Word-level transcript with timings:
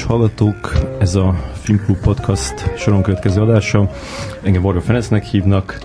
kedves 0.00 0.04
hallgatók! 0.04 0.72
Ez 0.98 1.14
a 1.14 1.34
Filmklub 1.52 1.98
Podcast 1.98 2.78
soron 2.78 3.02
következő 3.02 3.40
adása. 3.40 3.90
Engem 4.42 4.62
Varga 4.62 4.80
Ferencnek 4.80 5.24
hívnak, 5.24 5.78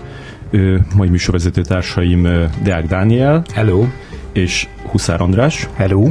ő, 0.50 0.86
mai 0.94 1.08
műsorvezető 1.08 1.62
társaim 1.62 2.22
Deák 2.62 2.86
Dániel. 2.86 3.42
Hello. 3.54 3.84
És 4.32 4.68
Huszár 4.90 5.20
András. 5.20 5.68
Hello. 5.74 6.10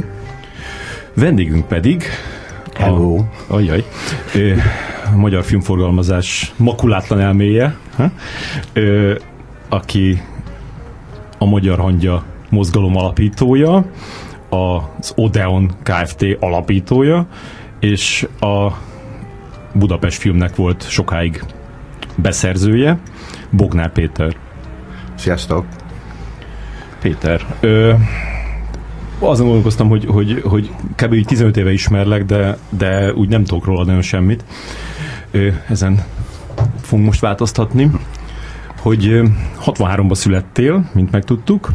Vendégünk 1.14 1.66
pedig 1.68 2.04
Hello. 2.74 3.16
A, 3.16 3.54
ajaj. 3.54 3.84
Ö, 4.34 4.52
a 5.12 5.16
magyar 5.16 5.44
filmforgalmazás 5.44 6.52
makulátlan 6.56 7.20
elméje, 7.20 7.76
ha? 7.96 8.10
ö, 8.72 9.14
aki 9.68 10.22
a 11.38 11.44
Magyar 11.44 11.78
Hangya 11.78 12.24
mozgalom 12.50 12.96
alapítója, 12.96 13.84
az 14.48 15.12
Odeon 15.16 15.70
Kft. 15.82 16.24
alapítója, 16.40 17.26
és 17.80 18.28
a 18.40 18.72
Budapest 19.72 20.18
filmnek 20.18 20.56
volt 20.56 20.88
sokáig 20.88 21.44
beszerzője, 22.14 22.98
Bognár 23.50 23.92
Péter. 23.92 24.36
Sziasztok! 25.14 25.66
Péter, 27.00 27.56
ö, 27.60 27.94
azon 29.18 29.46
gondolkoztam, 29.46 29.88
hogy, 29.88 30.04
hogy, 30.04 30.42
hogy 30.44 30.70
kb. 30.96 31.24
15 31.24 31.56
éve 31.56 31.72
ismerlek, 31.72 32.24
de, 32.24 32.58
de 32.68 33.12
úgy 33.12 33.28
nem 33.28 33.44
tudok 33.44 33.64
róla 33.64 33.84
nagyon 33.84 34.02
semmit. 34.02 34.44
Ö, 35.30 35.48
ezen 35.68 36.04
fogunk 36.80 37.06
most 37.06 37.20
változtatni, 37.20 37.90
hogy 38.80 39.20
63-ban 39.64 40.14
születtél, 40.14 40.90
mint 40.94 41.10
megtudtuk, 41.10 41.72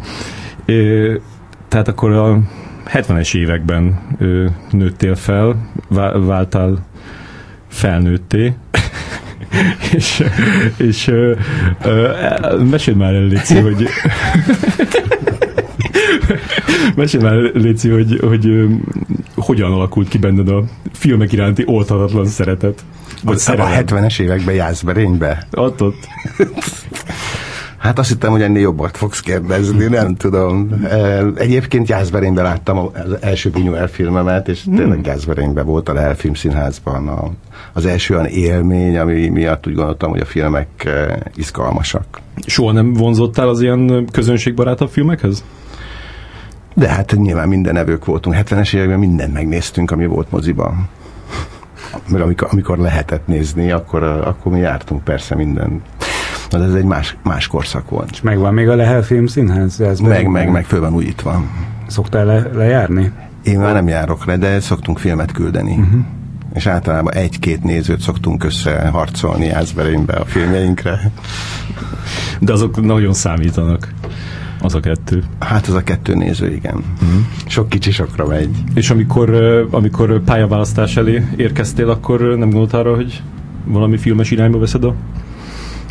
ö, 0.64 1.14
tehát 1.68 1.88
akkor 1.88 2.12
a 2.12 2.38
70-es 2.86 3.36
években 3.36 4.00
ö, 4.18 4.46
nőttél 4.70 5.14
fel, 5.14 5.70
váltál 6.26 6.86
felnőtté, 7.68 8.54
és, 9.96 10.24
és 10.76 11.06
ö, 11.06 11.34
ö, 11.84 12.10
meséld 12.70 12.96
már 12.96 13.14
el, 13.14 13.22
Léci, 13.22 13.58
hogy 13.58 13.88
mesélj 16.96 17.22
már, 17.22 17.34
Léci, 17.54 17.88
hogy, 17.88 18.18
hogy, 18.20 18.44
hogy 18.44 18.66
hogyan 19.34 19.72
alakult 19.72 20.08
ki 20.08 20.18
benned 20.18 20.48
a 20.48 20.64
filmek 20.92 21.32
iránti 21.32 21.62
oltatlan 21.66 22.26
szeretet. 22.26 22.84
Vagy 23.24 23.42
a, 23.46 23.50
a 23.50 23.54
70-es 23.54 24.20
években 24.20 24.54
Jászberénybe? 24.54 25.46
Ott, 25.50 25.82
ott. 25.82 26.08
Hát 27.82 27.98
azt 27.98 28.08
hittem, 28.08 28.30
hogy 28.30 28.42
ennél 28.42 28.62
jobbat 28.62 28.96
fogsz 28.96 29.20
kérdezni, 29.20 29.84
nem 29.84 30.16
tudom. 30.16 30.86
Egyébként 31.34 31.88
Jászberényben 31.88 32.44
láttam 32.44 32.78
az 32.78 33.16
első 33.20 33.50
Buñuel 33.50 33.88
filmemet, 33.92 34.48
és 34.48 34.64
hmm. 34.64 34.74
tényleg 34.74 35.06
Jászberényben 35.06 35.66
volt 35.66 35.88
a 35.88 35.92
Lehel 35.92 36.14
Filmszínházban 36.14 37.08
a, 37.08 37.30
az 37.72 37.86
első 37.86 38.14
olyan 38.14 38.26
élmény, 38.26 38.98
ami 38.98 39.28
miatt 39.28 39.66
úgy 39.66 39.74
gondoltam, 39.74 40.10
hogy 40.10 40.20
a 40.20 40.24
filmek 40.24 40.68
izgalmasak. 41.34 42.20
Soha 42.46 42.72
nem 42.72 42.92
vonzottál 42.92 43.48
az 43.48 43.60
ilyen 43.60 44.08
közönségbarátabb 44.12 44.88
filmekhez? 44.88 45.44
De 46.74 46.88
hát 46.88 47.14
nyilván 47.16 47.48
minden 47.48 47.76
evők 47.76 48.04
voltunk. 48.04 48.36
70-es 48.38 48.74
években 48.74 48.98
mindent 48.98 49.32
megnéztünk, 49.32 49.90
ami 49.90 50.06
volt 50.06 50.30
moziban. 50.30 50.88
Mert 52.08 52.24
amikor, 52.24 52.48
amikor 52.50 52.78
lehetett 52.78 53.26
nézni, 53.26 53.70
akkor, 53.70 54.02
akkor 54.02 54.52
mi 54.52 54.58
jártunk 54.58 55.04
persze 55.04 55.34
minden. 55.34 55.82
De 56.58 56.64
ez 56.64 56.74
egy 56.74 56.84
más, 56.84 57.16
más 57.22 57.46
korszak 57.46 57.90
volt. 57.90 58.08
És 58.12 58.20
megvan 58.20 58.54
még 58.54 58.68
a 58.68 58.74
Lehel 58.74 59.02
Film 59.02 59.26
Színház? 59.26 59.80
Ez 59.80 59.98
meg, 59.98 60.26
meg, 60.26 60.50
meg, 60.50 60.64
föl 60.64 60.80
van 60.80 60.94
újítva. 60.94 61.42
Szoktál 61.86 62.24
le, 62.24 62.50
lejárni? 62.54 63.12
Én 63.44 63.58
már 63.58 63.72
nem 63.72 63.88
járok 63.88 64.24
le, 64.24 64.36
de 64.36 64.60
szoktunk 64.60 64.98
filmet 64.98 65.32
küldeni. 65.32 65.72
Uh-huh. 65.72 66.00
És 66.54 66.66
általában 66.66 67.12
egy-két 67.12 67.62
nézőt 67.62 68.00
szoktunk 68.00 68.44
összeharcolni 68.44 69.44
Jászberénybe 69.44 70.12
a 70.12 70.24
filmjeinkre. 70.24 71.10
De 72.40 72.52
azok 72.52 72.82
nagyon 72.82 73.12
számítanak. 73.12 73.92
Az 74.60 74.74
a 74.74 74.80
kettő. 74.80 75.22
Hát 75.38 75.66
az 75.66 75.74
a 75.74 75.82
kettő 75.82 76.14
néző, 76.14 76.52
igen. 76.52 76.74
Uh-huh. 76.74 77.20
Sok 77.46 77.68
kicsi 77.68 77.90
sokra 77.90 78.26
megy. 78.26 78.56
És 78.74 78.90
amikor, 78.90 79.34
amikor 79.70 80.22
pályaválasztás 80.24 80.96
elé 80.96 81.26
érkeztél, 81.36 81.90
akkor 81.90 82.20
nem 82.20 82.50
gondoltál 82.50 82.80
arra, 82.80 82.94
hogy 82.94 83.22
valami 83.64 83.96
filmes 83.96 84.30
irányba 84.30 84.58
veszed 84.58 84.84
a, 84.84 84.94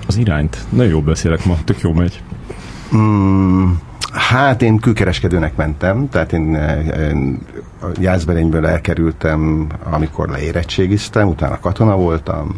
az 0.07 0.17
irányt? 0.17 0.57
Nagyon 0.69 0.91
jól 0.91 1.01
beszélek 1.01 1.45
ma, 1.45 1.57
tök 1.63 1.79
jó 1.79 1.94
megy. 1.94 2.22
Mm, 2.95 3.72
hát 4.12 4.62
én 4.62 4.79
külkereskedőnek 4.79 5.56
mentem, 5.56 6.09
tehát 6.09 6.34
én, 6.34 6.56
én 7.09 7.39
a 7.81 7.85
Jászberényből 8.00 8.67
elkerültem, 8.67 9.67
amikor 9.84 10.29
leérettségiztem, 10.29 11.28
utána 11.28 11.59
katona 11.59 11.95
voltam, 11.95 12.56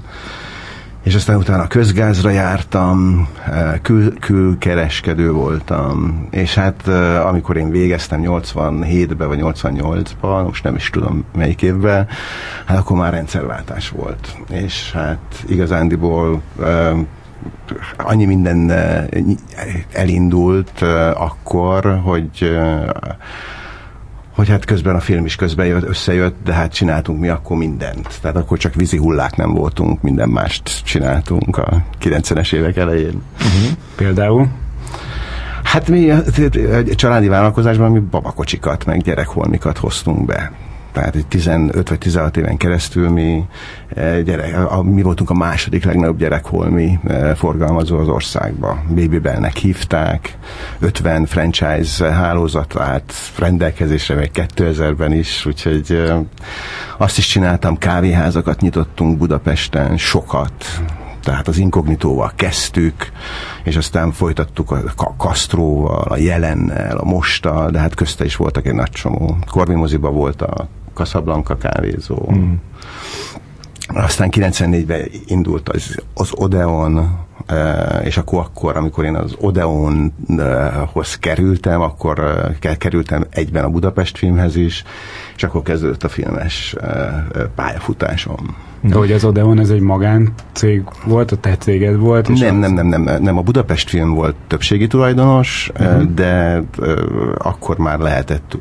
és 1.03 1.15
aztán 1.15 1.37
utána 1.37 1.67
közgázra 1.67 2.29
jártam, 2.29 3.27
eh, 3.45 3.73
kül, 3.81 4.19
külkereskedő 4.19 5.31
voltam, 5.31 6.27
és 6.31 6.55
hát 6.55 6.87
eh, 6.87 7.27
amikor 7.27 7.57
én 7.57 7.69
végeztem 7.69 8.21
87-ben 8.23 9.27
vagy 9.27 9.39
88-ban, 9.41 10.45
most 10.45 10.63
nem 10.63 10.75
is 10.75 10.89
tudom 10.89 11.25
melyik 11.35 11.61
évben, 11.61 12.07
hát 12.65 12.77
akkor 12.77 12.97
már 12.97 13.13
rendszerváltás 13.13 13.89
volt. 13.89 14.35
És 14.49 14.91
hát 14.91 15.43
igazándiból 15.47 16.41
eh, 16.61 16.91
annyi 17.97 18.25
minden 18.25 18.71
elindult 19.91 20.81
akkor, 21.15 21.99
hogy 22.03 22.57
hogy 24.35 24.49
hát 24.49 24.65
közben 24.65 24.95
a 24.95 24.99
film 24.99 25.25
is 25.25 25.35
közben 25.35 25.65
jött, 25.65 25.87
összejött, 25.87 26.35
de 26.43 26.53
hát 26.53 26.73
csináltunk 26.73 27.19
mi 27.19 27.27
akkor 27.27 27.57
mindent. 27.57 28.19
Tehát 28.21 28.37
akkor 28.37 28.57
csak 28.57 28.73
vízi 28.73 28.97
hullák 28.97 29.35
nem 29.35 29.53
voltunk, 29.53 30.01
minden 30.01 30.29
mást 30.29 30.81
csináltunk 30.83 31.57
a 31.57 31.83
90-es 32.01 32.53
évek 32.53 32.77
elején. 32.77 33.21
Uh-huh. 33.33 33.77
Például? 33.95 34.47
Hát 35.63 35.87
mi 35.89 36.09
a 36.09 36.21
családi 36.95 37.27
vállalkozásban 37.27 37.91
mi 37.91 37.99
babakocsikat, 37.99 38.85
meg 38.85 39.01
gyerekholmikat 39.01 39.77
hoztunk 39.77 40.25
be 40.25 40.51
tehát 40.93 41.15
egy 41.15 41.27
15 41.27 41.89
vagy 41.89 41.97
16 41.97 42.37
éven 42.37 42.57
keresztül 42.57 43.09
mi, 43.09 43.43
eh, 43.95 44.21
gyerek, 44.21 44.71
a, 44.71 44.83
mi 44.83 45.01
voltunk 45.01 45.29
a 45.29 45.33
második 45.33 45.85
legnagyobb 45.85 46.17
gyerekholmi 46.17 46.99
eh, 47.07 47.35
forgalmazó 47.35 47.97
az 47.97 48.07
országban. 48.07 48.83
Baby 48.87 49.19
Bellnek 49.19 49.55
hívták, 49.55 50.37
50 50.79 51.25
franchise 51.25 52.11
hálózat 52.11 52.75
állt 52.75 53.13
rendelkezésre, 53.37 54.15
meg 54.15 54.29
2000-ben 54.33 55.13
is, 55.13 55.45
úgyhogy 55.45 55.85
eh, 55.89 56.17
azt 56.97 57.17
is 57.17 57.27
csináltam, 57.27 57.77
kávéházakat 57.77 58.61
nyitottunk 58.61 59.17
Budapesten, 59.17 59.97
sokat, 59.97 60.65
tehát 61.23 61.47
az 61.47 61.57
inkognitóval 61.57 62.31
kezdtük, 62.35 63.11
és 63.63 63.75
aztán 63.75 64.11
folytattuk 64.11 64.71
a 64.71 65.15
Kastróval, 65.17 66.05
a 66.09 66.17
Jelennel, 66.17 66.97
a 66.97 67.05
Mostal, 67.05 67.69
de 67.69 67.79
hát 67.79 67.95
közte 67.95 68.25
is 68.25 68.35
voltak 68.35 68.65
egy 68.65 68.73
nagy 68.73 68.89
csomó. 68.89 69.37
Korvi 69.51 69.75
moziba 69.75 70.09
volt 70.09 70.41
a 70.41 70.67
Casablanca 70.93 71.57
kávézó. 71.57 72.31
Mm. 72.33 72.53
Aztán 73.87 74.29
94-ben 74.31 75.09
indult 75.25 75.69
az, 75.69 75.95
az 76.13 76.29
Odeon, 76.35 77.19
eh, 77.45 78.05
és 78.05 78.17
akkor, 78.17 78.39
akkor, 78.39 78.77
amikor 78.77 79.05
én 79.05 79.15
az 79.15 79.35
Odeonhoz 79.39 81.17
kerültem, 81.19 81.81
akkor 81.81 82.19
eh, 82.61 82.75
kerültem 82.75 83.25
egyben 83.29 83.63
a 83.63 83.69
Budapest 83.69 84.17
filmhez 84.17 84.55
is, 84.55 84.83
és 85.35 85.43
akkor 85.43 85.61
kezdődött 85.61 86.03
a 86.03 86.09
filmes 86.09 86.73
eh, 86.73 87.13
pályafutásom. 87.55 88.55
De 88.89 88.95
hogy 88.95 89.11
az 89.11 89.25
Odeon, 89.25 89.59
ez 89.59 89.69
egy 89.69 89.79
magáncég 89.79 90.83
volt, 91.05 91.31
a 91.31 91.35
te 91.35 91.57
céged 91.57 91.97
volt? 91.97 92.29
És 92.29 92.39
nem, 92.39 92.55
az... 92.55 92.71
nem, 92.71 92.87
nem, 92.87 93.01
nem, 93.01 93.23
nem, 93.23 93.37
a 93.37 93.41
Budapest 93.41 93.89
film 93.89 94.13
volt 94.13 94.35
többségi 94.47 94.87
tulajdonos, 94.87 95.71
uh-huh. 95.79 96.03
de 96.13 96.63
uh, 96.77 96.91
akkor 97.37 97.77
már 97.77 97.99
lehetett, 97.99 98.57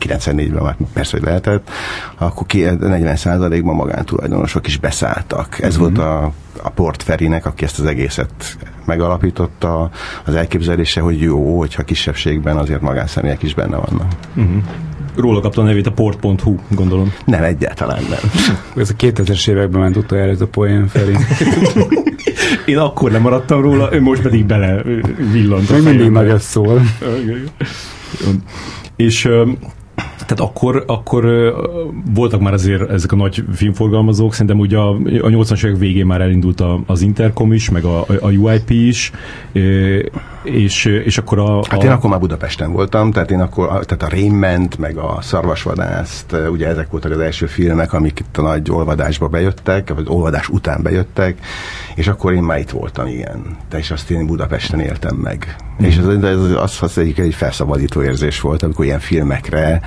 94-ben 0.00 0.62
már 0.62 0.76
persze, 0.92 1.16
hogy 1.16 1.26
lehetett, 1.26 1.70
akkor 2.18 2.46
40%-ban 2.50 3.74
magántulajdonosok 3.74 4.66
is 4.66 4.78
beszálltak. 4.78 5.60
Ez 5.60 5.76
uh-huh. 5.76 5.94
volt 5.94 6.08
a, 6.08 6.32
a 6.62 6.70
Port 6.70 7.02
Ferinek, 7.02 7.46
aki 7.46 7.64
ezt 7.64 7.78
az 7.78 7.84
egészet 7.84 8.58
megalapította, 8.84 9.90
az 10.24 10.34
elképzelése, 10.34 11.00
hogy 11.00 11.20
jó, 11.20 11.58
hogyha 11.58 11.82
kisebbségben 11.82 12.56
azért 12.56 12.80
magánszemélyek 12.80 13.42
is 13.42 13.54
benne 13.54 13.76
vannak. 13.76 14.12
Uh-huh. 14.36 14.62
Róla 15.16 15.40
kapta 15.40 15.60
a 15.60 15.64
nevét 15.64 15.86
a 15.86 15.92
port.hu, 15.92 16.56
gondolom. 16.68 17.12
Nem, 17.24 17.42
egyáltalán 17.42 18.02
nem. 18.02 18.30
Ez 18.82 18.90
a 18.90 18.94
2000-es 18.94 19.48
években 19.48 19.80
ment 19.80 19.96
utoljára 19.96 20.30
ez 20.30 20.40
a 20.40 20.46
poén 20.46 20.88
felé. 20.88 21.12
Én 22.66 22.78
akkor 22.78 23.10
lemaradtam 23.10 23.60
róla, 23.60 23.94
ő 23.94 24.00
most 24.00 24.22
pedig 24.22 24.44
bele 24.44 24.82
villant. 25.32 25.70
Még 25.70 25.82
mindig 25.82 26.10
nagyot 26.10 26.40
szól. 26.40 26.80
És 28.96 29.28
tehát 30.26 30.40
akkor, 30.40 30.84
akkor 30.86 31.54
voltak 32.14 32.40
már 32.40 32.52
azért 32.52 32.90
ezek 32.90 33.12
a 33.12 33.16
nagy 33.16 33.44
filmforgalmazók, 33.54 34.32
szerintem 34.32 34.58
ugye 34.58 34.76
a, 34.76 34.90
a 34.90 35.28
80-as 35.28 35.64
évek 35.64 35.78
végén 35.78 36.06
már 36.06 36.20
elindult 36.20 36.60
a, 36.60 36.80
az 36.86 37.00
Intercom 37.00 37.52
is, 37.52 37.70
meg 37.70 37.84
a, 37.84 38.00
a 38.20 38.30
UIP 38.30 38.70
is, 38.70 39.12
és, 40.42 40.84
és 40.84 41.18
akkor 41.18 41.38
a, 41.38 41.58
a... 41.58 41.64
Hát 41.68 41.84
én 41.84 41.90
akkor 41.90 42.10
már 42.10 42.18
Budapesten 42.18 42.72
voltam, 42.72 43.10
tehát 43.10 43.30
én 43.30 43.40
akkor, 43.40 43.66
tehát 43.66 44.02
a 44.02 44.08
Rainment, 44.08 44.78
meg 44.78 44.96
a 44.96 45.18
Szarvasvadászt, 45.20 46.36
ugye 46.50 46.66
ezek 46.66 46.90
voltak 46.90 47.10
az 47.10 47.18
első 47.18 47.46
filmek, 47.46 47.92
amik 47.92 48.20
itt 48.20 48.36
a 48.36 48.42
nagy 48.42 48.70
olvadásba 48.70 49.28
bejöttek, 49.28 49.94
vagy 49.94 50.06
olvadás 50.08 50.48
után 50.48 50.82
bejöttek, 50.82 51.38
és 51.94 52.08
akkor 52.08 52.32
én 52.32 52.42
már 52.42 52.58
itt 52.58 52.70
voltam, 52.70 53.06
igen. 53.06 53.56
De 53.70 53.78
és 53.78 53.90
azt 53.90 54.10
én 54.10 54.26
Budapesten 54.26 54.80
éltem 54.80 55.16
meg. 55.16 55.56
Mm. 55.82 55.84
És 55.84 55.96
ez, 55.96 56.06
ez 56.22 56.38
az, 56.56 56.78
az 56.80 56.98
egyik 56.98 57.18
egy 57.18 57.34
felszabadító 57.34 58.02
érzés 58.02 58.40
volt, 58.40 58.62
amikor 58.62 58.84
ilyen 58.84 59.00
filmekre 59.00 59.80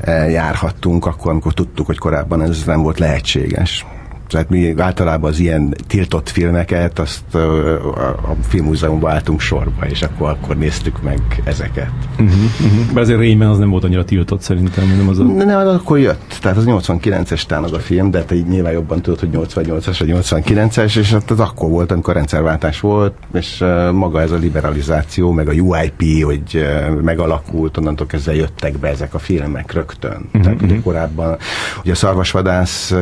eh, 0.00 0.30
járhattunk, 0.30 1.06
akkor, 1.06 1.30
amikor 1.30 1.54
tudtuk, 1.54 1.86
hogy 1.86 1.98
korábban 1.98 2.42
ez 2.42 2.64
nem 2.64 2.82
volt 2.82 2.98
lehetséges. 2.98 3.86
Tehát 4.30 4.50
mi 4.50 4.74
általában 4.78 5.30
az 5.30 5.38
ilyen 5.38 5.74
tiltott 5.86 6.28
filmeket, 6.28 6.98
azt 6.98 7.34
a 7.34 8.34
filmmúzeumban 8.48 9.10
álltunk 9.10 9.40
sorba, 9.40 9.86
és 9.86 10.02
akkor, 10.02 10.28
akkor 10.28 10.56
néztük 10.56 11.02
meg 11.02 11.20
ezeket. 11.44 11.90
Uh-huh, 12.10 12.28
uh-huh. 12.28 12.92
Bár 12.92 13.02
azért 13.02 13.18
Rayman 13.18 13.48
az 13.48 13.58
nem 13.58 13.70
volt 13.70 13.84
annyira 13.84 14.04
tiltott 14.04 14.40
szerintem, 14.40 14.96
nem 14.96 15.08
az 15.08 15.18
a... 15.18 15.22
Ne, 15.22 15.44
ne, 15.44 15.56
az 15.56 15.74
akkor 15.74 15.98
jött. 15.98 16.38
Tehát 16.40 16.56
az 16.56 16.64
89-es 16.66 17.42
tán 17.42 17.62
az 17.62 17.72
a 17.72 17.78
film, 17.78 18.10
de 18.10 18.24
te 18.24 18.34
így 18.34 18.46
nyilván 18.46 18.72
jobban 18.72 19.02
tudod, 19.02 19.20
hogy 19.20 19.28
88-as 19.32 19.96
vagy 19.98 20.14
89-es, 20.14 20.96
és 20.96 21.16
az 21.28 21.40
akkor 21.40 21.70
volt, 21.70 21.92
amikor 21.92 22.14
rendszerváltás 22.14 22.80
volt, 22.80 23.14
és 23.32 23.64
maga 23.92 24.20
ez 24.20 24.30
a 24.30 24.36
liberalizáció, 24.36 25.32
meg 25.32 25.48
a 25.48 25.52
UIP, 25.52 26.24
hogy 26.24 26.66
megalakult, 27.02 27.76
onnantól 27.76 28.06
kezdve 28.06 28.34
jöttek 28.34 28.78
be 28.78 28.88
ezek 28.88 29.14
a 29.14 29.18
filmek 29.18 29.72
rögtön. 29.72 30.24
Uh-huh, 30.26 30.42
Tehát 30.42 30.62
uh-huh. 30.62 30.82
korábban, 30.82 31.36
ugye 31.82 31.92
a 31.92 31.94
szarvasvadász 31.94 32.94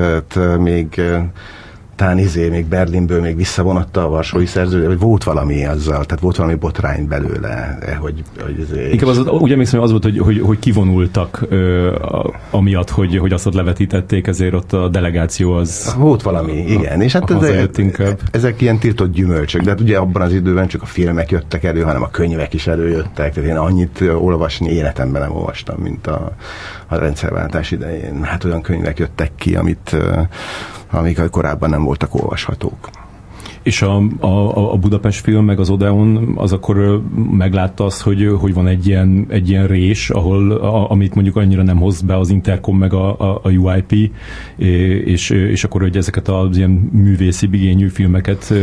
még 0.58 1.02
talán 1.98 2.18
izé 2.18 2.48
még 2.48 2.66
Berlinből 2.66 3.20
még 3.20 3.36
visszavonatta 3.36 4.04
a 4.04 4.08
Varsói 4.08 4.46
szerződés, 4.46 4.86
vagy 4.86 4.98
volt 4.98 5.24
valami 5.24 5.66
azzal, 5.66 6.04
tehát 6.04 6.20
volt 6.20 6.36
valami 6.36 6.54
botrány 6.54 7.08
belőle, 7.08 7.78
eh, 7.80 7.96
hogy, 7.96 8.22
hogy 8.40 8.58
izé, 8.58 8.90
Inkább 8.90 9.08
az, 9.08 9.18
úgy 9.18 9.52
emlékszem, 9.52 9.80
az 9.80 9.90
volt, 9.90 10.02
hogy, 10.02 10.18
hogy, 10.18 10.40
hogy 10.40 10.58
kivonultak 10.58 11.44
ö, 11.48 11.94
a, 11.94 12.34
amiatt, 12.50 12.90
hogy, 12.90 13.18
hogy 13.18 13.32
azt 13.32 13.46
ott 13.46 13.54
levetítették, 13.54 14.26
ezért 14.26 14.54
ott 14.54 14.72
a 14.72 14.88
delegáció 14.88 15.52
az... 15.52 15.94
Volt 15.98 16.22
valami, 16.22 16.52
igen, 16.52 17.00
és 17.00 17.12
hát 17.12 17.30
ez, 17.30 17.68
ezek 18.30 18.60
ilyen 18.60 18.78
tiltott 18.78 19.12
gyümölcsök, 19.12 19.62
de 19.62 19.70
hát 19.70 19.80
ugye 19.80 19.96
abban 19.96 20.22
az 20.22 20.32
időben 20.32 20.66
csak 20.66 20.82
a 20.82 20.86
filmek 20.86 21.30
jöttek 21.30 21.64
elő, 21.64 21.82
hanem 21.82 22.02
a 22.02 22.10
könyvek 22.10 22.54
is 22.54 22.66
előjöttek, 22.66 23.34
tehát 23.34 23.50
én 23.50 23.56
annyit 23.56 24.00
olvasni 24.00 24.70
életemben 24.70 25.22
nem 25.22 25.32
olvastam, 25.32 25.76
mint 25.80 26.06
a, 26.06 26.32
a 26.88 26.96
rendszerváltás 26.96 27.70
idején. 27.70 28.24
Hát 28.24 28.44
olyan 28.44 28.62
könyvek 28.62 28.98
jöttek 28.98 29.30
ki, 29.34 29.56
amit 29.56 29.96
amik 30.90 31.30
korábban 31.30 31.70
nem 31.70 31.84
voltak 31.84 32.14
olvashatók. 32.14 32.88
És 33.68 33.82
a, 33.82 34.02
a, 34.20 34.72
a 34.72 34.76
Budapest 34.76 35.20
film, 35.20 35.44
meg 35.44 35.58
az 35.60 35.70
Odeon, 35.70 36.32
az 36.36 36.52
akkor 36.52 37.02
meglátta 37.30 37.84
azt, 37.84 38.00
hogy, 38.00 38.34
hogy 38.38 38.54
van 38.54 38.66
egy 38.66 38.86
ilyen, 38.86 39.26
egy 39.28 39.48
ilyen 39.48 39.66
rés, 39.66 40.10
ahol, 40.10 40.52
a, 40.52 40.90
amit 40.90 41.14
mondjuk 41.14 41.36
annyira 41.36 41.62
nem 41.62 41.76
hoz 41.76 42.00
be 42.00 42.16
az 42.16 42.30
Intercom, 42.30 42.78
meg 42.78 42.92
a, 42.92 43.18
a, 43.18 43.40
a 43.42 43.50
UIP, 43.50 44.12
és, 45.04 45.30
és 45.30 45.64
akkor, 45.64 45.80
hogy 45.80 45.96
ezeket 45.96 46.28
az 46.28 46.56
ilyen 46.56 46.70
művészi 46.92 47.46
bigényű 47.46 47.88
filmeket 47.88 48.54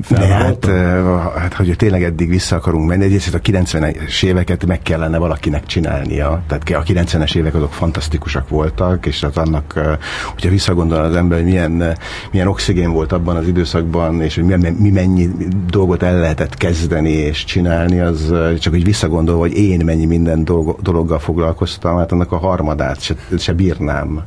felvállalta? 0.00 0.70
Hát, 1.18 1.38
hát, 1.38 1.54
hogy 1.54 1.76
tényleg 1.76 2.02
eddig 2.02 2.28
vissza 2.28 2.56
akarunk 2.56 2.88
menni, 2.88 3.04
egyrészt 3.04 3.34
a 3.34 3.40
90-es 3.40 4.24
éveket 4.24 4.66
meg 4.66 4.82
kellene 4.82 5.18
valakinek 5.18 5.66
csinálnia. 5.66 6.42
Tehát 6.46 6.86
a 6.86 6.92
90-es 6.92 7.36
évek 7.36 7.54
azok 7.54 7.72
fantasztikusak 7.72 8.48
voltak, 8.48 9.06
és 9.06 9.22
az 9.22 9.36
annak, 9.36 9.98
hogyha 10.32 10.50
visszagondol 10.50 10.98
az 10.98 11.14
ember, 11.16 11.38
hogy 11.38 11.46
milyen, 11.46 11.96
milyen 12.30 12.46
oxigén 12.46 12.92
volt 12.92 13.12
abban 13.12 13.36
az 13.36 13.46
időszakban, 13.46 14.21
és 14.22 14.34
hogy 14.34 14.44
mi, 14.44 14.70
mi 14.78 14.90
mennyi 14.90 15.30
dolgot 15.70 16.02
el 16.02 16.18
lehetett 16.18 16.54
kezdeni 16.54 17.10
és 17.10 17.44
csinálni, 17.44 18.00
az 18.00 18.32
csak 18.58 18.72
hogy 18.72 18.84
visszagondolva, 18.84 19.40
hogy 19.40 19.56
én 19.56 19.84
mennyi 19.84 20.04
minden 20.04 20.44
dolog, 20.44 20.80
dologgal 20.80 21.18
foglalkoztam, 21.18 21.96
hát 21.96 22.12
annak 22.12 22.32
a 22.32 22.36
harmadát 22.36 23.00
se, 23.00 23.14
se 23.38 23.52
bírnám 23.52 24.24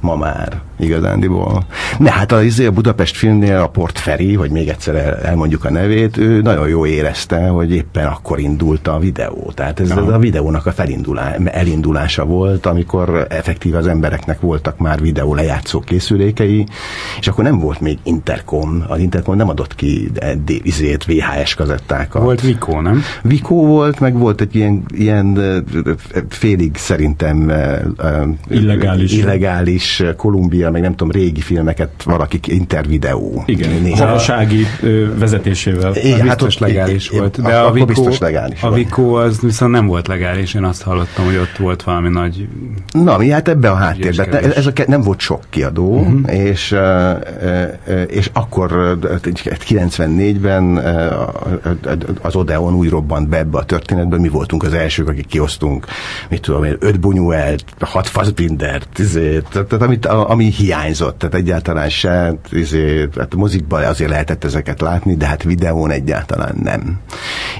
ma 0.00 0.16
már 0.16 0.60
igazándiból. 0.78 1.66
Ne, 1.98 2.10
hát 2.10 2.32
a, 2.32 2.42
izé, 2.42 2.66
a 2.66 2.70
Budapest 2.70 3.16
filmnél 3.16 3.56
a 3.56 3.66
Port 3.66 3.98
Feri, 3.98 4.34
hogy 4.34 4.50
még 4.50 4.68
egyszer 4.68 4.94
el, 4.94 5.16
elmondjuk 5.16 5.64
a 5.64 5.70
nevét, 5.70 6.16
ő 6.16 6.40
nagyon 6.40 6.68
jó 6.68 6.86
érezte, 6.86 7.48
hogy 7.48 7.72
éppen 7.72 8.06
akkor 8.06 8.38
indult 8.38 8.88
a 8.88 8.98
videó. 8.98 9.52
Tehát 9.54 9.80
ez, 9.80 9.90
ez 9.90 9.96
a 9.96 10.18
videónak 10.18 10.66
a 10.66 10.72
felindulá, 10.72 11.36
elindulása 11.44 12.24
volt, 12.24 12.66
amikor 12.66 13.26
effektív 13.28 13.74
az 13.74 13.86
embereknek 13.86 14.40
voltak 14.40 14.78
már 14.78 15.00
videó 15.00 15.34
lejátszó 15.34 15.80
készülékei, 15.80 16.66
és 17.18 17.28
akkor 17.28 17.44
nem 17.44 17.58
volt 17.58 17.80
még 17.80 17.98
Intercom. 18.02 18.84
Az 18.88 18.98
Intercom 18.98 19.36
nem 19.36 19.48
adott 19.48 19.74
ki 19.74 20.10
izét, 20.62 21.04
VHS 21.04 21.54
kazettákat. 21.54 22.22
Volt 22.22 22.40
Vico, 22.40 22.80
nem? 22.80 23.02
Vico 23.22 23.54
volt, 23.54 24.00
meg 24.00 24.18
volt 24.18 24.40
egy 24.40 24.54
ilyen, 24.54 24.82
ilyen 24.88 25.38
félig 26.28 26.76
szerintem 26.76 27.52
illegális, 28.48 29.12
illegális 29.12 29.85
Kolumbia, 30.16 30.70
meg 30.70 30.82
nem 30.82 30.90
tudom, 30.90 31.10
régi 31.10 31.40
filmeket 31.40 31.90
valaki 32.04 32.40
intervideó. 32.46 33.42
Igen, 33.46 33.92
a 33.92 33.96
hatósági 33.96 34.66
vezetésével. 35.18 35.94
Igen, 35.96 36.18
hát 36.18 36.26
biztos 36.26 36.58
legális 36.58 37.08
é, 37.08 37.18
volt. 37.18 37.42
De 37.42 37.56
a, 37.56 37.66
a 37.66 37.72
Vico, 37.72 37.86
biztos 37.86 38.18
legális 38.18 38.62
A 38.62 38.70
Vico 38.70 39.14
az 39.14 39.40
viszont 39.40 39.72
nem 39.72 39.86
volt 39.86 40.06
legális, 40.06 40.54
én 40.54 40.64
azt 40.64 40.82
hallottam, 40.82 41.24
hogy 41.24 41.36
ott 41.36 41.56
volt 41.56 41.82
valami 41.82 42.08
nagy... 42.08 42.48
Na, 42.90 43.16
mi 43.16 43.30
hát 43.30 43.48
ebbe 43.48 43.70
a 43.70 43.74
háttérben. 43.74 44.34
Ez 44.34 44.66
a, 44.66 44.72
nem 44.86 45.02
volt 45.02 45.20
sok 45.20 45.42
kiadó, 45.50 45.98
uh-huh. 45.98 46.34
és, 46.34 46.76
és 48.06 48.30
akkor 48.32 48.98
94-ben 49.68 50.76
az 52.22 52.36
Odeon 52.36 52.74
úgy 52.74 52.88
robbant 52.88 53.28
be 53.28 53.36
ebbe 53.36 53.58
a 53.58 53.64
történetbe, 53.64 54.18
mi 54.18 54.28
voltunk 54.28 54.62
az 54.62 54.74
elsők, 54.74 55.08
akik 55.08 55.26
kiosztunk, 55.26 55.86
mit 56.28 56.40
tudom 56.40 56.64
én, 56.64 56.76
öt 56.78 56.98
Buñuelt, 57.00 57.60
hat 57.80 58.06
Fassbindert, 58.06 59.00
tehát 59.52 59.75
amit, 59.82 60.06
ami 60.06 60.44
hiányzott, 60.44 61.18
tehát 61.18 61.34
egyáltalán 61.34 61.88
se, 61.88 62.38
izé, 62.52 63.08
hát 63.16 63.34
a 63.34 63.36
mozikban 63.36 63.84
azért 63.84 64.10
lehetett 64.10 64.44
ezeket 64.44 64.80
látni, 64.80 65.16
de 65.16 65.26
hát 65.26 65.42
videón 65.42 65.90
egyáltalán 65.90 66.56
nem. 66.62 66.98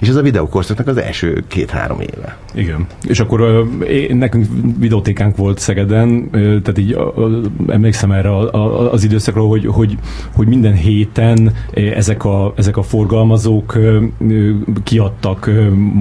És 0.01 0.09
ez 0.09 0.17
a 0.17 0.23
videókorszaknak 0.23 0.87
az 0.87 0.97
első 0.97 1.45
két-három 1.49 2.01
éve. 2.01 2.37
Igen. 2.55 2.87
És 3.09 3.21
akkor 3.21 3.41
uh, 3.41 4.09
nekünk 4.09 4.47
videótékánk 4.79 5.37
volt 5.37 5.59
Szegeden, 5.59 6.31
tehát 6.31 6.79
így 6.79 6.99
emlékszem 7.69 8.13
erre 8.13 8.29
a, 8.29 8.53
a, 8.55 8.93
az 8.93 9.05
időszakra, 9.05 9.43
hogy, 9.43 9.67
hogy, 9.67 9.99
hogy 10.35 10.47
minden 10.47 10.75
héten 10.75 11.53
ezek 11.73 12.25
a, 12.25 12.53
ezek 12.57 12.77
a 12.77 12.83
forgalmazók 12.83 13.79
kiadtak 14.85 15.51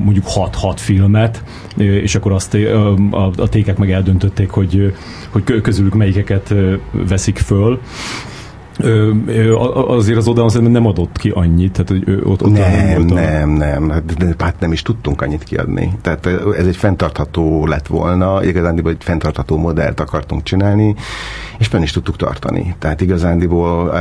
mondjuk 0.04 0.26
6-6 0.36 0.74
filmet, 0.76 1.44
és 1.78 2.16
akkor 2.16 2.32
azt 2.32 2.54
uh, 2.54 2.94
a, 3.12 3.32
a 3.38 3.50
tékek 3.50 3.78
meg 3.78 3.92
eldöntötték, 3.92 4.50
hogy, 4.50 4.94
hogy 5.30 5.62
közülük 5.62 5.94
melyikeket 6.06 6.54
veszik 6.92 7.38
föl. 7.40 7.80
Ö, 8.80 9.12
azért 9.88 10.18
az 10.18 10.28
Odeon 10.28 10.50
szerintem 10.50 10.74
nem 10.74 10.86
adott 10.86 11.18
ki 11.18 11.30
annyit, 11.30 11.72
tehát 11.72 11.90
hogy 11.90 12.22
ott, 12.24 12.44
ott 12.44 12.52
nem, 12.52 13.02
nem, 13.02 13.50
nem, 13.50 13.50
nem, 13.50 13.90
hát, 13.90 14.04
hát 14.38 14.60
nem 14.60 14.72
is 14.72 14.82
tudtunk 14.82 15.22
annyit 15.22 15.44
kiadni. 15.44 15.92
Tehát 16.02 16.26
ez 16.58 16.66
egy 16.66 16.76
fenntartható 16.76 17.66
lett 17.66 17.88
volna, 17.88 18.44
igazándiból 18.44 18.92
egy 18.92 19.04
fenntartható 19.04 19.58
modellt 19.58 20.00
akartunk 20.00 20.44
csinálni, 20.44 20.96
és 21.58 21.68
fenn 21.68 21.82
is 21.82 21.92
tudtuk 21.92 22.16
tartani. 22.16 22.76
Tehát 22.80 23.02
igazándiból 23.02 23.92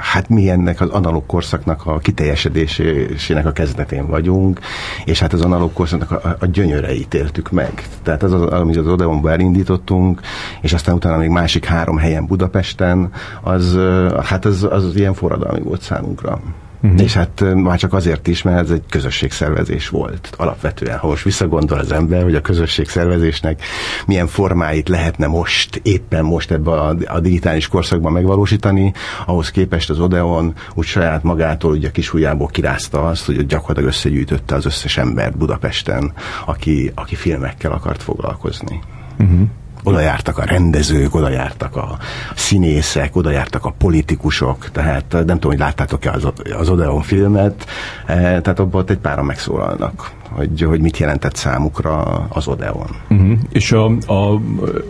hát 0.00 0.28
mi 0.28 0.50
ennek 0.50 0.80
az 0.80 0.88
analóg 0.88 1.26
korszaknak 1.26 1.86
a 1.86 1.98
kiteljesedésének 1.98 3.46
a 3.46 3.52
kezdetén 3.52 4.06
vagyunk, 4.06 4.60
és 5.04 5.20
hát 5.20 5.32
az 5.32 5.40
analóg 5.40 5.72
korszaknak 5.72 6.10
a, 6.10 6.36
a 6.40 6.46
gyönyöreit 6.46 7.14
éltük 7.14 7.50
meg. 7.50 7.88
Tehát 8.02 8.22
az 8.22 8.32
amit 8.32 8.76
az 8.76 8.86
Odeonba 8.86 9.30
elindítottunk, 9.30 10.20
és 10.60 10.72
aztán 10.72 10.94
utána 10.94 11.16
még 11.16 11.28
másik 11.28 11.64
három 11.64 11.96
helyen 11.96 12.26
Budapesten, 12.26 13.10
az 13.42 13.57
az, 13.58 13.78
hát 14.24 14.44
az, 14.44 14.66
az, 14.70 14.96
ilyen 14.96 15.14
forradalmi 15.14 15.62
volt 15.62 15.80
számunkra. 15.80 16.40
Uh-huh. 16.82 17.02
És 17.02 17.14
hát 17.14 17.44
már 17.54 17.78
csak 17.78 17.92
azért 17.92 18.26
is, 18.26 18.42
mert 18.42 18.58
ez 18.58 18.70
egy 18.70 18.82
közösségszervezés 18.90 19.88
volt. 19.88 20.30
Alapvetően, 20.36 20.98
ha 20.98 21.06
most 21.06 21.24
visszagondol 21.24 21.78
az 21.78 21.92
ember, 21.92 22.22
hogy 22.22 22.34
a 22.34 22.40
közösségszervezésnek 22.40 23.62
milyen 24.06 24.26
formáit 24.26 24.88
lehetne 24.88 25.26
most, 25.26 25.80
éppen 25.82 26.24
most 26.24 26.50
ebbe 26.50 26.70
a, 26.70 26.96
a 27.06 27.20
digitális 27.20 27.68
korszakban 27.68 28.12
megvalósítani, 28.12 28.92
ahhoz 29.26 29.50
képest 29.50 29.90
az 29.90 30.00
Odeon 30.00 30.54
úgy 30.74 30.86
saját 30.86 31.22
magától 31.22 31.72
ugye 31.72 31.88
a 31.88 31.90
kis 31.90 32.14
ujjából 32.14 32.48
kirázta 32.48 33.06
azt, 33.06 33.26
hogy 33.26 33.46
gyakorlatilag 33.46 33.88
összegyűjtötte 33.88 34.54
az 34.54 34.66
összes 34.66 34.96
embert 34.96 35.36
Budapesten, 35.36 36.12
aki, 36.46 36.92
aki 36.94 37.14
filmekkel 37.14 37.72
akart 37.72 38.02
foglalkozni. 38.02 38.80
Uh-huh 39.18 39.48
oda 39.82 40.00
jártak 40.00 40.38
a 40.38 40.44
rendezők, 40.44 41.14
oda 41.14 41.28
jártak 41.28 41.76
a 41.76 41.98
színészek, 42.34 43.16
oda 43.16 43.30
jártak 43.30 43.64
a 43.64 43.74
politikusok, 43.78 44.70
tehát 44.70 45.12
nem 45.12 45.26
tudom, 45.26 45.50
hogy 45.50 45.58
láttátok-e 45.58 46.10
az, 46.10 46.28
az 46.58 46.68
Odeon 46.68 47.02
filmet, 47.02 47.66
eh, 48.06 48.16
tehát 48.16 48.58
abban 48.58 48.80
ott 48.80 48.90
egy 48.90 48.98
páran 48.98 49.24
megszólalnak 49.24 50.16
hogy, 50.38 50.62
hogy 50.62 50.80
mit 50.80 50.98
jelentett 50.98 51.34
számukra 51.34 52.02
az 52.28 52.48
Odeon. 52.48 52.88
Uh-huh. 53.10 53.38
És 53.50 53.72
a, 53.72 53.84
a 53.86 54.40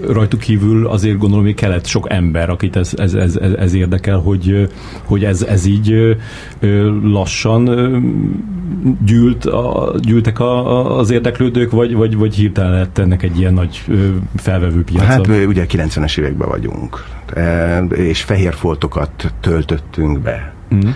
rajtuk 0.09 0.40
kívül 0.40 0.87
azért 0.87 1.19
gondolom, 1.19 1.45
hogy 1.45 1.55
kellett 1.55 1.87
sok 1.87 2.12
ember, 2.12 2.50
akit 2.50 2.76
ez, 2.76 2.93
ez, 2.97 3.14
ez, 3.14 3.37
ez 3.37 3.75
érdekel, 3.75 4.19
hogy, 4.19 4.69
hogy 5.05 5.25
ez, 5.25 5.43
ez 5.43 5.67
így 5.67 6.17
lassan 7.02 7.64
gyűlt 9.05 9.45
a, 9.45 9.95
gyűltek 10.00 10.40
a, 10.40 10.97
az 10.99 11.11
érdeklődők, 11.11 11.71
vagy, 11.71 11.95
vagy, 11.95 12.17
vagy 12.17 12.35
hirtelen 12.35 12.73
lett 12.73 12.99
ennek 12.99 13.23
egy 13.23 13.38
ilyen 13.38 13.55
nagy 13.55 13.85
felvevő 14.37 14.85
piaca? 14.85 15.05
Hát 15.05 15.26
ugye 15.26 15.67
90-es 15.69 16.19
években 16.19 16.49
vagyunk, 16.49 17.05
és 17.95 18.23
fehér 18.23 18.55
foltokat 18.55 19.35
töltöttünk 19.40 20.19
be. 20.19 20.55
Uh-huh. 20.71 20.90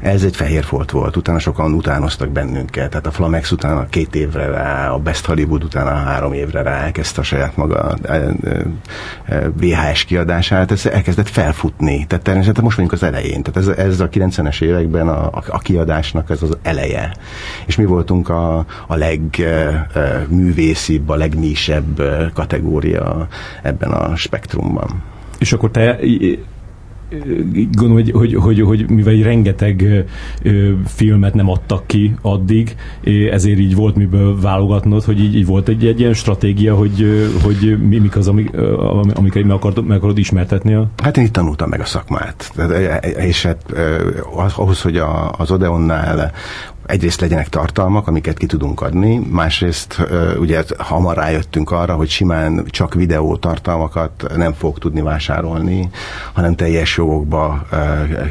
Ez 0.00 0.24
egy 0.24 0.36
fehér 0.36 0.64
folt 0.64 0.90
volt, 0.90 1.16
utána 1.16 1.38
sokan 1.38 1.72
utánoztak 1.72 2.28
bennünket, 2.28 2.90
tehát 2.90 3.06
a 3.06 3.10
Flamex 3.10 3.50
utána 3.50 3.86
két 3.88 4.14
évre 4.14 4.46
rá, 4.46 4.90
a 4.90 4.98
Best 4.98 5.26
Hollywood 5.26 5.64
utána 5.64 5.90
három 5.90 6.32
évre 6.32 6.62
rá 6.62 6.76
elkezdte 6.76 7.20
a 7.20 7.24
saját 7.24 7.56
maga 7.56 7.96
VHS 9.52 10.04
kiadását, 10.04 10.70
ez 10.70 10.86
elkezdett 10.86 11.28
felfutni, 11.28 12.06
tehát 12.06 12.24
természetesen 12.24 12.64
most 12.64 12.76
vagyunk 12.76 12.94
az 12.94 13.02
elején, 13.02 13.42
tehát 13.42 13.68
ez, 13.68 13.76
ez 13.76 14.00
a 14.00 14.08
90-es 14.08 14.62
években 14.62 15.08
a, 15.08 15.26
a, 15.26 15.42
a 15.48 15.58
kiadásnak 15.58 16.30
ez 16.30 16.42
az 16.42 16.56
eleje, 16.62 17.16
és 17.66 17.76
mi 17.76 17.84
voltunk 17.84 18.28
a, 18.28 18.58
a 18.86 18.96
legművészibb, 18.96 21.08
a 21.08 21.16
legnísebb 21.16 22.02
kategória 22.34 23.28
ebben 23.62 23.90
a 23.90 24.16
spektrumban. 24.16 25.02
És 25.38 25.52
akkor 25.52 25.70
te 25.70 25.98
gondolom, 27.72 27.92
hogy, 27.92 28.10
hogy, 28.10 28.34
hogy, 28.34 28.60
hogy 28.60 28.90
mivel 28.90 29.14
rengeteg 29.14 30.06
ö, 30.42 30.70
filmet 30.86 31.34
nem 31.34 31.48
adtak 31.48 31.86
ki 31.86 32.14
addig, 32.22 32.76
ezért 33.30 33.58
így 33.58 33.74
volt 33.74 33.96
miből 33.96 34.40
válogatnod, 34.40 35.04
hogy 35.04 35.20
így, 35.20 35.36
így 35.36 35.46
volt 35.46 35.68
egy, 35.68 35.86
egy 35.86 36.00
ilyen 36.00 36.14
stratégia, 36.14 36.74
hogy, 36.74 37.28
hogy 37.42 37.78
mi, 37.88 37.98
mik 37.98 38.16
az, 38.16 38.28
amik, 38.28 38.56
amiket 39.14 39.42
meg 39.42 39.56
akarod, 39.56 39.86
meg 39.86 39.96
akarod 39.96 40.18
ismertetni? 40.18 40.74
A... 40.74 40.88
Hát 41.02 41.16
én 41.16 41.24
itt 41.24 41.32
tanultam 41.32 41.68
meg 41.68 41.80
a 41.80 41.84
szakmát. 41.84 42.52
És 43.16 43.42
hát 43.42 43.74
ahhoz, 44.56 44.82
hogy 44.82 44.96
a, 44.96 45.32
az 45.38 45.50
Odeonnál 45.50 46.32
egyrészt 46.90 47.20
legyenek 47.20 47.48
tartalmak, 47.48 48.06
amiket 48.06 48.38
ki 48.38 48.46
tudunk 48.46 48.80
adni, 48.80 49.20
másrészt 49.30 50.02
ugye 50.38 50.62
hamar 50.78 51.16
rájöttünk 51.16 51.70
arra, 51.70 51.94
hogy 51.94 52.08
simán 52.08 52.64
csak 52.70 52.94
videó 52.94 53.36
tartalmakat 53.36 54.32
nem 54.36 54.52
fog 54.52 54.78
tudni 54.78 55.00
vásárolni, 55.00 55.90
hanem 56.32 56.54
teljes 56.54 56.96
jogokba 56.96 57.66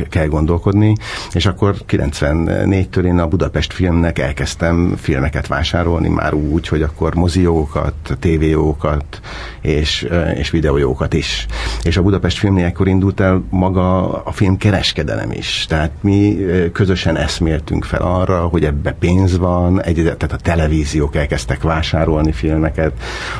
kell 0.09 0.27
gondolkodni, 0.27 0.95
és 1.33 1.45
akkor 1.45 1.75
94-től 1.87 3.05
én 3.05 3.19
a 3.19 3.27
Budapest 3.27 3.73
filmnek 3.73 4.19
elkezdtem 4.19 4.95
filmeket 4.97 5.47
vásárolni, 5.47 6.07
már 6.07 6.33
úgy, 6.33 6.67
hogy 6.67 6.81
akkor 6.81 7.15
moziókat, 7.15 7.93
tévéjókat 8.19 9.19
és, 9.61 10.07
és 10.35 10.49
videójókat 10.49 11.13
is. 11.13 11.45
És 11.83 11.97
a 11.97 12.01
Budapest 12.01 12.37
filmnél 12.37 12.65
ekkor 12.65 12.87
indult 12.87 13.19
el 13.19 13.43
maga 13.49 14.13
a 14.23 14.31
film 14.31 14.57
kereskedelem 14.57 15.31
is. 15.31 15.65
Tehát 15.69 15.91
mi 16.01 16.37
közösen 16.73 17.17
eszméltünk 17.17 17.83
fel 17.83 18.01
arra, 18.01 18.41
hogy 18.49 18.65
ebbe 18.65 18.91
pénz 18.91 19.37
van, 19.37 19.83
egy, 19.83 19.95
tehát 19.95 20.31
a 20.31 20.37
televíziók 20.37 21.15
elkezdtek 21.15 21.61
vásárolni 21.61 22.31
filmeket, 22.31 22.91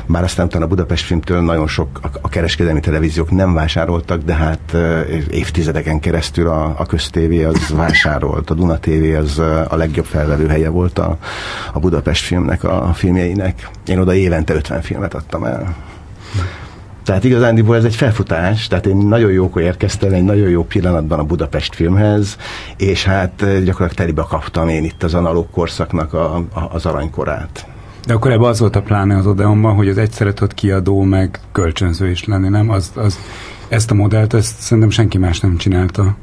bár 0.06 0.24
aztán 0.24 0.46
utána 0.46 0.66
a 0.66 0.68
Budapest 0.68 1.06
filmtől 1.06 1.42
nagyon 1.42 1.68
sok 1.68 2.00
a, 2.02 2.08
a 2.22 2.30
kereskedelmi 2.30 2.80
televíziók 2.80 3.32
nem 3.32 3.54
vásároltak, 3.54 4.22
de 4.22 4.34
hát 4.34 4.78
évtizedeken 5.32 6.00
keresztül 6.00 6.48
a, 6.48 6.76
a 6.78 6.86
köztévé 6.86 7.44
az 7.44 7.70
vásárolt, 7.70 8.50
a 8.50 8.54
Duna 8.54 8.80
TV 8.80 9.18
az 9.18 9.40
a 9.70 9.76
legjobb 9.76 10.06
felvevő 10.06 10.48
helye 10.48 10.70
volt 10.70 11.00
a, 11.00 11.18
a 11.74 11.80
Budapest 11.80 12.26
filmnek, 12.26 12.64
a 12.64 12.92
filmjeinek. 12.94 13.70
Én 13.86 14.00
oda 14.00 14.14
évente 14.14 14.54
50 14.54 14.82
filmet 14.82 15.14
adtam 15.14 15.44
el. 15.44 15.76
Tehát 17.10 17.24
igazándiból 17.24 17.76
ez 17.76 17.84
egy 17.84 17.96
felfutás, 17.96 18.68
tehát 18.68 18.86
én 18.86 18.96
nagyon 18.96 19.32
jókor 19.32 19.62
érkeztem, 19.62 20.14
egy 20.14 20.24
nagyon 20.24 20.50
jó 20.50 20.64
pillanatban 20.64 21.20
a 21.20 21.24
Budapest 21.24 21.76
filmhez, 21.76 22.38
és 22.78 23.04
hát 23.04 23.42
eh, 23.42 23.48
gyakorlatilag 23.48 23.94
telibe 23.94 24.26
kaptam 24.30 24.68
én 24.68 24.84
itt 24.84 25.04
az 25.04 25.14
analóg 25.14 25.50
korszaknak 25.52 26.14
a, 26.14 26.36
a, 26.36 26.46
az 26.72 26.86
aranykorát. 26.86 27.68
De 28.06 28.14
akkor 28.14 28.32
ebben 28.32 28.50
az 28.50 28.60
volt 28.60 28.76
a 28.76 28.82
pláne 28.82 29.18
az 29.18 29.28
Odeonban, 29.28 29.76
hogy 29.76 29.90
az 29.90 29.98
egyszerre 29.98 30.34
tud 30.34 30.54
kiadó, 30.54 31.02
meg 31.02 31.40
kölcsönző 31.52 32.10
is 32.10 32.26
lenni, 32.26 32.50
nem? 32.50 32.70
Az, 32.70 32.92
az, 32.96 33.20
ezt 33.68 33.92
a 33.92 33.94
modellt, 33.94 34.34
ezt 34.34 34.60
szerintem 34.60 34.90
senki 34.90 35.18
más 35.18 35.40
nem 35.40 35.58
csinálta. 35.58 36.16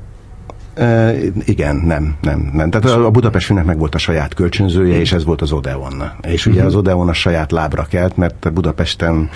E, 0.77 1.15
igen, 1.45 1.77
nem, 1.77 2.17
nem, 2.21 2.51
nem. 2.53 2.71
Tehát 2.71 2.99
a 2.99 3.11
Budapest 3.11 3.47
filmnek 3.47 3.67
meg 3.67 3.79
volt 3.79 3.95
a 3.95 3.99
saját 3.99 4.35
kölcsönzője, 4.35 4.99
és 4.99 5.13
ez 5.13 5.25
volt 5.25 5.43
az 5.43 5.53
Odeon. 5.53 6.03
És 6.23 6.47
ugye 6.47 6.59
mhm. 6.59 6.67
az 6.67 6.75
Odeon 6.75 7.09
a 7.09 7.13
saját 7.13 7.53
lábra 7.53 7.87
kelt, 7.91 8.17
mert 8.17 8.53
Budapesten 8.53 9.31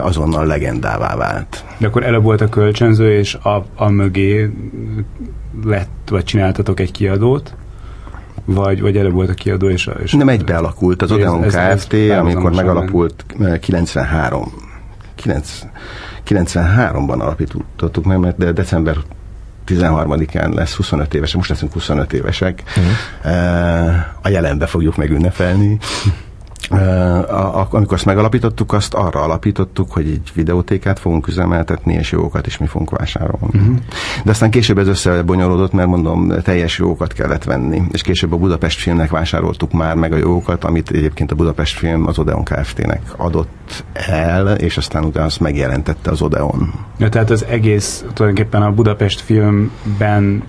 azonnal 0.00 0.46
legendává 0.46 1.16
vált. 1.16 1.64
De 1.78 1.86
akkor 1.86 2.04
előbb 2.04 2.22
volt 2.22 2.40
a 2.40 2.48
kölcsönző, 2.48 3.18
és 3.18 3.34
a, 3.34 3.64
a 3.76 3.88
mögé 3.88 4.50
lett, 5.64 6.08
vagy 6.08 6.24
csináltatok 6.24 6.80
egy 6.80 6.90
kiadót? 6.90 7.54
Vagy, 8.44 8.80
vagy 8.80 8.96
előbb 8.96 9.12
volt 9.12 9.28
a 9.28 9.34
kiadó, 9.34 9.68
és... 9.68 9.90
és 10.02 10.12
Nem 10.12 10.28
egybe 10.28 10.56
alakult. 10.56 11.02
Az 11.02 11.12
Odeon 11.12 11.40
Kft., 11.40 11.56
ez, 11.56 11.86
ez 11.90 12.18
amikor 12.18 12.54
megalapult 12.54 13.24
93 13.60 14.52
9, 15.14 15.62
93-ban 16.28 17.18
alapítottuk 17.18 18.04
meg, 18.04 18.18
mert 18.18 18.36
de 18.36 18.52
december 18.52 18.96
13-án 19.70 20.54
lesz 20.54 20.74
25 20.74 21.14
évesek, 21.14 21.36
most 21.36 21.48
leszünk 21.48 21.72
25 21.72 22.12
évesek. 22.12 22.62
Uh-huh. 22.66 23.94
A 24.22 24.28
jelenbe 24.28 24.66
fogjuk 24.66 24.96
megünnepelni. 24.96 25.78
Amikor 27.70 27.92
azt 27.92 28.04
megalapítottuk, 28.04 28.72
azt 28.72 28.94
arra 28.94 29.20
alapítottuk, 29.20 29.92
hogy 29.92 30.06
egy 30.06 30.30
videótékát 30.34 30.98
fogunk 30.98 31.28
üzemeltetni, 31.28 31.94
és 31.94 32.12
jogokat 32.12 32.46
is 32.46 32.58
mi 32.58 32.66
fogunk 32.66 32.90
vásárolni. 32.90 33.58
Uh-huh. 33.58 33.76
De 34.24 34.30
aztán 34.30 34.50
később 34.50 34.78
ez 34.78 34.86
összebonyolódott, 34.86 35.72
mert 35.72 35.88
mondom, 35.88 36.32
teljes 36.42 36.78
jogokat 36.78 37.12
kellett 37.12 37.44
venni, 37.44 37.82
és 37.92 38.02
később 38.02 38.32
a 38.32 38.36
Budapest 38.36 38.80
filmnek 38.80 39.10
vásároltuk 39.10 39.72
már 39.72 39.94
meg 39.94 40.12
a 40.12 40.16
jogokat, 40.16 40.64
amit 40.64 40.90
egyébként 40.90 41.32
a 41.32 41.34
Budapest 41.34 41.78
film 41.78 42.06
az 42.06 42.18
Odeon 42.18 42.44
Kft-nek 42.44 43.02
adott 43.16 43.84
el, 43.92 44.54
és 44.54 44.76
aztán 44.76 45.04
utána 45.04 45.26
azt 45.26 45.40
megjelentette 45.40 46.10
az 46.10 46.22
Odeon. 46.22 46.72
Ja, 46.98 47.08
tehát 47.08 47.30
az 47.30 47.44
egész 47.44 48.04
tulajdonképpen 48.12 48.62
a 48.62 48.72
Budapest 48.72 49.20
filmben 49.20 50.42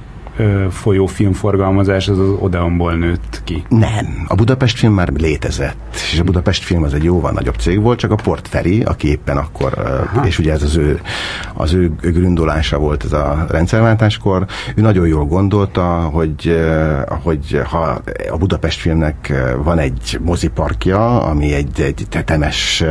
folyó 0.70 1.06
filmforgalmazás 1.06 2.08
az 2.08 2.20
az 2.20 2.30
Odeonból 2.40 2.94
nőtt 2.94 3.42
ki. 3.44 3.64
Nem, 3.70 4.26
a 4.28 4.36
Budapest 4.36 4.78
film 4.78 4.94
már 4.94 5.10
létezett, 5.18 5.96
és 6.12 6.20
a 6.20 6.24
Budapest 6.24 6.64
film 6.64 6.84
az 6.84 6.94
egy 6.94 7.04
jóval 7.04 7.32
nagyobb 7.32 7.56
cég 7.56 7.82
volt, 7.82 8.00
csak 8.00 8.12
a 8.12 8.16
Port 8.16 8.48
Feri, 8.48 8.82
aki 8.82 9.08
éppen 9.08 9.38
akkor, 9.38 9.74
Aha. 9.78 10.26
és 10.26 10.40
ugye 10.40 10.52
ez 10.52 10.64
az 10.64 10.76
ő, 10.76 11.02
az 11.54 11.74
ő 11.74 11.92
grundolása 12.02 12.78
volt 12.78 13.04
ez 13.04 13.14
a 13.14 13.46
rendszerváltáskor, 13.50 14.46
ő 14.76 14.82
nagyon 14.82 15.08
jól 15.08 15.26
gondolta, 15.26 15.84
hogy, 16.14 16.62
hogy 17.24 17.62
ha 17.66 18.02
a 18.32 18.38
Budapest 18.38 18.80
filmnek 18.80 19.34
van 19.64 19.80
egy 19.80 20.20
moziparkja, 20.22 21.22
ami 21.24 21.54
egy, 21.54 21.82
egy 21.82 22.06
tetemes 22.10 22.84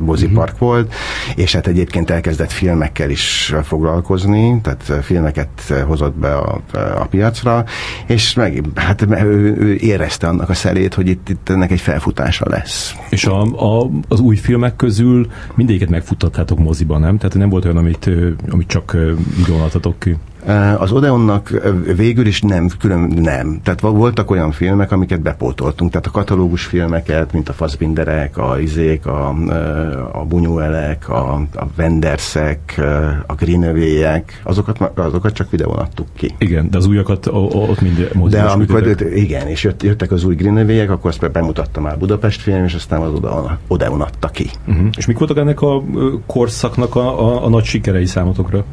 mozipark 0.00 0.52
uh-huh. 0.52 0.68
volt, 0.68 0.94
és 1.34 1.54
hát 1.54 1.66
egyébként 1.66 2.10
elkezdett 2.10 2.52
filmekkel 2.52 3.10
is 3.10 3.54
foglalkozni, 3.62 4.60
tehát 4.62 5.04
filmeket 5.04 5.84
hozott 5.86 6.14
be 6.14 6.34
a 6.34 6.60
a 6.76 7.06
piacra, 7.10 7.64
és 8.06 8.34
meg, 8.34 8.62
hát 8.74 9.02
ő, 9.02 9.56
ő 9.58 9.74
érezte 9.74 10.28
annak 10.28 10.48
a 10.48 10.54
szerét, 10.54 10.94
hogy 10.94 11.08
itt, 11.08 11.28
itt 11.28 11.48
ennek 11.48 11.70
egy 11.70 11.80
felfutása 11.80 12.48
lesz. 12.48 12.94
És 13.10 13.24
a, 13.24 13.42
a, 13.42 13.90
az 14.08 14.20
új 14.20 14.36
filmek 14.36 14.76
közül 14.76 15.26
mindegyiket 15.54 15.88
megfuttattátok 15.88 16.58
moziban, 16.58 17.00
nem? 17.00 17.18
Tehát 17.18 17.34
nem 17.34 17.48
volt 17.48 17.64
olyan, 17.64 17.76
amit, 17.76 18.10
amit 18.50 18.68
csak 18.68 18.96
videónatatok 19.36 19.98
ki? 19.98 20.16
Eh, 20.46 20.80
az 20.80 20.92
Odeonnak 20.92 21.52
eh, 21.52 21.72
végül 21.96 22.26
is 22.26 22.40
nem, 22.40 22.68
külön 22.78 23.00
nem. 23.16 23.60
Tehát 23.62 23.80
voltak 23.80 24.30
olyan 24.30 24.50
filmek, 24.50 24.92
amiket 24.92 25.20
bepótoltunk, 25.20 25.90
tehát 25.90 26.06
a 26.06 26.10
katalógus 26.10 26.64
filmeket, 26.64 27.32
mint 27.32 27.48
a 27.48 27.52
Fassbinderek, 27.52 28.38
a 28.38 28.60
Izék, 28.60 29.06
a, 29.06 29.34
eh, 29.48 30.16
a 30.20 30.24
Bunyuelek, 30.24 31.08
a, 31.08 31.34
a 31.34 31.66
Wenderszek, 31.78 32.80
a 33.26 33.34
Greenaway-ek, 33.34 34.40
azokat, 34.42 34.90
azokat 34.94 35.32
csak 35.32 35.50
videón 35.50 35.76
adtuk 35.76 36.06
ki. 36.14 36.34
Igen, 36.38 36.70
de 36.70 36.76
az 36.76 36.86
újakat 36.86 37.26
ott 37.32 37.80
mind 37.80 38.10
De 38.28 38.42
amikor, 38.42 38.96
igen, 39.14 39.46
és 39.46 39.62
jött, 39.62 39.82
jöttek 39.82 40.12
az 40.12 40.24
új 40.24 40.34
Greenaway-ek, 40.34 40.90
akkor 40.90 41.10
azt 41.10 41.30
bemutattam 41.30 41.82
már 41.82 41.98
Budapest 41.98 42.40
film, 42.40 42.64
és 42.64 42.74
aztán 42.74 43.00
az 43.00 43.12
Odeon, 43.12 43.58
Odeon 43.68 44.00
adta 44.00 44.28
ki. 44.28 44.50
Uh-huh. 44.66 44.86
És 44.96 45.06
mik 45.06 45.18
voltak 45.18 45.36
ennek 45.36 45.60
a 45.60 45.82
korszaknak 46.26 46.96
a, 46.96 47.20
a, 47.20 47.44
a 47.44 47.48
nagy 47.48 47.64
sikerei 47.64 48.06
számotokra? 48.06 48.64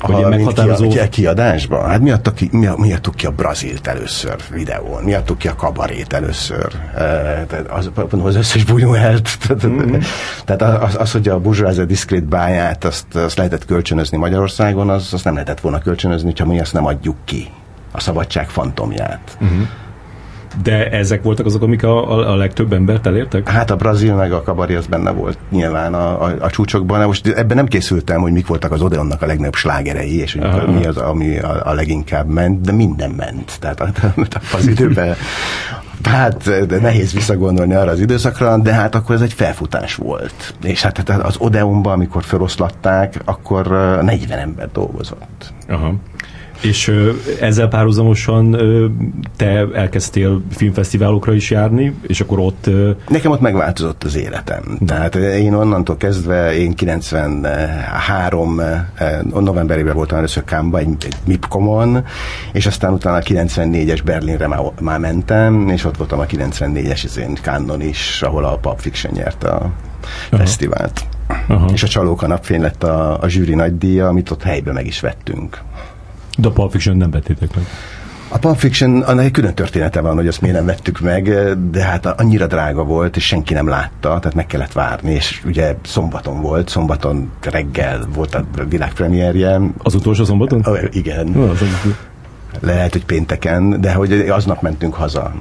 Hogy 0.00 0.24
meghatározó... 0.24 0.88
Ki, 0.88 1.08
kiadásban? 1.08 1.88
Hát 1.88 2.00
mi 2.00 2.10
adtuk 2.10 2.34
ki, 2.34 2.48
mi, 2.52 2.68
mi 2.76 2.92
adtuk 2.92 3.14
ki 3.14 3.26
a 3.26 3.30
Brazilt 3.30 3.86
először 3.86 4.36
videón, 4.50 5.02
mi 5.02 5.14
adtuk 5.14 5.38
ki 5.38 5.48
a 5.48 5.54
kabarét 5.54 6.12
először, 6.12 6.72
e, 6.94 7.46
az, 7.68 7.90
az 8.22 8.34
összes 8.34 8.64
bunyóelt. 8.64 9.28
Mm-hmm. 9.66 10.00
Tehát 10.44 10.82
az, 10.82 10.96
az, 10.98 11.12
hogy 11.12 11.28
a 11.28 11.40
Burzsóázia 11.40 11.84
diszkrét 11.84 12.24
báját, 12.24 12.84
azt, 12.84 13.14
azt 13.14 13.36
lehetett 13.36 13.64
kölcsönözni 13.64 14.16
Magyarországon, 14.16 14.90
az, 14.90 15.08
azt 15.12 15.24
nem 15.24 15.32
lehetett 15.32 15.60
volna 15.60 15.78
kölcsönözni, 15.78 16.32
ha 16.38 16.46
mi 16.46 16.58
ezt 16.58 16.72
nem 16.72 16.86
adjuk 16.86 17.16
ki, 17.24 17.48
a 17.92 18.00
szabadság 18.00 18.48
fantomját. 18.48 19.38
Mm-hmm. 19.44 19.62
De 20.62 20.90
ezek 20.90 21.22
voltak 21.22 21.46
azok, 21.46 21.62
amik 21.62 21.82
a, 21.82 22.10
a, 22.12 22.32
a 22.32 22.36
legtöbb 22.36 22.72
embert 22.72 23.06
elértek? 23.06 23.48
Hát 23.48 23.70
a 23.70 23.76
brazil 23.76 24.14
meg 24.14 24.32
a 24.32 24.42
kabari 24.42 24.74
az 24.74 24.86
benne 24.86 25.10
volt 25.10 25.38
nyilván 25.50 25.94
a, 25.94 26.24
a, 26.24 26.34
a 26.40 26.50
csúcsokban. 26.50 27.06
Most 27.06 27.26
ebben 27.26 27.56
nem 27.56 27.66
készültem, 27.66 28.20
hogy 28.20 28.32
mik 28.32 28.46
voltak 28.46 28.72
az 28.72 28.82
Odeonnak 28.82 29.22
a 29.22 29.26
legnagyobb 29.26 29.54
slágerei, 29.54 30.20
és 30.20 30.32
hogy 30.32 30.42
Aha. 30.42 30.72
mi 30.72 30.86
az, 30.86 30.96
ami 30.96 31.38
a, 31.38 31.66
a 31.66 31.72
leginkább 31.72 32.28
ment, 32.28 32.60
de 32.60 32.72
minden 32.72 33.10
ment. 33.10 33.56
Tehát 33.60 34.00
az 34.56 34.66
időben 34.66 35.16
Hát 36.04 36.66
de 36.66 36.78
nehéz 36.78 37.12
visszagondolni 37.12 37.74
arra 37.74 37.90
az 37.90 38.00
időszakra, 38.00 38.58
de 38.58 38.72
hát 38.72 38.94
akkor 38.94 39.14
ez 39.14 39.20
egy 39.20 39.32
felfutás 39.32 39.94
volt. 39.94 40.54
És 40.62 40.82
hát 40.82 41.08
az 41.08 41.36
Odeonban, 41.38 41.92
amikor 41.92 42.22
feloszlatták, 42.22 43.14
akkor 43.24 43.66
40 44.02 44.38
ember 44.38 44.68
dolgozott. 44.72 45.52
Aha. 45.68 45.94
És 46.62 46.92
ezzel 47.40 47.68
párhuzamosan 47.68 48.56
te 49.36 49.66
elkezdtél 49.74 50.42
filmfesztiválokra 50.50 51.34
is 51.34 51.50
járni, 51.50 51.94
és 52.06 52.20
akkor 52.20 52.38
ott... 52.38 52.70
Nekem 53.08 53.30
ott 53.30 53.40
megváltozott 53.40 54.04
az 54.04 54.16
életem. 54.16 54.78
Tehát 54.86 55.14
én 55.14 55.54
onnantól 55.54 55.96
kezdve, 55.96 56.54
én 56.54 56.74
93 56.74 58.60
novemberében 59.40 59.94
voltam 59.94 60.18
először 60.18 60.44
Kámba, 60.44 60.78
egy, 60.78 60.88
egy 61.00 61.16
MIPCOM-on, 61.24 62.04
és 62.52 62.66
aztán 62.66 62.92
utána 62.92 63.16
a 63.16 63.20
94-es 63.20 64.00
Berlinre 64.04 64.46
már, 64.46 64.60
már 64.80 64.98
mentem, 64.98 65.68
és 65.68 65.84
ott 65.84 65.96
voltam 65.96 66.18
a 66.18 66.24
94-es 66.24 67.00
izén 67.04 67.38
Cannon 67.42 67.80
is, 67.80 68.22
ahol 68.22 68.44
a 68.44 68.56
Pulp 68.56 68.80
Fiction 68.80 69.12
nyerte 69.12 69.48
a 69.48 69.54
Aha. 69.54 69.72
fesztivált. 70.42 71.02
Aha. 71.48 71.68
És 71.72 71.82
a 71.82 71.88
Csalóka 71.88 72.26
napfény 72.26 72.60
lett 72.60 72.84
a, 72.84 73.22
a 73.22 73.28
zsűri 73.28 73.54
nagy 73.54 73.78
díja, 73.78 74.08
amit 74.08 74.30
ott 74.30 74.42
helyben 74.42 74.74
meg 74.74 74.86
is 74.86 75.00
vettünk. 75.00 75.62
De 76.38 76.48
a 76.48 76.50
Pulp 76.50 76.70
Fiction 76.70 76.96
nem 76.96 77.10
vettétek 77.10 77.54
meg. 77.54 77.64
A 78.32 78.38
Pulp 78.38 78.56
Fiction, 78.56 79.02
annak 79.02 79.24
egy 79.24 79.30
külön 79.30 79.54
története 79.54 80.00
van, 80.00 80.14
hogy 80.14 80.26
azt 80.26 80.40
miért 80.40 80.56
nem 80.56 80.66
vettük 80.66 81.00
meg, 81.00 81.30
de 81.70 81.82
hát 81.82 82.06
annyira 82.06 82.46
drága 82.46 82.84
volt, 82.84 83.16
és 83.16 83.26
senki 83.26 83.54
nem 83.54 83.68
látta, 83.68 84.08
tehát 84.08 84.34
meg 84.34 84.46
kellett 84.46 84.72
várni, 84.72 85.10
és 85.10 85.42
ugye 85.46 85.76
szombaton 85.82 86.40
volt, 86.40 86.68
szombaton 86.68 87.30
reggel 87.40 88.08
volt 88.14 88.34
a 88.34 88.44
világpremierje. 88.68 89.60
Az 89.78 89.94
utolsó 89.94 90.24
szombaton? 90.24 90.62
Oh, 90.64 90.78
igen. 90.90 91.36
Oh, 91.36 91.50
az 91.50 91.62
Lehet, 92.60 92.92
hogy 92.92 93.04
pénteken, 93.04 93.80
de 93.80 93.92
hogy 93.92 94.12
aznap 94.12 94.62
mentünk 94.62 94.94
haza. 94.94 95.32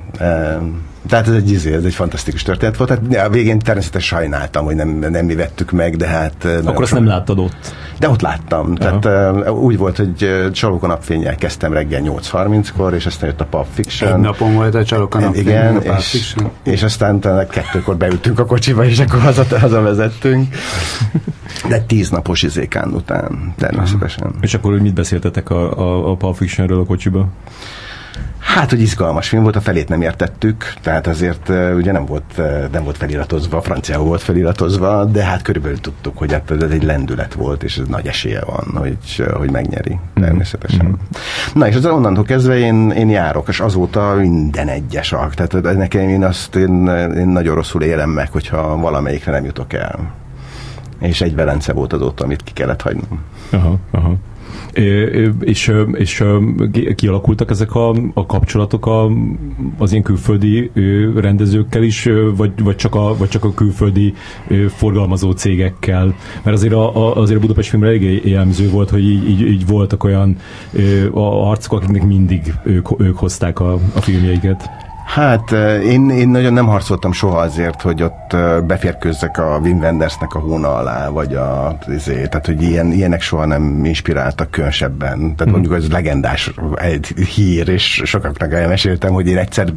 Tehát 1.07 1.27
ez 1.27 1.33
egy, 1.33 1.51
izé, 1.51 1.73
ez 1.73 1.83
egy 1.83 1.93
fantasztikus 1.93 2.43
történet 2.43 2.77
volt. 2.77 2.89
Tehát 2.89 3.27
a 3.27 3.29
végén 3.29 3.59
természetesen 3.59 4.17
sajnáltam, 4.17 4.65
hogy 4.65 4.75
nem, 4.75 4.89
nem 4.89 5.25
mi 5.25 5.35
vettük 5.35 5.71
meg, 5.71 5.95
de 5.95 6.07
hát... 6.07 6.47
Akkor 6.65 6.83
azt 6.83 6.93
nem 6.93 7.05
láttad 7.05 7.39
ott? 7.39 7.73
De 7.99 8.09
ott 8.09 8.21
láttam. 8.21 8.71
Uh-huh. 8.71 8.99
Tehát 9.01 9.45
uh, 9.47 9.63
úgy 9.63 9.77
volt, 9.77 9.97
hogy 9.97 10.49
Csalóka 10.51 10.87
napfényel 10.87 11.35
kezdtem 11.35 11.73
reggel 11.73 12.01
8.30-kor, 12.03 12.93
és 12.93 13.05
aztán 13.05 13.29
jött 13.29 13.41
a 13.41 13.45
Pulp 13.45 13.65
Fiction. 13.73 14.13
Egy 14.13 14.19
napon 14.19 14.53
volt 14.53 14.75
a 14.75 14.83
Csalóka 14.83 15.19
napfény, 15.19 15.41
Igen, 15.41 15.75
a 15.75 15.97
és, 15.97 16.07
Fiction. 16.07 16.51
és 16.63 16.83
aztán 16.83 17.19
kettőkor 17.49 17.97
beültünk 17.97 18.39
a 18.39 18.45
kocsiba, 18.45 18.85
és 18.85 18.99
akkor 18.99 19.19
haza, 19.19 19.45
hazavezettünk. 19.59 20.47
De 21.69 21.79
tíz 21.79 22.09
napos 22.09 22.43
izékán 22.43 22.93
után, 22.93 23.53
természetesen. 23.57 24.27
Uh-huh. 24.27 24.41
És 24.41 24.53
akkor 24.53 24.79
mit 24.79 24.93
beszéltetek 24.93 25.49
a, 25.49 25.77
a, 25.77 26.11
a 26.11 26.15
Pulp 26.15 26.35
Fictionről 26.35 26.79
a 26.79 26.85
kocsiba? 26.85 27.27
Hát, 28.55 28.69
hogy 28.69 28.81
izgalmas 28.81 29.29
film 29.29 29.43
volt, 29.43 29.55
a 29.55 29.61
felét 29.61 29.89
nem 29.89 30.01
értettük, 30.01 30.73
tehát 30.81 31.07
azért 31.07 31.49
ugye 31.75 31.91
nem 31.91 32.05
volt, 32.05 32.41
nem 32.71 32.83
volt 32.83 32.97
feliratozva, 32.97 33.61
franciául 33.61 34.05
volt 34.05 34.21
feliratozva, 34.21 35.05
de 35.05 35.23
hát 35.23 35.41
körülbelül 35.41 35.79
tudtuk, 35.79 36.17
hogy 36.17 36.31
hát 36.31 36.51
ez 36.51 36.71
egy 36.71 36.83
lendület 36.83 37.33
volt, 37.33 37.63
és 37.63 37.77
ez 37.77 37.87
nagy 37.87 38.07
esélye 38.07 38.41
van, 38.45 38.65
hogy, 38.75 39.25
hogy 39.33 39.51
megnyeri, 39.51 39.99
mhm. 40.13 40.23
természetesen. 40.23 40.85
Mm-hmm. 40.85 40.93
Na, 41.53 41.67
és 41.67 41.75
az 41.75 41.85
onnantól 41.85 42.23
kezdve 42.23 42.57
én, 42.57 42.91
én 42.91 43.09
járok, 43.09 43.47
és 43.47 43.59
azóta 43.59 44.13
minden 44.13 44.67
egyes 44.67 45.11
ak. 45.11 45.33
Tehát 45.33 45.77
nekem 45.77 46.09
én 46.09 46.23
azt 46.23 46.55
én, 46.55 46.87
én 47.17 47.27
nagyon 47.27 47.55
rosszul 47.55 47.81
élem 47.81 48.09
meg, 48.09 48.31
hogyha 48.31 48.77
valamelyikre 48.77 49.31
nem 49.31 49.45
jutok 49.45 49.73
el. 49.73 50.11
És 50.99 51.21
egy 51.21 51.35
velence 51.35 51.73
volt 51.73 51.93
azóta, 51.93 52.23
amit 52.23 52.43
ki 52.43 52.51
kellett 52.53 52.81
hagynom. 52.81 53.19
Aha, 53.51 53.75
aha 53.91 54.15
és, 55.39 55.73
és 55.93 56.23
kialakultak 56.95 57.49
ezek 57.49 57.75
a, 57.75 57.89
a 58.13 58.25
kapcsolatok 58.25 58.85
a, 58.85 59.11
az 59.77 59.91
ilyen 59.91 60.03
külföldi 60.03 60.71
rendezőkkel 61.15 61.83
is, 61.83 62.09
vagy, 62.35 62.63
vagy, 62.63 62.75
csak 62.75 62.95
a, 62.95 63.17
vagy 63.17 63.29
csak 63.29 63.43
a 63.43 63.53
külföldi 63.53 64.13
forgalmazó 64.67 65.31
cégekkel? 65.31 66.15
Mert 66.43 66.57
azért 66.57 66.73
a, 66.73 66.95
a, 66.95 67.15
azért 67.15 67.37
a 67.37 67.41
Budapest 67.41 67.69
filmre 67.69 67.87
elég 67.87 68.25
jellemző 68.25 68.69
volt, 68.69 68.89
hogy 68.89 69.03
így, 69.03 69.29
így, 69.29 69.41
így 69.41 69.67
voltak 69.67 70.03
olyan 70.03 70.37
arcok, 71.13 71.73
akiknek 71.73 72.05
mindig 72.05 72.53
ők, 72.63 72.87
ők 72.99 73.17
hozták 73.17 73.59
a, 73.59 73.73
a 73.73 74.01
filmjeiket. 74.01 74.88
Hát 75.09 75.51
én, 75.83 76.09
én 76.09 76.29
nagyon 76.29 76.53
nem 76.53 76.67
harcoltam 76.67 77.11
soha 77.11 77.39
azért, 77.39 77.81
hogy 77.81 78.03
ott 78.03 78.35
beférkőzzek 78.65 79.37
a 79.37 79.59
Wim 79.63 79.79
Wendersnek 79.79 80.33
a 80.33 80.39
hóna 80.39 80.75
alá, 80.75 81.07
vagy 81.07 81.33
a, 81.33 81.77
azért, 81.95 82.29
tehát 82.29 82.45
hogy 82.45 82.61
ilyen, 82.61 82.91
ilyenek 82.91 83.21
soha 83.21 83.45
nem 83.45 83.85
inspiráltak 83.85 84.51
különösebben. 84.51 85.17
Tehát 85.19 85.47
mm. 85.47 85.51
mondjuk 85.51 85.75
ez 85.75 85.89
legendás 85.91 86.51
egy 86.75 87.07
hír, 87.07 87.69
és 87.69 88.01
sokaknak 88.05 88.53
elmeséltem, 88.53 89.13
hogy 89.13 89.27
én 89.27 89.37
egyszer 89.37 89.73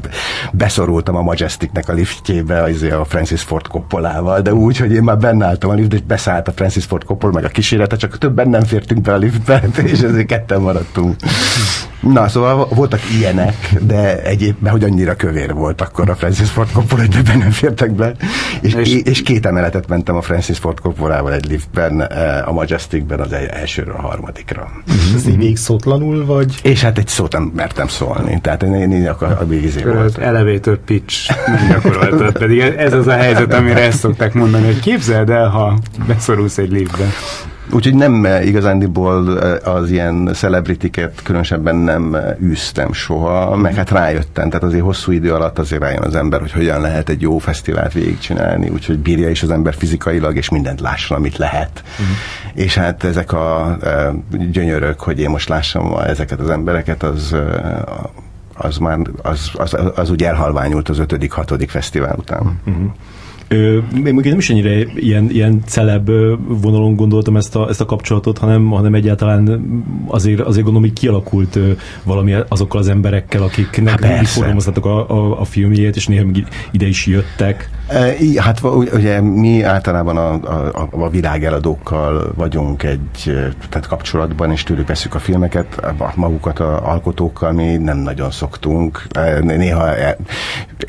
beszorultam 0.53 1.17
a 1.17 1.23
Majesticnek 1.23 1.89
a 1.89 1.93
liftjébe 1.93 2.63
azért 2.63 2.95
a 2.95 3.05
Francis 3.05 3.43
Ford 3.43 3.67
Coppola-val, 3.67 4.41
de 4.41 4.55
úgy, 4.55 4.77
hogy 4.77 4.93
én 4.93 5.03
már 5.03 5.19
benne 5.19 5.47
álltam 5.47 5.71
a 5.71 5.75
liftbe, 5.75 5.97
és 5.97 6.03
beszállt 6.03 6.49
a 6.49 6.53
Francis 6.53 6.85
Ford 6.85 7.05
Coppola, 7.05 7.33
meg 7.33 7.45
a 7.45 7.49
kísérlete, 7.49 7.97
csak 7.97 8.19
többen 8.19 8.49
nem 8.49 8.63
fértünk 8.63 9.01
be 9.01 9.13
a 9.13 9.17
liftbe, 9.17 9.63
és 9.85 10.01
ezért 10.01 10.27
ketten 10.27 10.61
maradtunk. 10.61 11.17
Na, 12.03 12.29
szóval 12.29 12.69
voltak 12.75 13.01
ilyenek, 13.19 13.75
de 13.81 14.23
egyébben, 14.23 14.73
hogy 14.73 14.85
annyira 14.85 15.17
kövér 15.23 15.55
volt 15.55 15.81
akkor 15.81 16.11
a 16.11 16.15
Francis 16.15 16.51
Ford 16.51 16.69
Coppola, 16.73 17.01
hogy 17.01 17.11
többen 17.11 17.39
nem 17.39 17.51
fértek 17.51 17.93
be. 17.93 18.15
És, 18.61 18.75
és, 18.75 18.95
és 18.95 19.23
két 19.23 19.47
emeletet 19.47 19.89
mentem 19.89 20.17
a 20.17 20.23
Francis 20.23 20.59
Ford 20.59 20.79
Coppola-val 20.81 21.33
egy 21.33 21.49
liftben, 21.49 22.03
eh, 22.03 22.49
a 22.49 22.53
Majesticben 22.53 23.21
az 23.21 23.33
elsőről 23.33 23.95
a 23.95 24.01
harmadikra. 24.01 24.71
És 24.87 25.15
ez 25.15 25.27
így 25.27 25.37
végig 25.37 25.57
szótlanul, 25.57 26.25
vagy? 26.25 26.55
És 26.63 26.83
hát 26.83 26.99
egy 26.99 27.09
szót 27.09 27.33
nem 27.33 27.53
mertem 27.55 27.89
szólni. 27.89 28.41
Tehát 28.41 28.63
én, 28.63 28.75
én, 28.75 28.93
én 28.93 29.09
a, 29.09 29.25
a 29.41 29.47
végizé 29.47 29.83
volt. 29.83 30.19
Elevator 30.19 30.79
pitch 30.79 31.31
nem 31.47 31.69
gyakoroltad, 31.69 32.33
pedig 32.33 32.61
ez 32.61 32.93
az 32.93 33.07
a 33.07 33.13
helyzet, 33.13 33.53
amire 33.53 33.81
ezt 33.81 33.99
szokták 33.99 34.35
mondani, 34.35 34.65
hogy 34.65 34.81
képzeld 34.81 35.31
el, 35.31 35.49
ha 35.49 35.79
beszorulsz 36.07 36.59
egy 36.59 36.71
liftbe. 36.71 37.05
Úgyhogy 37.71 37.95
nem 37.95 38.25
eh, 38.25 38.47
igazándiból 38.47 39.43
eh, 39.43 39.75
az 39.75 39.91
ilyen 39.91 40.31
celebritiket 40.35 41.21
különösebben 41.23 41.77
nem 41.77 42.15
eh, 42.15 42.37
űztem 42.41 42.93
soha, 42.93 43.57
meg 43.57 43.75
hát 43.75 43.91
rájöttem, 43.91 44.49
tehát 44.49 44.65
azért 44.65 44.83
hosszú 44.83 45.13
idő 45.13 45.33
alatt 45.33 45.59
azért 45.59 45.83
rájön 45.83 46.03
az 46.03 46.15
ember, 46.15 46.41
hogy 46.41 46.53
hogyan 46.53 46.81
lehet 46.81 47.09
egy 47.09 47.21
jó 47.21 47.39
fesztivált 47.39 47.93
végigcsinálni, 47.93 48.69
úgyhogy 48.69 48.99
bírja 48.99 49.31
is 49.31 49.43
az 49.43 49.51
ember 49.51 49.75
fizikailag, 49.75 50.37
és 50.37 50.49
mindent 50.49 50.81
lásson, 50.81 51.17
amit 51.17 51.37
lehet. 51.37 51.83
Uh-huh. 51.91 52.17
És 52.55 52.75
hát 52.75 53.05
ezek 53.05 53.33
a 53.33 53.77
gyönyörök, 54.51 55.01
hogy 55.01 55.21
én 55.21 55.31
most 55.31 55.49
lássam 55.49 55.95
ezeket 56.07 56.41
az 56.41 56.51
embereket, 56.51 57.03
az 57.03 57.37
az 58.55 58.77
már 58.77 58.99
az, 59.23 59.51
az, 59.55 59.77
az 59.95 60.11
úgy 60.11 60.23
elhalványult 60.23 60.89
az 60.89 60.99
ötödik, 60.99 61.33
hatodik 61.33 61.71
fesztivál 61.71 62.15
után. 62.19 62.61
Uh-huh 62.67 62.91
még 64.03 64.15
nem 64.15 64.39
is 64.39 64.51
ennyire 64.51 64.85
ilyen, 64.95 65.31
ilyen 65.31 65.63
celeb 65.67 66.11
vonalon 66.47 66.97
gondoltam 66.97 67.37
ezt 67.37 67.57
a, 67.57 67.69
ezt 67.69 67.81
a 67.81 67.85
kapcsolatot, 67.85 68.39
hanem, 68.39 68.67
hanem 68.67 68.95
egyáltalán 68.95 69.63
azért, 70.07 70.41
azért 70.41 70.65
gondolom, 70.65 70.89
hogy 70.89 70.99
kialakult 70.99 71.59
valami 72.03 72.35
azokkal 72.49 72.81
az 72.81 72.89
emberekkel, 72.89 73.43
akiknek 73.43 74.05
hát 74.05 74.79
a, 74.79 75.11
a, 75.11 75.41
a 75.41 75.45
filmjét, 75.45 75.97
és 75.97 76.07
néha 76.07 76.25
ide 76.71 76.87
is 76.87 77.07
jöttek. 77.07 77.71
Hát 78.37 78.63
ugye 78.95 79.21
mi 79.21 79.63
általában 79.63 80.17
a, 80.17 80.33
a, 80.33 80.89
a 80.91 81.11
világeladókkal 81.11 82.33
vagyunk 82.37 82.83
egy 82.83 83.01
tehát 83.69 83.87
kapcsolatban, 83.87 84.51
és 84.51 84.63
tőlük 84.63 84.87
veszük 84.89 85.15
a 85.15 85.19
filmeket, 85.19 85.95
magukat 86.15 86.59
a 86.59 86.91
alkotókkal 86.91 87.53
mi 87.53 87.77
nem 87.77 87.99
nagyon 87.99 88.31
szoktunk. 88.31 89.07
Néha 89.41 89.95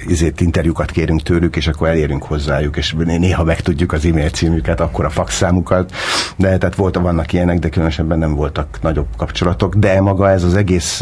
ezért 0.10 0.42
interjúkat 0.42 0.92
kérünk 0.92 1.22
tőlük, 1.22 1.56
és 1.56 1.68
akkor 1.68 1.88
elérünk 1.88 2.24
hozzájuk, 2.54 2.78
és 2.78 2.96
néha 3.20 3.44
megtudjuk 3.44 3.92
az 3.92 4.06
e-mail 4.06 4.30
címüket, 4.30 4.80
akkor 4.80 5.06
a 5.06 5.10
fax 5.10 5.36
számukat, 5.36 5.92
de 6.36 6.58
tehát 6.58 6.76
volt, 6.76 6.96
vannak 6.96 7.34
ilyenek, 7.34 7.60
de 7.60 7.70
különösebben 7.70 8.20
nem 8.20 8.36
voltak 8.36 8.80
nagyobb 8.82 9.08
kapcsolatok, 9.18 9.76
de 9.76 10.02
maga 10.02 10.30
ez 10.30 10.44
az 10.44 10.56
egész 10.56 11.02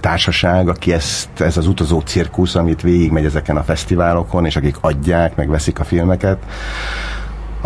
társaság, 0.00 0.68
aki 0.68 0.92
ezt, 0.92 1.28
ez 1.40 1.56
az 1.56 1.66
utazó 1.66 2.00
cirkusz, 2.00 2.54
amit 2.54 2.82
végigmegy 2.82 3.24
ezeken 3.24 3.56
a 3.56 3.62
fesztiválokon, 3.62 4.46
és 4.46 4.56
akik 4.56 4.76
adják, 4.80 5.36
meg 5.36 5.48
veszik 5.48 5.78
a 5.80 5.84
filmeket, 5.84 6.38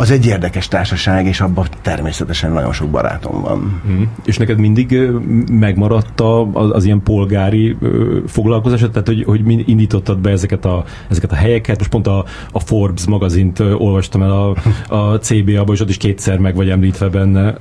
az 0.00 0.10
egy 0.10 0.26
érdekes 0.26 0.68
társaság, 0.68 1.26
és 1.26 1.40
abban 1.40 1.66
természetesen 1.82 2.52
nagyon 2.52 2.72
sok 2.72 2.88
barátom 2.88 3.40
van. 3.40 3.80
Mm. 3.90 4.02
És 4.24 4.38
neked 4.38 4.58
mindig 4.58 4.98
megmaradt 5.50 6.20
az, 6.52 6.70
az 6.70 6.84
ilyen 6.84 7.02
polgári 7.02 7.76
foglalkozásod, 8.26 8.90
tehát 8.90 9.06
hogy, 9.06 9.24
hogy 9.24 9.68
indítottad 9.68 10.18
be 10.18 10.30
ezeket 10.30 10.64
a, 10.64 10.84
ezeket 11.08 11.32
a 11.32 11.34
helyeket, 11.34 11.78
most 11.78 11.90
pont 11.90 12.06
a, 12.06 12.24
a 12.52 12.60
Forbes 12.60 13.06
magazint 13.06 13.60
olvastam 13.60 14.22
el 14.22 14.30
a, 14.30 14.54
a 14.96 15.18
CBA-ban, 15.18 15.74
és 15.74 15.80
ott 15.80 15.88
is 15.88 15.96
kétszer 15.96 16.38
meg 16.38 16.54
vagy 16.54 16.68
említve 16.68 17.08
benne 17.08 17.56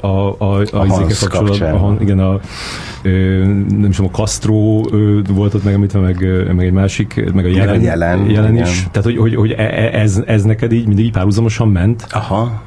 a, 0.00 0.06
a, 0.06 0.36
a, 0.38 0.60
a, 0.72 1.02
a 1.22 1.28
kapcsolatban. 1.28 2.00
Igen, 2.00 2.18
a, 2.18 2.40
nem 3.68 3.86
is 3.88 3.96
tudom, 3.96 4.10
a 4.12 4.16
Castro 4.16 4.80
volt 5.28 5.54
ott 5.54 5.64
megemlítve, 5.64 5.98
meg, 5.98 6.26
meg 6.54 6.66
egy 6.66 6.72
másik, 6.72 7.32
meg 7.34 7.44
a 7.44 7.48
jelen, 7.48 7.80
jelen, 7.80 8.30
jelen 8.30 8.56
is. 8.56 8.86
Tehát, 8.90 9.04
hogy, 9.04 9.16
hogy, 9.16 9.34
hogy 9.34 9.50
e, 9.50 9.62
e, 9.62 10.00
ez, 10.00 10.22
ez 10.26 10.42
neked 10.42 10.72
így 10.72 10.86
mindig 10.86 11.10
párhuzamosan 11.10 11.68
ment? 11.74 12.06
Aha. 12.10 12.62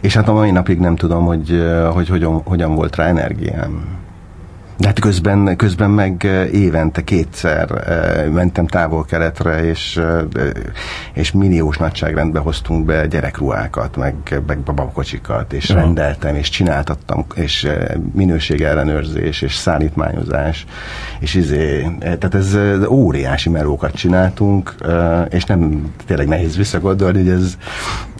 És 0.00 0.14
hát 0.14 0.28
a 0.28 0.32
mai 0.32 0.50
napig 0.50 0.78
nem 0.78 0.96
tudom, 0.96 1.24
hogy, 1.24 1.62
hogy 1.92 2.08
hogyan, 2.08 2.42
hogyan 2.44 2.74
volt 2.74 2.96
rá 2.96 3.06
energiám. 3.06 3.98
De 4.78 4.86
hát 4.86 5.00
közben, 5.00 5.56
közben 5.56 5.90
meg 5.90 6.28
évente 6.52 7.04
kétszer 7.04 7.68
mentem 8.32 8.66
távol-keletre, 8.66 9.64
és, 9.64 10.00
és 11.12 11.32
milliós 11.32 11.76
nagyságrendbe 11.76 12.38
hoztunk 12.38 12.84
be 12.84 13.06
gyerekruhákat, 13.06 13.96
meg, 13.96 14.14
meg 14.46 14.58
babakocsikat, 14.58 15.52
és 15.52 15.68
ja. 15.68 15.74
rendeltem, 15.74 16.34
és 16.34 16.48
csináltattam, 16.48 17.24
és 17.34 17.68
minőségellenőrzés, 18.14 19.42
és 19.42 19.54
szállítmányozás, 19.54 20.66
és 21.20 21.34
izé, 21.34 21.86
tehát 22.00 22.34
ez 22.34 22.56
óriási 22.88 23.48
melókat 23.48 23.94
csináltunk, 23.94 24.74
és 25.28 25.44
nem 25.44 25.92
tényleg 26.06 26.28
nehéz 26.28 26.56
visszagondolni, 26.56 27.18
hogy 27.18 27.30
ez, 27.30 27.56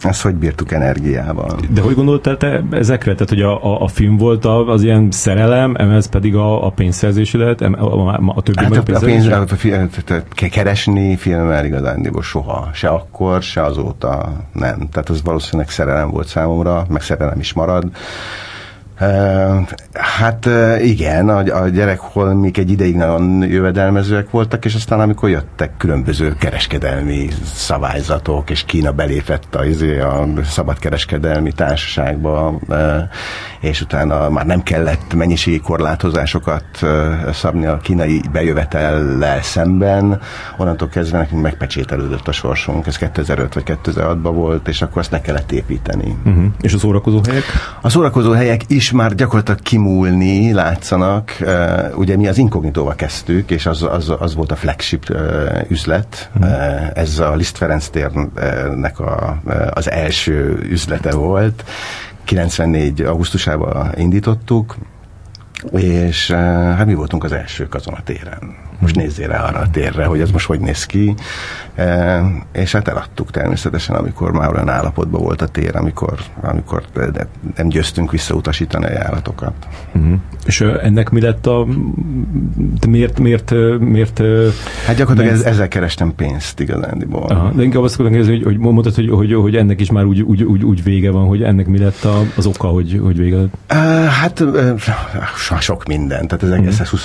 ez 0.03 0.21
hogy 0.21 0.35
bírtuk 0.35 0.71
energiával. 0.71 1.59
De 1.69 1.81
hogy 1.81 1.95
gondoltál 1.95 2.37
te 2.37 2.63
ezekre? 2.71 3.13
Tehát, 3.13 3.29
hogy 3.29 3.41
a, 3.41 3.65
a, 3.65 3.81
a 3.81 3.87
film 3.87 4.17
volt 4.17 4.45
az 4.45 4.83
ilyen 4.83 5.11
szerelem, 5.11 5.75
ez 5.75 6.09
pedig 6.09 6.35
a 6.35 6.48
a, 6.65 6.69
pénzszerzési 6.69 7.37
lehet, 7.37 7.61
a, 7.61 8.07
a, 8.07 8.33
a 8.35 8.41
többi 8.41 8.63
hát 8.63 8.89
a, 8.89 8.95
a 8.95 8.99
pénz, 8.99 9.27
a, 9.27 9.45
a, 10.07 10.49
keresni 10.49 11.15
filmmel 11.15 11.65
igazán 11.65 12.09
soha. 12.21 12.69
Se 12.73 12.87
akkor, 12.87 13.41
se 13.41 13.63
azóta 13.63 14.31
nem. 14.53 14.89
Tehát 14.91 15.09
ez 15.09 15.21
valószínűleg 15.23 15.69
szerelem 15.69 16.09
volt 16.09 16.27
számomra, 16.27 16.85
meg 16.89 17.01
szerelem 17.01 17.39
is 17.39 17.53
marad. 17.53 17.83
Hát 19.93 20.49
igen, 20.81 21.29
a, 21.29 21.61
a 21.61 21.67
gyerekholmik 21.67 22.57
egy 22.57 22.71
ideig 22.71 22.95
nagyon 22.95 23.43
jövedelmezőek 23.43 24.29
voltak, 24.29 24.65
és 24.65 24.75
aztán 24.75 24.99
amikor 24.99 25.29
jöttek 25.29 25.77
különböző 25.77 26.35
kereskedelmi 26.39 27.27
szabályzatok, 27.53 28.49
és 28.49 28.63
Kína 28.65 28.91
belépett 28.91 29.55
a, 29.55 29.65
izé, 29.65 29.99
a 29.99 30.27
szabadkereskedelmi 30.43 31.51
társaságba, 31.51 32.59
és 33.59 33.81
utána 33.81 34.29
már 34.29 34.45
nem 34.45 34.63
kellett 34.63 35.13
mennyiségi 35.13 35.59
korlátozásokat 35.59 36.65
szabni 37.31 37.65
a 37.65 37.77
kínai 37.77 38.21
bejövetellel 38.31 39.41
szemben, 39.41 40.19
onnantól 40.57 40.87
kezdve 40.87 41.17
nekünk 41.17 41.41
megpecsételődött 41.41 42.27
a 42.27 42.31
sorsunk, 42.31 42.87
ez 42.87 42.97
2005 42.97 43.53
vagy 43.53 43.77
2006-ban 43.83 44.31
volt, 44.33 44.67
és 44.67 44.81
akkor 44.81 44.97
azt 44.97 45.11
ne 45.11 45.21
kellett 45.21 45.51
építeni. 45.51 46.17
Uh-huh. 46.25 46.45
És 46.61 46.73
a 46.73 46.77
szórakozó 46.77 47.21
helyek? 47.27 47.43
A 47.81 47.89
szórakozó 47.89 48.31
helyek 48.31 48.61
is 48.67 48.88
már 48.91 49.15
gyakorlatilag 49.15 49.61
kimúlni 49.61 50.53
látszanak. 50.53 51.37
Ugye 51.95 52.17
mi 52.17 52.27
az 52.27 52.37
inkognitóval 52.37 52.95
kezdtük, 52.95 53.51
és 53.51 53.65
az, 53.65 53.83
az, 53.83 54.13
az 54.19 54.35
volt 54.35 54.51
a 54.51 54.55
flagship 54.55 55.15
üzlet. 55.67 56.31
Mm. 56.39 56.43
Ez 56.93 57.19
a 57.19 57.35
Liszt 57.35 57.57
Ferenc 57.57 57.87
térnek 57.87 58.99
a, 58.99 59.41
az 59.73 59.91
első 59.91 60.59
üzlete 60.69 61.11
volt. 61.11 61.63
94. 62.23 63.01
augusztusában 63.01 63.91
indítottuk, 63.95 64.75
és 65.71 66.31
hát 66.31 66.85
mi 66.85 66.93
voltunk 66.93 67.23
az 67.23 67.31
elsők 67.31 67.73
azon 67.73 67.93
a 67.93 68.03
téren. 68.03 68.68
Most 68.79 68.95
nézzél 68.95 69.27
rá 69.27 69.43
arra 69.43 69.59
a 69.59 69.69
térre, 69.69 70.05
hogy 70.05 70.21
ez 70.21 70.31
most 70.31 70.45
hogy 70.45 70.59
néz 70.59 70.85
ki. 70.85 71.15
E, 71.75 72.21
és 72.51 72.71
hát 72.71 72.87
eladtuk 72.87 73.31
természetesen, 73.31 73.95
amikor 73.95 74.31
már 74.31 74.53
olyan 74.53 74.69
állapotban 74.69 75.21
volt 75.21 75.41
a 75.41 75.47
tér, 75.47 75.75
amikor, 75.75 76.19
amikor 76.41 76.83
nem 77.55 77.67
győztünk 77.67 78.11
visszautasítani 78.11 78.85
a 78.85 78.91
járatokat. 78.91 79.53
Uh-huh. 79.95 80.13
És 80.45 80.61
ennek 80.61 81.09
mi 81.09 81.21
lett 81.21 81.45
a... 81.45 81.67
Miért, 82.87 83.19
miért, 83.19 83.53
miért... 83.79 84.21
Hát 84.85 84.95
gyakorlatilag 84.95 85.37
ez, 85.37 85.43
ezzel 85.43 85.67
kerestem 85.67 86.15
pénzt 86.15 86.59
igazándiból. 86.59 87.29
Aha, 87.29 87.51
de 87.51 87.63
inkább 87.63 87.83
azt 87.83 87.93
akartam 87.93 88.15
kérdezni, 88.15 88.43
hogy, 88.43 88.53
hogy 88.53 88.57
mondtad, 88.57 88.95
hogy, 88.95 89.09
hogy, 89.09 89.33
hogy 89.33 89.55
ennek 89.55 89.79
is 89.79 89.91
már 89.91 90.05
úgy, 90.05 90.21
úgy, 90.21 90.43
úgy, 90.43 90.63
úgy 90.63 90.83
vége 90.83 91.11
van, 91.11 91.27
hogy 91.27 91.43
ennek 91.43 91.67
mi 91.67 91.77
lett 91.77 92.03
a, 92.03 92.21
az 92.35 92.45
oka, 92.45 92.67
hogy, 92.67 92.99
hogy 93.03 93.17
vége 93.17 93.35
lett? 93.35 93.53
Hát 94.09 94.43
sok 95.59 95.85
minden. 95.85 96.27
Tehát 96.27 96.43
ez 96.43 96.49
uh-huh. 96.49 96.87
20, 96.87 97.03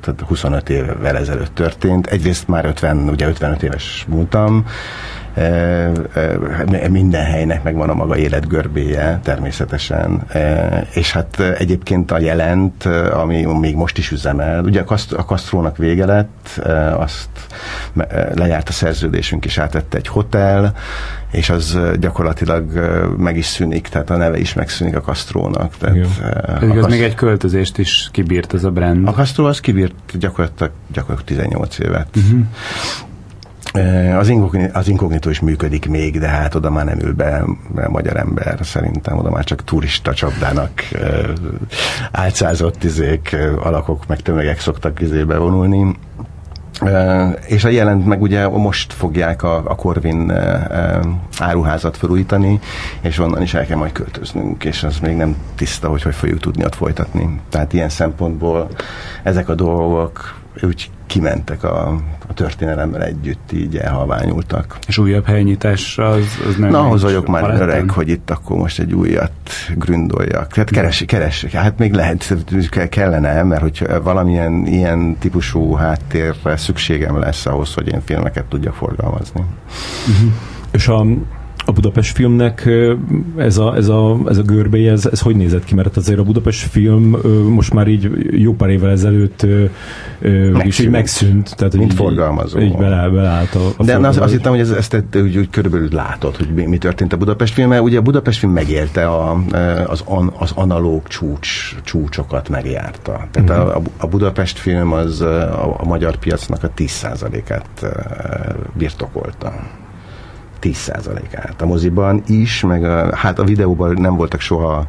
tehát 0.00 0.22
25 0.26 0.70
évvel 0.70 1.11
ezelőtt 1.16 1.54
történt. 1.54 2.06
Egyrészt 2.06 2.48
már 2.48 2.64
50, 2.64 3.08
ugye 3.08 3.26
55 3.26 3.62
éves 3.62 4.04
múltam, 4.08 4.64
e, 4.66 4.70
minden 6.90 7.24
helynek 7.24 7.62
megvan 7.62 7.88
a 7.88 7.94
maga 7.94 8.16
életgörbéje 8.16 9.20
természetesen, 9.22 10.22
e, 10.28 10.86
és 10.94 11.12
hát 11.12 11.40
egyébként 11.40 12.10
a 12.10 12.18
jelent, 12.18 12.84
ami 13.12 13.44
még 13.44 13.76
most 13.76 13.98
is 13.98 14.10
üzemel, 14.10 14.64
ugye 14.64 14.84
a 15.16 15.24
Kastrónak 15.24 15.76
vége 15.76 16.06
lett, 16.06 16.60
azt 16.96 17.28
lejárt 18.34 18.68
a 18.68 18.72
szerződésünk, 18.72 19.44
és 19.44 19.58
átvette 19.58 19.96
egy 19.96 20.08
hotel, 20.08 20.74
és 21.30 21.50
az 21.50 21.78
gyakorlatilag 22.00 22.72
meg 23.18 23.36
is 23.36 23.46
szűnik, 23.46 23.88
tehát 23.88 24.10
a 24.10 24.16
neve 24.16 24.38
is 24.38 24.54
megszűnik 24.54 24.96
a 24.96 25.00
Kastrónak. 25.00 25.76
Tehát, 25.76 26.58
Pedig 26.58 26.78
az 26.78 26.86
még 26.86 27.02
egy 27.02 27.14
költözést 27.14 27.78
is 27.78 28.08
kibírt 28.12 28.54
ez 28.54 28.64
a 28.64 28.70
brand. 28.70 29.08
A 29.08 29.12
Kastro 29.12 29.46
az 29.46 29.60
kibírt 29.60 29.94
gyakorlatilag, 30.18 30.72
gyakorlatilag 30.92 31.24
18 31.24 31.78
évet. 31.78 32.08
Uh-huh. 32.16 32.40
Az, 34.18 34.28
inkognitó, 34.28 34.78
az 34.78 34.88
inkognitó 34.88 35.30
is 35.30 35.40
működik 35.40 35.88
még, 35.88 36.18
de 36.18 36.28
hát 36.28 36.54
oda 36.54 36.70
már 36.70 36.84
nem 36.84 36.98
ül 37.00 37.14
be 37.14 37.44
magyar 37.88 38.16
ember, 38.16 38.58
szerintem 38.62 39.18
oda 39.18 39.30
már 39.30 39.44
csak 39.44 39.64
turista 39.64 40.14
csapdának 40.14 40.70
álcázott 42.10 42.84
izék, 42.84 43.36
alakok, 43.62 44.06
meg 44.06 44.20
tömegek 44.20 44.60
szoktak 44.60 45.00
izébe 45.00 45.36
vonulni. 45.36 45.96
És 47.46 47.64
a 47.64 47.68
jelent 47.68 48.06
meg 48.06 48.22
ugye 48.22 48.48
most 48.48 48.92
fogják 48.92 49.42
a, 49.42 49.56
a 49.56 49.74
Corvin 49.74 50.32
áruházat 51.38 51.96
felújítani, 51.96 52.60
és 53.00 53.18
onnan 53.18 53.42
is 53.42 53.54
el 53.54 53.66
kell 53.66 53.76
majd 53.76 53.92
költöznünk, 53.92 54.64
és 54.64 54.82
az 54.82 54.98
még 54.98 55.16
nem 55.16 55.36
tiszta, 55.56 55.88
hogy 55.88 56.02
hogy 56.02 56.14
fogjuk 56.14 56.40
tudni 56.40 56.64
ott 56.64 56.74
folytatni. 56.74 57.40
Tehát 57.48 57.72
ilyen 57.72 57.88
szempontból 57.88 58.68
ezek 59.22 59.48
a 59.48 59.54
dolgok 59.54 60.41
úgy 60.60 60.90
kimentek 61.06 61.64
a, 61.64 61.88
a 62.28 62.34
történelemmel 62.34 63.02
együtt, 63.02 63.52
így 63.52 63.76
elhalványultak. 63.76 64.78
És 64.86 64.98
újabb 64.98 65.26
helynyitás 65.26 65.98
az, 65.98 66.26
az 66.48 66.56
nem... 66.56 66.70
Na, 66.70 66.80
ahhoz 66.80 67.02
vagyok 67.02 67.26
már 67.26 67.40
paletten. 67.40 67.68
öreg, 67.68 67.90
hogy 67.90 68.08
itt 68.08 68.30
akkor 68.30 68.56
most 68.56 68.78
egy 68.78 68.92
újat 68.92 69.32
gründoljak. 69.76 70.52
Tehát 70.52 70.70
keres, 70.70 71.04
keres, 71.06 71.44
hát 71.44 71.78
még 71.78 71.92
lehet, 71.92 72.34
kellene, 72.88 73.42
mert 73.42 73.62
hogy 73.62 73.86
valamilyen 74.02 74.66
ilyen 74.66 75.16
típusú 75.18 75.74
háttérre 75.74 76.56
szükségem 76.56 77.18
lesz 77.18 77.46
ahhoz, 77.46 77.74
hogy 77.74 77.92
én 77.92 78.00
filmeket 78.04 78.44
tudjak 78.44 78.74
forgalmazni. 78.74 79.40
Uh-huh. 79.40 80.32
És 80.70 80.88
a 80.88 81.04
a 81.64 81.72
Budapest 81.72 82.16
filmnek 82.16 82.70
ez 83.36 83.58
a, 83.58 83.76
ez 83.76 83.88
a, 83.88 84.18
ez 84.28 84.38
a 84.38 84.42
görbéje, 84.42 84.92
ez, 84.92 85.06
ez 85.06 85.20
hogy 85.20 85.36
nézett 85.36 85.64
ki? 85.64 85.74
Mert 85.74 85.96
azért 85.96 86.18
a 86.18 86.22
Budapest 86.22 86.70
film 86.70 87.16
most 87.48 87.74
már 87.74 87.88
így 87.88 88.10
jó 88.30 88.54
pár 88.54 88.68
évvel 88.68 88.90
ezelőtt 88.90 89.46
megszűnt. 90.20 90.64
is 90.64 90.78
így 90.78 90.90
megszűnt. 90.90 91.56
Tehát, 91.56 91.76
Mint 91.76 91.92
így, 91.92 91.96
forgalmazó. 91.96 92.58
Így 92.58 92.76
bele, 92.76 93.08
beleállt 93.08 93.54
a, 93.54 93.60
a 93.76 93.84
De 93.84 93.96
azt, 93.96 94.18
azt 94.18 94.32
hittem, 94.32 94.50
hogy 94.52 94.60
ez, 94.60 94.70
ezt 94.70 95.04
úgy, 95.14 95.38
úgy 95.38 95.50
körülbelül 95.50 95.88
látod, 95.92 96.36
hogy 96.36 96.48
mi, 96.54 96.66
mi 96.66 96.78
történt 96.78 97.12
a 97.12 97.16
Budapest 97.16 97.54
film, 97.54 97.68
mert 97.68 97.82
ugye 97.82 97.98
a 97.98 98.02
Budapest 98.02 98.38
film 98.38 98.52
megélte 98.52 99.06
a, 99.06 99.42
az, 99.86 100.02
an, 100.04 100.32
az 100.38 100.52
analóg 100.54 101.06
csúcs, 101.08 101.76
csúcsokat 101.84 102.48
megjárta. 102.48 103.28
Tehát 103.30 103.50
uh-huh. 103.50 103.76
a, 103.76 103.82
a 103.96 104.06
Budapest 104.06 104.58
film 104.58 104.92
az 104.92 105.20
a, 105.20 105.80
a 105.80 105.84
magyar 105.84 106.16
piacnak 106.16 106.62
a 106.62 106.70
10%-át 106.76 107.86
birtokolta. 108.72 109.80
10%-át. 110.62 111.62
A 111.62 111.66
moziban 111.66 112.22
is, 112.26 112.60
meg 112.60 112.84
a, 112.84 113.16
hát 113.16 113.38
a 113.38 113.44
videóban 113.44 113.96
nem 114.00 114.16
voltak 114.16 114.40
soha 114.40 114.86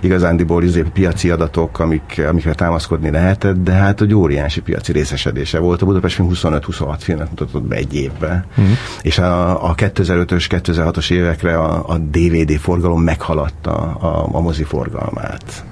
igazándiból 0.00 0.62
izé, 0.62 0.84
piaci 0.92 1.30
adatok, 1.30 1.78
amik, 1.78 2.22
amikre 2.28 2.54
támaszkodni 2.54 3.10
lehetett, 3.10 3.62
de 3.62 3.72
hát 3.72 4.00
egy 4.00 4.14
óriási 4.14 4.60
piaci 4.60 4.92
részesedése 4.92 5.58
volt. 5.58 5.82
A 5.82 5.86
Budapest 5.86 6.20
25-26 6.22 6.94
filmet 6.98 7.28
mutatott 7.28 7.62
be 7.62 7.76
egy 7.76 7.94
évben, 7.94 8.44
mm. 8.60 8.72
és 9.02 9.18
a, 9.18 9.64
a 9.70 9.74
2005-ös, 9.74 10.46
2006-os 10.48 11.10
évekre 11.10 11.58
a, 11.58 11.88
a 11.88 11.98
DVD 11.98 12.58
forgalom 12.58 13.02
meghaladta 13.02 13.72
a, 13.94 14.28
a 14.32 14.40
mozi 14.40 14.64
forgalmát 14.64 15.64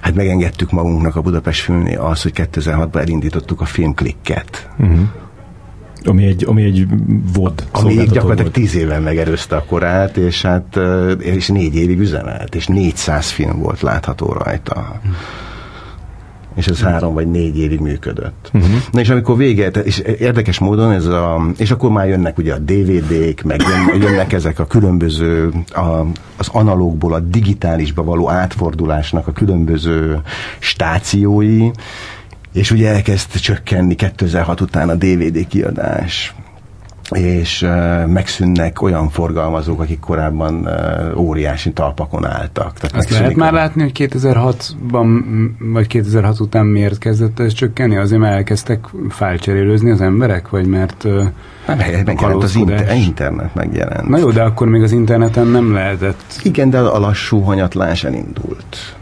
hát 0.00 0.14
megengedtük 0.14 0.70
magunknak 0.70 1.16
a 1.16 1.20
Budapest 1.20 1.60
filmnél 1.60 2.00
az, 2.00 2.22
hogy 2.22 2.32
2006-ban 2.34 3.00
elindítottuk 3.00 3.60
a 3.60 3.64
filmklikket. 3.64 4.68
Uh-huh 4.78 5.08
Ami 6.04 6.26
egy, 6.26 6.44
ami 6.48 6.62
egy 6.62 6.86
VOD 7.32 7.64
Ami 7.70 7.94
gyakorlatilag 7.94 8.52
tíz 8.52 8.74
éven 8.74 9.02
megerőzte 9.02 9.56
a 9.56 9.64
korát, 9.64 10.16
és 10.16 10.42
hát 10.42 10.78
és 11.18 11.48
négy 11.48 11.74
évig 11.74 11.98
üzemelt, 11.98 12.54
és 12.54 12.66
400 12.66 13.30
film 13.30 13.58
volt 13.58 13.80
látható 13.80 14.32
rajta. 14.32 15.00
Hm 15.02 15.10
és 16.54 16.66
ez 16.66 16.82
három 16.82 17.14
vagy 17.14 17.30
négy 17.30 17.58
évig 17.58 17.80
működött. 17.80 18.50
Uh-huh. 18.52 18.70
Na 18.90 19.00
és 19.00 19.08
amikor 19.08 19.36
véget, 19.36 19.76
és 19.76 19.98
érdekes 19.98 20.58
módon 20.58 20.92
ez 20.92 21.06
a, 21.06 21.46
és 21.56 21.70
akkor 21.70 21.90
már 21.90 22.08
jönnek 22.08 22.38
ugye 22.38 22.54
a 22.54 22.58
DVD-k, 22.58 23.42
meg 23.42 23.62
jönnek 24.00 24.32
ezek 24.32 24.58
a 24.58 24.66
különböző, 24.66 25.52
a, 25.68 26.06
az 26.36 26.48
analógból 26.52 27.12
a 27.12 27.20
digitálisba 27.20 28.04
való 28.04 28.30
átfordulásnak 28.30 29.26
a 29.26 29.32
különböző 29.32 30.20
stációi, 30.58 31.70
és 32.52 32.70
ugye 32.70 32.88
elkezd 32.88 33.30
csökkenni 33.30 33.94
2006 33.94 34.60
után 34.60 34.88
a 34.88 34.94
DVD 34.94 35.46
kiadás 35.46 36.34
és 37.10 37.62
uh, 37.62 38.06
megszűnnek 38.06 38.82
olyan 38.82 39.08
forgalmazók, 39.08 39.80
akik 39.80 40.00
korábban 40.00 40.54
uh, 40.54 41.20
óriási 41.20 41.72
talpakon 41.72 42.26
álltak. 42.26 42.72
Tehát 42.78 42.96
Azt 42.96 43.10
lehet 43.10 43.34
már 43.34 43.52
látni, 43.52 43.82
hogy 43.82 43.92
2006-ban 43.94 45.22
vagy 45.58 45.86
2006 45.86 46.40
után 46.40 46.66
miért 46.66 46.98
kezdett 46.98 47.40
ez 47.40 47.52
csökkenni? 47.52 47.96
Azért 47.96 48.20
mert 48.20 48.34
elkezdtek 48.34 48.84
felcserélőzni 49.08 49.90
az 49.90 50.00
emberek, 50.00 50.48
vagy 50.48 50.66
mert 50.66 51.04
uh, 51.04 51.24
hát, 51.66 52.04
megjelent 52.04 52.42
az 52.42 52.56
inter- 52.56 52.94
internet 52.94 53.54
megjelent. 53.54 54.08
Na 54.08 54.18
jó, 54.18 54.30
de 54.30 54.42
akkor 54.42 54.68
még 54.68 54.82
az 54.82 54.92
interneten 54.92 55.46
nem 55.46 55.72
lehetett. 55.72 56.40
Igen, 56.42 56.70
de 56.70 56.78
a 56.78 56.98
lassú 56.98 57.40
hanyatlás 57.40 58.04
elindult. 58.04 58.98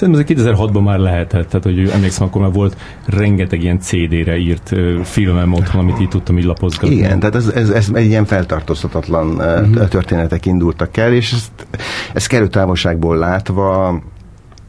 Szerintem 0.00 0.36
ez 0.36 0.44
2006-ban 0.44 0.84
már 0.84 0.98
lehetett, 0.98 1.48
tehát 1.48 1.64
hogy 1.64 1.88
emlékszem, 1.88 2.26
akkor 2.26 2.40
már 2.40 2.52
volt 2.52 2.76
rengeteg 3.06 3.62
ilyen 3.62 3.80
CD-re 3.80 4.36
írt 4.36 4.72
filmem 5.02 5.52
otthon, 5.52 5.80
amit 5.80 6.00
így 6.00 6.08
tudtam 6.08 6.38
így 6.38 6.44
lapozgatni. 6.44 6.96
Igen, 6.96 7.18
tehát 7.18 7.34
ez, 7.34 7.48
ez, 7.48 7.70
ez 7.70 7.90
egy 7.92 8.06
ilyen 8.06 8.24
feltartóztatatlan 8.24 9.28
uh-huh. 9.28 9.88
történetek 9.88 10.46
indultak 10.46 10.96
el, 10.96 11.12
és 11.12 11.32
ezt, 11.32 11.66
ezt 12.12 12.26
kerültávolságból 12.26 13.16
látva 13.16 14.00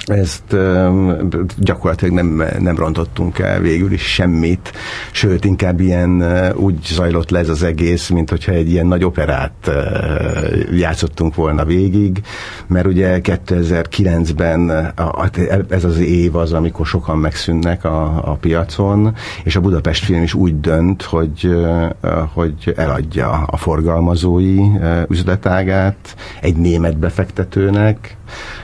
ezt 0.06 0.56
gyakorlatilag 1.58 2.14
nem, 2.14 2.44
nem 2.60 2.76
rontottunk 2.76 3.40
el 3.40 3.60
végül 3.60 3.92
is 3.92 4.14
semmit, 4.14 4.72
sőt, 5.12 5.46
inkább 5.46 5.80
ilyen 5.80 6.24
úgy 6.56 6.84
zajlott 6.84 7.30
le 7.30 7.40
ez 7.40 7.50
az 7.50 7.64
egész, 7.64 8.10
mint 8.10 8.30
hogyha 8.30 8.52
egy 8.52 8.70
ilyen 8.70 8.88
nagy 8.88 9.04
operát 9.04 9.72
játszottunk 10.72 11.36
volna 11.36 11.66
végig, 11.66 12.22
mert 12.68 12.86
ugye 12.86 13.20
2009-ben 13.24 14.94
ez 15.70 15.84
az 15.84 16.00
év 16.00 16.36
az, 16.36 16.54
amikor 16.54 16.86
sokan 16.86 17.18
megszűnnek 17.18 17.84
a, 17.84 18.32
a 18.32 18.36
piacon, 18.36 19.16
és 19.44 19.56
a 19.56 19.62
Budapest 19.62 20.04
film 20.04 20.24
is 20.24 20.34
úgy 20.34 20.60
dönt, 20.60 21.02
hogy, 21.02 21.56
hogy 22.34 22.74
eladja 22.76 23.30
a 23.30 23.58
forgalmazói 23.58 24.60
üzletágát 25.10 26.16
egy 26.42 26.56
német 26.56 26.98
befektetőnek, 26.98 28.18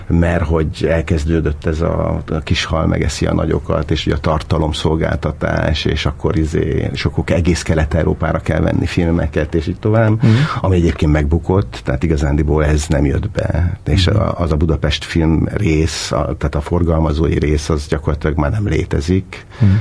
mert 0.08 0.44
hogy 0.44 0.86
elkezdődött 1.28 1.66
ez 1.66 1.82
a, 1.82 2.22
a 2.32 2.40
kis 2.40 2.66
hal 2.66 2.88
megeszi 2.88 3.26
a 3.26 3.34
nagyokat, 3.34 3.92
és 3.92 4.06
ugye 4.06 4.16
a 4.16 4.20
tartalomszolgáltatás, 4.20 5.86
és 5.86 6.06
akkor, 6.06 6.38
izé, 6.38 6.90
és 6.92 7.06
akkor 7.06 7.24
egész 7.28 7.62
Kelet-Európára 7.62 8.40
kell 8.40 8.60
venni 8.60 8.86
filmeket, 8.86 9.56
és 9.56 9.68
így 9.68 9.80
tovább, 9.80 10.26
mm. 10.26 10.30
ami 10.62 10.76
egyébként 10.76 11.12
megbukott, 11.12 11.82
tehát 11.84 12.04
igazándiból 12.04 12.66
ez 12.66 12.86
nem 12.88 13.06
jött 13.06 13.30
be, 13.30 13.80
és 13.86 14.10
mm. 14.10 14.16
az 14.16 14.52
a 14.52 14.56
Budapest 14.56 15.04
film 15.04 15.48
rész, 15.54 16.12
a, 16.12 16.36
tehát 16.38 16.56
a 16.56 16.62
forgalmazói 16.62 17.40
rész, 17.40 17.70
az 17.70 17.88
gyakorlatilag 17.88 18.38
már 18.38 18.52
nem 18.52 18.68
létezik. 18.68 19.46
Mm. 19.64 19.76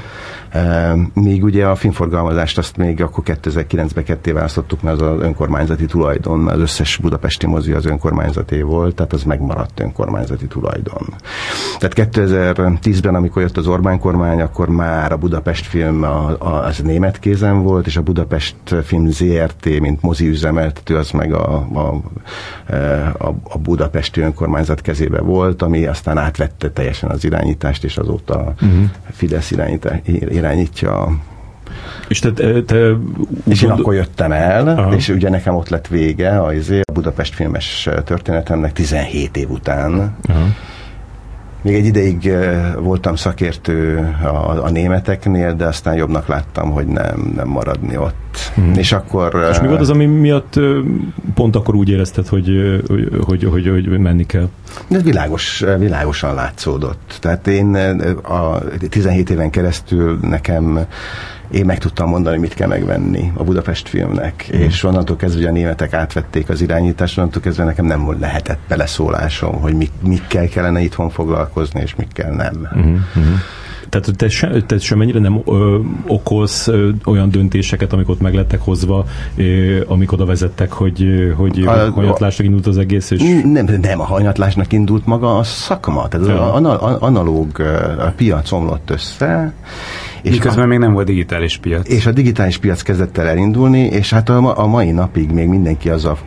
Míg 1.14 1.44
ugye 1.44 1.66
a 1.66 1.74
filmforgalmazást 1.74 2.58
azt 2.58 2.76
még 2.76 3.02
akkor 3.02 3.24
2009-ben 3.26 4.04
ketté 4.04 4.30
választottuk, 4.30 4.82
mert 4.82 5.00
az 5.00 5.08
az 5.08 5.22
önkormányzati 5.22 5.86
tulajdon, 5.86 6.38
mert 6.38 6.56
az 6.56 6.62
összes 6.62 6.96
budapesti 6.96 7.46
mozi 7.46 7.72
az 7.72 7.86
önkormányzaté 7.86 8.60
volt, 8.62 8.94
tehát 8.94 9.12
az 9.12 9.22
megmaradt 9.22 9.80
önkormányzati 9.80 10.46
tulajdon. 10.46 11.14
Tehát 11.78 12.10
2010-ben, 12.14 13.14
amikor 13.14 13.42
jött 13.42 13.56
az 13.56 13.66
Orbán 13.66 13.98
kormány, 13.98 14.40
akkor 14.40 14.68
már 14.68 15.12
a 15.12 15.16
Budapest 15.16 15.66
film 15.66 16.02
a, 16.02 16.28
a, 16.38 16.64
az 16.64 16.78
német 16.78 17.18
kézen 17.18 17.62
volt, 17.62 17.86
és 17.86 17.96
a 17.96 18.02
Budapest 18.02 18.56
film 18.82 19.10
ZRT, 19.10 19.80
mint 19.80 20.02
mozi 20.02 20.28
üzemeltető, 20.28 20.96
az 20.96 21.10
meg 21.10 21.32
a, 21.32 21.66
a, 21.74 22.00
a, 23.18 23.34
a 23.42 23.58
budapesti 23.58 24.20
önkormányzat 24.20 24.80
kezébe 24.80 25.20
volt, 25.20 25.62
ami 25.62 25.86
aztán 25.86 26.18
átvette 26.18 26.70
teljesen 26.70 27.10
az 27.10 27.24
irányítást, 27.24 27.84
és 27.84 27.96
azóta 27.96 28.54
uh-huh. 28.62 28.84
Fidesz 29.10 29.50
irányítás 29.50 30.00
irányítja 30.46 31.18
és 32.08 32.18
te, 32.18 32.32
te, 32.32 32.62
te 32.62 32.90
és 33.44 33.62
én 33.62 33.70
akkor 33.70 33.94
jöttem 33.94 34.32
el, 34.32 34.68
Aha. 34.68 34.94
és 34.94 35.08
ugye 35.08 35.28
nekem 35.28 35.54
ott 35.54 35.68
lett 35.68 35.86
vége 35.86 36.38
a, 36.38 36.52
izé, 36.52 36.80
a 36.80 36.92
Budapest 36.92 37.34
filmes 37.34 37.88
történetemnek 38.04 38.72
17 38.72 39.36
év 39.36 39.50
után. 39.50 40.16
Aha. 40.28 40.46
Még 41.66 41.74
egy 41.74 41.86
ideig 41.86 42.32
voltam 42.78 43.14
szakértő 43.14 43.98
a, 44.22 44.64
a 44.64 44.70
németeknél, 44.70 45.54
de 45.54 45.66
aztán 45.66 45.94
jobbnak 45.94 46.26
láttam, 46.26 46.70
hogy 46.70 46.86
nem, 46.86 47.32
nem 47.36 47.48
maradni 47.48 47.96
ott. 47.96 48.52
Hmm. 48.54 48.72
És 48.74 48.92
akkor... 48.92 49.46
És 49.50 49.60
mi 49.60 49.66
volt 49.66 49.80
az, 49.80 49.90
ami 49.90 50.06
miatt 50.06 50.54
pont 51.34 51.56
akkor 51.56 51.74
úgy 51.74 51.88
érezted, 51.88 52.26
hogy, 52.26 52.48
hogy, 53.24 53.44
hogy, 53.44 53.66
hogy, 53.68 53.86
hogy 53.88 53.98
menni 53.98 54.26
kell? 54.26 54.48
Ez 54.90 55.02
világos, 55.02 55.64
világosan 55.78 56.34
látszódott. 56.34 57.16
Tehát 57.20 57.46
én 57.46 57.74
a 58.22 58.58
17 58.88 59.30
éven 59.30 59.50
keresztül 59.50 60.18
nekem 60.22 60.86
én 61.50 61.64
meg 61.64 61.78
tudtam 61.78 62.08
mondani, 62.08 62.38
mit 62.38 62.54
kell 62.54 62.68
megvenni 62.68 63.32
a 63.34 63.44
Budapest 63.44 63.88
filmnek, 63.88 64.50
mm. 64.56 64.60
és 64.60 64.82
onnantól 64.82 65.16
kezdve, 65.16 65.40
hogy 65.40 65.48
a 65.48 65.52
németek 65.52 65.92
átvették 65.92 66.48
az 66.48 66.60
irányítást, 66.60 67.18
onnantól 67.18 67.42
kezdve 67.42 67.64
nekem 67.64 67.84
nem 67.84 68.16
lehetett 68.20 68.60
beleszólásom, 68.68 69.60
hogy 69.60 69.74
mit, 69.74 69.92
mikkel 70.02 70.48
kellene 70.48 70.80
itthon 70.80 71.10
foglalkozni, 71.10 71.80
és 71.80 71.94
mikkel 71.96 72.30
nem. 72.30 72.68
Mm-hmm. 72.76 73.34
Tehát 73.88 74.16
te, 74.16 74.28
se, 74.28 74.62
te 74.66 74.78
semmennyire 74.78 75.18
nem 75.18 75.42
ö, 75.46 75.78
okoz 76.06 76.68
ö, 76.68 76.90
olyan 77.04 77.30
döntéseket, 77.30 77.92
amik 77.92 78.08
ott 78.08 78.20
meglettek 78.20 78.60
hozva, 78.60 79.04
ö, 79.36 79.80
amik 79.86 80.12
oda 80.12 80.24
vezettek, 80.24 80.72
hogy, 80.72 81.32
hogy 81.36 81.64
a, 81.66 81.90
hanyatlásnak 81.90 82.46
indult 82.46 82.66
az 82.66 82.78
egész? 82.78 83.10
És... 83.10 83.22
Nem, 83.44 83.68
nem, 83.80 84.00
a 84.00 84.04
hanyatlásnak 84.04 84.72
indult 84.72 85.06
maga 85.06 85.38
a 85.38 85.42
szakma. 85.42 86.08
Tehát 86.08 86.26
ja. 86.26 86.52
az 86.52 86.96
analóg 87.00 87.60
a 87.98 88.12
piac 88.16 88.52
omlott 88.52 88.90
össze, 88.90 89.52
és 90.26 90.32
Miközben 90.32 90.64
a, 90.64 90.66
még 90.66 90.78
nem 90.78 90.92
volt 90.92 91.06
digitális 91.06 91.56
piac. 91.58 91.88
És 91.88 92.06
a 92.06 92.12
digitális 92.12 92.58
piac 92.58 92.82
kezdett 92.82 93.18
el 93.18 93.26
elindulni, 93.26 93.80
és 93.80 94.10
hát 94.10 94.28
a, 94.28 94.58
a 94.58 94.66
mai 94.66 94.90
napig 94.90 95.30
még 95.30 95.48
mindenki 95.48 95.90
azzal, 95.90 96.18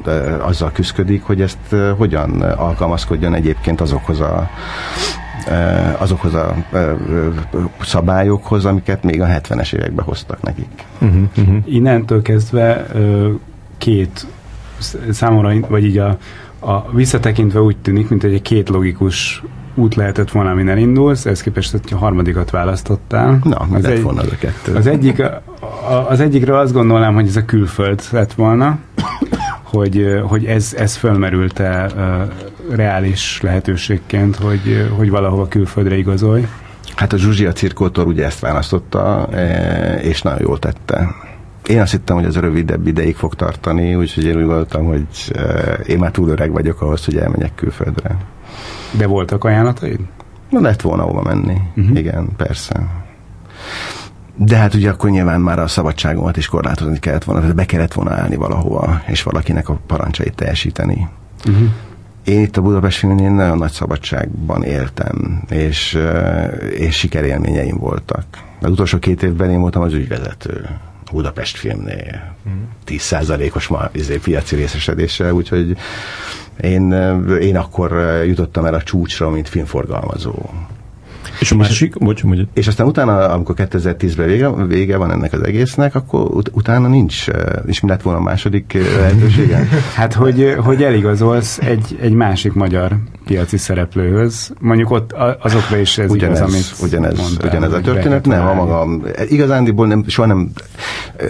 azzal 0.41 0.71
küzdik, 0.71 1.23
hogy 1.23 1.41
ezt 1.41 1.75
hogyan 1.97 2.41
alkalmazkodjon 2.41 3.33
egyébként 3.33 3.81
azokhoz 3.81 4.19
a 4.19 4.49
azokhoz 5.97 6.33
a 6.33 6.55
szabályokhoz, 7.81 8.65
amiket 8.65 9.03
még 9.03 9.21
a 9.21 9.25
70-es 9.25 9.73
években 9.73 10.05
hoztak 10.05 10.41
nekik. 10.41 10.85
Uh-huh, 11.01 11.21
uh-huh. 11.38 11.55
Innentől 11.65 12.21
kezdve 12.21 12.85
két 13.77 14.27
számomra, 15.09 15.67
vagy 15.67 15.85
így 15.85 15.97
a, 15.97 16.17
a 16.59 16.91
visszatekintve 16.91 17.62
úgy 17.62 17.77
tűnik, 17.77 18.09
mint 18.09 18.23
egy 18.23 18.41
két 18.41 18.69
logikus 18.69 19.43
út 19.75 19.95
lehetett 19.95 20.32
volna, 20.32 20.49
amin 20.49 20.69
elindulsz, 20.69 21.25
ez 21.25 21.41
képest, 21.41 21.71
hogy 21.71 21.82
a 21.91 21.97
harmadikat 21.97 22.49
választottál. 22.49 23.39
Na, 23.43 23.55
az 23.55 23.82
lett 23.84 23.91
egy, 23.91 24.01
volna 24.01 24.21
az 24.21 24.32
a 24.32 24.36
kettő. 24.39 24.75
Az, 24.75 24.88
egyik, 24.88 25.19
a, 25.19 25.41
az 26.10 26.19
egyikről 26.19 26.58
azt 26.58 26.73
gondolnám, 26.73 27.13
hogy 27.13 27.27
ez 27.27 27.36
a 27.36 27.45
külföld 27.45 28.01
lett 28.12 28.34
volna, 28.34 28.77
hogy, 29.63 30.21
hogy 30.23 30.45
ez, 30.45 30.73
ez 30.77 30.95
fölmerült-e 30.95 31.89
uh, 31.95 32.75
reális 32.75 33.41
lehetőségként, 33.41 34.36
hogy, 34.36 34.89
hogy 34.97 35.10
valahova 35.10 35.47
külföldre 35.47 35.97
igazolj? 35.97 36.45
Hát 36.95 37.13
a 37.13 37.17
Zsuzsia 37.17 37.51
cirkótor 37.51 38.08
ugye 38.08 38.25
ezt 38.25 38.39
választotta, 38.39 39.27
e, 39.32 39.99
és 40.01 40.21
nagyon 40.21 40.41
jól 40.41 40.60
tette. 40.60 41.15
Én 41.67 41.82
azt 41.82 41.91
hittem, 41.91 42.15
hogy 42.15 42.25
ez 42.25 42.39
rövidebb 42.39 42.88
ideig 42.88 43.15
fog 43.15 43.36
tartani, 43.36 43.95
úgyhogy 43.95 44.25
én 44.25 44.36
úgy 44.36 44.45
gondoltam, 44.45 44.86
hogy 44.86 45.08
e, 45.34 45.41
én 45.88 45.97
már 45.97 46.12
túl 46.12 46.29
öreg 46.29 46.51
vagyok 46.51 46.82
ahhoz, 46.82 47.05
hogy 47.05 47.17
elmenjek 47.17 47.55
külföldre. 47.55 48.17
De 48.91 49.07
voltak 49.07 49.43
ajánlataid? 49.43 49.99
Na, 50.49 50.59
lett 50.59 50.81
volna 50.81 51.03
hova 51.03 51.21
menni. 51.21 51.57
Uh-huh. 51.75 51.97
Igen, 51.97 52.29
persze. 52.38 52.88
De 54.35 54.57
hát 54.57 54.73
ugye 54.73 54.89
akkor 54.89 55.09
nyilván 55.09 55.41
már 55.41 55.59
a 55.59 55.67
szabadságomat 55.67 56.38
is 56.38 56.47
korlátozni 56.47 56.99
kellett 56.99 57.23
volna, 57.23 57.41
tehát 57.41 57.55
be 57.55 57.65
kellett 57.65 57.93
volna 57.93 58.12
állni 58.12 58.35
valahova, 58.35 59.01
és 59.07 59.23
valakinek 59.23 59.69
a 59.69 59.79
parancsait 59.88 60.35
teljesíteni. 60.35 61.07
Uh-huh. 61.47 61.67
Én 62.23 62.41
itt 62.41 62.57
a 62.57 62.62
Budapest 62.62 62.97
filmnél 62.97 63.29
nagyon 63.29 63.57
nagy 63.57 63.71
szabadságban 63.71 64.63
éltem, 64.63 65.43
és, 65.49 65.97
és 66.69 66.97
sikerélményeim 66.97 67.77
voltak. 67.77 68.25
Az 68.62 68.69
utolsó 68.69 68.99
két 68.99 69.23
évben 69.23 69.49
én 69.49 69.59
voltam 69.59 69.81
az 69.81 69.93
ügyvezető 69.93 70.69
a 71.05 71.12
Budapest 71.12 71.57
filmnél. 71.57 72.35
Uh-huh. 72.45 72.62
10%-os 72.88 73.67
ma, 73.67 73.89
izé, 73.91 74.17
piaci 74.17 74.55
részesedéssel, 74.55 75.31
úgyhogy 75.31 75.77
én, 76.61 76.91
én 77.41 77.57
akkor 77.57 77.91
jutottam 78.25 78.65
el 78.65 78.73
a 78.73 78.81
csúcsra, 78.81 79.29
mint 79.29 79.49
filmforgalmazó. 79.49 80.33
És 81.39 81.52
a 81.52 81.56
másik, 81.56 81.97
bocs, 81.97 82.23
mondja. 82.23 82.45
És 82.54 82.67
aztán 82.67 82.88
utána, 82.88 83.30
amikor 83.30 83.56
2010-ben 83.58 84.28
vége, 84.28 84.49
vége 84.65 84.97
van 84.97 85.12
ennek 85.12 85.34
az 85.34 85.43
egésznek, 85.43 85.95
akkor 85.95 86.21
ut- 86.21 86.52
utána 86.54 86.88
nincs, 86.88 87.25
és 87.65 87.80
mi 87.80 87.89
lett 87.89 88.02
volna 88.02 88.19
a 88.19 88.23
második 88.23 88.78
lehetősége? 88.97 89.67
hát, 89.95 90.13
hogy, 90.13 90.56
hogy 90.58 90.84
eligazolsz 90.84 91.58
egy, 91.58 91.97
egy 92.02 92.13
másik 92.13 92.54
magyar 92.54 92.97
piaci 93.25 93.58
szereplőhöz, 93.58 94.54
mondjuk 94.60 94.91
ott 94.91 95.13
azokra 95.39 95.78
is 95.78 95.97
ez 95.97 96.12
ugyanez, 96.12 96.38
igaz, 96.38 96.54
amit 96.54 96.91
ugyanez, 96.91 97.17
mondtál, 97.17 97.49
ugyanez 97.49 97.73
a 97.73 97.82
történet, 97.82 98.25
nem, 98.25 98.47
a 98.47 98.54
magam, 98.54 99.04
igazándiból 99.28 99.88
nem, 99.88 100.04
soha 100.08 100.28
nem, 100.28 100.52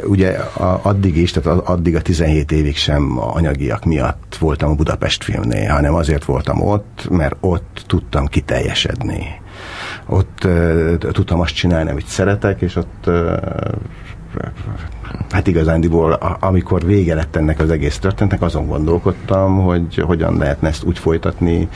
ugye 0.04 0.30
a, 0.54 0.80
addig 0.84 1.18
is, 1.18 1.32
tehát 1.32 1.60
addig 1.60 1.96
a 1.96 2.02
17 2.02 2.52
évig 2.52 2.76
sem 2.76 3.20
anyagiak 3.20 3.86
miatt 3.86 4.38
voltam 4.40 4.70
a 4.72 4.76
Budapest 4.76 5.24
filmnél, 5.24 5.70
hanem 5.70 5.94
azért 5.94 6.26
voltam 6.26 6.62
ott, 6.62 7.08
mert 7.10 7.36
ott 7.40 7.84
tudtam 7.88 8.26
kiteljesedni. 8.26 9.39
Ott 10.10 10.40
uh, 10.46 10.98
tudtam 10.98 11.40
azt 11.40 11.54
csinálni, 11.54 11.90
amit 11.90 12.08
szeretek, 12.08 12.62
és 12.62 12.76
ott 12.76 13.04
uh, 13.08 13.38
hát 15.30 15.48
igazándiból, 15.48 16.12
amikor 16.40 16.86
vége 16.86 17.16
lett 17.16 17.36
ennek 17.36 17.60
az 17.60 17.70
egész 17.70 17.98
történetnek, 17.98 18.42
azon 18.42 18.68
gondolkodtam, 18.68 19.64
hogy 19.64 19.96
hogyan 19.96 20.38
lehetne 20.38 20.68
ezt 20.68 20.84
úgy 20.84 21.00
folytatni, 21.00 21.68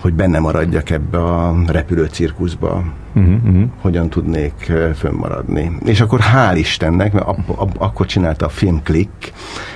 hogy 0.00 0.14
benne 0.14 0.38
maradjak 0.38 0.90
ebbe 0.90 1.18
a 1.18 1.54
repülő 1.66 2.04
cirkuszba, 2.04 2.84
uh-huh, 3.14 3.34
uh-huh. 3.44 3.62
hogyan 3.80 4.08
tudnék 4.08 4.72
fönnmaradni. 4.94 5.72
És 5.84 6.00
akkor 6.00 6.20
hál' 6.34 6.56
Istennek, 6.56 7.12
mert 7.12 7.26
ab, 7.26 7.38
ab, 7.56 7.74
akkor 7.78 8.06
csinálta 8.06 8.46
a 8.46 8.48
Filmklik 8.48 9.32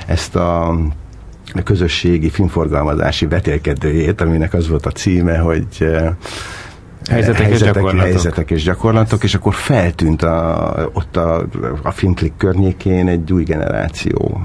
ezt 0.07 0.37
a 0.37 0.79
közösségi 1.65 2.29
filmforgalmazási 2.29 3.27
vetélkedőjét, 3.27 4.21
aminek 4.21 4.55
az 4.55 4.69
volt 4.69 4.87
a 4.87 4.91
címe, 4.91 5.39
hogy 5.39 5.87
Helyzetek, 7.11 7.43
helyzetek, 7.43 7.53
és 7.53 7.75
gyakorlatok. 7.75 8.01
helyzetek 8.01 8.51
és 8.51 8.63
gyakorlatok, 8.63 9.23
és 9.25 9.35
akkor 9.35 9.55
feltűnt 9.55 10.23
a, 10.23 10.91
ott 10.93 11.17
a, 11.17 11.47
a 11.83 11.91
filmklik 11.91 12.33
környékén 12.37 13.09
egy 13.09 13.33
új 13.33 13.43
generáció 13.43 14.41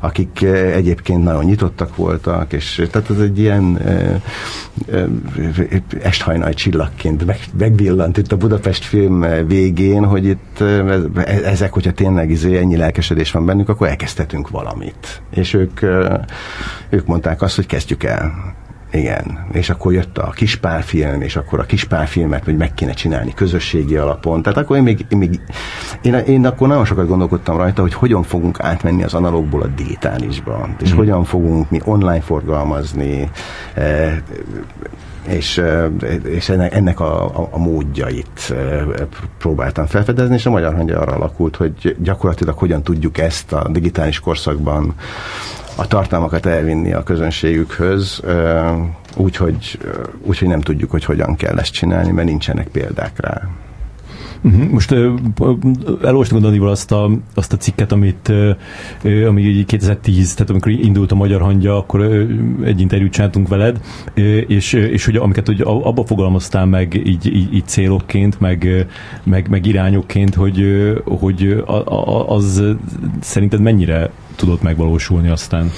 akik 0.00 0.42
egyébként 0.74 1.24
nagyon 1.24 1.44
nyitottak 1.44 1.96
voltak, 1.96 2.52
és 2.52 2.86
tehát 2.90 3.10
ez 3.10 3.18
egy 3.18 3.38
ilyen 3.38 3.76
e, 3.76 4.20
e, 4.92 5.06
esthajnal 6.02 6.52
csillagként 6.52 7.26
meg, 7.26 7.38
megvillant 7.58 8.16
itt 8.16 8.32
a 8.32 8.36
Budapest 8.36 8.84
film 8.84 9.46
végén, 9.46 10.04
hogy 10.04 10.26
itt 10.26 10.60
ezek, 11.44 11.72
hogyha 11.72 11.92
tényleg 11.92 12.30
izé 12.30 12.56
ennyi 12.56 12.76
lelkesedés 12.76 13.30
van 13.30 13.46
bennük, 13.46 13.68
akkor 13.68 13.88
elkezdhetünk 13.88 14.48
valamit. 14.48 15.22
És 15.30 15.54
ők, 15.54 15.82
ők 16.88 17.06
mondták 17.06 17.42
azt, 17.42 17.56
hogy 17.56 17.66
kezdjük 17.66 18.02
el 18.02 18.54
igen, 18.92 19.46
és 19.52 19.70
akkor 19.70 19.92
jött 19.92 20.18
a 20.18 20.30
kispárfilm, 20.30 21.20
és 21.20 21.36
akkor 21.36 21.58
a 21.58 21.64
kispárfilmet 21.64 22.44
hogy 22.44 22.56
meg 22.56 22.74
kéne 22.74 22.92
csinálni 22.92 23.34
közösségi 23.34 23.96
alapon. 23.96 24.42
Tehát 24.42 24.58
akkor 24.58 24.76
én 24.76 24.82
még, 24.82 25.06
én, 25.08 25.18
még 25.18 25.40
én, 26.02 26.14
én 26.14 26.46
akkor 26.46 26.68
nagyon 26.68 26.84
sokat 26.84 27.06
gondolkodtam 27.06 27.56
rajta, 27.56 27.82
hogy 27.82 27.94
hogyan 27.94 28.22
fogunk 28.22 28.60
átmenni 28.60 29.02
az 29.02 29.14
analógból 29.14 29.62
a 29.62 29.66
digitálisba, 29.66 30.68
és 30.80 30.92
mm. 30.92 30.96
hogyan 30.96 31.24
fogunk 31.24 31.70
mi 31.70 31.80
online 31.84 32.20
forgalmazni, 32.20 33.30
eh, 33.74 34.16
és, 35.26 35.58
eh, 35.58 35.84
és 36.24 36.48
ennek, 36.48 36.74
ennek 36.74 37.00
a, 37.00 37.24
a, 37.24 37.48
a 37.50 37.58
módjait 37.58 38.50
eh, 38.50 38.82
próbáltam 39.38 39.86
felfedezni, 39.86 40.34
és 40.34 40.46
a 40.46 40.50
Magyar 40.50 40.74
Hangya 40.74 41.00
arra 41.00 41.12
alakult, 41.12 41.56
hogy 41.56 41.96
gyakorlatilag 41.98 42.58
hogyan 42.58 42.82
tudjuk 42.82 43.18
ezt 43.18 43.52
a 43.52 43.68
digitális 43.68 44.20
korszakban 44.20 44.94
a 45.80 45.86
tartalmakat 45.86 46.46
elvinni 46.46 46.92
a 46.92 47.02
közönségükhöz, 47.02 48.22
úgyhogy 49.16 49.78
úgy, 50.22 50.38
hogy 50.38 50.48
nem 50.48 50.60
tudjuk, 50.60 50.90
hogy 50.90 51.04
hogyan 51.04 51.36
kell 51.36 51.58
ezt 51.58 51.72
csinálni, 51.72 52.10
mert 52.10 52.28
nincsenek 52.28 52.68
példák 52.68 53.12
rá. 53.16 53.48
Uh-huh. 54.42 54.70
Most 54.70 54.94
elolvastam 56.02 56.40
Danival 56.40 56.68
azt 56.68 56.92
a, 56.92 57.10
azt 57.34 57.52
a 57.52 57.56
cikket, 57.56 57.92
amit 57.92 58.32
ami 59.26 59.64
2010, 59.64 60.34
tehát 60.34 60.50
amikor 60.50 60.72
indult 60.72 61.12
a 61.12 61.14
Magyar 61.14 61.40
Hangya, 61.40 61.76
akkor 61.76 62.00
egy 62.64 62.80
interjút 62.80 63.12
csináltunk 63.12 63.48
veled, 63.48 63.80
és, 64.46 64.72
és 64.72 65.04
hogy 65.04 65.16
amiket 65.16 65.46
hogy 65.46 65.60
abba 65.64 66.04
fogalmaztál 66.04 66.66
meg 66.66 66.94
így, 66.94 67.26
így, 67.26 67.54
így 67.54 67.66
célokként, 67.66 68.40
meg, 68.40 68.86
meg, 69.22 69.48
meg 69.48 69.66
irányokként, 69.66 70.34
hogy, 70.34 70.64
hogy 71.04 71.64
az 72.26 72.62
szerinted 73.20 73.60
mennyire 73.60 74.10
tudott 74.40 74.62
megvalósulni 74.62 75.28
aztán? 75.28 75.70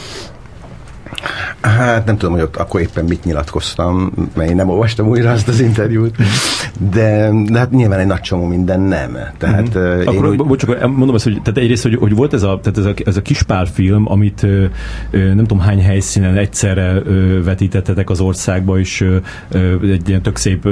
Hát 1.61 2.07
nem 2.07 2.16
tudom, 2.16 2.35
hogy 2.35 2.42
ott 2.42 2.57
akkor 2.57 2.81
éppen 2.81 3.05
mit 3.05 3.25
nyilatkoztam, 3.25 4.12
mert 4.35 4.51
én 4.51 4.57
nem 4.57 4.68
olvastam 4.68 5.09
újra 5.09 5.31
azt 5.31 5.48
az 5.48 5.61
interjút, 5.61 6.16
de, 6.90 7.31
de 7.46 7.59
hát 7.59 7.70
nyilván 7.70 7.98
egy 7.98 8.07
nagy 8.07 8.20
csomó 8.20 8.46
minden 8.46 8.81
nem. 8.81 9.18
Tehát, 9.38 9.79
mm-hmm. 9.79 10.01
én 10.01 10.07
akkor, 10.07 10.29
úgy... 10.29 10.37
bocs, 10.37 10.62
akkor 10.62 10.77
mondom 10.87 11.14
azt, 11.14 11.25
hogy 11.25 11.42
tehát 11.42 11.59
egyrészt, 11.59 11.83
hogy, 11.83 11.94
hogy 11.94 12.14
volt 12.14 12.33
ez 12.33 12.42
a, 12.42 12.61
tehát 12.62 12.79
ez 12.79 12.85
a, 12.85 12.92
ez 13.05 13.16
a 13.16 13.22
kispál 13.22 13.64
film, 13.64 14.11
amit 14.11 14.46
nem 15.11 15.37
tudom 15.37 15.61
hány 15.61 15.83
helyszínen 15.83 16.37
egyszerre 16.37 17.03
vetítettetek 17.44 18.11
az 18.11 18.20
országba, 18.20 18.79
és 18.79 19.07
egy 19.83 20.09
ilyen 20.09 20.22
tök 20.22 20.37
szép 20.37 20.68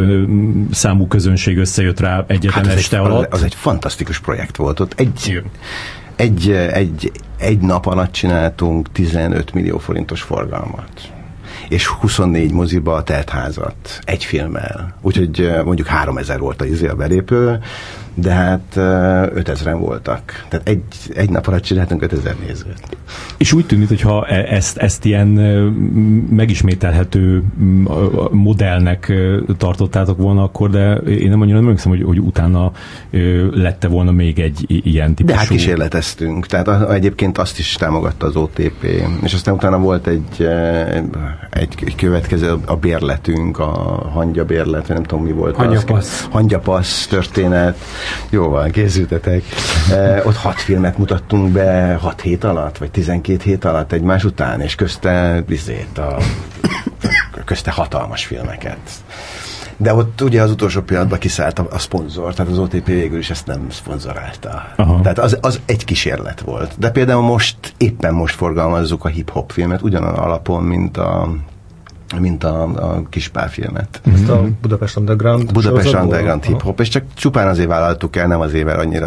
számú 0.70 1.07
közönség 1.07 1.59
összejött 1.59 2.00
rá 2.00 2.24
egyetlen 2.26 2.64
hát 2.64 2.74
este 2.76 2.98
egy, 2.98 3.05
alatt. 3.05 3.33
Az 3.33 3.42
egy 3.42 3.55
fantasztikus 3.55 4.18
projekt 4.18 4.57
volt. 4.57 4.81
Ott 4.81 4.92
egy, 4.96 5.42
egy, 6.16 6.50
egy, 6.50 7.12
egy 7.40 7.59
nap 7.59 7.87
alatt 7.87 8.12
csináltunk 8.12 8.92
15 8.92 9.53
millió 9.53 9.79
forintos 9.79 10.22
forgalmat 10.22 11.12
és 11.68 11.87
24 11.87 12.53
moziba 12.53 12.94
a 12.94 13.03
teltházat 13.03 13.98
egy 14.05 14.24
filmmel. 14.24 14.94
Úgyhogy 15.00 15.50
mondjuk 15.64 15.87
3000 15.87 16.38
volt 16.38 16.61
a 16.61 16.64
izé 16.64 16.87
a 16.88 16.94
belépő, 16.94 17.59
de 18.14 18.31
hát 18.31 18.62
5000-en 18.75 19.77
voltak. 19.79 20.46
Tehát 20.49 20.68
egy, 20.68 20.83
egy 21.14 21.31
nap 21.31 21.46
alatt 21.46 21.62
csináltunk 21.62 22.03
5000 22.03 22.37
nézőt. 22.46 22.96
És 23.37 23.53
úgy 23.53 23.66
tűnik, 23.66 23.88
hogyha 23.88 24.27
e, 24.27 24.55
ezt, 24.55 24.77
ezt 24.77 25.05
ilyen 25.05 25.27
megismételhető 26.31 27.42
modellnek 28.31 29.12
tartottátok 29.57 30.18
volna 30.18 30.42
akkor, 30.42 30.70
de 30.70 30.94
én 30.94 31.29
nem 31.29 31.40
annyira 31.40 31.57
nem 31.57 31.64
emlékszem, 31.64 31.90
hogy, 31.90 32.03
hogy 32.03 32.18
utána 32.18 32.73
lette 33.51 33.88
volna 33.88 34.11
még 34.11 34.38
egy 34.38 34.64
ilyen 34.66 35.14
típusú... 35.14 35.35
De 35.35 35.42
hát 35.42 35.49
kísérleteztünk. 35.49 36.46
Tehát 36.46 36.90
egyébként 36.90 37.38
azt 37.38 37.59
is 37.59 37.75
támogatta 37.75 38.27
az 38.27 38.37
OTP. 38.37 38.85
És 39.23 39.35
aztán 39.35 39.55
utána 39.55 39.79
volt 39.79 40.07
egy, 40.07 40.49
egy 41.51 41.94
következő 41.96 42.57
a 42.64 42.77
bérletünk, 42.77 43.59
a 43.59 43.66
hangya 44.12 44.44
bérlet, 44.44 44.88
nem 44.88 45.03
tudom 45.03 45.25
mi 45.25 45.33
volt. 45.33 45.57
Hangyapassz. 45.57 46.27
Hangyapassz 46.31 47.07
történet 47.07 47.79
jó 48.31 48.49
van, 48.49 48.70
készültetek. 48.70 49.42
E, 49.90 50.23
ott 50.25 50.37
hat 50.37 50.61
filmet 50.61 50.99
mutattunk 50.99 51.53
be 51.53 51.99
hat 52.01 52.20
hét 52.20 52.44
alatt, 52.44 52.79
vagy 52.79 52.90
tizenkét 52.90 53.42
hét 53.42 53.64
alatt 53.64 53.92
egymás 53.92 54.25
után, 54.25 54.61
és 54.61 54.75
közte 54.75 55.42
bizét 55.46 55.99
a, 55.99 56.16
közte 57.44 57.70
hatalmas 57.70 58.25
filmeket. 58.25 58.79
De 59.77 59.94
ott 59.94 60.20
ugye 60.20 60.42
az 60.42 60.51
utolsó 60.51 60.81
pillanatban 60.81 61.18
kiszállt 61.18 61.59
a, 61.59 61.66
a 61.70 61.79
szponzor, 61.79 62.35
tehát 62.35 62.53
az 62.53 62.59
OTP 62.59 62.87
végül 62.87 63.18
is 63.18 63.31
ezt 63.31 63.46
nem 63.46 63.66
szponzorálta. 63.70 64.73
Aha. 64.77 65.01
Tehát 65.01 65.18
az, 65.18 65.38
az 65.40 65.61
egy 65.66 65.85
kísérlet 65.85 66.40
volt. 66.40 66.73
De 66.79 66.90
például 66.90 67.23
most, 67.23 67.57
éppen 67.77 68.14
most 68.14 68.35
forgalmazzuk 68.35 69.05
a 69.05 69.09
hip-hop 69.09 69.53
filmet, 69.53 69.83
ugyanan 69.83 70.14
alapon, 70.14 70.62
mint 70.62 70.96
a 70.96 71.35
mint 72.18 72.44
a, 72.44 72.62
a 72.62 73.03
kispárfilmet. 73.11 74.01
Ezt 74.14 74.29
a 74.29 74.44
Budapest 74.61 74.96
Underground 74.96 75.53
Budapest 75.53 75.94
Underground 75.94 76.44
hip 76.44 76.62
hop, 76.62 76.81
és 76.81 76.88
csak 76.88 77.05
csupán 77.14 77.49
azért 77.49 77.68
vállaltuk 77.68 78.16
el, 78.16 78.27
nem 78.27 78.40
azért, 78.40 78.64
mert 78.64 78.79
annyira 78.79 79.07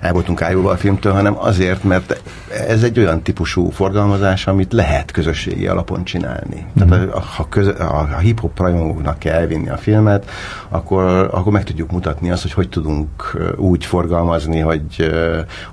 el 0.00 0.12
voltunk 0.12 0.42
ájulva 0.42 0.70
a 0.70 0.76
filmtől, 0.76 1.12
hanem 1.12 1.36
azért, 1.38 1.84
mert 1.84 2.22
ez 2.68 2.82
egy 2.82 2.98
olyan 2.98 3.22
típusú 3.22 3.70
forgalmazás, 3.70 4.46
amit 4.46 4.72
lehet 4.72 5.10
közösségi 5.10 5.66
alapon 5.66 6.04
csinálni. 6.04 6.66
Mm. 6.84 6.88
Tehát 6.88 7.10
ha, 7.10 7.46
köz, 7.48 7.66
a, 7.66 8.08
a 8.16 8.18
hip-hop 8.18 8.58
rajongóknak 8.58 9.18
kell 9.18 9.34
elvinni 9.34 9.68
a 9.68 9.76
filmet, 9.76 10.30
akkor, 10.68 11.04
akkor 11.32 11.52
meg 11.52 11.64
tudjuk 11.64 11.90
mutatni 11.90 12.30
azt, 12.30 12.42
hogy 12.42 12.52
hogy 12.52 12.68
tudunk 12.68 13.36
úgy 13.56 13.84
forgalmazni, 13.84 14.60
hogy, 14.60 15.10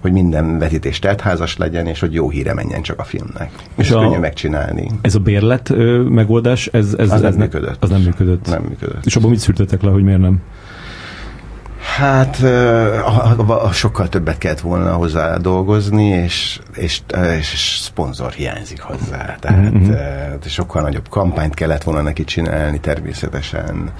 hogy 0.01 0.11
minden 0.11 0.59
vetítés 0.59 0.99
teltházas 0.99 1.57
legyen, 1.57 1.87
és 1.87 1.99
hogy 1.99 2.13
jó 2.13 2.29
híre 2.29 2.53
menjen 2.53 2.81
csak 2.81 2.99
a 2.99 3.03
filmnek. 3.03 3.51
És, 3.75 3.85
és 3.87 3.91
a, 3.91 3.99
könnyű 3.99 4.17
megcsinálni. 4.17 4.91
Ez 5.01 5.15
a 5.15 5.19
bérlet 5.19 5.69
megoldás, 6.23 6.67
ez, 6.67 6.93
ez, 6.97 7.11
az 7.11 7.23
ez 7.23 7.35
nem 7.35 7.43
működött. 7.43 7.83
Az 7.83 7.89
nem 7.89 8.01
működött. 8.01 8.47
Nem 8.47 8.61
működött. 8.61 9.05
És 9.05 9.15
abban 9.15 9.29
mit 9.29 9.39
szűrtetek 9.39 9.81
le, 9.81 9.91
hogy 9.91 10.03
miért 10.03 10.19
nem? 10.19 10.41
Hát 11.97 12.37
sokkal 13.71 14.09
többet 14.09 14.37
kellett 14.37 14.59
volna 14.59 14.93
hozzá 14.93 15.37
dolgozni, 15.37 16.05
és, 16.05 16.59
és, 16.73 17.01
és 17.39 17.77
szponzor 17.81 18.31
hiányzik 18.31 18.81
hozzá. 18.81 19.35
Tehát 19.39 19.73
mm-hmm. 19.73 19.93
sokkal 20.45 20.81
nagyobb 20.81 21.09
kampányt 21.09 21.53
kellett 21.53 21.83
volna 21.83 22.01
neki 22.01 22.23
csinálni 22.23 22.79
természetesen 22.79 23.91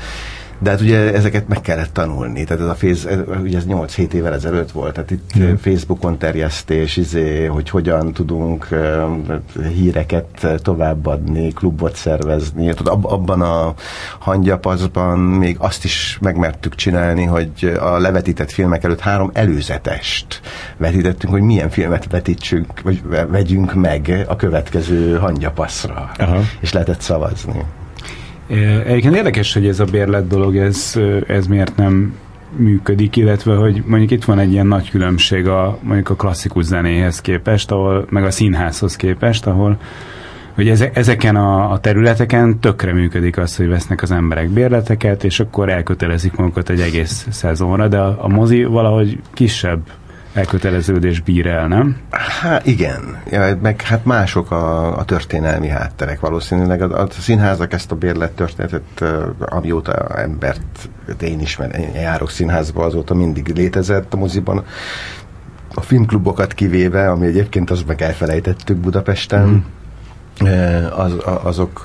De 0.64 0.70
hát 0.70 0.82
ugye 0.82 1.14
ezeket 1.14 1.48
meg 1.48 1.62
kellett 1.62 1.94
tanulni. 1.94 2.44
Tehát 2.44 2.62
ez 2.62 2.70
a 2.70 2.76
féz, 2.76 3.06
ez, 3.06 3.18
ugye 3.42 3.58
ez 3.58 3.64
8-7 3.68 4.12
évvel 4.14 4.34
ezelőtt 4.34 4.72
volt. 4.72 4.94
Tehát 4.94 5.12
itt 5.12 5.32
Igen. 5.36 5.58
Facebookon 5.58 6.18
terjesztés, 6.18 6.98
izé, 6.98 7.46
hogy 7.46 7.70
hogyan 7.70 8.14
tudunk 8.14 8.68
híreket 9.74 10.48
továbbadni, 10.62 11.54
klubot 11.54 11.96
szervezni. 11.96 12.74
Tudod, 12.74 12.94
ab, 12.94 13.06
abban 13.06 13.42
a 13.42 13.74
hangyapaszban 14.20 15.20
még 15.20 15.56
azt 15.60 15.84
is 15.84 16.18
megmertük 16.22 16.76
csinálni, 16.76 17.24
hogy 17.24 17.78
a 17.80 17.98
levetített 17.98 18.52
filmek 18.52 18.84
előtt 18.84 19.00
három 19.00 19.30
előzetest 19.34 20.42
vetítettünk, 20.78 21.34
hogy 21.34 21.42
milyen 21.42 21.70
filmet 21.70 22.08
vetítsünk, 22.12 22.82
vagy 22.82 23.02
ve- 23.06 23.30
vegyünk 23.30 23.74
meg 23.74 24.26
a 24.28 24.36
következő 24.36 25.18
hangyapaszra. 25.18 26.12
Aha. 26.18 26.40
És 26.60 26.74
lehetett 26.74 27.02
szavazni. 27.02 27.64
Egyébként 28.48 29.16
érdekes, 29.16 29.54
hogy 29.54 29.68
ez 29.68 29.80
a 29.80 29.86
bérlet 29.86 30.28
dolog, 30.28 30.58
ez, 30.58 31.00
ez 31.28 31.48
miért 31.48 31.76
nem 31.76 32.16
működik, 32.56 33.16
illetve 33.16 33.56
hogy 33.56 33.84
mondjuk 33.86 34.12
itt 34.12 34.24
van 34.24 34.40
egy 34.40 34.52
ilyen 34.52 34.68
nagy 34.68 34.90
különbség 34.90 35.48
a 35.48 35.78
mondjuk 35.82 36.10
a 36.10 36.16
klasszikus 36.16 36.66
zenéhez 36.66 37.22
képest, 37.22 37.72
ahol, 37.72 38.06
meg 38.10 38.24
a 38.24 38.32
színházhoz 38.32 38.96
képest, 38.96 39.48
ahol 39.48 39.78
hogy 40.56 40.70
eze, 40.70 40.90
ezeken 40.94 41.36
a, 41.36 41.72
a 41.72 41.80
területeken 41.80 42.60
tökre 42.60 42.94
működik 42.94 43.38
az, 43.38 43.56
hogy 43.56 43.68
vesznek 43.68 44.02
az 44.02 44.12
emberek 44.12 44.50
bérleteket, 44.50 45.24
és 45.24 45.40
akkor 45.40 45.70
elkötelezik 45.70 46.36
magukat 46.36 46.70
egy 46.70 46.80
egész 46.80 47.28
szezonra, 47.30 47.88
de 47.88 48.00
a, 48.00 48.18
a 48.20 48.28
mozi 48.28 48.64
valahogy 48.64 49.20
kisebb 49.34 49.80
elköteleződés 50.34 51.20
bír 51.20 51.48
el, 51.48 51.68
nem? 51.68 51.98
Hát 52.10 52.66
igen, 52.66 53.22
ja, 53.30 53.58
meg 53.62 53.82
hát 53.82 54.06
mások 54.06 54.52
a, 54.52 54.98
a 54.98 55.06
történelmi 55.06 55.68
hátterek 55.68 56.20
valószínűleg. 56.20 56.82
A, 56.82 57.02
a 57.02 57.08
színházak 57.10 57.74
ezt 57.74 57.92
a 57.92 57.96
bérlet 57.96 58.32
történetet, 58.32 59.04
amióta 59.40 59.94
embert, 60.16 60.90
én 61.22 61.40
ismerem, 61.40 61.82
én 61.82 61.94
járok 61.94 62.30
színházba, 62.30 62.84
azóta 62.84 63.14
mindig 63.14 63.48
létezett 63.56 64.14
a 64.14 64.18
moziban. 64.18 64.64
A 65.76 65.82
filmklubokat 65.82 66.54
kivéve, 66.54 67.10
ami 67.10 67.26
egyébként 67.26 67.70
azt 67.70 67.88
meg 67.88 68.02
elfelejtettük 68.02 68.78
Budapesten, 68.78 69.48
mm. 69.48 69.58
Az, 70.96 71.14
azok, 71.44 71.84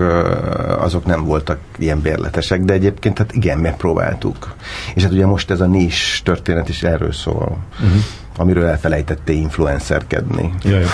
azok 0.78 1.04
nem 1.04 1.24
voltak 1.24 1.58
ilyen 1.78 2.00
bérletesek, 2.00 2.60
de 2.60 2.72
egyébként 2.72 3.18
hát 3.18 3.32
igen, 3.32 3.58
megpróbáltuk. 3.58 4.54
És 4.94 5.02
hát 5.02 5.12
ugye 5.12 5.26
most 5.26 5.50
ez 5.50 5.60
a 5.60 5.66
nis 5.66 6.20
történet 6.24 6.68
is 6.68 6.82
erről 6.82 7.12
szól, 7.12 7.58
uh-huh. 7.72 8.02
Amiről 8.38 8.64
elfelejtette 8.64 9.32
influencerkedni. 9.32 10.50
Jaj. 10.64 10.84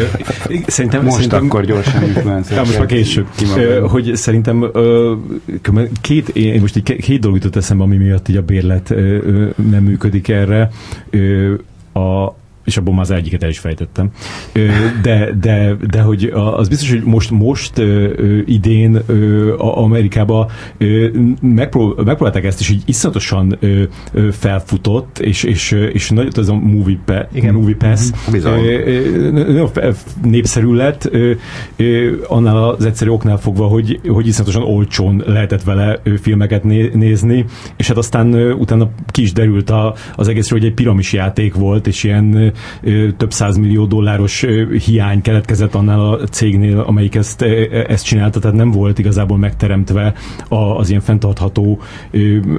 Szerintem, 0.66 1.02
Most 1.02 1.14
szerintem, 1.14 1.44
akkor 1.44 1.64
gyorsan 1.64 2.02
influencer. 2.02 2.58
Most 2.58 2.78
már 2.78 2.86
később. 2.86 3.26
Hogy 3.88 4.16
szerintem 4.16 4.70
két, 6.00 6.28
én 6.28 6.60
most 6.60 6.76
így 6.76 6.82
ké- 6.82 7.00
két 7.00 7.20
dolog 7.20 7.36
jutott 7.36 7.56
eszembe, 7.56 7.82
ami 7.82 7.96
miatt 7.96 8.28
így 8.28 8.36
a 8.36 8.42
bérlet 8.42 8.88
nem 9.70 9.82
működik 9.82 10.28
erre. 10.28 10.70
A, 11.92 12.34
és 12.66 12.76
abban 12.76 12.94
már 12.94 13.02
az 13.02 13.10
egyiket 13.10 13.42
el 13.42 13.48
is 13.48 13.58
fejtettem. 13.58 14.10
De, 15.02 15.32
de, 15.40 15.76
de 15.90 16.00
hogy 16.00 16.30
az 16.34 16.68
biztos, 16.68 16.90
hogy 16.90 17.02
most, 17.02 17.30
most 17.30 17.72
idén 18.44 18.98
ö, 19.06 19.54
a- 19.58 19.78
Amerikába 19.82 20.50
ö, 20.78 21.08
megpró- 21.40 21.94
megpróbálták 22.04 22.44
ezt 22.44 22.60
is 22.60 22.68
így 22.70 22.82
iszonyatosan 22.84 23.58
felfutott, 24.30 25.18
és, 25.18 25.42
és, 25.42 25.70
és 25.92 26.10
nagy, 26.10 26.38
az 26.38 26.48
a 26.48 26.54
movie, 26.54 26.98
pe, 27.04 27.28
Igen. 27.32 27.54
movie 27.54 27.74
pass 27.76 28.10
ö, 28.32 29.30
nagyon 29.30 29.70
népszerű 30.22 30.72
lett, 30.72 31.10
annál 32.28 32.68
az 32.68 32.84
egyszerű 32.84 33.10
oknál 33.10 33.38
fogva, 33.38 33.66
hogy, 33.66 34.00
hogy 34.08 34.26
iszonyatosan 34.26 34.62
olcsón 34.62 35.22
lehetett 35.26 35.62
vele 35.62 36.00
filmeket 36.20 36.64
né- 36.64 36.94
nézni, 36.94 37.44
és 37.76 37.88
hát 37.88 37.96
aztán 37.96 38.34
utána 38.52 38.90
ki 39.10 39.22
is 39.22 39.32
derült 39.32 39.70
a, 39.70 39.94
az 40.16 40.28
egészről, 40.28 40.58
hogy 40.58 40.68
egy 40.68 40.74
piramis 40.74 41.12
játék 41.12 41.54
volt, 41.54 41.86
és 41.86 42.04
ilyen 42.04 42.52
több 43.16 43.32
százmillió 43.32 43.86
dolláros 43.86 44.46
hiány 44.84 45.22
keletkezett 45.22 45.74
annál 45.74 46.00
a 46.00 46.16
cégnél, 46.16 46.80
amelyik 46.80 47.14
ezt, 47.14 47.42
ö, 47.42 47.84
ezt 47.88 48.04
csinálta, 48.04 48.40
tehát 48.40 48.56
nem 48.56 48.70
volt 48.70 48.98
igazából 48.98 49.38
megteremtve 49.38 50.14
az 50.48 50.88
ilyen 50.88 51.00
fenntartható 51.00 51.80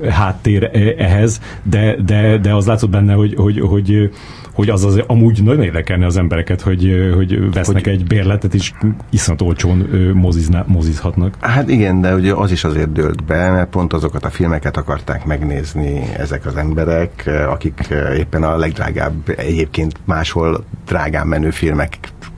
háttér 0.09 0.69
ehhez, 0.97 1.41
de, 1.63 1.95
de, 2.05 2.37
de 2.37 2.53
az 2.53 2.65
látszott 2.65 2.89
benne, 2.89 3.13
hogy, 3.13 3.35
hogy, 3.35 3.59
hogy 3.59 4.09
hogy 4.57 4.69
az 4.69 4.85
az 4.85 5.03
amúgy 5.07 5.43
nagyon 5.43 5.63
érdekelne 5.63 6.05
az 6.05 6.17
embereket, 6.17 6.61
hogy, 6.61 7.11
hogy 7.15 7.53
vesznek 7.53 7.83
hogy, 7.83 7.93
egy 7.93 8.05
bérletet, 8.05 8.53
és 8.53 8.71
iszonyat 9.09 9.41
olcsón 9.41 9.87
ö, 9.91 10.13
mozizná, 10.13 10.63
mozizhatnak. 10.67 11.37
Hát 11.39 11.69
igen, 11.69 12.01
de 12.01 12.15
ugye 12.15 12.33
az 12.33 12.51
is 12.51 12.63
azért 12.63 12.91
dőlt 12.91 13.25
be, 13.25 13.51
mert 13.51 13.69
pont 13.69 13.93
azokat 13.93 14.25
a 14.25 14.29
filmeket 14.29 14.77
akarták 14.77 15.25
megnézni 15.25 16.01
ezek 16.17 16.45
az 16.45 16.55
emberek, 16.55 17.29
akik 17.49 17.87
éppen 18.17 18.43
a 18.43 18.57
legdrágább, 18.57 19.33
egyébként 19.35 19.93
máshol 20.05 20.63
drágán 20.85 21.27
menő 21.27 21.49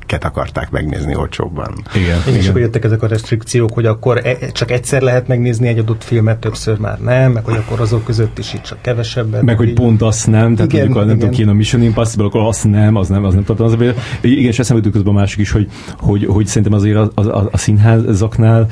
filmeket 0.10 0.24
akarták 0.24 0.72
megnézni 0.72 1.16
olcsóbban. 1.16 1.74
Igen, 1.96 2.20
Igen, 2.28 2.40
és 2.40 2.48
akkor 2.48 2.62
jöttek 2.62 2.84
ezek 2.84 3.02
a 3.04 3.08
restrikciók, 3.08 3.74
hogy 3.74 3.86
akkor 3.86 4.22
e- 4.24 4.52
csak 4.52 4.72
egyszer 4.72 5.02
lehet 5.02 5.28
megnézni 5.28 5.68
egy 5.68 5.78
adott 5.78 6.04
filmet, 6.04 6.40
többször 6.40 6.78
már 6.78 7.00
nem, 7.00 7.32
meg 7.32 7.46
hogy 7.46 7.56
akkor 7.56 7.80
azok 7.80 8.04
között 8.04 8.38
is 8.38 8.54
így 8.54 8.62
csak 8.62 8.78
kevesebbet. 8.82 9.42
Meg 9.42 9.58
hogy 9.58 9.68
így- 9.68 9.74
pont 9.74 10.02
azt 10.02 10.28
nem, 10.28 10.56
tehát 10.56 10.72
Igen, 10.74 10.86
mondjuk 10.86 11.04
a, 11.04 11.08
nem 11.08 11.18
igen. 11.18 11.32
tudom 11.32 11.50
a 11.50 11.54
Mission 11.54 11.82
Impossible, 11.82 12.26
akkor 12.26 12.42
azt 12.42 12.70
nem, 12.70 12.96
az 12.96 13.08
nem, 13.08 13.24
az 13.24 13.34
nem 13.34 13.44
tartom. 13.44 13.66
Az. 13.66 13.74
Igen, 13.74 13.96
és 14.22 14.60
eszembe 14.60 14.84
jutott 14.84 14.92
közben 14.94 15.16
a 15.16 15.20
másik 15.20 15.40
is, 15.40 15.52
hogy, 15.52 15.68
hogy, 15.98 16.26
hogy 16.26 16.46
szerintem 16.46 16.74
azért 16.74 16.96
a, 16.96 17.12
a, 17.14 17.22
a, 17.22 17.50
a 17.52 17.58
színházaknál 17.58 18.68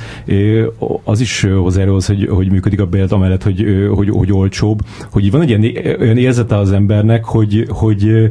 az 1.03 1.19
is 1.19 1.43
ö, 1.43 1.55
hozzájárul 1.55 1.95
az, 1.95 2.05
hogy, 2.05 2.27
hogy 2.29 2.51
működik 2.51 2.79
a 2.81 2.85
bélet, 2.85 3.11
amellett, 3.11 3.43
hogy, 3.43 3.65
hogy, 3.95 4.09
hogy 4.09 4.31
olcsóbb, 4.31 4.79
hogy 5.11 5.25
így 5.25 5.31
van 5.31 5.41
egy 5.41 5.49
ilyen, 5.49 5.97
olyan 5.99 6.17
érzete 6.17 6.57
az 6.57 6.71
embernek, 6.71 7.23
hogy, 7.23 7.65
hogy 7.69 8.27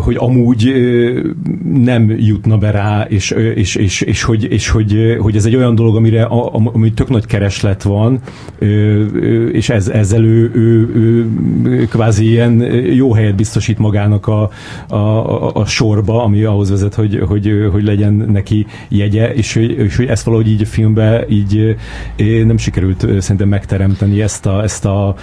hogy 0.00 0.16
amúgy 0.18 0.72
nem 1.74 2.14
jutna 2.18 2.58
be 2.58 2.70
rá, 2.70 3.06
és, 3.08 3.30
és, 3.30 3.74
és, 3.74 4.00
és, 4.00 4.22
hogy, 4.22 4.44
és 4.50 4.68
hogy, 4.68 5.16
hogy 5.20 5.36
ez 5.36 5.44
egy 5.44 5.56
olyan 5.56 5.74
dolog, 5.74 5.96
amire 5.96 6.22
ami 6.22 6.92
tök 6.92 7.08
nagy 7.08 7.26
kereslet 7.26 7.82
van, 7.82 8.20
és 9.52 9.68
ez, 9.68 9.88
ezzel 9.88 10.24
ő, 10.24 10.50
ő, 10.54 10.88
ő 10.94 11.84
kvázi 11.84 12.28
ilyen 12.28 12.60
jó 12.94 13.12
helyet 13.12 13.36
biztosít 13.36 13.78
magának 13.78 14.26
a, 14.26 14.50
a, 14.88 14.96
a, 15.54 15.66
sorba, 15.66 16.24
ami 16.24 16.42
ahhoz 16.42 16.70
vezet, 16.70 16.94
hogy, 16.94 17.22
hogy, 17.26 17.68
hogy 17.72 17.84
legyen 17.84 18.12
neki 18.12 18.66
jegye, 18.88 19.34
és, 19.34 19.56
és 19.56 19.96
hogy 19.96 20.06
ezt 20.06 20.24
valahogy 20.24 20.48
így 20.48 20.62
a 20.62 20.66
filmbe 20.66 21.24
így 21.28 21.76
nem 22.46 22.56
sikerült 22.56 23.06
szerintem 23.20 23.48
megteremteni 23.48 24.22
ezt, 24.22 24.46
a, 24.46 24.62
ezt, 24.62 24.84
a, 24.84 25.14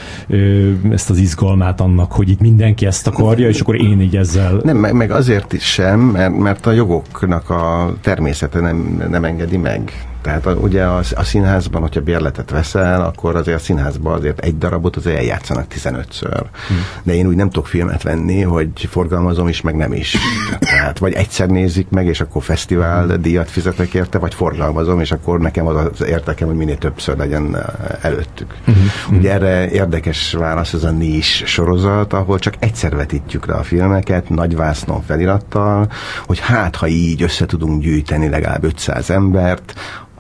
ezt 0.92 1.10
az 1.10 1.18
izgalmát 1.18 1.82
annak, 1.82 2.12
hogy 2.12 2.30
itt 2.30 2.40
mindenki 2.40 2.86
ezt 2.86 3.08
akarja, 3.08 3.48
és 3.48 3.60
akkor 3.60 3.76
én 3.76 4.02
így 4.02 4.15
ezzel 4.16 4.60
Nem, 4.64 4.78
meg, 4.78 4.94
meg 4.94 5.12
azért 5.12 5.54
is 5.54 5.64
sem, 5.64 6.00
mert, 6.00 6.38
mert 6.38 6.66
a 6.66 6.72
jogoknak 6.72 7.50
a 7.50 7.94
természete 8.02 8.60
nem, 8.60 9.06
nem 9.10 9.24
engedi 9.24 9.58
meg. 9.58 9.92
Tehát 10.26 10.46
a, 10.46 10.52
ugye 10.52 10.84
a, 10.84 10.98
a 11.16 11.24
színházban, 11.24 11.82
hogyha 11.82 12.02
bérletet 12.02 12.50
veszel, 12.50 13.02
akkor 13.02 13.36
azért 13.36 13.60
a 13.60 13.64
színházban 13.64 14.14
azért 14.14 14.40
egy 14.40 14.58
darabot 14.58 14.96
azért 14.96 15.18
eljátszanak 15.18 15.66
15-ször. 15.74 16.44
Hmm. 16.68 16.86
De 17.04 17.14
én 17.14 17.28
úgy 17.28 17.36
nem 17.36 17.50
tudok 17.50 17.68
filmet 17.68 18.04
venni, 18.04 18.42
hogy 18.42 18.70
forgalmazom 18.90 19.48
is, 19.48 19.62
meg 19.62 19.76
nem 19.76 19.94
is. 19.94 20.18
Tehát 20.60 20.98
vagy 20.98 21.14
egyszer 21.14 21.48
nézik 21.48 21.90
meg, 21.90 22.06
és 22.06 22.22
akkor 22.22 22.44
fesztivál 22.44 23.18
díjat 23.18 23.50
fizetek 23.50 23.94
érte, 23.94 24.18
vagy 24.18 24.34
forgalmazom, 24.34 25.00
és 25.00 25.12
akkor 25.12 25.40
nekem 25.40 25.68
az 25.68 25.88
az 25.92 26.08
értekem, 26.08 26.48
hogy 26.48 26.58
minél 26.58 26.78
többször 26.78 27.18
legyen 27.18 27.58
előttük. 28.02 28.56
Uh-huh. 28.68 29.18
Ugye 29.18 29.32
erre 29.32 29.70
érdekes 29.70 30.34
válasz 30.34 30.74
ez 30.74 30.84
a 30.84 30.92
nis 30.92 31.44
sorozat, 31.46 32.14
ahol 32.14 32.40
csak 32.40 32.54
egyszer 32.60 32.96
vetítjük 32.96 33.46
le 33.46 33.54
a 33.54 33.64
filmeket, 33.64 34.30
nagy 34.30 34.56
vásznon 34.56 35.02
felirattal, 35.02 35.92
hogy 36.26 36.40
hát, 36.40 36.76
ha 36.76 36.88
így 36.88 37.22
össze 37.22 37.46
tudunk 37.46 37.82
gyűjteni 37.82 38.30
legalább 38.30 38.64
500 38.64 39.10
embert, 39.10 39.74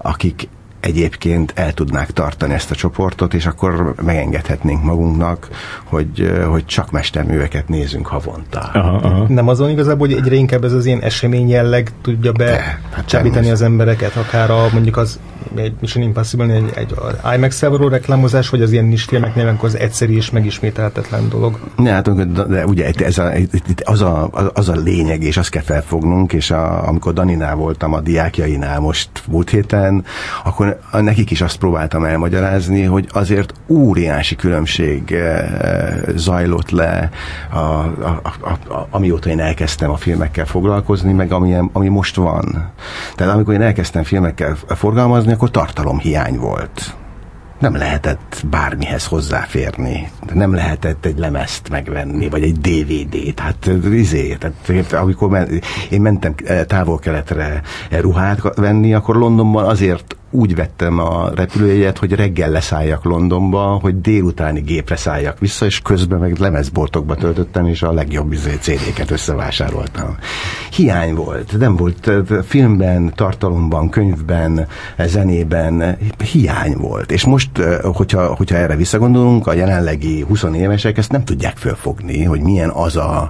akik 0.06 0.48
egyébként 0.86 1.52
el 1.56 1.74
tudnák 1.74 2.12
tartani 2.12 2.54
ezt 2.54 2.72
a 2.72 2.76
csoportot, 2.76 3.34
és 3.34 3.46
akkor 3.46 3.94
megengedhetnénk 4.02 4.84
magunknak, 4.84 5.48
hogy, 5.84 6.32
hogy 6.48 6.66
csak 6.66 6.92
mesterműveket 6.92 7.68
nézünk 7.68 8.08
havonta. 8.08 8.60
Aha, 8.60 8.96
aha. 8.96 9.26
Nem 9.28 9.48
azon 9.48 9.70
igazából, 9.70 10.08
hogy 10.08 10.18
egyre 10.18 10.36
inkább 10.36 10.64
ez 10.64 10.74
az 10.74 10.86
ilyen 10.86 11.02
esemény 11.02 11.50
jelleg 11.50 11.92
tudja 12.02 12.32
be 12.32 12.46
De, 12.46 12.80
hát 12.92 13.06
csábítani 13.06 13.50
az 13.50 13.62
embereket, 13.62 14.16
akár 14.16 14.52
a 14.52 14.68
mondjuk 14.74 14.98
az 14.98 15.20
egy 15.56 15.74
Mission 15.80 16.04
Impossible, 16.04 16.54
egy, 16.54 16.72
egy 16.76 16.94
IMAX-el 17.36 17.70
való 17.70 17.88
reklámozás, 17.88 18.50
vagy 18.50 18.62
az 18.62 18.72
ilyen 18.72 18.86
nis 18.86 19.04
filmeknél, 19.04 19.48
amikor 19.48 19.70
az 19.70 19.78
egyszerű 19.78 20.16
és 20.16 20.30
megismételhetetlen 20.30 21.30
dolog. 21.30 21.60
Ne, 21.76 21.92
hát, 21.92 22.08
amikor- 22.08 22.50
de 22.50 22.66
ugye 22.66 22.90
itt 22.90 23.02
ez 23.02 23.18
a, 23.18 23.36
itt 23.36 23.82
az, 23.82 24.02
a, 24.02 24.30
az 24.54 24.70
a 24.70 24.76
lényeg, 24.76 25.24
és 25.24 25.38
azt 25.38 25.50
kell 25.50 25.62
felfognunk, 25.62 26.34
és 26.34 26.52
a, 26.52 26.88
amikor 26.88 27.14
Daninál 27.14 27.56
voltam 27.56 27.94
a 27.94 28.02
diákjainál 28.02 28.80
most 28.80 29.10
múlt 29.28 29.50
héten, 29.50 30.06
akkor 30.44 30.75
nekik 30.92 31.32
is 31.32 31.42
azt 31.42 31.58
próbáltam 31.58 32.04
elmagyarázni, 32.04 32.84
hogy 32.84 33.08
azért 33.12 33.54
óriási 33.68 34.36
különbség 34.36 35.12
eh, 35.12 35.46
zajlott 36.16 36.70
le, 36.70 37.10
a, 37.52 37.58
a, 37.58 38.22
a, 38.42 38.74
a, 38.74 38.88
amióta 38.90 39.30
én 39.30 39.40
elkezdtem 39.40 39.92
a 39.92 39.98
filmekkel 39.98 40.46
foglalkozni, 40.46 41.14
meg 41.14 41.32
ami, 41.32 41.56
ami 41.74 41.88
most 41.88 42.16
van. 42.16 42.72
Tehát 43.16 43.34
amikor 43.34 43.54
én 43.54 43.62
elkezdtem 43.62 44.04
filmekkel 44.04 44.56
forgalmazni, 44.68 45.32
akkor 45.34 45.52
tartalomhiány 45.52 46.38
volt. 46.38 46.96
nem 47.60 47.76
lehetett 47.76 48.44
bármihez 48.50 49.06
hozzáférni. 49.06 50.10
Nem 50.34 50.54
lehetett 50.54 51.06
egy 51.06 51.18
lemezt 51.18 51.70
megvenni, 51.70 52.30
vagy 52.30 52.44
egy 52.44 52.60
DVD-t. 52.60 53.40
Hát 53.40 53.70
izé, 53.92 54.38
tehát 54.40 54.94
amikor 54.94 55.30
men, 55.30 55.50
én 55.90 56.02
mentem 56.02 56.36
távol-keletre 56.68 57.62
ruhát 57.90 58.56
venni, 58.56 58.94
akkor 58.94 59.16
Londonban 59.16 59.66
azért 59.66 60.16
úgy 60.36 60.56
vettem 60.56 61.00
a 61.00 61.30
repülőjegyet, 61.36 61.98
hogy 61.98 62.12
reggel 62.12 62.50
leszálljak 62.50 63.04
Londonba, 63.04 63.62
hogy 63.82 64.02
délutáni 64.02 64.62
gépre 64.62 64.96
szálljak 64.96 65.40
vissza, 65.40 65.66
és 65.66 65.82
közben 65.82 66.20
meg 66.20 66.38
lemezboltokba 66.38 67.16
töltöttem, 67.16 67.66
és 67.66 67.82
a 67.82 67.92
legjobb 67.92 68.32
izé 68.32 68.56
CD-ket 68.60 69.12
összevásároltam. 69.12 70.18
Hiány 70.72 71.16
volt, 71.16 71.58
nem 71.58 71.76
volt 71.76 72.12
filmben, 72.48 73.14
tartalomban, 73.16 73.90
könyvben, 73.90 74.68
zenében, 75.06 75.98
hiány 76.32 76.76
volt. 76.78 77.12
És 77.12 77.26
most, 77.26 77.50
hogyha, 77.82 78.36
hogyha 78.36 78.56
erre 78.56 78.76
visszagondolunk, 78.76 79.48
a 79.48 79.54
jelenlegi 79.54 80.22
20 80.22 80.44
évesek 80.54 80.98
ezt 80.98 81.12
nem 81.12 81.24
tudják 81.24 81.58
fölfogni, 81.58 82.24
hogy 82.24 82.42
milyen 82.42 82.70
az 82.70 82.96
a 82.96 83.30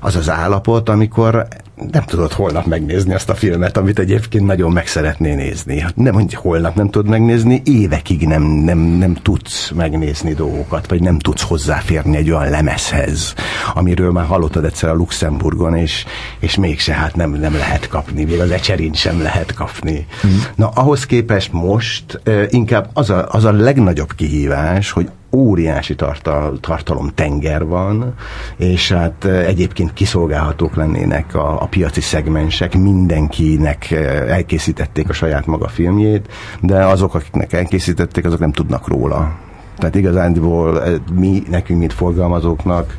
az 0.00 0.16
az 0.16 0.30
állapot, 0.30 0.88
amikor 0.88 1.46
nem 1.90 2.02
tudod 2.02 2.32
holnap 2.32 2.66
megnézni 2.66 3.14
azt 3.14 3.30
a 3.30 3.34
filmet, 3.34 3.76
amit 3.76 3.98
egyébként 3.98 4.46
nagyon 4.46 4.72
meg 4.72 4.86
szeretné 4.86 5.34
nézni. 5.34 5.80
Hát 5.80 5.96
nem, 5.96 6.14
hogy 6.14 6.34
holnap 6.34 6.74
nem 6.74 6.90
tudod 6.90 7.10
megnézni, 7.10 7.62
évekig 7.64 8.26
nem, 8.26 8.42
nem, 8.42 8.78
nem 8.78 9.14
tudsz 9.14 9.70
megnézni 9.70 10.34
dolgokat, 10.34 10.88
vagy 10.88 11.02
nem 11.02 11.18
tudsz 11.18 11.42
hozzáférni 11.42 12.16
egy 12.16 12.30
olyan 12.30 12.50
lemezhez, 12.50 13.34
amiről 13.74 14.12
már 14.12 14.26
hallottad 14.26 14.64
egyszer 14.64 14.90
a 14.90 14.94
Luxemburgon, 14.94 15.76
és, 15.76 16.04
és 16.38 16.56
mégse 16.56 16.92
hát 16.92 17.16
nem, 17.16 17.30
nem 17.30 17.54
lehet 17.54 17.88
kapni, 17.88 18.24
még 18.24 18.40
az 18.40 18.50
ecserint 18.50 18.94
sem 18.94 19.22
lehet 19.22 19.54
kapni. 19.54 20.06
Mm. 20.26 20.30
Na, 20.54 20.68
ahhoz 20.68 21.06
képest 21.06 21.52
most 21.52 22.20
uh, 22.26 22.44
inkább 22.48 22.90
az 22.92 23.10
a, 23.10 23.28
az 23.30 23.44
a 23.44 23.52
legnagyobb 23.52 24.14
kihívás, 24.14 24.90
hogy 24.90 25.10
óriási 25.32 25.94
tartal, 25.94 26.58
tartalom 26.60 27.10
tenger 27.14 27.66
van, 27.66 28.14
és 28.56 28.92
hát 28.92 29.24
egyébként 29.24 29.92
kiszolgálhatók 29.92 30.74
lennének 30.74 31.34
a, 31.34 31.62
a 31.62 31.66
piaci 31.66 32.00
szegmensek, 32.00 32.74
mindenkinek 32.74 33.90
elkészítették 34.28 35.08
a 35.08 35.12
saját 35.12 35.46
maga 35.46 35.68
filmjét, 35.68 36.32
de 36.60 36.84
azok, 36.84 37.14
akiknek 37.14 37.52
elkészítették, 37.52 38.24
azok 38.24 38.38
nem 38.38 38.52
tudnak 38.52 38.88
róla. 38.88 39.38
Tehát 39.78 39.94
igazándiból 39.94 40.82
mi, 41.14 41.42
nekünk, 41.50 41.78
mint 41.78 41.92
forgalmazóknak 41.92 42.96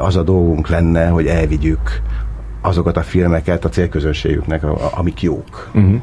az 0.00 0.16
a 0.16 0.22
dolgunk 0.22 0.68
lenne, 0.68 1.08
hogy 1.08 1.26
elvigyük 1.26 2.02
azokat 2.60 2.96
a 2.96 3.02
filmeket 3.02 3.64
a 3.64 3.68
célközönségüknek, 3.68 4.62
amik 4.94 5.22
jók. 5.22 5.70
Uh-huh. 5.74 6.02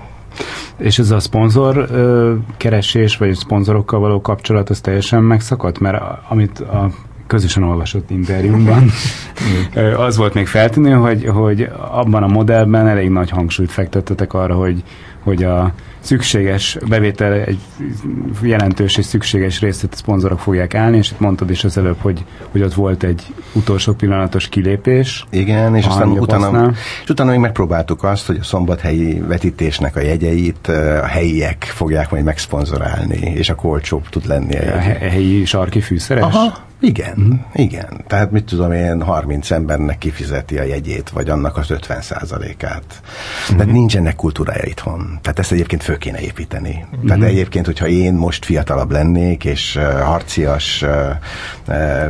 És 0.81 0.99
ez 0.99 1.11
a 1.11 1.19
szponzor 1.19 1.77
ö, 1.77 2.33
keresés, 2.57 3.17
vagy 3.17 3.35
szponzorokkal 3.35 3.99
való 3.99 4.21
kapcsolat, 4.21 4.69
az 4.69 4.81
teljesen 4.81 5.23
megszakadt? 5.23 5.79
Mert 5.79 6.03
amit 6.29 6.59
a 6.59 6.89
közösen 7.27 7.63
olvasott 7.63 8.09
interjúmban 8.09 8.89
az 10.07 10.17
volt 10.17 10.33
még 10.33 10.47
feltűnő, 10.47 10.91
hogy, 10.91 11.25
hogy 11.25 11.69
abban 11.91 12.23
a 12.23 12.27
modellben 12.27 12.87
elég 12.87 13.09
nagy 13.09 13.29
hangsúlyt 13.29 13.71
fektettetek 13.71 14.33
arra, 14.33 14.55
hogy, 14.55 14.83
hogy 15.23 15.43
a 15.43 15.73
szükséges 16.01 16.77
bevétel 16.87 17.33
egy 17.33 17.59
jelentős 18.41 18.97
és 18.97 19.05
szükséges 19.05 19.59
részét 19.59 19.93
a 19.93 19.95
szponzorok 19.95 20.39
fogják 20.39 20.75
állni, 20.75 20.97
és 20.97 21.11
itt 21.11 21.19
mondtad 21.19 21.49
is 21.49 21.63
az 21.63 21.77
előbb, 21.77 21.97
hogy, 21.99 22.25
hogy 22.51 22.61
ott 22.61 22.73
volt 22.73 23.03
egy 23.03 23.33
utolsó 23.53 23.93
pillanatos 23.93 24.47
kilépés. 24.47 25.25
Igen, 25.29 25.75
és 25.75 25.85
aztán 25.85 26.09
utána, 26.09 26.71
és 27.03 27.09
utána 27.09 27.31
még 27.31 27.39
megpróbáltuk 27.39 28.03
azt, 28.03 28.25
hogy 28.25 28.37
a 28.41 28.43
szombathelyi 28.43 29.19
vetítésnek 29.19 29.95
a 29.95 29.99
jegyeit 29.99 30.67
a 31.01 31.05
helyiek 31.05 31.63
fogják 31.63 32.11
majd 32.11 32.23
megszponzorálni, 32.23 33.17
és 33.35 33.49
a 33.49 33.55
olcsóbb 33.61 34.09
tud 34.09 34.27
lenni. 34.27 34.55
A, 34.55 34.75
a 34.75 34.79
helyi 34.79 35.45
sarki 35.45 35.81
fűszeres? 35.81 36.23
Aha, 36.23 36.69
igen, 36.81 37.17
mm. 37.19 37.31
igen. 37.53 38.03
Tehát 38.07 38.31
mit 38.31 38.43
tudom 38.43 38.71
én, 38.71 39.01
30 39.01 39.51
embernek 39.51 39.97
kifizeti 39.97 40.57
a 40.57 40.63
jegyét, 40.63 41.09
vagy 41.09 41.29
annak 41.29 41.57
az 41.57 41.71
50 41.71 42.01
százalékát. 42.01 43.01
Mm. 43.53 43.57
Tehát 43.57 43.73
nincs 43.73 43.97
ennek 43.97 44.15
kultúrája 44.15 44.63
itthon. 44.63 45.19
Tehát 45.21 45.39
ezt 45.39 45.51
egyébként 45.51 45.83
föl 45.91 45.99
kéne 45.99 46.19
építeni. 46.19 46.85
Mm. 47.03 47.07
Tehát 47.07 47.23
egyébként, 47.23 47.65
hogyha 47.65 47.87
én 47.87 48.13
most 48.13 48.45
fiatalabb 48.45 48.91
lennék, 48.91 49.45
és 49.45 49.75
uh, 49.75 49.99
harcias 49.99 50.81
uh, 50.81 50.89
uh, 51.67 52.07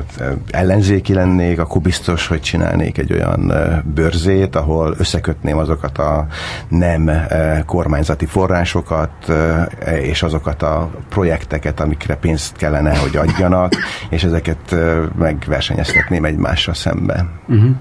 ellenzéki 0.49 1.13
lennék, 1.13 1.59
akkor 1.59 1.81
biztos, 1.81 2.27
hogy 2.27 2.41
csinálnék 2.41 2.97
egy 2.97 3.13
olyan 3.13 3.51
uh, 3.51 3.83
bőrzét, 3.83 4.55
ahol 4.55 4.95
összekötném 4.97 5.57
azokat 5.57 5.97
a 5.97 6.27
nem 6.69 7.07
uh, 7.07 7.59
kormányzati 7.65 8.25
forrásokat, 8.25 9.11
uh, 9.27 9.61
és 10.01 10.23
azokat 10.23 10.61
a 10.61 10.89
projekteket, 11.09 11.79
amikre 11.79 12.15
pénzt 12.15 12.55
kellene, 12.55 12.97
hogy 12.97 13.15
adjanak, 13.15 13.73
és 14.09 14.23
ezeket 14.23 14.75
megversenyeztetném 15.17 16.25
egymással 16.25 16.73
szembe. 16.73 17.25
Uh-huh 17.47 17.75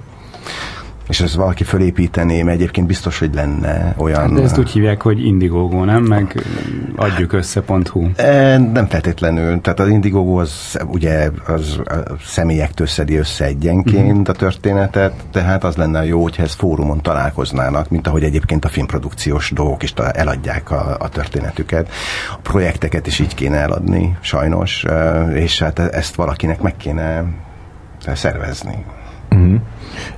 és 1.11 1.21
ezt 1.21 1.35
valaki 1.35 1.65
fölépíteném, 1.65 2.49
egyébként 2.49 2.87
biztos, 2.87 3.19
hogy 3.19 3.35
lenne 3.35 3.95
olyan... 3.97 4.21
Hát 4.21 4.33
de 4.33 4.43
ezt 4.43 4.59
úgy 4.59 4.71
hívják, 4.71 5.03
hogy 5.03 5.25
Indiegogo, 5.25 5.85
nem? 5.85 6.03
Meg 6.03 6.45
adjuk 6.97 7.33
össze.hu. 7.33 8.09
E, 8.17 8.59
nem 8.59 8.87
feltétlenül. 8.87 9.61
Tehát 9.61 9.81
az 9.81 9.89
Indiegogo 9.89 10.41
az 10.41 10.79
ugye 10.87 11.31
az 11.47 11.81
a 11.85 11.95
személyektől 12.25 12.87
szedi 12.87 13.17
össze 13.17 13.45
egyenként 13.45 14.11
uh-huh. 14.11 14.29
a 14.29 14.33
történetet, 14.33 15.15
tehát 15.33 15.65
az 15.65 15.77
lenne 15.77 16.05
jó, 16.05 16.23
hogyha 16.23 16.43
ez 16.43 16.53
fórumon 16.53 17.01
találkoznának, 17.01 17.89
mint 17.89 18.07
ahogy 18.07 18.23
egyébként 18.23 18.65
a 18.65 18.69
filmprodukciós 18.69 19.51
dolgok 19.51 19.83
is 19.83 19.93
eladják 20.13 20.71
a, 20.71 20.97
a 20.99 21.09
történetüket. 21.09 21.89
A 22.33 22.39
projekteket 22.43 23.07
is 23.07 23.19
így 23.19 23.35
kéne 23.35 23.57
eladni, 23.57 24.17
sajnos, 24.21 24.85
és 25.35 25.59
hát 25.59 25.79
ezt 25.79 26.15
valakinek 26.15 26.61
meg 26.61 26.77
kéne 26.77 27.25
szervezni. 28.15 28.85
Uh-huh. 29.31 29.61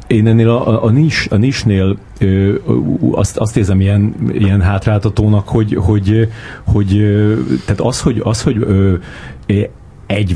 Én 0.06 0.26
ennél 0.26 0.48
a, 0.48 0.84
a, 0.84 0.90
nis, 0.90 1.26
a 1.30 1.36
nisnél 1.36 1.98
ö, 2.18 2.54
azt, 3.10 3.36
azt 3.36 3.56
érzem 3.56 3.80
ilyen, 3.80 4.14
ilyen 4.32 4.60
hátráltatónak, 4.60 5.48
hogy, 5.48 5.74
hogy, 5.74 6.28
hogy 6.64 6.88
tehát 7.64 7.80
az, 7.80 8.00
hogy, 8.00 8.20
az, 8.24 8.42
hogy 8.42 8.56
ö, 8.56 8.94
egy 10.06 10.34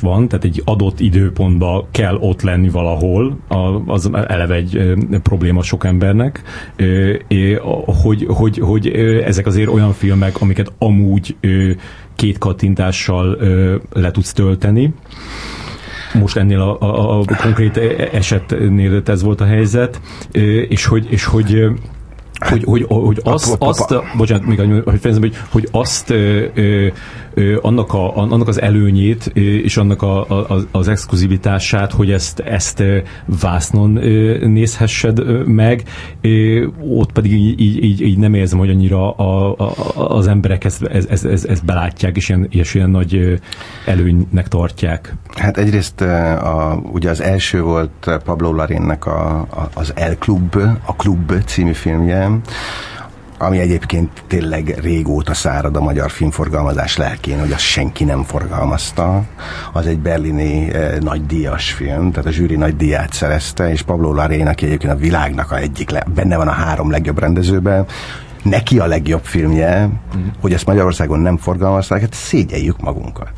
van, 0.00 0.28
tehát 0.28 0.44
egy 0.44 0.62
adott 0.64 1.00
időpontban 1.00 1.86
kell 1.90 2.14
ott 2.14 2.42
lenni 2.42 2.68
valahol, 2.68 3.38
az 3.86 4.10
eleve 4.12 4.54
egy 4.54 4.96
probléma 5.22 5.62
sok 5.62 5.84
embernek, 5.84 6.42
hogy, 7.86 8.26
hogy, 8.28 8.58
hogy 8.58 8.88
ezek 9.24 9.46
azért 9.46 9.68
olyan 9.68 9.92
filmek, 9.92 10.40
amiket 10.40 10.72
amúgy 10.78 11.36
két 12.14 12.38
kattintással 12.38 13.38
le 13.92 14.10
tudsz 14.10 14.32
tölteni, 14.32 14.92
most 16.14 16.36
ennél 16.36 16.60
a, 16.60 16.80
a, 16.80 17.18
a 17.18 17.24
konkrét 17.42 17.76
esetnél 18.12 19.02
ez 19.06 19.22
volt 19.22 19.40
a 19.40 19.44
helyzet, 19.44 20.00
és 20.68 20.86
hogy, 20.86 21.06
és 21.10 21.24
hogy 21.24 21.68
hogy, 22.38 22.64
hogy, 22.64 22.84
hogy 22.88 23.20
azt, 23.24 23.56
azt, 23.58 23.94
bocsánat, 24.16 24.46
még 24.46 24.82
hogy 24.84 25.00
fejezem, 25.00 25.22
hogy, 25.22 25.36
hogy 25.50 25.68
azt 25.70 26.10
ö, 26.10 26.44
ö, 26.54 26.86
annak, 27.60 27.92
a, 27.92 28.16
annak 28.16 28.48
az 28.48 28.60
előnyét 28.60 29.26
és 29.62 29.76
annak 29.76 30.02
a, 30.02 30.40
a, 30.40 30.56
az 30.70 30.88
exkluzivitását, 30.88 31.92
hogy 31.92 32.10
ezt, 32.10 32.40
ezt 32.40 32.82
vásznon 33.40 33.90
nézhessed 34.40 35.46
meg, 35.46 35.82
ott 36.88 37.12
pedig 37.12 37.32
így, 37.32 37.60
így, 37.60 38.00
így 38.00 38.18
nem 38.18 38.34
érzem, 38.34 38.58
hogy 38.58 38.70
annyira 38.70 39.10
a, 39.10 39.54
a, 39.58 39.72
az 39.94 40.26
emberek 40.26 40.64
ezt, 40.64 40.82
ezt, 40.82 41.24
ezt, 41.24 41.44
ezt, 41.44 41.64
belátják, 41.64 42.16
és 42.16 42.28
ilyen, 42.28 42.46
és 42.50 42.74
ilyen 42.74 42.90
nagy 42.90 43.40
előnynek 43.86 44.48
tartják. 44.48 45.14
Hát 45.34 45.56
egyrészt 45.56 46.00
a, 46.00 46.80
ugye 46.92 47.10
az 47.10 47.20
első 47.20 47.62
volt 47.62 48.20
Pablo 48.24 48.52
Larénnek 48.52 49.06
a, 49.06 49.40
a, 49.40 49.68
az 49.74 49.92
El 49.94 50.16
Club, 50.16 50.56
a 50.84 50.92
Club 50.92 51.32
című 51.44 51.72
filmje, 51.72 52.30
ami 53.38 53.58
egyébként 53.58 54.22
tényleg 54.26 54.78
régóta 54.80 55.34
szárad 55.34 55.76
a 55.76 55.80
magyar 55.80 56.10
filmforgalmazás 56.10 56.96
lelkén, 56.96 57.40
hogy 57.40 57.52
azt 57.52 57.60
senki 57.60 58.04
nem 58.04 58.22
forgalmazta. 58.22 59.22
Az 59.72 59.86
egy 59.86 59.98
berlini 59.98 60.72
eh, 60.72 60.98
nagydíjas 61.00 61.72
film, 61.72 62.10
tehát 62.10 62.26
a 62.26 62.32
zsűri 62.32 62.56
nagydíját 62.56 63.12
szerezte, 63.12 63.70
és 63.70 63.82
Pablo 63.82 64.12
Larén, 64.12 64.46
aki 64.46 64.66
egyébként 64.66 64.92
a 64.92 64.96
világnak 64.96 65.50
a 65.50 65.56
egyik, 65.56 65.90
le, 65.90 66.04
benne 66.14 66.36
van 66.36 66.48
a 66.48 66.52
három 66.52 66.90
legjobb 66.90 67.18
rendezőben, 67.18 67.86
neki 68.42 68.78
a 68.78 68.86
legjobb 68.86 69.24
filmje, 69.24 69.86
mm. 69.86 70.26
hogy 70.40 70.52
ezt 70.52 70.66
Magyarországon 70.66 71.20
nem 71.20 71.36
forgalmazták, 71.36 72.00
hát 72.00 72.14
szégyeljük 72.14 72.80
magunkat. 72.80 73.32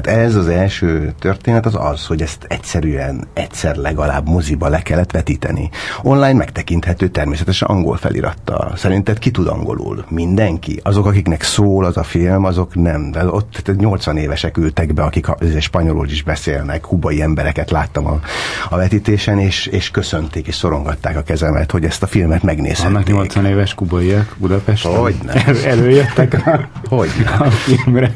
Tehát 0.00 0.24
ez 0.24 0.34
az 0.34 0.48
első 0.48 1.14
történet 1.18 1.66
az 1.66 1.74
az, 1.74 2.06
hogy 2.06 2.22
ezt 2.22 2.44
egyszerűen 2.48 3.26
egyszer 3.32 3.76
legalább 3.76 4.28
moziba 4.28 4.68
le 4.68 4.82
kellett 4.82 5.10
vetíteni. 5.10 5.70
Online 6.02 6.32
megtekinthető 6.32 7.08
természetesen 7.08 7.68
angol 7.68 7.96
felirattal. 7.96 8.72
Szerinted 8.76 9.18
ki 9.18 9.30
tud 9.30 9.46
angolul? 9.46 10.04
Mindenki? 10.08 10.80
Azok, 10.82 11.06
akiknek 11.06 11.42
szól 11.42 11.84
az 11.84 11.96
a 11.96 12.02
film, 12.02 12.44
azok 12.44 12.74
nem. 12.74 13.10
De 13.10 13.26
ott 13.26 13.76
80 13.78 14.16
évesek 14.16 14.56
ültek 14.56 14.94
be, 14.94 15.02
akik 15.02 15.26
spanyolul 15.60 16.08
is 16.08 16.22
beszélnek, 16.22 16.80
kubai 16.80 17.22
embereket 17.22 17.70
láttam 17.70 18.06
a, 18.06 18.20
a 18.68 18.76
vetítésen, 18.76 19.38
és, 19.38 19.66
és 19.66 19.90
köszönték 19.90 20.46
és 20.46 20.54
szorongatták 20.54 21.16
a 21.16 21.22
kezemet, 21.22 21.70
hogy 21.70 21.84
ezt 21.84 22.02
a 22.02 22.06
filmet 22.06 22.42
megnézhették. 22.42 22.94
Annak 22.94 23.06
80 23.06 23.46
éves 23.46 23.74
kubaiak 23.74 24.34
Budapest? 24.38 24.86
Hogy 24.86 25.16
nem. 25.24 25.56
Előjöttek 25.64 26.46
a, 26.46 26.68
hogy 26.88 27.10
a 27.38 27.44
filmre. 27.50 28.12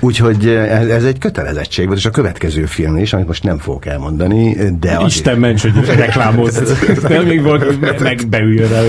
Úgyhogy 0.00 0.48
ez, 0.48 0.86
ez 0.86 1.04
egy 1.04 1.18
kötelezettség 1.18 1.86
volt, 1.86 1.98
és 1.98 2.04
a 2.04 2.10
következő 2.10 2.64
film 2.64 2.96
is, 2.96 3.12
amit 3.12 3.26
most 3.26 3.42
nem 3.42 3.58
fogok 3.58 3.86
elmondani, 3.86 4.56
de 4.80 4.96
az 4.96 5.06
Isten 5.06 5.38
ments, 5.38 5.62
hogy 5.62 5.86
reklámozz. 5.86 6.58
Nem 7.08 7.24
még 7.24 7.42
valaki 7.42 7.78
meg 8.00 8.26
beüljön 8.28 8.68
rá. 8.68 8.80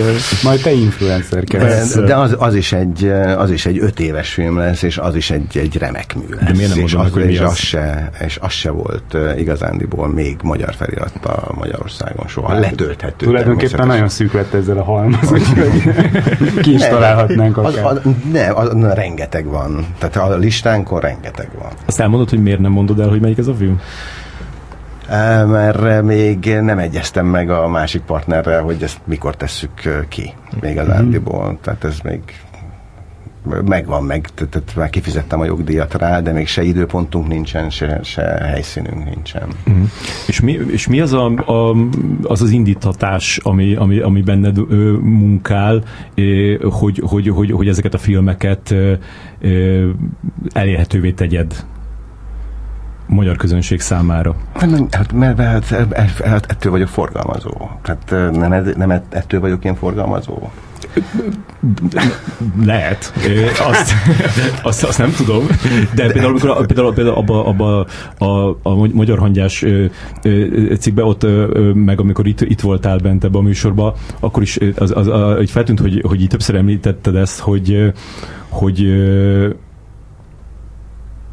Majd 0.43 0.61
te 0.61 0.71
influencer 0.71 1.43
de, 1.43 1.57
kezdesz. 1.57 2.05
de 2.05 2.15
az, 2.15 2.35
az, 2.39 2.55
is 2.55 2.71
egy, 2.71 3.05
az 3.37 3.51
is 3.51 3.65
egy 3.65 3.79
öt 3.79 3.99
éves 3.99 4.33
film 4.33 4.57
lesz, 4.57 4.81
és 4.81 4.97
az 4.97 5.15
is 5.15 5.31
egy, 5.31 5.57
egy 5.57 5.77
remek 5.77 6.15
mű 6.15 6.35
lesz. 6.35 6.45
De 6.45 6.51
miért 6.51 6.75
nem 6.75 6.83
és 6.83 6.93
mondom 6.93 7.11
az, 7.11 7.11
hogy 7.11 7.25
mi 7.25 7.31
és 7.31 7.39
az? 7.39 7.51
az? 7.51 7.57
Se, 7.57 8.09
és 8.25 8.37
az 8.41 8.51
se 8.51 8.69
volt 8.69 9.13
uh, 9.13 9.39
igazándiból 9.39 10.07
még 10.07 10.37
magyar 10.43 10.73
felirattal 10.75 11.55
Magyarországon 11.57 12.27
soha. 12.27 12.59
Letölthető. 12.59 13.25
Tulajdonképpen 13.25 13.87
nagyon 13.87 14.09
szűk 14.09 14.33
lett 14.33 14.53
ezzel 14.53 14.77
a 14.77 14.83
halmaz, 14.83 15.31
úgyhogy 15.31 15.83
ki 16.63 16.73
is 16.73 16.81
találhatnánk 16.81 17.57
akár. 17.57 17.85
az, 17.85 17.99
nem, 18.31 18.57
az, 18.57 18.69
na, 18.73 18.93
rengeteg 18.93 19.45
van. 19.45 19.85
Tehát 19.97 20.15
a 20.15 20.35
listánkon 20.63 20.99
rengeteg 20.99 21.49
van. 21.59 21.71
Azt 21.85 21.99
elmondod, 21.99 22.29
hogy 22.29 22.41
miért 22.41 22.59
nem 22.59 22.71
mondod 22.71 22.99
el, 22.99 23.09
hogy 23.09 23.21
melyik 23.21 23.37
ez 23.37 23.47
a 23.47 23.53
film? 23.53 23.81
Mert 25.47 26.01
még 26.01 26.59
nem 26.61 26.77
egyeztem 26.77 27.25
meg 27.25 27.49
a 27.49 27.67
másik 27.67 28.01
partnerrel, 28.01 28.61
hogy 28.61 28.83
ezt 28.83 28.99
mikor 29.03 29.35
tesszük 29.35 30.05
ki. 30.09 30.33
Még 30.61 30.77
az 30.77 30.87
Andiból. 30.87 31.57
Tehát 31.61 31.83
ez 31.83 31.99
még 32.03 32.19
megvan 33.65 34.03
meg, 34.03 34.29
tehát- 34.33 34.75
már 34.75 34.89
kifizettem 34.89 35.39
a 35.39 35.45
jogdíjat 35.45 35.93
rá, 35.93 36.21
de 36.21 36.31
még 36.31 36.47
se 36.47 36.63
időpontunk 36.63 37.27
nincsen, 37.27 37.69
se, 37.69 37.99
se 38.03 38.21
helyszínünk 38.21 39.05
nincsen. 39.05 39.47
Uh-huh. 39.67 39.89
És, 40.27 40.41
mi, 40.41 40.51
és 40.51 40.87
mi 40.87 40.99
az 40.99 41.13
a, 41.13 41.25
a, 41.25 41.75
az, 42.23 42.41
az 42.41 42.49
indítatás, 42.49 43.37
ami, 43.43 43.75
ami, 43.75 43.99
ami 43.99 44.21
benned 44.21 44.57
ö, 44.57 44.91
munkál, 45.01 45.83
ö, 46.15 46.55
hogy, 46.69 47.01
hogy, 47.05 47.27
hogy, 47.27 47.51
hogy 47.51 47.67
ezeket 47.67 47.93
a 47.93 47.97
filmeket 47.97 48.71
ö, 48.71 48.93
ö, 49.39 49.89
elérhetővé 50.53 51.11
tegyed 51.11 51.65
magyar 53.07 53.35
közönség 53.37 53.79
számára? 53.79 54.35
Hát, 54.53 54.69
hát 54.91 55.11
mert, 55.11 55.37
mert 55.37 55.67
hát, 55.67 56.21
hát 56.21 56.45
ettől 56.51 56.71
vagyok 56.71 56.87
forgalmazó. 56.87 57.69
Tehát 57.81 58.31
nem, 58.31 58.73
nem 58.77 58.91
ettől 59.09 59.39
vagyok 59.39 59.65
én 59.65 59.75
forgalmazó. 59.75 60.49
Lehet. 62.65 63.13
Azt, 63.59 63.93
azt, 64.63 64.83
azt 64.83 64.97
nem 64.97 65.11
tudom. 65.11 65.47
De 65.95 66.11
például, 66.11 66.25
amikor, 66.25 66.65
például, 66.65 66.93
például 66.93 67.15
abba, 67.15 67.45
abba 67.45 67.87
a, 68.17 68.49
a 68.63 68.75
magyar 68.93 69.19
hangyás 69.19 69.65
cikkbe 70.79 71.03
ott, 71.03 71.25
meg 71.73 71.99
amikor 71.99 72.27
itt, 72.27 72.41
itt 72.41 72.61
voltál 72.61 72.97
bent 72.97 73.23
ebbe 73.23 73.37
a 73.37 73.41
műsorba, 73.41 73.95
akkor 74.19 74.41
is 74.41 74.57
az, 74.75 74.91
az, 74.95 75.07
az, 75.07 75.49
feltűnt, 75.49 75.79
hogy, 75.79 76.01
hogy 76.07 76.25
többször 76.29 76.55
említetted 76.55 77.15
ezt, 77.15 77.39
hogy, 77.39 77.93
hogy 78.49 78.87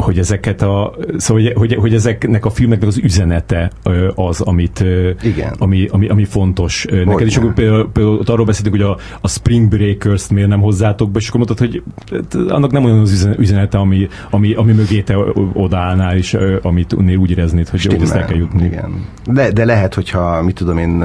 hogy 0.00 0.18
ezeket 0.18 0.62
a, 0.62 0.94
szóval, 1.16 1.42
hogy, 1.42 1.52
hogy, 1.54 1.74
hogy 1.74 1.94
ezeknek 1.94 2.44
a 2.44 2.50
filmeknek 2.50 2.88
az 2.88 2.98
üzenete 2.98 3.70
az, 4.14 4.40
amit, 4.40 4.84
Igen. 5.22 5.54
ami, 5.58 5.86
ami, 5.90 6.08
ami 6.08 6.24
fontos 6.24 6.86
ö, 6.88 7.04
neked. 7.04 7.26
És 7.26 7.36
akkor 7.36 7.54
például, 7.54 7.90
például 7.92 8.18
ott 8.18 8.28
arról 8.28 8.46
beszéltünk, 8.46 8.76
hogy 8.76 8.84
a, 8.84 8.96
a 9.20 9.28
Spring 9.28 9.68
Breakers-t 9.68 10.30
miért 10.30 10.48
nem 10.48 10.60
hozzátok 10.60 11.10
be, 11.10 11.18
és 11.18 11.28
akkor 11.28 11.40
mondtad, 11.40 11.68
hogy 11.68 11.82
hát, 12.10 12.34
annak 12.34 12.70
nem 12.70 12.84
olyan 12.84 12.98
az 12.98 13.12
üzen- 13.12 13.38
üzenete, 13.38 13.78
ami, 13.78 14.08
ami, 14.30 14.54
ami 14.54 14.72
mögé 14.72 15.00
te 15.00 15.16
odaállnál, 15.52 16.16
és 16.16 16.36
amit 16.62 16.92
unnél 16.92 17.16
úgy 17.16 17.30
éreznéd, 17.30 17.68
hogy, 17.68 17.84
hogy 17.84 18.02
ezt 18.02 18.14
el 18.14 18.24
kell 18.24 18.36
jutni. 18.36 18.64
Igen. 18.64 19.04
De, 19.26 19.50
de 19.50 19.64
lehet, 19.64 19.94
hogyha, 19.94 20.42
mit 20.42 20.54
tudom 20.54 20.78
én, 20.78 21.04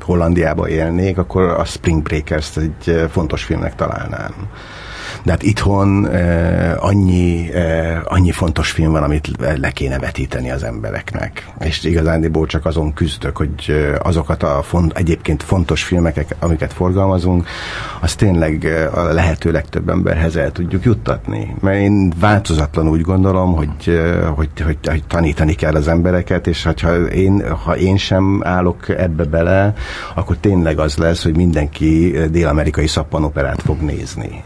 Hollandiába 0.00 0.68
élnék, 0.68 1.18
akkor 1.18 1.42
a 1.42 1.64
Spring 1.64 2.02
Breakers 2.02 2.56
egy 2.56 3.06
fontos 3.10 3.42
filmnek 3.42 3.74
találnám. 3.74 4.32
De 5.24 5.30
hát 5.30 5.42
itthon 5.42 6.08
eh, 6.08 6.84
annyi, 6.84 7.52
eh, 7.52 8.00
annyi 8.04 8.30
fontos 8.30 8.70
film 8.70 8.92
van, 8.92 9.02
amit 9.02 9.30
le 9.60 9.70
kéne 9.70 9.98
vetíteni 9.98 10.50
az 10.50 10.62
embereknek. 10.62 11.52
És 11.60 11.84
igazándiból 11.84 12.46
csak 12.46 12.66
azon 12.66 12.92
küzdök, 12.92 13.36
hogy 13.36 13.74
azokat 14.02 14.42
a 14.42 14.62
font, 14.62 14.96
egyébként 14.96 15.42
fontos 15.42 15.82
filmeket, 15.82 16.36
amiket 16.38 16.72
forgalmazunk, 16.72 17.46
azt 18.00 18.18
tényleg 18.18 18.88
a 18.94 19.00
lehető 19.00 19.50
legtöbb 19.50 19.88
emberhez 19.88 20.36
el 20.36 20.52
tudjuk 20.52 20.84
juttatni. 20.84 21.54
Mert 21.60 21.78
én 21.78 22.12
változatlan 22.20 22.88
úgy 22.88 23.00
gondolom, 23.00 23.54
hogy, 23.54 24.00
hogy, 24.34 24.50
hogy, 24.64 24.78
hogy 24.84 25.04
tanítani 25.04 25.54
kell 25.54 25.74
az 25.74 25.88
embereket, 25.88 26.46
és 26.46 26.68
ha 26.82 26.94
én, 26.96 27.54
ha 27.64 27.76
én 27.76 27.96
sem 27.96 28.40
állok 28.44 28.88
ebbe 28.88 29.24
bele, 29.24 29.74
akkor 30.14 30.36
tényleg 30.36 30.78
az 30.78 30.96
lesz, 30.96 31.22
hogy 31.22 31.36
mindenki 31.36 32.16
dél-amerikai 32.30 32.86
szappanoperát 32.86 33.62
fog 33.62 33.80
nézni. 33.80 34.42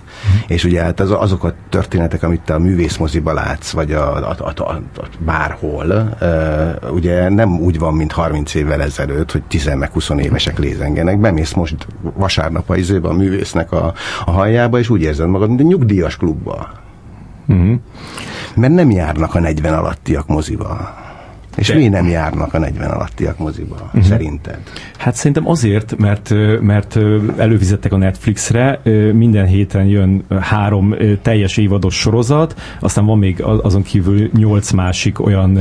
És 0.46 0.64
ugye 0.64 0.82
hát 0.82 1.00
az, 1.00 1.10
azok 1.10 1.44
a 1.44 1.54
történetek, 1.68 2.22
amit 2.22 2.40
te 2.40 2.54
a 2.54 2.58
művészmoziba 2.58 3.32
látsz, 3.32 3.70
vagy 3.70 3.92
a, 3.92 4.16
a, 4.16 4.36
a, 4.38 4.52
a, 4.56 4.70
a 4.72 5.08
bárhol, 5.18 6.16
uh, 6.20 6.92
ugye 6.92 7.28
nem 7.28 7.60
úgy 7.60 7.78
van, 7.78 7.94
mint 7.94 8.12
30 8.12 8.54
évvel 8.54 8.82
ezelőtt, 8.82 9.32
hogy 9.32 9.42
10 9.42 9.70
meg 9.74 9.90
20 9.90 10.10
évesek 10.18 10.58
lézengenek. 10.58 11.20
Bemész 11.20 11.52
most 11.52 11.86
vasárnap 12.14 12.70
a 12.70 12.76
izébe 12.76 13.08
a 13.08 13.12
művésznek 13.12 13.72
a, 13.72 13.94
a 14.24 14.30
halljába, 14.30 14.78
és 14.78 14.88
úgy 14.88 15.02
érzed 15.02 15.28
magad, 15.28 15.48
mint 15.48 15.60
egy 15.60 15.66
nyugdíjas 15.66 16.16
klubba. 16.16 16.70
Uh-huh. 17.48 17.74
Mert 18.54 18.72
nem 18.72 18.90
járnak 18.90 19.34
a 19.34 19.40
40 19.40 19.74
alattiak 19.74 20.26
moziba. 20.26 20.94
És 21.56 21.68
De- 21.68 21.74
mi 21.74 21.88
nem 21.88 22.08
járnak 22.08 22.54
a 22.54 22.58
40 22.58 22.90
alattiak 22.90 23.38
moziba, 23.38 23.74
uh-huh. 23.74 24.02
szerinted? 24.02 24.58
Hát 24.99 25.14
szerintem 25.14 25.49
azért, 25.49 25.96
mert, 25.96 26.34
mert 26.61 26.99
előfizettek 27.36 27.92
a 27.92 27.96
Netflixre, 27.96 28.80
minden 29.12 29.46
héten 29.46 29.84
jön 29.84 30.24
három 30.40 30.94
teljes 31.22 31.57
évados 31.57 31.94
sorozat, 31.94 32.55
aztán 32.80 33.07
van 33.07 33.18
még 33.18 33.42
azon 33.42 33.82
kívül 33.82 34.30
nyolc 34.36 34.70
másik 34.70 35.20
olyan 35.20 35.59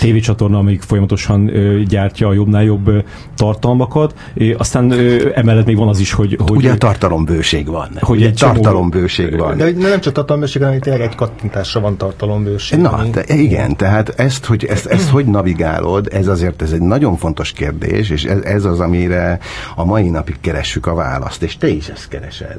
tévécsatorna, 0.00 0.58
amik 0.58 0.82
folyamatosan 0.82 1.50
gyártja 1.88 2.28
a 2.28 2.32
jobbnál 2.32 2.64
jobb 2.64 2.90
tartalmakat, 3.34 4.14
aztán 4.56 4.92
emellett 5.34 5.66
még 5.66 5.76
van 5.76 5.88
az 5.88 6.00
is, 6.00 6.12
hogy... 6.12 6.36
hogy 6.46 6.56
Ugye 6.56 6.70
a 6.70 6.76
tartalombőség 6.76 7.66
van. 7.66 7.88
Hogy 8.00 8.22
egy 8.22 8.34
csomó- 8.34 8.52
tartalombőség 8.52 9.38
van. 9.38 9.56
De 9.56 9.70
nem 9.78 10.00
csak 10.00 10.12
tartalombőség, 10.12 10.62
hanem 10.62 10.80
tényleg 10.80 11.02
egy 11.02 11.14
kattintásra 11.14 11.80
van 11.80 11.96
tartalombőség. 11.96 12.78
Na, 12.78 12.90
ami- 12.90 13.10
te, 13.10 13.34
igen, 13.34 13.76
tehát 13.76 14.08
ezt 14.16 14.44
hogy, 14.44 14.64
ezt, 14.64 14.86
ezt 14.86 15.08
hogy 15.08 15.24
navigálod, 15.26 16.08
ez 16.12 16.26
azért 16.26 16.62
ez 16.62 16.72
egy 16.72 16.80
nagyon 16.80 17.16
fontos 17.16 17.52
kérdés, 17.52 18.10
és 18.10 18.24
ez, 18.24 18.42
ez 18.42 18.64
az, 18.64 18.79
amire 18.80 19.38
a 19.76 19.84
mai 19.84 20.08
napig 20.08 20.40
keressük 20.40 20.86
a 20.86 20.94
választ, 20.94 21.42
és 21.42 21.56
te 21.56 21.68
is 21.68 21.88
ezt 21.88 22.08
keresed. 22.08 22.58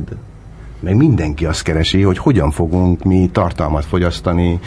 Meg 0.80 0.96
mindenki 0.96 1.46
azt 1.46 1.64
keresi, 1.64 2.02
hogy 2.02 2.18
hogyan 2.18 2.52
fogunk 2.52 3.04
mi 3.04 3.30
tartalmat 3.34 3.86
fogyasztani 3.86 4.60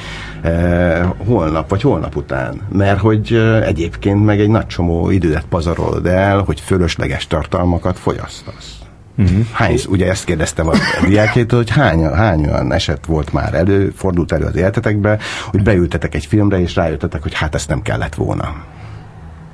eh, 0.43 1.11
holnap 1.27 1.69
vagy 1.69 1.83
holnap 1.83 2.17
után. 2.17 2.61
Mert 2.73 3.01
hogy 3.01 3.33
eh, 3.33 3.67
egyébként 3.67 4.25
meg 4.25 4.41
egy 4.41 4.49
nagy 4.49 4.67
csomó 4.67 5.11
időt 5.11 5.45
pazarolod 5.49 6.07
el, 6.07 6.39
hogy 6.39 6.61
fölösleges 6.61 7.27
tartalmakat 7.27 7.99
fogyasztasz. 7.99 8.79
Uh-huh. 9.19 9.47
Hány, 9.53 9.79
ugye 9.89 10.09
ezt 10.09 10.25
kérdeztem 10.25 10.69
a 10.69 10.73
diákétől, 11.09 11.59
hogy 11.59 11.71
hány, 11.71 12.05
hány 12.05 12.47
olyan 12.47 12.73
eset 12.73 13.07
volt 13.07 13.33
már 13.33 13.55
elő, 13.55 13.93
fordult 13.97 14.33
elő 14.33 14.45
az 14.45 14.57
életetekbe, 14.57 15.19
hogy 15.51 15.63
beültetek 15.63 16.15
egy 16.15 16.27
filmre, 16.27 16.61
és 16.61 16.75
rájöttetek, 16.75 17.23
hogy 17.23 17.35
hát 17.35 17.55
ezt 17.55 17.69
nem 17.69 17.83
kellett 17.83 18.15
volna. 18.15 18.55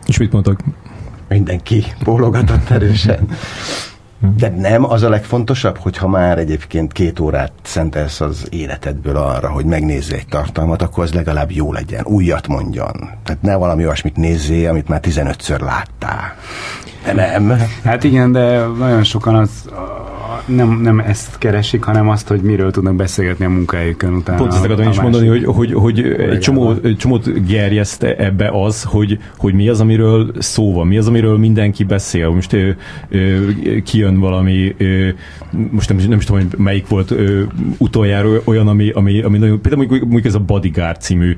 És 0.06 0.18
mit 0.18 0.32
mondtak? 0.32 0.60
Mindenki 1.30 1.84
bólogatott 2.04 2.70
erősen. 2.70 3.28
De 4.36 4.48
nem 4.48 4.84
az 4.84 5.02
a 5.02 5.08
legfontosabb, 5.08 5.78
hogyha 5.78 6.08
már 6.08 6.38
egyébként 6.38 6.92
két 6.92 7.20
órát 7.20 7.52
szentelsz 7.62 8.20
az 8.20 8.46
életedből 8.50 9.16
arra, 9.16 9.50
hogy 9.50 9.64
megnézzél 9.64 10.16
egy 10.16 10.26
tartalmat, 10.26 10.82
akkor 10.82 11.04
az 11.04 11.12
legalább 11.12 11.50
jó 11.50 11.72
legyen, 11.72 12.04
újat 12.04 12.46
mondjon. 12.48 12.92
Tehát 13.24 13.42
ne 13.42 13.56
valami 13.56 13.84
olyasmit 13.84 14.16
nézzél, 14.16 14.68
amit 14.68 14.88
már 14.88 15.00
15-ször 15.02 15.60
láttál. 15.60 16.34
De 17.04 17.12
nem. 17.12 17.58
Hát 17.84 18.04
igen, 18.04 18.32
de 18.32 18.66
nagyon 18.66 19.04
sokan 19.04 19.34
az 19.34 19.50
nem, 20.46 20.80
nem 20.80 20.98
ezt 20.98 21.38
keresik, 21.38 21.82
hanem 21.82 22.08
azt, 22.08 22.28
hogy 22.28 22.40
miről 22.40 22.70
tudnak 22.70 22.94
beszélgetni 22.94 23.44
a 23.44 23.48
munkájukon 23.48 24.14
utána. 24.14 24.38
Pont 24.38 24.52
ezt 24.52 24.64
akartam 24.64 24.86
a 24.86 24.90
is 24.90 24.96
másik 24.96 25.12
mondani, 25.12 25.28
hogy, 25.28 25.44
hogy, 25.44 25.72
hogy 25.72 26.00
egy 26.18 26.38
csomó, 26.38 26.74
csomót 26.96 27.46
gerjeszt 27.46 28.02
ebbe 28.02 28.50
az, 28.64 28.82
hogy, 28.82 29.18
hogy 29.36 29.54
mi 29.54 29.68
az, 29.68 29.80
amiről 29.80 30.32
szó 30.38 30.72
van, 30.72 30.86
mi 30.86 30.98
az, 30.98 31.06
amiről 31.06 31.38
mindenki 31.38 31.84
beszél. 31.84 32.28
Most 32.28 32.52
ö, 32.52 32.70
ö, 33.08 33.46
kijön 33.84 34.18
valami, 34.18 34.74
ö, 34.78 35.08
most 35.70 35.88
nem, 35.88 35.98
nem 36.08 36.18
is 36.18 36.24
tudom, 36.24 36.40
hogy 36.40 36.58
melyik 36.58 36.88
volt 36.88 37.10
ö, 37.10 37.42
utoljára 37.78 38.28
olyan, 38.44 38.68
ami, 38.68 38.90
ami, 38.90 39.22
ami 39.22 39.38
nagyon, 39.38 39.60
például 39.60 39.86
mondjuk, 39.86 40.02
mondjuk 40.08 40.26
ez 40.26 40.34
a 40.34 40.44
Bodyguard 40.44 41.00
című 41.00 41.36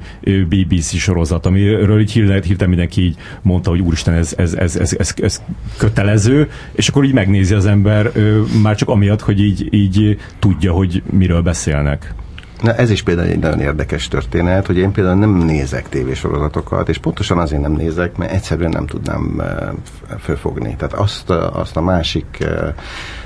BBC 0.48 0.96
sorozat, 0.96 1.46
amiről 1.46 2.00
így 2.00 2.12
hirtelen, 2.12 2.42
hirtelen 2.42 2.68
mindenki 2.68 3.02
így 3.02 3.16
mondta, 3.42 3.70
hogy 3.70 3.80
úristen, 3.80 4.14
ez, 4.14 4.34
ez, 4.36 4.54
ez, 4.54 4.76
ez, 4.76 4.94
ez, 4.98 5.14
ez 5.22 5.42
kötelező, 5.76 6.48
és 6.72 6.88
akkor 6.88 7.04
így 7.04 7.12
megnézi 7.12 7.54
az 7.54 7.66
ember 7.66 8.10
ö, 8.14 8.40
már 8.62 8.76
csak 8.76 8.88
amiatt, 9.02 9.20
hogy 9.20 9.40
így, 9.40 9.74
így 9.74 10.18
tudja, 10.38 10.72
hogy 10.72 11.02
miről 11.10 11.42
beszélnek. 11.42 12.14
Na 12.60 12.74
ez 12.74 12.90
is 12.90 13.02
például 13.02 13.28
egy 13.28 13.38
nagyon 13.38 13.60
érdekes 13.60 14.08
történet, 14.08 14.66
hogy 14.66 14.76
én 14.76 14.92
például 14.92 15.18
nem 15.18 15.30
nézek 15.30 15.88
tévésorozatokat, 15.88 16.88
és 16.88 16.98
pontosan 16.98 17.38
azért 17.38 17.62
nem 17.62 17.72
nézek, 17.72 18.16
mert 18.16 18.32
egyszerűen 18.32 18.70
nem 18.70 18.86
tudnám 18.86 19.40
eh, 19.40 20.16
fölfogni. 20.18 20.74
Tehát 20.76 20.92
azt, 20.92 21.30
azt 21.30 21.76
a 21.76 21.80
másik 21.80 22.26
eh, 22.40 22.74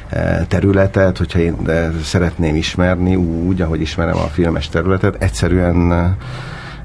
eh, 0.09 0.45
területet, 0.49 1.19
hogyha 1.19 1.39
én 1.39 1.57
szeretném 2.03 2.55
ismerni 2.55 3.17
úgy, 3.17 3.61
ahogy 3.61 3.81
ismerem 3.81 4.17
a 4.17 4.27
filmes 4.33 4.69
területet, 4.69 5.23
egyszerűen 5.23 6.17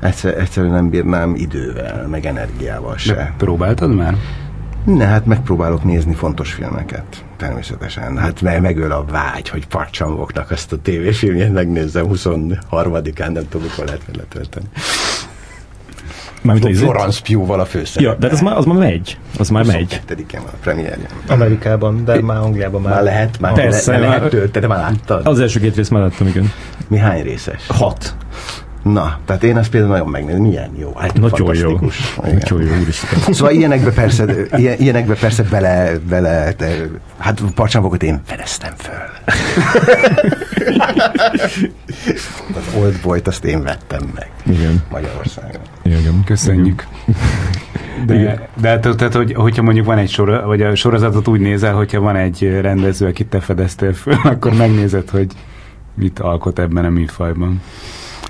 egyszer, 0.01 0.37
egyszerűen 0.37 0.73
nem 0.73 0.89
bírnám 0.89 1.35
idővel, 1.35 2.07
meg 2.07 2.25
energiával 2.25 2.97
se. 2.97 3.13
De 3.13 3.33
próbáltad 3.37 3.95
már? 3.95 4.15
Ne, 4.85 5.05
hát 5.05 5.25
megpróbálok 5.25 5.83
nézni 5.83 6.13
fontos 6.13 6.53
filmeket, 6.53 7.23
természetesen. 7.41 8.17
Hát 8.17 8.41
me- 8.41 8.61
megöl 8.61 8.91
a 8.91 9.05
vágy, 9.05 9.49
hogy 9.49 9.67
parcsangoknak 9.67 10.51
azt 10.51 10.71
a 10.71 10.77
tévéfilmjét 10.77 11.53
megnézzem 11.53 12.05
23-án, 12.09 13.31
nem 13.31 13.49
tudom, 13.49 13.67
mikor 13.67 13.85
lehet 13.85 14.01
letölteni. 14.17 14.65
Mármint? 16.41 16.77
Florence 16.77 17.21
Pugh-val 17.21 17.59
a 17.59 17.65
főszerepben. 17.65 18.13
Ja, 18.13 18.19
de 18.19 18.25
hát 18.25 18.35
az 18.35 18.41
már, 18.41 18.57
az 18.57 18.65
már 18.65 18.77
megy. 18.77 19.17
Az 19.37 19.49
már 19.49 19.65
megy. 19.65 20.01
22-en 20.07 20.39
van 20.43 20.51
a 20.53 20.57
premierje. 20.61 21.07
Amerikában, 21.27 22.05
de 22.05 22.21
már 22.21 22.37
Angliában 22.37 22.81
már. 22.81 22.93
Már 22.93 23.03
lehet, 23.03 23.39
már, 23.39 23.53
Persze, 23.53 23.91
le, 23.91 23.97
le 23.99 24.07
lehet 24.07 24.29
tölteni, 24.29 24.65
már 24.65 24.79
láttad? 24.79 25.27
Az 25.27 25.39
első 25.39 25.59
két 25.59 25.75
részt 25.75 25.91
már 25.91 26.01
láttam, 26.01 26.27
igen. 26.27 26.51
Mi 26.87 26.97
hány 26.97 27.23
részes? 27.23 27.67
Hat. 27.67 28.15
Na, 28.83 29.19
tehát 29.25 29.43
én 29.43 29.57
azt 29.57 29.69
például 29.69 29.91
nagyon 29.91 30.07
megnézem. 30.07 30.41
Milyen 30.41 30.71
jó. 30.79 30.93
Hát 30.97 31.19
Nagyon 31.19 31.55
jó. 31.55 31.79
Nagyon 32.21 32.61
jó, 32.61 32.79
úristen. 32.81 33.33
Szóval 33.33 33.53
ilyenekbe 33.53 33.91
persze, 33.91 34.25
ilyen, 34.55 34.79
ilyenekbe 34.79 35.13
persze 35.13 35.43
bele, 35.43 35.97
bele 36.09 36.53
de, 36.57 36.87
hát 37.17 37.41
parcsangokat 37.55 38.03
én 38.03 38.21
fedeztem 38.25 38.73
föl. 38.77 38.93
Az 42.55 42.75
Old 42.81 42.99
Boy-t 43.03 43.27
azt 43.27 43.45
én 43.45 43.63
vettem 43.63 44.11
meg 44.15 44.29
Igen. 44.43 44.83
Magyarországon. 44.91 45.61
Igen. 45.83 46.23
Köszönjük. 46.25 46.87
De, 48.05 48.47
de 48.61 48.67
hát, 48.69 48.81
tehát, 48.97 49.13
hogy, 49.13 49.33
hogyha 49.33 49.61
mondjuk 49.61 49.85
van 49.85 49.97
egy 49.97 50.09
sor, 50.09 50.43
vagy 50.45 50.61
a 50.61 50.75
sorozatot 50.75 51.27
úgy 51.27 51.39
nézel, 51.39 51.73
hogyha 51.73 51.99
van 51.99 52.15
egy 52.15 52.59
rendező, 52.61 53.07
akit 53.07 53.27
te 53.27 53.39
fedeztél 53.39 53.93
föl, 53.93 54.13
akkor 54.33 54.53
megnézed, 54.53 55.09
hogy 55.09 55.27
mit 55.93 56.19
alkot 56.19 56.59
ebben 56.59 56.85
a 56.85 56.89
műfajban. 56.89 57.61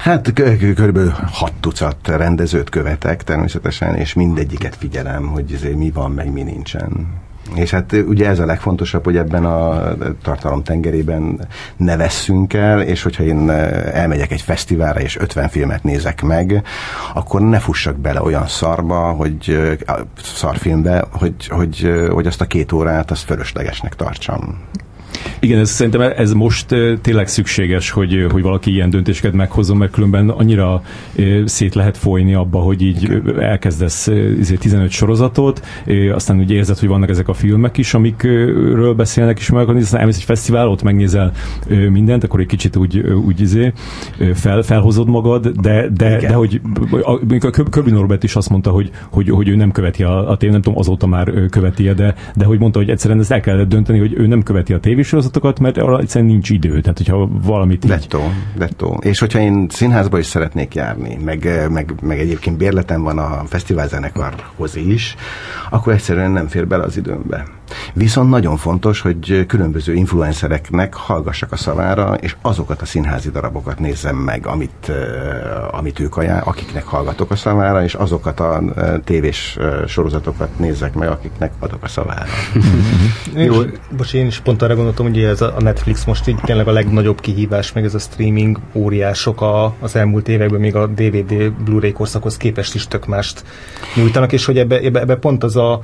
Hát 0.02 0.34
körülbelül 0.34 1.14
hat 1.32 1.54
tucat 1.60 2.08
rendezőt 2.08 2.70
követek 2.70 3.24
természetesen, 3.24 3.96
és 3.96 4.14
mindegyiket 4.14 4.76
figyelem, 4.76 5.28
hogy 5.28 5.54
ezért 5.54 5.76
mi 5.76 5.92
van, 5.92 6.12
meg 6.12 6.32
mi 6.32 6.44
nincsen. 6.44 7.08
És 7.56 7.72
hát 7.72 7.92
ugye 7.92 8.28
ez 8.28 8.40
a 8.40 8.46
legfontosabb, 8.46 9.04
hogy 9.04 9.18
ebben 9.18 9.46
a 9.46 9.94
tartalom 10.24 10.64
tengerében 10.64 11.48
ne 11.78 11.98
vesszünk 11.98 12.54
el, 12.54 12.82
és 12.82 13.04
hogyha 13.04 13.24
én 13.24 13.50
elmegyek 13.50 14.32
egy 14.32 14.42
fesztiválra, 14.42 15.00
és 15.00 15.18
50 15.18 15.50
filmet 15.50 15.84
nézek 15.84 16.22
meg, 16.22 16.64
akkor 17.14 17.42
ne 17.42 17.60
fussak 17.60 17.98
bele 17.98 18.22
olyan 18.22 18.48
szarba, 18.48 19.12
hogy 19.12 19.58
a 19.86 19.94
szarfilmbe, 20.24 21.06
hogy, 21.12 21.48
hogy, 21.48 21.92
hogy 22.10 22.28
azt 22.28 22.42
a 22.42 22.46
két 22.46 22.72
órát 22.72 23.12
azt 23.12 23.24
fölöslegesnek 23.24 23.96
tartsam. 23.96 24.58
Igen, 25.40 25.60
ez, 25.60 25.70
szerintem 25.70 26.02
ez 26.02 26.34
most 26.34 26.76
tényleg 27.02 27.28
szükséges, 27.28 27.90
hogy, 27.90 28.26
hogy 28.32 28.42
valaki 28.42 28.72
ilyen 28.72 28.90
döntéseket 28.90 29.34
meghozzon, 29.34 29.78
mert 29.78 29.92
különben 29.92 30.30
annyira 30.30 30.82
szét 31.46 31.76
lehet 31.76 31.98
folyni 31.98 32.34
abba, 32.34 32.60
hogy 32.60 32.82
így 32.82 33.22
elkezdesz 33.40 34.08
ö, 34.08 34.32
izé 34.32 34.56
15 34.56 34.90
sorozatot, 34.90 35.66
aztán 36.14 36.40
úgy 36.40 36.52
érzed, 36.52 36.78
hogy 36.78 36.88
vannak 36.90 37.10
ezek 37.10 37.28
a 37.28 37.34
filmek 37.34 37.78
is, 37.78 37.94
amikről 37.94 38.94
beszélnek 38.94 39.40
is 39.40 39.50
meg, 39.50 39.70
aztán 39.70 40.00
elmész 40.00 40.18
egy 40.18 40.24
fesztivál, 40.24 40.68
ott 40.68 40.84
megnézel 40.84 41.32
mindent, 41.68 42.24
akkor 42.24 42.40
egy 42.40 42.46
kicsit 42.46 42.76
úgy, 42.76 43.00
úgy 43.00 43.42
izé, 43.42 43.74
fel, 44.34 44.62
felhozod 44.62 45.08
magad, 45.08 45.48
de, 45.48 45.88
de, 45.90 46.18
de 46.18 46.34
hogy 46.34 46.62
a, 47.02 47.12
a 47.40 47.50
Köb- 47.50 47.70
Köbi 47.70 47.92
Norbert 47.92 48.24
is 48.24 48.36
azt 48.36 48.50
mondta, 48.50 48.70
hogy, 48.70 48.92
hogy, 49.10 49.30
hogy 49.30 49.50
ő 49.50 49.56
nem 49.56 49.72
követi 49.72 50.04
a, 50.04 50.30
a 50.30 50.38
tév, 50.38 50.52
nem 50.52 50.62
tudom, 50.62 50.80
azóta 50.80 51.08
már 51.08 51.34
követi 51.50 51.90
de, 51.94 52.16
de 52.36 52.46
hogy 52.46 52.60
mondta, 52.60 52.80
hogy 52.80 52.90
egyszerűen 52.90 53.20
ezt 53.20 53.32
el 53.32 53.40
kellett 53.40 53.70
dönteni, 53.70 54.00
hogy 54.00 54.14
ő 54.18 54.28
nem 54.28 54.44
követi 54.44 54.74
a 54.74 54.80
tévésorozatokat, 55.02 55.60
mert 55.60 55.78
arra 55.78 56.00
egyszerűen 56.00 56.32
nincs 56.32 56.50
idő. 56.50 56.82
Tehát, 56.82 56.98
hogyha 56.98 57.28
valamit 57.32 57.84
így... 57.84 57.90
Dettó, 57.90 58.22
dettó. 58.56 59.00
És 59.02 59.20
hogyha 59.20 59.40
én 59.40 59.68
színházba 59.70 60.18
is 60.18 60.26
szeretnék 60.26 60.76
járni, 60.76 61.18
meg, 61.24 61.68
meg, 61.70 61.94
meg 62.02 62.20
egyébként 62.20 62.58
bérletem 62.58 63.02
van 63.04 63.18
a 63.18 63.44
fesztiválzenekarhoz 63.46 64.76
is, 64.76 65.16
akkor 65.70 65.94
egyszerűen 65.94 66.32
nem 66.32 66.48
fér 66.48 66.68
bele 66.68 66.84
az 66.84 66.98
időmbe. 66.98 67.46
Viszont 67.94 68.30
nagyon 68.30 68.58
fontos, 68.58 69.02
hogy 69.02 69.46
különböző 69.48 69.94
influencereknek 69.94 70.94
hallgassak 70.94 71.52
a 71.52 71.56
szavára, 71.56 72.14
és 72.14 72.36
azokat 72.42 72.82
a 72.82 72.86
színházi 72.86 73.30
darabokat 73.30 73.80
nézzem 73.80 74.16
meg, 74.16 74.48
amit, 74.48 74.88
uh, 74.90 75.78
amit 75.78 76.00
ők 76.00 76.18
ajánl, 76.18 76.42
akiknek 76.46 76.84
hallgatok 76.84 77.32
a 77.32 77.36
szavára, 77.36 77.84
és 77.84 77.94
azokat 77.94 78.40
a 78.40 78.62
uh, 78.62 79.04
tévés 79.04 79.58
uh, 79.60 79.86
sorozatokat 79.88 80.60
nézzek 80.60 80.94
meg, 80.94 81.10
akiknek 81.10 81.52
adok 81.60 81.84
a 81.84 81.88
szavára. 81.88 82.26
Jó. 83.36 83.56
Bocs, 83.98 84.14
én 84.14 84.26
is 84.26 84.40
pont 84.40 84.62
arra 84.62 84.76
gondoltam, 84.76 85.06
hogy 85.06 85.24
ez 85.24 85.42
a 85.42 85.56
Netflix 85.60 86.06
most 86.06 86.28
így 86.28 86.40
tényleg 86.44 86.68
a 86.68 86.72
legnagyobb 86.72 87.22
kihívás, 87.22 87.72
meg 87.72 87.84
ez 87.84 87.94
a 87.94 88.00
streaming 88.00 88.60
óriások 88.74 89.42
a, 89.42 89.74
az 89.80 89.96
elmúlt 89.96 90.28
években 90.28 90.60
még 90.60 90.76
a 90.76 90.88
DVD, 90.88 91.52
Blu-ray 91.52 91.92
korszakhoz 91.92 92.38
képest 92.38 92.76
is 92.76 92.88
tök 92.88 93.06
mást 93.06 93.44
nyújtanak, 93.96 94.32
és 94.32 94.46
hogy 94.46 94.58
ebbe, 94.58 94.80
ebbe, 94.80 95.00
ebbe 95.00 95.16
pont 95.16 95.44
az 95.44 95.56
a 95.56 95.80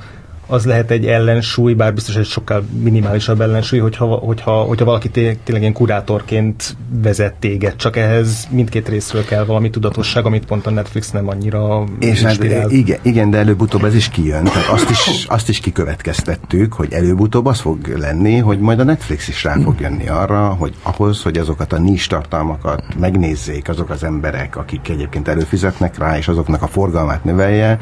az 0.50 0.64
lehet 0.64 0.90
egy 0.90 1.06
ellensúly, 1.06 1.74
bár 1.74 1.94
biztos 1.94 2.16
egy 2.16 2.26
sokkal 2.26 2.64
minimálisabb 2.82 3.40
ellensúly, 3.40 3.78
hogyha, 3.78 4.06
hogyha, 4.06 4.62
hogyha 4.62 4.84
valaki 4.84 5.08
té- 5.08 5.38
tényleg 5.38 5.62
ilyen 5.62 5.74
kurátorként 5.74 6.76
vezet 7.02 7.34
téged, 7.34 7.76
csak 7.76 7.96
ehhez 7.96 8.46
mindkét 8.50 8.88
részről 8.88 9.24
kell 9.24 9.44
valami 9.44 9.70
tudatosság, 9.70 10.26
amit 10.26 10.46
pont 10.46 10.66
a 10.66 10.70
Netflix 10.70 11.10
nem 11.10 11.28
annyira 11.28 11.84
És 11.98 12.22
hát, 12.22 12.44
igen, 12.68 12.98
igen, 13.02 13.30
de 13.30 13.38
előbb-utóbb 13.38 13.84
ez 13.84 13.94
is 13.94 14.08
kijön. 14.08 14.44
Tehát 14.44 14.68
azt 14.68 14.90
is, 14.90 15.26
azt 15.28 15.48
is 15.48 15.60
kikövetkeztettük, 15.60 16.72
hogy 16.72 16.92
előbb-utóbb 16.92 17.46
az 17.46 17.60
fog 17.60 17.86
lenni, 17.86 18.38
hogy 18.38 18.58
majd 18.58 18.80
a 18.80 18.84
Netflix 18.84 19.28
is 19.28 19.44
rá 19.44 19.56
fog 19.64 19.80
jönni 19.80 20.08
arra, 20.08 20.48
hogy 20.48 20.74
ahhoz, 20.82 21.22
hogy 21.22 21.38
azokat 21.38 21.72
a 21.72 21.78
nis 21.78 22.06
tartalmakat 22.06 22.82
megnézzék 22.98 23.68
azok 23.68 23.90
az 23.90 24.04
emberek, 24.04 24.56
akik 24.56 24.88
egyébként 24.88 25.28
előfizetnek 25.28 25.98
rá, 25.98 26.16
és 26.16 26.28
azoknak 26.28 26.62
a 26.62 26.66
forgalmát 26.66 27.24
növelje, 27.24 27.78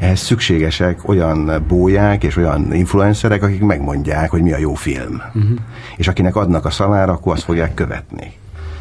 ehhez 0.00 0.20
szükségesek 0.20 1.08
olyan 1.08 1.64
bóják 2.06 2.24
és 2.24 2.36
olyan 2.36 2.74
influencerek, 2.74 3.42
akik 3.42 3.60
megmondják, 3.60 4.30
hogy 4.30 4.42
mi 4.42 4.52
a 4.52 4.58
jó 4.58 4.74
film. 4.74 5.22
Uh-huh. 5.34 5.58
És 5.96 6.08
akinek 6.08 6.36
adnak 6.36 6.64
a 6.64 6.70
szavára, 6.70 7.12
akkor 7.12 7.32
azt 7.32 7.42
fogják 7.42 7.74
követni. 7.74 8.32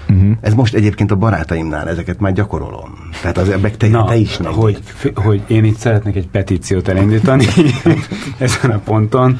Uh-huh. 0.10 0.32
Ez 0.42 0.54
most 0.54 0.74
egyébként 0.74 1.12
a 1.12 1.16
barátaimnál, 1.16 1.90
ezeket 1.90 2.20
már 2.20 2.34
gyakorolom. 2.34 2.94
Tehát 3.22 3.38
az 3.38 3.50
ebben 3.50 3.72
te, 3.78 4.04
te 4.04 4.16
is 4.16 4.38
nem 4.38 4.54
hogy, 4.54 4.80
hogy 5.16 5.42
én 5.48 5.64
itt 5.64 5.78
szeretnék 5.78 6.16
egy 6.16 6.28
petíciót 6.28 6.88
elindítani 6.88 7.46
ezen 8.38 8.72
a 8.72 8.78
ponton, 8.78 9.40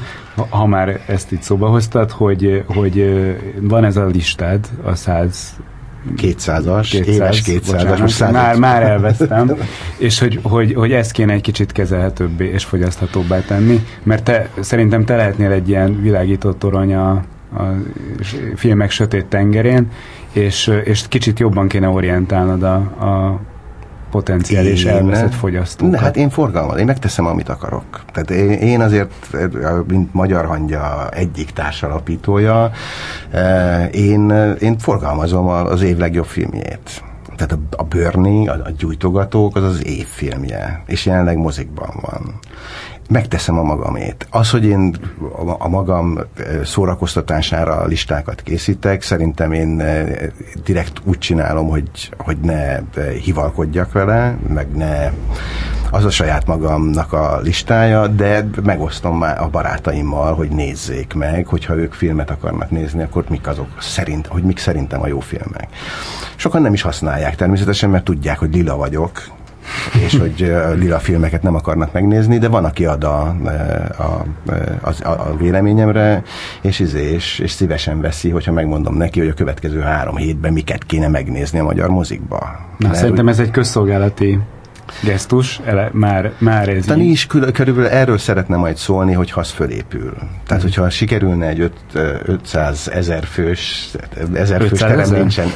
ha- 0.50 0.66
már 0.66 1.00
ezt 1.06 1.32
itt 1.32 1.42
szóba 1.42 1.68
hoztad, 1.68 2.10
hogy, 2.10 2.64
hogy 2.66 3.24
van 3.60 3.84
ez 3.84 3.96
a 3.96 4.06
listád, 4.06 4.68
a 4.84 4.94
100 4.94 5.56
200-as, 6.16 6.88
200, 6.90 7.06
éves 7.08 7.42
200-as, 7.46 7.62
bocsánat, 7.66 7.98
most 7.98 8.14
100 8.14 8.32
már, 8.32 8.56
már 8.56 8.82
elvesztem, 8.82 9.56
és 9.98 10.18
hogy, 10.18 10.38
hogy, 10.42 10.74
hogy 10.74 10.92
ezt 10.92 11.12
kéne 11.12 11.32
egy 11.32 11.40
kicsit 11.40 11.72
kezelhetőbbé 11.72 12.50
és 12.52 12.64
fogyaszthatóbbá 12.64 13.40
tenni, 13.40 13.86
mert 14.02 14.22
te, 14.22 14.48
szerintem 14.60 15.04
te 15.04 15.16
lehetnél 15.16 15.50
egy 15.50 15.68
ilyen 15.68 16.02
világító 16.02 16.52
torony 16.52 16.94
a, 16.94 17.10
a 17.10 17.74
filmek 18.54 18.90
sötét 18.90 19.26
tengerén, 19.26 19.90
és, 20.32 20.72
és 20.84 21.08
kicsit 21.08 21.38
jobban 21.38 21.68
kéne 21.68 21.88
orientálnod 21.88 22.62
a, 22.62 22.74
a 22.74 23.40
potenciális 24.16 24.84
Én- 24.84 24.92
elveszett 24.92 25.34
fogyasztókat. 25.34 25.92
Ne, 25.92 25.98
hát 25.98 26.16
én 26.16 26.30
forgalmaz, 26.30 26.78
én 26.78 26.84
megteszem, 26.84 27.26
amit 27.26 27.48
akarok. 27.48 28.04
Tehát 28.12 28.30
én, 28.30 28.50
én 28.50 28.80
azért, 28.80 29.10
mint 29.86 30.14
Magyar 30.14 30.44
Hangya 30.46 31.08
egyik 31.10 31.50
társalapítója, 31.50 32.70
eh, 33.30 33.88
én, 33.94 34.30
én 34.60 34.78
forgalmazom 34.78 35.46
az 35.46 35.82
év 35.82 35.96
legjobb 35.96 36.24
filmjét. 36.24 37.02
Tehát 37.36 37.52
a, 37.52 37.58
a 37.70 37.82
Burning, 37.82 38.48
a, 38.48 38.52
a 38.52 38.70
gyújtogatók, 38.78 39.56
az 39.56 39.62
az 39.62 39.86
év 39.86 40.06
filmje, 40.06 40.82
és 40.86 41.06
jelenleg 41.06 41.36
mozikban 41.36 41.90
van. 42.00 42.38
Megteszem 43.08 43.58
a 43.58 43.62
magamét. 43.62 44.26
Az, 44.30 44.50
hogy 44.50 44.64
én 44.64 44.96
a, 45.58 45.68
magam 45.68 46.18
szórakoztatására 46.64 47.86
listákat 47.86 48.42
készítek, 48.42 49.02
szerintem 49.02 49.52
én 49.52 49.82
direkt 50.64 51.00
úgy 51.04 51.18
csinálom, 51.18 51.68
hogy, 51.68 52.10
hogy 52.18 52.36
ne 52.38 52.78
hivalkodjak 53.24 53.92
vele, 53.92 54.36
meg 54.48 54.76
ne 54.76 55.10
az 55.90 56.04
a 56.04 56.10
saját 56.10 56.46
magamnak 56.46 57.12
a 57.12 57.40
listája, 57.42 58.06
de 58.06 58.48
megosztom 58.62 59.18
már 59.18 59.40
a 59.40 59.48
barátaimmal, 59.48 60.34
hogy 60.34 60.48
nézzék 60.48 61.14
meg, 61.14 61.46
hogyha 61.46 61.76
ők 61.76 61.92
filmet 61.92 62.30
akarnak 62.30 62.70
nézni, 62.70 63.02
akkor 63.02 63.24
mik 63.28 63.46
azok 63.46 63.68
szerint, 63.80 64.26
hogy 64.26 64.42
mik 64.42 64.58
szerintem 64.58 65.02
a 65.02 65.06
jó 65.06 65.20
filmek. 65.20 65.68
Sokan 66.36 66.62
nem 66.62 66.72
is 66.72 66.82
használják 66.82 67.36
természetesen, 67.36 67.90
mert 67.90 68.04
tudják, 68.04 68.38
hogy 68.38 68.54
lila 68.54 68.76
vagyok, 68.76 69.22
és 70.04 70.18
hogy 70.24 70.54
lila 70.74 70.98
filmeket 70.98 71.42
nem 71.42 71.54
akarnak 71.54 71.92
megnézni, 71.92 72.38
de 72.38 72.48
van, 72.48 72.64
aki 72.64 72.84
ad 72.84 73.04
a, 73.04 73.36
a, 73.98 74.24
a, 74.80 75.08
a, 75.08 75.36
véleményemre, 75.36 76.22
és, 76.60 76.78
izé, 76.78 77.12
és, 77.12 77.38
és 77.38 77.50
szívesen 77.50 78.00
veszi, 78.00 78.30
hogyha 78.30 78.52
megmondom 78.52 78.96
neki, 78.96 79.18
hogy 79.18 79.28
a 79.28 79.34
következő 79.34 79.80
három 79.80 80.16
hétben 80.16 80.52
miket 80.52 80.84
kéne 80.84 81.08
megnézni 81.08 81.58
a 81.58 81.64
magyar 81.64 81.88
mozikba. 81.88 82.38
Na, 82.78 82.86
Mert 82.86 82.98
szerintem 82.98 83.28
ez 83.28 83.38
egy 83.38 83.50
közszolgálati 83.50 84.38
gesztus, 85.02 85.60
ele, 85.64 85.90
már, 85.92 86.32
már 86.38 86.68
ez 86.68 86.84
Tani 86.84 87.04
is 87.04 87.26
kül, 87.26 87.52
körülbelül 87.52 87.90
erről 87.90 88.18
szeretne 88.18 88.56
majd 88.56 88.76
szólni, 88.76 89.12
hogy 89.12 89.32
az 89.34 89.50
fölépül. 89.50 90.14
Tehát, 90.46 90.62
hogyha 90.62 90.90
sikerülne 90.90 91.46
egy 91.46 91.60
öt, 91.60 91.74
500 92.22 92.88
ezer 92.88 93.24
fős, 93.24 93.90
ezer 94.34 94.68
fős 94.68 94.78
terem 94.78 95.10
nincsen, 95.10 95.48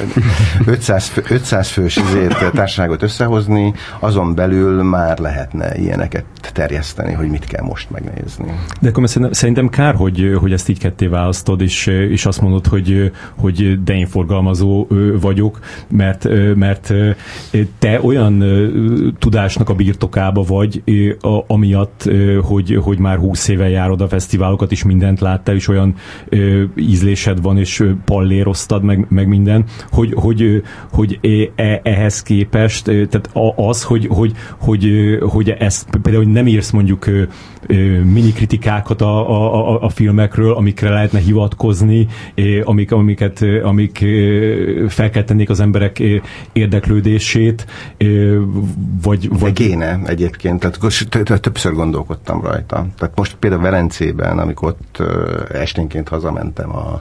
500, 0.66 1.12
500 1.28 1.68
fős 1.68 1.96
izét, 1.96 2.36
társaságot 2.52 3.02
összehozni, 3.02 3.74
azon 3.98 4.34
belül 4.34 4.82
már 4.82 5.18
lehetne 5.18 5.76
ilyeneket 5.76 6.24
terjeszteni, 6.52 7.12
hogy 7.12 7.28
mit 7.28 7.44
kell 7.44 7.64
most 7.64 7.90
megnézni. 7.90 8.54
De 8.80 8.88
akkor 8.88 9.08
szerintem 9.30 9.68
kár, 9.68 9.94
hogy, 9.94 10.36
hogy 10.40 10.52
ezt 10.52 10.68
így 10.68 10.78
ketté 10.78 11.06
választod, 11.06 11.60
és, 11.60 11.86
és 11.86 12.26
azt 12.26 12.40
mondod, 12.40 12.66
hogy, 12.66 13.12
hogy 13.36 13.82
de 13.84 13.94
én 13.94 14.06
forgalmazó 14.06 14.86
vagyok, 15.20 15.58
mert, 15.88 16.28
mert 16.54 16.92
te 17.78 18.00
olyan 18.02 18.42
tudásnak 19.20 19.68
a 19.68 19.74
birtokába 19.74 20.42
vagy, 20.42 20.82
amiatt, 21.46 22.10
hogy, 22.42 22.78
hogy 22.82 22.98
már 22.98 23.18
húsz 23.18 23.48
éve 23.48 23.68
járod 23.68 24.00
a 24.00 24.08
fesztiválokat, 24.08 24.72
és 24.72 24.84
mindent 24.84 25.20
láttál, 25.20 25.54
és 25.54 25.68
olyan 25.68 25.94
ízlésed 26.76 27.42
van, 27.42 27.58
és 27.58 27.84
palléroztad, 28.04 28.82
meg, 28.82 29.06
meg 29.08 29.28
minden, 29.28 29.64
hogy, 29.90 30.12
hogy, 30.16 30.62
hogy 30.92 31.20
e, 31.56 31.80
ehhez 31.82 32.22
képest, 32.22 32.84
tehát 32.84 33.30
az, 33.56 33.82
hogy, 33.82 34.06
hogy, 34.06 34.32
hogy, 34.58 34.88
hogy 35.20 35.50
ezt 35.50 35.88
például 36.02 36.24
hogy 36.24 36.32
nem 36.32 36.46
írsz 36.46 36.70
mondjuk 36.70 37.10
mini 38.04 38.32
kritikákat 38.32 39.00
a, 39.00 39.30
a, 39.30 39.82
a 39.82 39.88
filmekről, 39.88 40.52
amikre 40.52 40.90
lehetne 40.90 41.18
hivatkozni, 41.18 42.06
amik, 42.64 42.92
amiket, 42.92 43.44
amik 43.62 44.04
felkeltenék 44.88 45.50
az 45.50 45.60
emberek 45.60 46.02
érdeklődését, 46.52 47.66
vagy, 49.02 49.09
vagy... 49.16 49.28
De 49.28 49.52
kéne 49.52 50.00
egyébként, 50.04 50.60
tehát 50.60 51.40
többször 51.40 51.72
gondolkodtam 51.72 52.42
rajta. 52.42 52.86
Tehát 52.98 53.16
most 53.16 53.36
például 53.36 53.62
Velencében, 53.62 54.38
amikor 54.38 54.68
ott 54.68 55.02
esténként 55.52 56.08
hazamentem 56.08 56.76
a 56.76 57.00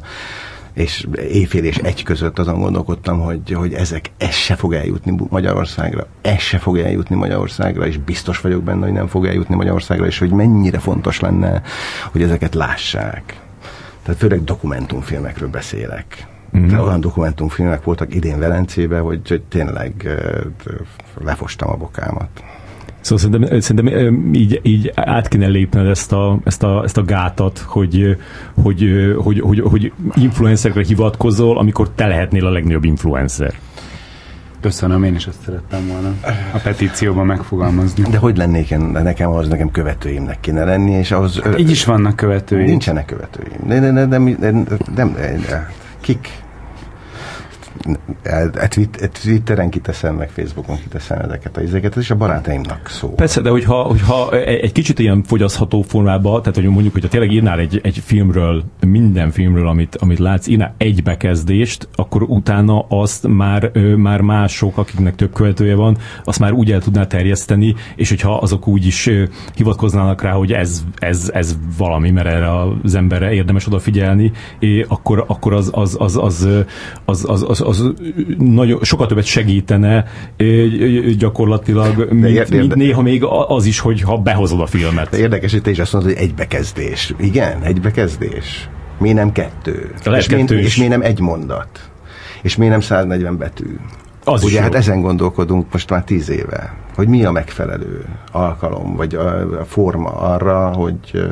és 0.73 1.07
éjfél 1.15 1.63
és 1.63 1.77
egy 1.77 2.03
között 2.03 2.39
azon 2.39 2.59
gondolkodtam, 2.59 3.19
hogy, 3.19 3.51
hogy 3.51 3.73
ezek, 3.73 4.11
ez 4.17 4.33
se 4.33 4.55
fog 4.55 4.73
eljutni 4.73 5.27
Magyarországra, 5.29 6.07
ez 6.21 6.39
se 6.39 6.57
fog 6.57 6.77
eljutni 6.77 7.15
Magyarországra, 7.15 7.87
és 7.87 7.97
biztos 7.97 8.41
vagyok 8.41 8.63
benne, 8.63 8.83
hogy 8.83 8.93
nem 8.93 9.07
fog 9.07 9.25
eljutni 9.25 9.55
Magyarországra, 9.55 10.05
és 10.05 10.19
hogy 10.19 10.31
mennyire 10.31 10.79
fontos 10.79 11.19
lenne, 11.19 11.61
hogy 12.11 12.21
ezeket 12.21 12.55
lássák. 12.55 13.35
Tehát 14.03 14.19
főleg 14.19 14.43
dokumentumfilmekről 14.43 15.49
beszélek. 15.49 16.27
Mm. 16.57 16.67
De 16.67 16.81
olyan 16.81 17.01
dokumentumfilmek 17.01 17.83
voltak 17.83 18.15
idén 18.15 18.39
Velencében, 18.39 19.01
hogy, 19.01 19.27
hogy 19.27 19.41
tényleg 19.41 20.19
lefostam 21.23 21.69
a 21.69 21.75
bokámat. 21.75 22.29
Szóval 23.01 23.29
szerintem, 23.29 23.59
szerintem 23.59 24.33
így, 24.33 24.59
így 24.63 24.91
át 24.95 25.27
kéne 25.27 25.47
lépned 25.47 25.87
ezt 25.87 26.11
a, 26.11 26.39
ezt 26.43 26.63
a, 26.63 26.83
ezt 26.83 26.97
a 26.97 27.03
gátat, 27.03 27.57
hogy, 27.57 28.17
hogy, 28.61 29.13
hogy, 29.17 29.39
hogy, 29.39 29.59
hogy 29.59 29.91
influencerekre 30.15 30.83
hivatkozol, 30.83 31.57
amikor 31.57 31.89
te 31.89 32.07
lehetnél 32.07 32.45
a 32.45 32.49
legnagyobb 32.49 32.83
influencer. 32.83 33.53
Köszönöm, 34.61 35.03
én 35.03 35.15
is 35.15 35.27
ezt 35.27 35.41
szerettem 35.45 35.87
volna 35.87 36.13
a 36.53 36.57
petícióban 36.63 37.25
megfogalmazni. 37.25 38.03
De 38.09 38.17
hogy 38.17 38.37
lennék 38.37 38.71
én, 38.71 38.79
nekem 38.79 39.29
ahhoz 39.29 39.47
nekem 39.47 39.71
követőimnek 39.71 40.39
kéne 40.39 40.63
lenni, 40.63 40.91
és 40.91 41.11
ahhoz... 41.11 41.39
Hát 41.39 41.59
így 41.59 41.69
is 41.69 41.85
vannak 41.85 42.15
követőim. 42.15 42.65
Nincsenek 42.65 43.05
követőim. 43.05 43.67
De, 43.67 43.79
de, 43.79 43.91
de, 43.91 44.05
de, 44.05 44.17
de, 44.17 44.51
de, 44.51 44.63
de, 44.95 45.05
de, 45.47 45.69
kick. 46.01 46.31
Twitteren 49.21 49.69
kiteszem, 49.69 50.15
meg 50.15 50.29
Facebookon 50.29 50.77
kiteszem 50.81 51.19
ezeket 51.19 51.57
a 51.57 51.61
izéket, 51.61 51.95
és 51.95 52.09
a 52.09 52.15
barátaimnak 52.15 52.89
szó. 52.89 53.13
Persze, 53.13 53.41
de 53.41 53.49
hogyha, 53.49 53.83
hogyha 53.83 54.31
egy 54.39 54.71
kicsit 54.71 54.99
ilyen 54.99 55.23
fogyasztható 55.23 55.81
formában, 55.81 56.39
tehát 56.41 56.55
hogy 56.55 56.65
mondjuk, 56.65 56.93
hogyha 56.93 57.09
tényleg 57.09 57.31
írnál 57.31 57.59
egy, 57.59 57.79
egy 57.83 58.01
filmről, 58.05 58.63
minden 58.87 59.31
filmről, 59.31 59.67
amit, 59.67 59.95
amit 59.95 60.19
látsz, 60.19 60.47
írnál 60.47 60.73
egy 60.77 61.03
bekezdést, 61.03 61.87
akkor 61.95 62.21
utána 62.21 62.85
azt 62.87 63.27
már, 63.27 63.71
már 63.95 64.21
mások, 64.21 64.77
akiknek 64.77 65.15
több 65.15 65.33
követője 65.33 65.75
van, 65.75 65.97
azt 66.23 66.39
már 66.39 66.51
úgy 66.51 66.71
el 66.71 66.81
tudná 66.81 67.07
terjeszteni, 67.07 67.75
és 67.95 68.09
hogyha 68.09 68.37
azok 68.37 68.67
úgy 68.67 68.85
is 68.85 69.09
hivatkoznának 69.55 70.21
rá, 70.21 70.31
hogy 70.31 70.51
ez, 70.51 70.83
ez, 70.97 71.29
ez 71.33 71.57
valami, 71.77 72.11
mert 72.11 72.27
erre 72.27 72.59
az 72.83 72.95
emberre 72.95 73.33
érdemes 73.33 73.67
odafigyelni, 73.67 74.31
akkor, 74.87 75.23
akkor 75.27 75.53
az, 75.53 75.69
az, 75.73 75.95
az, 75.99 76.15
az, 76.15 76.47
az, 77.05 77.25
az, 77.27 77.45
az, 77.47 77.61
az 77.61 77.68
nagyon, 78.37 78.79
sokat 78.83 79.07
többet 79.07 79.25
segítene 79.25 80.05
gyakorlatilag, 81.17 82.11
mint, 82.11 82.35
érde, 82.35 82.57
mint 82.57 82.75
néha 82.75 83.01
még 83.01 83.23
az 83.47 83.65
is, 83.65 83.79
hogy 83.79 84.01
ha 84.01 84.17
behozod 84.17 84.61
a 84.61 84.65
filmet. 84.65 85.09
De 85.09 85.17
érdekes, 85.17 85.51
hogy 85.51 85.61
te 85.61 85.69
is 85.69 85.79
azt 85.79 85.93
mondod, 85.93 86.11
hogy 86.11 86.21
egy 86.21 86.33
bekezdés. 86.33 87.13
Igen, 87.19 87.61
egy 87.61 87.81
bekezdés. 87.81 88.69
Mi 88.99 89.13
nem 89.13 89.31
kettő? 89.31 89.95
És, 90.17 90.25
kettő 90.25 90.55
mi, 90.55 90.61
és 90.61 90.77
mi 90.77 90.87
nem 90.87 91.01
egy 91.01 91.19
mondat? 91.19 91.89
És 92.41 92.55
mi 92.55 92.67
nem 92.67 92.79
140 92.79 93.37
betű? 93.37 93.77
Az 94.23 94.43
Ugye 94.43 94.61
hát 94.61 94.75
ezen 94.75 95.01
gondolkodunk 95.01 95.71
most 95.71 95.89
már 95.89 96.03
tíz 96.03 96.29
éve, 96.29 96.75
hogy 96.95 97.07
mi 97.07 97.25
a 97.25 97.31
megfelelő 97.31 98.05
alkalom, 98.31 98.95
vagy 98.95 99.15
a, 99.15 99.59
a 99.59 99.65
forma 99.65 100.09
arra, 100.09 100.73
hogy, 100.73 101.27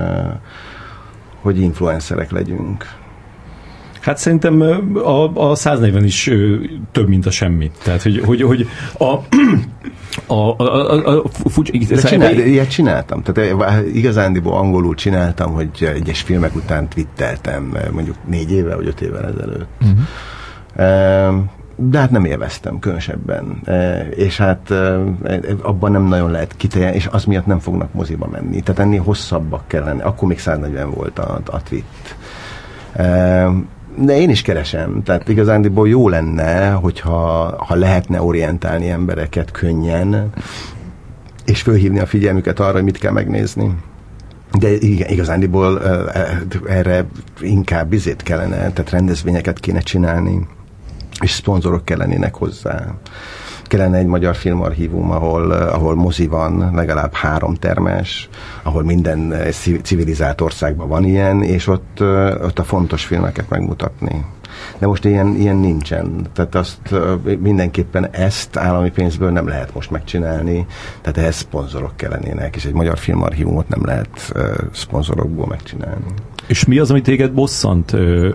hogy 1.42 1.60
influencerek 1.60 2.32
legyünk. 2.32 2.86
Hát 4.00 4.18
szerintem 4.18 4.62
a, 4.94 5.50
a 5.50 5.56
140 5.56 6.04
is 6.04 6.32
több, 6.92 7.08
mint 7.08 7.26
a 7.26 7.32
semmi. 7.32 7.72
Tehát, 7.84 8.02
hogy, 8.02 8.22
hogy, 8.26 8.42
hogy 8.42 8.68
a, 8.98 9.16
a, 10.34 10.34
a, 10.34 11.08
a, 11.08 11.24
a 11.44 11.50
fucs, 11.50 11.72
De 11.72 11.96
csinál, 12.02 12.34
ilyet 12.34 12.70
csináltam. 12.70 13.22
Tehát 13.24 13.84
igazándiból 13.94 14.54
angolul 14.54 14.96
csináltam, 14.96 15.54
hogy 15.54 15.92
egyes 15.94 16.22
filmek 16.22 16.56
után 16.56 16.88
twitteltem 16.88 17.78
mondjuk 17.92 18.16
négy 18.28 18.52
éve 18.52 18.76
vagy 18.76 18.88
öt 18.88 19.02
évvel 19.02 19.26
ezelőtt. 19.26 19.68
Uh-huh. 19.82 21.44
De 21.80 22.00
hát 22.00 22.12
nem 22.12 22.26
élveztem 22.26 22.80
különösebben. 22.80 23.62
És 24.16 24.38
hát 24.38 24.74
abban 25.62 25.92
nem 25.92 26.04
nagyon 26.04 26.32
lehet 26.32 26.56
kiteljen, 26.58 26.94
és 26.94 27.08
az 27.12 27.26
miatt 27.26 27.46
nem 27.46 27.60
fognak 27.60 27.94
moziba 27.94 28.28
menni. 28.32 28.62
Tehát 28.62 28.82
ennél 28.82 29.02
hosszabbak 29.02 29.68
kellene. 29.68 30.04
Akkor 30.04 30.28
még 30.28 30.40
140 30.40 30.92
volt 30.92 31.20
a, 31.20 31.42
a 31.46 31.62
tweet 31.64 32.16
de 33.98 34.20
én 34.20 34.30
is 34.30 34.42
keresem. 34.42 35.04
Tehát 35.04 35.30
igazándiból 35.30 35.90
jó 35.90 36.10
lenne, 36.10 36.70
hogyha 36.70 37.54
ha 37.66 37.76
lehetne 37.76 38.22
orientálni 38.22 38.90
embereket 38.90 39.52
könnyen, 39.52 40.30
és 41.46 41.62
fölhívni 41.62 42.00
a 42.00 42.06
figyelmüket 42.06 42.60
arra, 42.60 42.72
hogy 42.72 42.84
mit 42.84 42.98
kell 42.98 43.12
megnézni. 43.12 43.76
De 44.60 44.70
igen, 44.72 45.10
igazándiból 45.10 45.82
erre 46.68 47.06
inkább 47.40 47.90
bizét 47.90 48.24
kellene, 48.24 48.56
tehát 48.56 48.90
rendezvényeket 48.90 49.60
kéne 49.60 49.80
csinálni, 49.80 50.48
és 51.22 51.32
szponzorok 51.32 51.86
kellenének 51.86 52.36
hozzá 52.36 52.96
kellene 53.68 53.98
egy 53.98 54.06
magyar 54.06 54.36
filmarchívum, 54.36 55.12
ahol, 55.12 55.52
ahol 55.52 55.96
mozi 55.96 56.28
van, 56.28 56.72
legalább 56.74 57.14
három 57.14 57.54
termes, 57.54 58.30
ahol 58.64 58.84
minden 58.84 59.34
civilizált 59.82 60.42
országban 60.42 60.88
van 60.88 61.04
ilyen, 61.04 61.44
és 61.44 61.68
ott, 61.68 62.02
ott 62.44 62.60
a 62.60 62.64
fontos 62.64 63.06
filmeket 63.06 63.50
megmutatni. 63.50 64.26
De 64.78 64.88
most 64.88 65.06
ilyen, 65.06 65.36
ilyen 65.36 65.56
nincsen. 65.56 66.28
Tehát 66.34 66.56
azt 66.56 66.96
mindenképpen 67.40 68.08
ezt 68.12 68.58
állami 68.58 68.92
pénzből 68.92 69.32
nem 69.32 69.48
lehet 69.48 69.74
most 69.74 69.92
megcsinálni, 69.92 70.66
tehát 71.02 71.18
ehhez 71.18 71.36
szponzorok 71.36 71.96
kellenének, 71.96 72.56
és 72.56 72.66
egy 72.66 72.74
magyar 72.74 72.98
filmarchívumot 72.98 73.68
nem 73.70 73.86
lehet 73.86 74.34
szponzorokból 74.74 75.48
megcsinálni. 75.48 76.14
És 76.48 76.66
mi 76.66 76.78
az, 76.78 76.92
ami 76.92 77.02
téged 77.02 77.32
bosszant? 77.32 77.92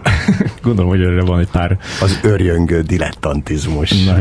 Gondolom, 0.63 0.91
hogy 0.91 1.01
erre 1.01 1.23
van 1.23 1.39
egy 1.39 1.51
pár... 1.51 1.79
Az 2.01 2.21
örjöngő 2.23 2.81
dilettantizmus. 2.81 4.05
Na, 4.05 4.17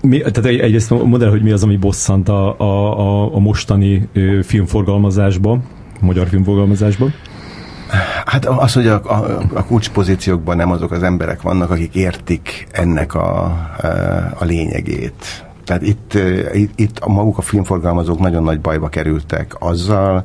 mi, 0.00 0.18
tehát 0.18 0.44
egyrészt 0.44 0.90
mondd 0.90 1.22
el, 1.22 1.30
hogy 1.30 1.42
mi 1.42 1.50
az, 1.50 1.62
ami 1.62 1.76
bosszant 1.76 2.28
a, 2.28 2.60
a, 2.60 3.34
a 3.34 3.38
mostani 3.38 4.08
filmforgalmazásba, 4.42 5.58
magyar 6.00 6.28
filmforgalmazásba. 6.28 7.06
Hát 8.24 8.44
az, 8.44 8.72
hogy 8.72 8.86
a, 8.86 9.00
a, 9.04 9.40
a 9.54 9.64
kulcspozíciókban 9.64 10.56
nem 10.56 10.70
azok 10.70 10.90
az 10.90 11.02
emberek 11.02 11.42
vannak, 11.42 11.70
akik 11.70 11.94
értik 11.94 12.66
ennek 12.70 13.14
a, 13.14 13.44
a 14.38 14.44
lényegét. 14.44 15.45
Tehát 15.66 15.82
itt, 15.82 16.14
itt, 16.52 16.72
itt 16.76 16.98
a 16.98 17.08
maguk 17.08 17.38
a 17.38 17.42
filmforgalmazók 17.42 18.18
nagyon 18.18 18.42
nagy 18.42 18.60
bajba 18.60 18.88
kerültek 18.88 19.54
azzal, 19.58 20.24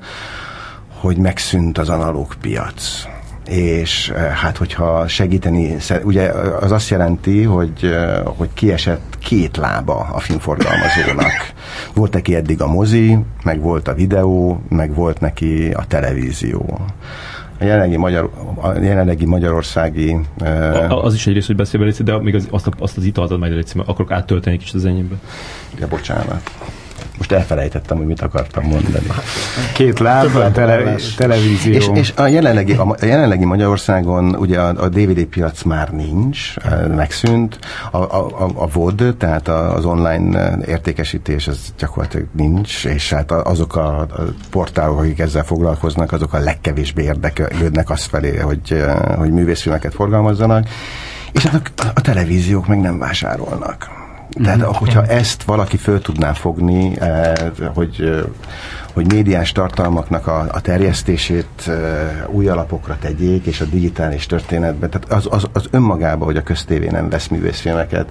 hogy 1.00 1.18
megszűnt 1.18 1.78
az 1.78 1.90
analóg 1.90 2.36
piac. 2.42 3.06
és 3.48 4.12
hát 4.12 4.58
hogyha 4.58 5.08
segíteni, 5.08 5.76
ugye 6.04 6.32
az 6.60 6.72
azt 6.72 6.90
jelenti, 6.90 7.44
hogy, 7.44 7.96
hogy 8.24 8.50
kiesett 8.54 9.18
két 9.20 9.58
lába 9.58 10.10
a 10.14 10.20
filmforgalmazónak. 10.20 11.54
Volt 11.96 12.14
neki 12.14 12.36
eddig 12.36 12.62
a 12.62 12.68
mozi, 12.68 13.18
meg 13.44 13.62
volt 13.62 13.88
a 13.88 13.94
videó, 13.94 14.62
meg 14.70 14.94
volt 14.94 15.20
neki 15.20 15.72
a 15.72 15.86
televízió 15.88 16.80
a 17.62 17.64
jelenlegi, 17.64 17.98
magyar, 17.98 18.30
a 18.62 18.80
jelenlegi 18.80 19.26
magyarországi... 19.26 20.18
Uh, 20.42 21.06
az 21.06 21.14
is 21.14 21.28
egy 21.28 21.34
rész, 21.34 21.48
hogy 21.48 21.56
beszélve 21.56 21.92
de 22.04 22.20
még 22.20 22.36
az, 22.36 22.48
azt, 22.52 22.68
a, 22.68 22.72
azt 22.80 22.98
az 22.98 23.04
italt 23.04 23.38
majd 23.38 23.54
légy, 23.54 23.72
mert 23.76 23.90
akarok 23.90 24.12
áttölteni 24.12 24.58
kicsit 24.58 24.76
az 24.76 24.86
enyémbe. 24.86 25.16
Ja, 25.80 25.88
bocsánat. 25.88 26.52
Most 27.22 27.34
elfelejtettem, 27.34 27.98
hogy 27.98 28.06
mit 28.06 28.22
akartam 28.22 28.64
mondani. 28.64 29.08
Két 29.74 30.00
láb, 30.00 30.36
a 30.36 30.52
tele, 30.52 30.96
televízió. 31.18 31.74
És, 31.74 31.90
és 31.94 32.14
a, 32.16 32.28
jelenlegi, 32.28 32.74
a, 32.74 32.96
a 33.02 33.06
jelenlegi 33.06 33.46
Magyarországon 33.46 34.36
ugye 34.36 34.60
a, 34.60 34.84
a 34.84 34.90
DVD 34.90 35.26
piac 35.26 35.64
már 35.64 35.90
nincs, 35.90 36.54
megszűnt. 36.96 37.60
A, 37.92 37.98
a, 37.98 38.28
a, 38.28 38.50
a 38.56 38.68
VOD, 38.68 39.16
tehát 39.18 39.48
az 39.48 39.86
online 39.86 40.58
értékesítés, 40.66 41.48
az 41.48 41.74
gyakorlatilag 41.78 42.28
nincs, 42.32 42.86
és 42.86 43.10
hát 43.10 43.32
azok 43.32 43.76
a, 43.76 44.00
a 44.00 44.08
portálok, 44.50 45.00
akik 45.00 45.20
ezzel 45.20 45.44
foglalkoznak, 45.44 46.12
azok 46.12 46.34
a 46.34 46.40
legkevésbé 46.40 47.04
érdeklődnek 47.04 47.90
azt 47.90 48.06
felé, 48.06 48.38
hogy, 48.38 48.84
hogy 49.18 49.32
művészfilmeket 49.32 49.94
forgalmazzanak. 49.94 50.68
És 51.32 51.46
hát 51.46 51.72
a, 51.78 51.86
a 51.94 52.02
televíziók 52.02 52.68
meg 52.68 52.80
nem 52.80 53.00
vásárolnak 53.00 54.01
tehát, 54.44 54.58
mm. 54.58 54.62
hogyha 54.62 55.06
ezt 55.06 55.44
valaki 55.44 55.78
föl 55.78 56.02
tudná 56.02 56.34
fogni, 56.34 57.00
eh, 57.00 57.34
hogy, 57.74 57.96
eh, 58.00 58.20
hogy 58.94 59.12
médiás 59.12 59.52
tartalmaknak 59.52 60.28
a, 60.28 60.48
a 60.52 60.62
terjesztését 60.62 61.48
eh, 61.68 61.74
új 62.28 62.48
alapokra 62.48 62.98
tegyék, 63.00 63.46
és 63.46 63.62
a 63.62 63.66
digitális 63.66 64.26
történetben, 64.26 64.90
tehát 64.90 65.12
az, 65.12 65.28
az, 65.30 65.48
az 65.54 65.68
önmagában, 65.72 66.26
hogy 66.28 66.38
a 66.38 66.44
köztévé 66.44 66.88
nem 66.88 67.10
vesz 67.10 67.28
művészfilmeket, 67.28 68.08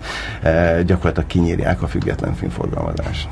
gyakorlatilag 0.86 1.26
kinyírják 1.26 1.82
a 1.82 1.86
független 1.86 2.34
filmforgalmazást. 2.34 3.28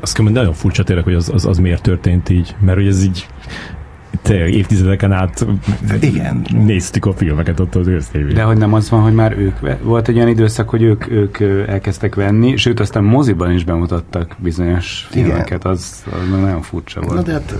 Azt 0.00 0.14
kell 0.14 0.30
nagyon 0.30 0.52
furcsa 0.52 0.82
tényleg, 0.82 1.04
hogy 1.04 1.14
az, 1.14 1.30
az, 1.34 1.46
az 1.46 1.58
miért 1.58 1.82
történt 1.82 2.28
így, 2.28 2.56
mert 2.60 2.76
hogy 2.76 2.86
ez 2.86 3.02
így 3.04 3.26
tényleg 4.22 4.52
évtizedeken 4.52 5.12
át 5.12 5.46
Igen. 6.00 6.46
néztük 6.50 7.06
a 7.06 7.12
filmeket 7.12 7.60
ott 7.60 7.74
az 7.74 7.86
ősztévén. 7.86 8.34
De 8.34 8.42
hogy 8.42 8.56
nem 8.56 8.72
az 8.74 8.90
van, 8.90 9.00
hogy 9.00 9.14
már 9.14 9.38
ők, 9.38 9.58
volt 9.82 10.08
egy 10.08 10.16
olyan 10.16 10.28
időszak, 10.28 10.68
hogy 10.68 10.82
ők, 10.82 11.10
ők 11.10 11.40
elkezdtek 11.68 12.14
venni, 12.14 12.56
sőt 12.56 12.80
aztán 12.80 13.04
moziban 13.04 13.52
is 13.52 13.64
bemutattak 13.64 14.36
bizonyos 14.38 15.06
filmeket, 15.10 15.64
az, 15.64 16.04
az 16.12 16.40
nagyon 16.40 16.62
furcsa 16.62 17.00
volt. 17.00 17.14
Na 17.14 17.22
de 17.22 17.32
hát, 17.32 17.54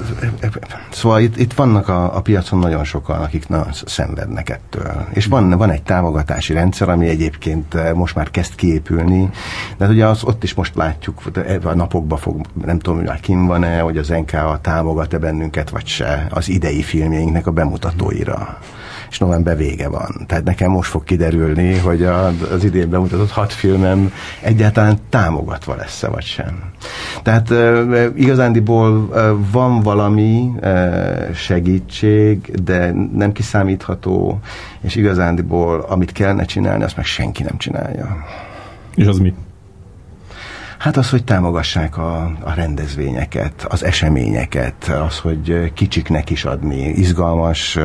szóval 0.90 1.20
itt, 1.20 1.38
itt 1.38 1.52
vannak 1.52 1.88
a, 1.88 2.16
a 2.16 2.20
piacon 2.20 2.58
nagyon 2.58 2.84
sokan, 2.84 3.20
akik 3.20 3.48
na, 3.48 3.66
szenvednek 3.84 4.48
ettől. 4.48 5.06
És 5.12 5.26
van, 5.26 5.50
van 5.50 5.70
egy 5.70 5.82
támogatási 5.82 6.52
rendszer, 6.52 6.88
ami 6.88 7.08
egyébként 7.08 7.94
most 7.94 8.14
már 8.14 8.30
kezd 8.30 8.54
kiépülni, 8.54 9.30
de 9.76 9.84
hát 9.84 9.94
ugye 9.94 10.06
az, 10.06 10.24
ott 10.24 10.42
is 10.42 10.54
most 10.54 10.74
látjuk, 10.74 11.22
a 11.62 11.74
napokban 11.74 12.18
fog, 12.18 12.40
nem 12.64 12.78
tudom, 12.78 12.98
hogy 12.98 13.08
már 13.08 13.20
kim 13.20 13.46
van-e, 13.46 13.80
hogy 13.80 13.98
az 13.98 14.08
NKA 14.08 14.58
támogat-e 14.62 15.18
bennünket, 15.18 15.70
vagy 15.70 15.86
se. 15.86 16.26
Az 16.46 16.52
idei 16.52 16.82
filmjeinknek 16.82 17.46
a 17.46 17.50
bemutatóira. 17.50 18.58
És 19.10 19.18
november 19.18 19.56
vége 19.56 19.88
van. 19.88 20.24
Tehát 20.26 20.44
nekem 20.44 20.70
most 20.70 20.90
fog 20.90 21.04
kiderülni, 21.04 21.78
hogy 21.78 22.04
az 22.52 22.64
idén 22.64 22.90
bemutatott 22.90 23.30
hat 23.30 23.52
filmem 23.52 24.12
egyáltalán 24.40 24.98
támogatva 25.08 25.74
lesz-e, 25.74 26.08
vagy 26.08 26.24
sem. 26.24 26.70
Tehát 27.22 27.50
e, 27.50 27.82
igazándiból 28.14 29.08
e, 29.14 29.30
van 29.50 29.80
valami 29.80 30.52
segítség, 31.34 32.50
de 32.64 32.92
nem 33.14 33.32
kiszámítható, 33.32 34.40
és 34.80 34.94
igazándiból 34.94 35.80
amit 35.88 36.12
kellene 36.12 36.44
csinálni, 36.44 36.84
azt 36.84 36.96
meg 36.96 37.04
senki 37.04 37.42
nem 37.42 37.58
csinálja. 37.58 38.24
És 38.94 39.06
az 39.06 39.18
mi? 39.18 39.34
Hát 40.78 40.96
az, 40.96 41.10
hogy 41.10 41.24
támogassák 41.24 41.98
a, 41.98 42.32
a 42.40 42.52
rendezvényeket, 42.54 43.66
az 43.68 43.84
eseményeket, 43.84 44.88
az, 45.08 45.18
hogy 45.18 45.72
kicsiknek 45.72 46.30
is 46.30 46.44
adni, 46.44 46.88
izgalmas 46.88 47.78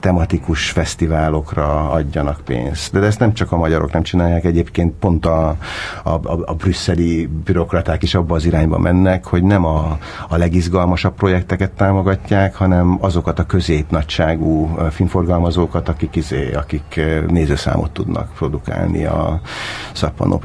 tematikus 0.00 0.70
fesztiválokra 0.70 1.90
adjanak 1.90 2.40
pénzt. 2.44 2.92
De 2.92 3.06
ezt 3.06 3.18
nem 3.18 3.32
csak 3.32 3.52
a 3.52 3.56
magyarok 3.56 3.92
nem 3.92 4.02
csinálják, 4.02 4.44
egyébként 4.44 4.94
pont 4.98 5.26
a, 5.26 5.56
a, 6.02 6.10
a, 6.10 6.40
a 6.44 6.54
brüsszeli 6.54 7.26
bürokraták 7.44 8.02
is 8.02 8.14
abba 8.14 8.34
az 8.34 8.44
irányba 8.44 8.78
mennek, 8.78 9.24
hogy 9.24 9.42
nem 9.42 9.64
a, 9.64 9.98
a 10.28 10.36
legizgalmasabb 10.36 11.14
projekteket 11.14 11.70
támogatják, 11.70 12.54
hanem 12.54 12.98
azokat 13.00 13.38
a 13.38 13.46
középnagyságú 13.46 14.76
filmforgalmazókat, 14.90 15.88
akik, 15.88 16.16
izé, 16.16 16.52
akik 16.52 17.00
nézőszámot 17.28 17.90
tudnak 17.90 18.32
produkálni 18.34 19.04
a, 19.04 19.40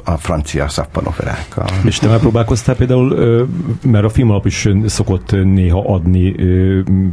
a 0.04 0.18
francia 0.18 0.68
szappanoperákkal. 1.58 1.88
És 1.88 2.00
te 2.00 2.08
már 2.08 2.20
próbálkoztál 2.20 2.76
például, 2.76 3.48
mert 3.84 4.06
a 4.06 4.10
film 4.10 4.30
alap 4.30 4.46
is 4.46 4.70
szokott 4.86 5.32
néha 5.32 5.94
adni 5.94 6.36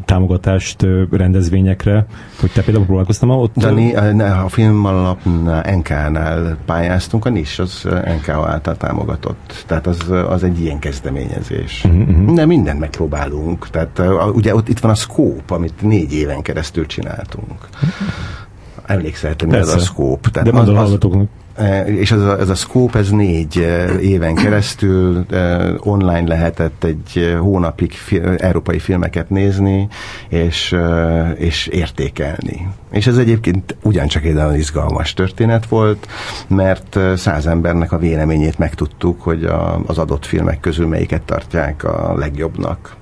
támogatást 0.04 0.86
rendezvényekre, 1.10 2.06
hogy 2.40 2.50
te 2.50 2.62
például 2.62 2.84
próbálkoztam 2.86 3.30
ott? 3.30 3.54
Dani, 3.56 3.94
a 3.94 4.48
film 4.48 4.84
alapnál, 4.84 5.76
NK-nál 5.76 6.56
pályáztunk, 6.66 7.24
a 7.24 7.28
NIS 7.28 7.58
az 7.58 7.88
NK 8.18 8.28
által 8.28 8.76
támogatott. 8.76 9.64
Tehát 9.66 9.86
az, 9.86 10.10
az 10.28 10.42
egy 10.42 10.60
ilyen 10.60 10.78
kezdeményezés. 10.78 11.84
Uh-huh. 11.84 12.34
De 12.34 12.46
mindent 12.46 12.80
megpróbálunk. 12.80 13.68
Tehát 13.70 14.02
ugye 14.34 14.54
ott 14.54 14.68
itt 14.68 14.78
van 14.78 14.90
a 14.90 14.94
Scope, 14.94 15.54
amit 15.54 15.82
négy 15.82 16.12
éven 16.12 16.42
keresztül 16.42 16.86
csináltunk. 16.86 17.68
Emlékszel, 18.86 19.34
mi 19.46 19.56
az 19.56 19.68
a 19.68 19.78
Scope. 19.78 20.30
Tehát 20.30 20.52
De 20.52 20.58
az, 20.58 20.68
az, 20.68 20.98
és 21.86 22.12
ez 22.12 22.20
a, 22.20 22.38
ez 22.38 22.48
a 22.48 22.54
scope, 22.54 22.98
ez 22.98 23.10
négy 23.10 23.58
e, 23.58 23.98
éven 24.00 24.34
keresztül 24.34 25.26
e, 25.30 25.70
online 25.78 26.28
lehetett 26.28 26.84
egy 26.84 27.36
hónapig 27.40 27.92
fi, 27.92 28.20
európai 28.36 28.78
filmeket 28.78 29.30
nézni, 29.30 29.88
és, 30.28 30.76
és 31.36 31.66
értékelni. 31.66 32.68
És 32.90 33.06
ez 33.06 33.16
egyébként 33.16 33.76
ugyancsak 33.82 34.24
egy 34.24 34.34
nagyon 34.34 34.54
izgalmas 34.54 35.14
történet 35.14 35.66
volt, 35.66 36.08
mert 36.48 36.98
száz 37.16 37.46
embernek 37.46 37.92
a 37.92 37.98
véleményét 37.98 38.58
megtudtuk, 38.58 39.22
hogy 39.22 39.44
a, 39.44 39.80
az 39.86 39.98
adott 39.98 40.26
filmek 40.26 40.60
közül 40.60 40.86
melyiket 40.86 41.22
tartják 41.22 41.84
a 41.84 42.14
legjobbnak. 42.16 42.96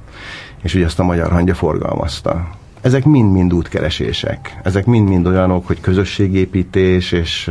És 0.63 0.75
ugye 0.75 0.85
azt 0.85 0.99
a 0.99 1.05
Magyar 1.05 1.31
Hangya 1.31 1.55
forgalmazta 1.55 2.61
ezek 2.83 3.05
mind-mind 3.05 3.55
útkeresések. 3.55 4.61
Ezek 4.63 4.87
mind-mind 4.87 5.27
olyanok, 5.27 5.67
hogy 5.67 5.81
közösségépítés, 5.81 7.13
és 7.13 7.51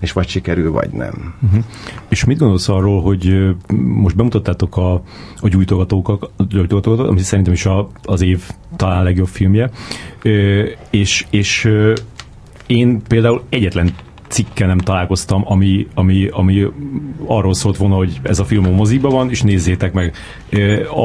és 0.00 0.12
vagy 0.12 0.28
sikerül, 0.28 0.72
vagy 0.72 0.90
nem. 0.90 1.34
Uh-huh. 1.42 1.64
És 2.08 2.24
mit 2.24 2.38
gondolsz 2.38 2.68
arról, 2.68 3.02
hogy 3.02 3.54
most 3.76 4.16
bemutattátok 4.16 4.76
a, 4.76 4.92
a 5.40 5.48
gyújtogatókat, 5.48 6.30
gyújtogatókat, 6.48 7.06
ami 7.06 7.20
szerintem 7.20 7.52
is 7.52 7.66
a, 7.66 7.88
az 8.02 8.22
év 8.22 8.42
talán 8.76 9.04
legjobb 9.04 9.28
filmje, 9.28 9.70
és, 10.90 11.26
és 11.30 11.70
én 12.66 13.02
például 13.08 13.42
egyetlen 13.48 13.94
cikkel 14.28 14.66
nem 14.66 14.78
találkoztam, 14.78 15.42
ami, 15.44 15.86
ami, 15.94 16.28
ami 16.30 16.66
arról 17.26 17.54
szólt 17.54 17.76
volna, 17.76 17.94
hogy 17.94 18.20
ez 18.22 18.38
a 18.38 18.44
film 18.44 18.66
a 18.66 18.70
mozikban 18.70 19.12
van, 19.12 19.30
és 19.30 19.42
nézzétek 19.42 19.92
meg. 19.92 20.14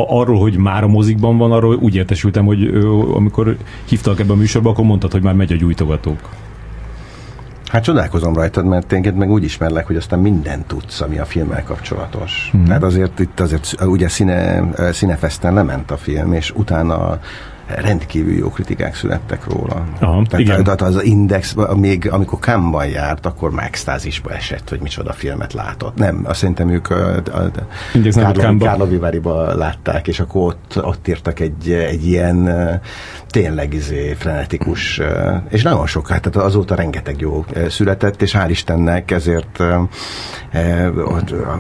Arról, 0.08 0.40
hogy 0.40 0.58
már 0.58 0.84
a 0.84 0.88
mozikban 0.88 1.38
van, 1.38 1.52
arról 1.52 1.76
úgy 1.76 1.96
értesültem, 1.96 2.46
hogy 2.46 2.68
amikor 3.14 3.58
hívtak 3.90 4.20
ebbe 4.20 4.32
a 4.34 4.36
műsorba, 4.36 4.70
akkor 4.70 4.86
mondtad, 4.86 5.12
hogy 5.12 5.22
már 5.22 5.34
megy 5.34 5.52
a 5.52 5.56
gyújtogatók. 5.56 6.30
Hát 7.70 7.84
csodálkozom 7.84 8.34
rajtad, 8.34 8.65
mert 8.65 8.88
téged 8.88 9.15
meg 9.15 9.30
úgy 9.30 9.43
ismerlek, 9.43 9.88
hogy 9.88 9.95
aztán 9.95 10.20
mindent 10.20 10.65
tudsz, 10.65 11.01
ami 11.01 11.17
a 11.20 11.26
filmmel 11.26 11.63
kapcsolatos. 11.63 12.51
Mm. 12.57 12.63
Tehát 12.63 12.84
azért 12.84 13.20
itt 13.20 13.39
azért 13.39 13.82
ugye 13.82 14.09
színe, 14.09 14.63
színefeszten 14.91 15.53
lement 15.53 15.91
a 15.91 15.97
film, 15.97 16.34
és 16.34 16.51
utána 16.55 17.20
rendkívül 17.76 18.34
jó 18.34 18.49
kritikák 18.49 18.95
születtek 18.95 19.45
róla. 19.45 19.86
Aha, 19.99 20.24
tehát, 20.30 20.39
igen. 20.39 20.63
tehát 20.63 20.82
az 20.82 21.03
Index, 21.03 21.55
még 21.76 22.11
amikor 22.11 22.39
Cannes-ban 22.39 22.88
járt, 22.88 23.26
akkor 23.26 23.51
már 23.51 23.65
extázisba 23.65 24.32
esett, 24.32 24.70
hogy 24.70 24.80
micsoda 24.82 25.13
filmet 25.13 25.53
látott. 25.53 25.95
Nem, 25.95 26.22
azt 26.26 26.39
szerintem 26.39 26.70
ők 26.70 26.89
a, 26.89 27.15
a, 27.15 27.51
a 28.20 28.57
Kárloviváriba 28.59 29.55
látták, 29.55 30.07
és 30.07 30.20
akkor 30.20 30.41
ott, 30.41 30.84
ott 30.84 31.07
írtak 31.07 31.39
egy, 31.39 31.72
egy 31.72 32.07
ilyen 32.07 32.49
tényleg 33.28 33.74
izé, 33.74 34.13
frenetikus, 34.13 35.01
és 35.49 35.63
nagyon 35.63 35.88
sok, 35.88 36.07
hát 36.07 36.36
azóta 36.36 36.76
rengeteg 36.76 37.20
jó 37.20 37.45
született, 37.70 38.22
és 38.22 38.36
hál' 38.38 38.47
Istennek 38.49 39.11
ezért 39.11 39.59
a, 39.59 39.88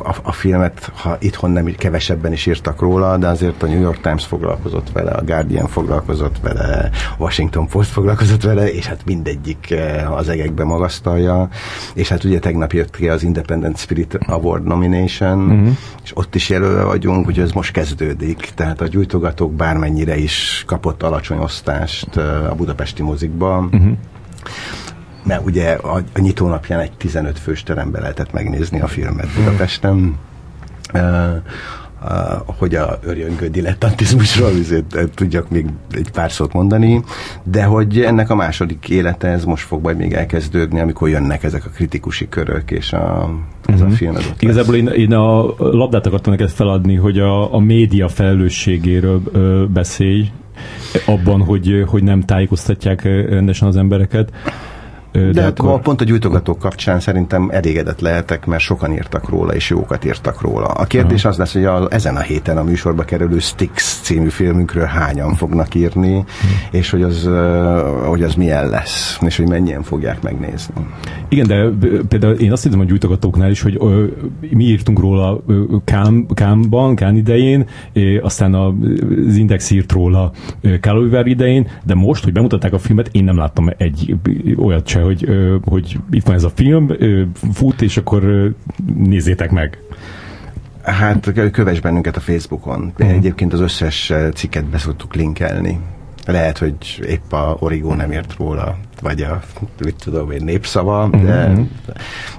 a, 0.03 0.15
a 0.23 0.31
filmet, 0.31 0.91
ha 0.95 1.17
itthon 1.19 1.51
nem 1.51 1.73
kevesebben 1.77 2.31
is 2.31 2.45
írtak 2.45 2.81
róla, 2.81 3.17
de 3.17 3.27
azért 3.27 3.63
a 3.63 3.67
New 3.67 3.81
York 3.81 4.01
Times 4.01 4.25
foglalkozott 4.25 4.91
vele, 4.91 5.11
a 5.11 5.23
Guardian 5.23 5.67
foglalkozott 5.67 5.98
foglalkozott 5.99 6.39
vele, 6.41 6.89
Washington 7.17 7.67
Post 7.67 7.89
foglalkozott 7.89 8.43
vele, 8.43 8.73
és 8.73 8.85
hát 8.85 9.05
mindegyik 9.05 9.75
az 10.15 10.29
egekbe 10.29 10.63
magasztalja, 10.63 11.49
és 11.93 12.09
hát 12.09 12.23
ugye 12.23 12.39
tegnap 12.39 12.71
jött 12.71 12.95
ki 12.95 13.09
az 13.09 13.23
Independent 13.23 13.77
Spirit 13.77 14.17
Award 14.27 14.63
nomination, 14.63 15.39
uh-huh. 15.39 15.77
és 16.03 16.17
ott 16.17 16.35
is 16.35 16.49
jelölve 16.49 16.83
vagyunk, 16.83 17.25
hogy 17.25 17.39
ez 17.39 17.51
most 17.51 17.71
kezdődik, 17.71 18.51
tehát 18.55 18.81
a 18.81 18.87
gyújtogatók 18.87 19.53
bármennyire 19.53 20.17
is 20.17 20.63
kapott 20.67 21.03
alacsony 21.03 21.37
osztást 21.37 22.17
a 22.49 22.53
budapesti 22.55 23.01
mozikban, 23.01 23.63
uh-huh 23.65 23.97
mert 25.23 25.45
ugye 25.45 25.71
a, 25.71 25.95
a 26.13 26.19
nyitónapján 26.19 26.79
egy 26.79 26.91
15 26.91 27.39
fős 27.39 27.63
teremben 27.63 28.01
lehetett 28.01 28.31
megnézni 28.31 28.79
a 28.79 28.87
filmet 28.87 29.27
Budapesten. 29.35 30.17
Uh, 30.93 31.01
uh, 31.01 31.35
hogy 32.45 32.75
a 32.75 32.99
örjöngő 33.03 33.47
dilettantizmusról 33.47 34.51
tudjak 35.15 35.49
még 35.49 35.65
egy 35.91 36.11
pár 36.11 36.31
szót 36.31 36.53
mondani, 36.53 37.03
de 37.43 37.63
hogy 37.63 38.01
ennek 38.01 38.29
a 38.29 38.35
második 38.35 38.89
élete 38.89 39.27
ez 39.27 39.43
most 39.43 39.65
fog 39.65 39.83
majd 39.83 39.97
még 39.97 40.13
elkezdődni, 40.13 40.79
amikor 40.79 41.09
jönnek 41.09 41.43
ezek 41.43 41.65
a 41.65 41.69
kritikusi 41.69 42.29
körök, 42.29 42.71
és 42.71 42.93
a, 42.93 43.29
ez 43.65 43.73
uh-huh. 43.73 43.81
a 43.81 43.85
mhm. 43.85 43.93
film 43.93 44.15
ez 44.15 44.31
Igazából 44.39 44.75
én, 44.75 44.87
én 44.87 45.13
a 45.13 45.53
labdát 45.57 46.05
akartam 46.05 46.33
neked 46.33 46.49
feladni, 46.49 46.95
hogy 46.95 47.19
a, 47.19 47.53
a 47.53 47.59
média 47.59 48.07
felelősségéről 48.07 49.21
ö, 49.31 49.65
beszélj, 49.73 50.31
abban, 51.05 51.41
hogy, 51.41 51.83
hogy 51.87 52.03
nem 52.03 52.21
tájékoztatják 52.21 53.03
rendesen 53.03 53.67
az 53.67 53.75
embereket. 53.75 54.31
De, 55.11 55.31
de 55.31 55.41
hát 55.41 55.59
akkor... 55.59 55.81
pont 55.81 56.01
a 56.01 56.03
gyújtogatók 56.03 56.59
kapcsán 56.59 56.99
szerintem 56.99 57.49
elégedett 57.51 57.99
lehetek, 57.99 58.45
mert 58.45 58.61
sokan 58.61 58.91
írtak 58.91 59.29
róla, 59.29 59.55
és 59.55 59.69
jókat 59.69 60.05
írtak 60.05 60.41
róla. 60.41 60.65
A 60.65 60.85
kérdés 60.85 61.17
uh-huh. 61.17 61.31
az 61.31 61.37
lesz, 61.37 61.53
hogy 61.53 61.65
a, 61.65 61.87
ezen 61.89 62.15
a 62.15 62.19
héten 62.19 62.57
a 62.57 62.63
műsorba 62.63 63.03
kerülő 63.03 63.39
Stix 63.39 63.99
című 64.03 64.29
filmünkről 64.29 64.85
hányan 64.85 65.35
fognak 65.35 65.75
írni, 65.75 66.15
uh-huh. 66.15 66.31
és 66.71 66.89
hogy 66.89 67.01
az, 67.01 67.29
hogy 68.05 68.23
az 68.23 68.33
milyen 68.35 68.69
lesz, 68.69 69.17
és 69.25 69.37
hogy 69.37 69.47
mennyien 69.47 69.83
fogják 69.83 70.21
megnézni. 70.21 70.73
Igen, 71.29 71.47
de 71.47 71.87
például 72.07 72.33
én 72.33 72.51
azt 72.51 72.63
hiszem 72.63 72.79
a 72.79 72.83
gyújtogatóknál 72.83 73.49
is, 73.49 73.61
hogy 73.61 73.77
ö, 73.79 74.05
mi 74.49 74.63
írtunk 74.63 74.99
róla 74.99 75.43
Kám, 75.83 76.25
Kámban, 76.33 76.95
Kán 76.95 77.15
idején, 77.15 77.65
é, 77.93 78.17
aztán 78.17 78.53
az 78.53 79.35
Index 79.35 79.71
írt 79.71 79.91
róla 79.91 80.31
Kálóiver 80.81 81.25
idején, 81.25 81.67
de 81.83 81.95
most, 81.95 82.23
hogy 82.23 82.33
bemutatták 82.33 82.73
a 82.73 82.79
filmet, 82.79 83.09
én 83.11 83.23
nem 83.23 83.37
láttam 83.37 83.69
egy 83.77 84.15
olyat 84.57 84.87
sem, 84.87 84.98
hogy, 85.01 85.27
hogy 85.65 85.99
itt 86.11 86.25
van 86.25 86.35
ez 86.35 86.43
a 86.43 86.51
film, 86.55 86.91
fut, 87.53 87.81
és 87.81 87.97
akkor 87.97 88.53
nézzétek 88.95 89.51
meg. 89.51 89.77
Hát 90.83 91.31
kövess 91.51 91.79
bennünket 91.79 92.17
a 92.17 92.19
Facebookon. 92.19 92.93
Uh-huh. 92.99 93.15
Egyébként 93.15 93.53
az 93.53 93.59
összes 93.59 94.13
cikket 94.33 94.65
beszoktuk 94.65 95.15
linkelni. 95.15 95.79
Lehet, 96.25 96.57
hogy 96.57 96.75
épp 97.07 97.31
a 97.31 97.57
Origo 97.59 97.93
nem 97.93 98.11
ért 98.11 98.35
róla, 98.37 98.77
vagy 99.01 99.21
a, 99.21 99.39
mit 99.83 99.95
tudom 100.03 100.31
én, 100.31 100.43
népszava, 100.43 101.05
uh-huh. 101.05 101.23
de, 101.23 101.47
mhm. 101.47 101.61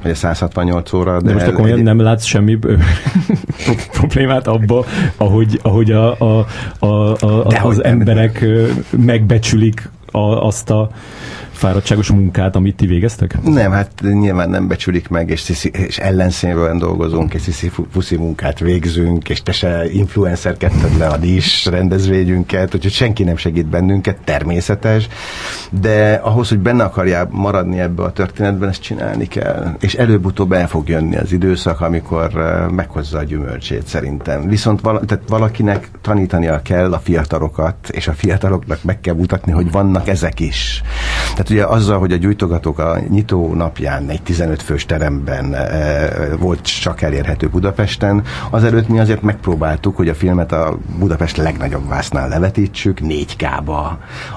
vagy 0.02 0.10
a 0.10 0.14
168 0.14 0.92
óra. 0.92 1.20
De, 1.20 1.28
de 1.28 1.32
most 1.32 1.46
akkor 1.46 1.70
egy... 1.70 1.82
nem 1.82 2.00
látsz 2.00 2.24
semmi 2.24 2.58
problémát 3.98 4.46
abba, 4.46 4.84
ahogy, 5.16 5.60
ahogy 5.62 5.90
a, 5.90 6.18
a, 6.18 6.46
a, 6.78 6.86
a, 6.86 7.46
az 7.62 7.84
emberek 7.84 8.44
megbecsülik 8.90 9.90
a, 10.10 10.18
azt 10.18 10.70
a 10.70 10.90
fáradtságos 11.60 12.10
munkát, 12.10 12.56
amit 12.56 12.76
ti 12.76 12.86
végeztek? 12.86 13.42
Nem, 13.42 13.70
hát 13.70 13.92
nyilván 14.00 14.50
nem 14.50 14.68
becsülik 14.68 15.08
meg, 15.08 15.30
és, 15.30 15.40
sziszi, 15.40 15.70
és 15.72 15.98
ellenszínről 15.98 16.78
dolgozunk, 16.78 17.34
és 17.34 17.40
sziszi 17.40 17.70
puszi 17.92 18.16
munkát 18.16 18.58
végzünk, 18.58 19.28
és 19.28 19.42
te 19.42 19.52
se 19.52 19.90
influencerkedted 19.92 20.98
le 20.98 21.06
a 21.06 21.16
is 21.22 21.66
rendezvényünket, 21.66 22.74
úgyhogy 22.74 22.92
senki 22.92 23.24
nem 23.24 23.36
segít 23.36 23.66
bennünket, 23.66 24.16
természetes, 24.24 25.08
de 25.70 26.20
ahhoz, 26.22 26.48
hogy 26.48 26.58
benne 26.58 26.84
akarjál 26.84 27.28
maradni 27.30 27.80
ebbe 27.80 28.02
a 28.02 28.12
történetben, 28.12 28.68
ezt 28.68 28.82
csinálni 28.82 29.26
kell. 29.26 29.76
És 29.80 29.94
előbb-utóbb 29.94 30.52
el 30.52 30.68
fog 30.68 30.88
jönni 30.88 31.16
az 31.16 31.32
időszak, 31.32 31.80
amikor 31.80 32.32
meghozza 32.70 33.18
a 33.18 33.22
gyümölcsét 33.22 33.86
szerintem. 33.86 34.48
Viszont 34.48 34.80
vala, 34.80 35.00
tehát 35.00 35.24
valakinek 35.28 35.88
tanítania 36.00 36.62
kell 36.62 36.92
a 36.92 36.98
fiatalokat, 36.98 37.88
és 37.88 38.08
a 38.08 38.12
fiataloknak 38.12 38.82
meg 38.82 39.00
kell 39.00 39.14
mutatni, 39.14 39.52
hogy 39.52 39.70
vannak 39.70 40.08
ezek 40.08 40.40
is. 40.40 40.82
Tehát 41.30 41.50
ugye 41.50 41.64
azzal, 41.64 41.98
hogy 41.98 42.12
a 42.12 42.16
gyújtogatók 42.16 42.78
a 42.78 42.98
nyitó 43.08 43.54
napján 43.54 44.08
egy 44.08 44.22
15 44.22 44.62
fős 44.62 44.86
teremben 44.86 45.54
e, 45.54 46.36
volt 46.36 46.80
csak 46.80 47.02
elérhető 47.02 47.48
Budapesten, 47.48 48.22
azelőtt 48.50 48.88
mi 48.88 48.98
azért 48.98 49.22
megpróbáltuk, 49.22 49.96
hogy 49.96 50.08
a 50.08 50.14
filmet 50.14 50.52
a 50.52 50.78
Budapest 50.98 51.36
legnagyobb 51.36 51.88
vásznál 51.88 52.28
levetítsük, 52.28 52.98
4K-ba. 53.02 53.90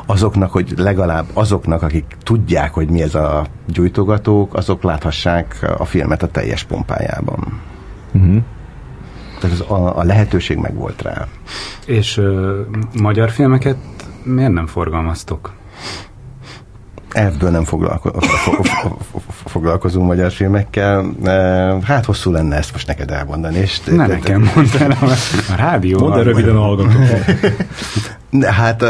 Azoknak, 0.06 0.52
hogy 0.52 0.74
legalább 0.78 1.26
azoknak, 1.34 1.82
akik 1.82 2.06
tudják, 2.24 2.74
hogy 2.74 2.90
mi 2.90 3.02
ez 3.02 3.16
a 3.16 3.46
gyújtogatók, 3.68 4.54
azok 4.54 4.84
láthassák 4.84 5.76
a 5.78 5.86
filmet 5.86 6.24
a 6.24 6.28
teljes 6.28 6.64
pompájában. 6.64 7.62
Uh-huh. 8.12 8.44
Tehát 9.40 9.60
az, 9.60 9.66
a, 9.70 9.98
a 9.98 10.04
lehetőség 10.04 10.58
meg 10.58 10.76
volt 10.76 11.02
rá. 11.02 11.28
És 11.86 12.18
ö, 12.18 12.62
magyar 13.02 13.30
filmeket 13.30 13.78
miért 14.24 14.52
nem 14.52 14.68
forgalmaztok? 14.68 15.54
Elvből 17.14 17.50
nem 17.50 17.64
foglalko- 17.64 18.26
foglalkozunk 19.46 20.08
magyar 20.08 20.32
filmekkel. 20.32 21.06
Hát 21.84 22.06
hosszú 22.06 22.32
lenne 22.32 22.56
ezt 22.56 22.72
most 22.72 22.88
neked 22.88 23.12
elmondani. 23.12 23.58
És 23.58 23.80
nem 23.82 24.08
nekem 24.08 24.52
mondtál, 24.56 24.92
a 25.52 25.56
rádió. 25.56 26.00
Mondd 26.00 26.18
el 26.18 26.24
röviden 26.24 26.56
hallgatok. 26.56 26.92
Hát 28.42 28.86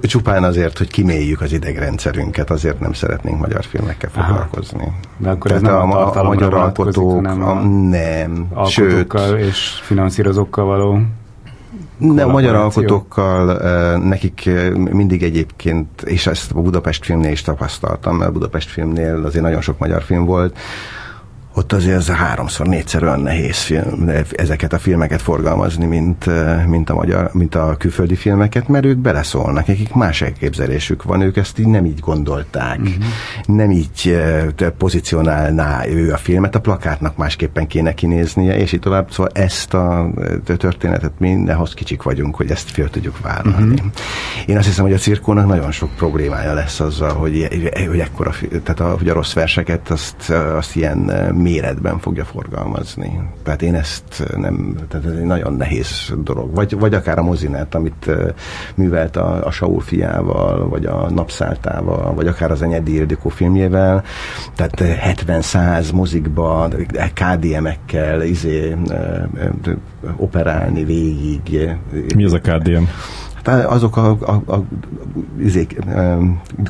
csupán 0.00 0.44
azért, 0.44 0.78
hogy 0.78 0.90
kiméljük 0.90 1.40
az 1.40 1.52
idegrendszerünket, 1.52 2.50
azért 2.50 2.80
nem 2.80 2.92
szeretnénk 2.92 3.38
magyar 3.38 3.64
filmekkel 3.64 4.10
foglalkozni. 4.10 4.80
Aha. 4.80 4.92
De 5.16 5.30
akkor 5.30 5.52
ez 5.52 5.60
nem 5.60 5.74
a, 5.74 6.14
a, 6.14 6.20
a 6.20 6.22
magyar 6.22 6.54
alkotók, 6.54 7.12
hanem 7.14 7.42
a, 7.42 7.62
nem, 7.90 8.48
sőt, 8.66 9.14
és 9.38 9.80
finanszírozókkal 9.82 10.64
való 10.64 11.00
de 11.98 12.22
a 12.22 12.28
magyar 12.28 12.54
alkotókkal 12.54 13.98
nekik 13.98 14.50
mindig 14.74 15.22
egyébként, 15.22 16.02
és 16.02 16.26
ezt 16.26 16.52
a 16.52 16.60
Budapest 16.60 17.04
filmnél 17.04 17.30
is 17.30 17.42
tapasztaltam, 17.42 18.16
mert 18.16 18.30
a 18.30 18.32
Budapest 18.32 18.68
filmnél 18.68 19.22
azért 19.24 19.44
nagyon 19.44 19.60
sok 19.60 19.78
magyar 19.78 20.02
film 20.02 20.24
volt, 20.24 20.58
ott 21.56 21.72
azért 21.72 21.96
ez 21.96 22.08
háromszor, 22.08 22.66
négyszer 22.66 23.02
olyan 23.02 23.20
nehéz 23.20 23.58
film, 23.58 24.10
ezeket 24.30 24.72
a 24.72 24.78
filmeket 24.78 25.22
forgalmazni, 25.22 25.86
mint, 25.86 26.26
mint, 26.66 26.90
a 26.90 26.94
magyar, 26.94 27.30
mint 27.32 27.54
a 27.54 27.76
külföldi 27.78 28.14
filmeket, 28.14 28.68
mert 28.68 28.84
ők 28.84 28.98
beleszólnak, 28.98 29.66
nekik 29.66 29.94
más 29.94 30.22
elképzelésük 30.22 31.02
van, 31.02 31.20
ők 31.20 31.36
ezt 31.36 31.58
így 31.58 31.66
nem 31.66 31.84
így 31.84 32.00
gondolták, 32.00 32.78
uh-huh. 32.78 33.04
nem 33.46 33.70
így 33.70 34.18
pozícionálná 34.78 35.86
ő 35.86 36.12
a 36.12 36.16
filmet, 36.16 36.54
a 36.54 36.60
plakátnak 36.60 37.16
másképpen 37.16 37.66
kéne 37.66 37.94
kinéznie, 37.94 38.56
és 38.56 38.72
így 38.72 38.80
tovább, 38.80 39.10
szóval 39.10 39.32
ezt 39.34 39.74
a 39.74 40.10
történetet 40.44 41.12
mindenhoz 41.18 41.74
kicsik 41.74 42.02
vagyunk, 42.02 42.36
hogy 42.36 42.50
ezt 42.50 42.70
fél 42.70 42.90
tudjuk 42.90 43.20
vállalni. 43.20 43.72
Uh-huh. 43.72 43.90
Én 44.46 44.56
azt 44.56 44.66
hiszem, 44.66 44.84
hogy 44.84 44.94
a 44.94 44.98
cirkónak 44.98 45.46
nagyon 45.46 45.70
sok 45.70 45.90
problémája 45.94 46.54
lesz 46.54 46.80
azzal, 46.80 47.14
hogy, 47.14 47.48
hogy 47.88 47.98
ekkora, 47.98 48.32
tehát 48.50 48.80
a, 48.80 48.96
hogy 48.98 49.08
a 49.08 49.14
rossz 49.14 49.32
verseket 49.32 49.90
azt, 49.90 50.30
azt 50.30 50.76
ilyen 50.76 51.34
méretben 51.46 51.98
fogja 51.98 52.24
forgalmazni. 52.24 53.20
Tehát 53.42 53.62
én 53.62 53.74
ezt 53.74 54.34
nem, 54.36 54.74
tehát 54.88 55.06
ez 55.06 55.12
egy 55.12 55.24
nagyon 55.24 55.54
nehéz 55.54 56.12
dolog. 56.22 56.54
Vagy, 56.54 56.78
vagy 56.78 56.94
akár 56.94 57.18
a 57.18 57.22
mozinet, 57.22 57.74
amit 57.74 58.10
művelt 58.74 59.16
a, 59.16 59.46
a 59.46 59.50
Saul 59.50 59.80
fiával, 59.80 60.68
vagy 60.68 60.84
a 60.84 61.10
Napszáltával, 61.10 62.14
vagy 62.14 62.26
akár 62.26 62.50
az 62.50 62.62
Enyedi 62.62 62.94
Ildikó 62.94 63.28
filmjével. 63.28 64.04
Tehát 64.54 64.82
70-100 65.26 65.92
mozikba, 65.94 66.68
KDM-ekkel 67.14 68.22
izé, 68.22 68.76
operálni 70.16 70.84
végig. 70.84 71.68
Mi 72.14 72.24
az 72.24 72.32
a 72.32 72.38
KDM? 72.40 72.84
Azok 73.48 73.96
a, 73.96 74.16
a, 74.20 74.52
a 74.52 74.64
izék, 75.40 75.78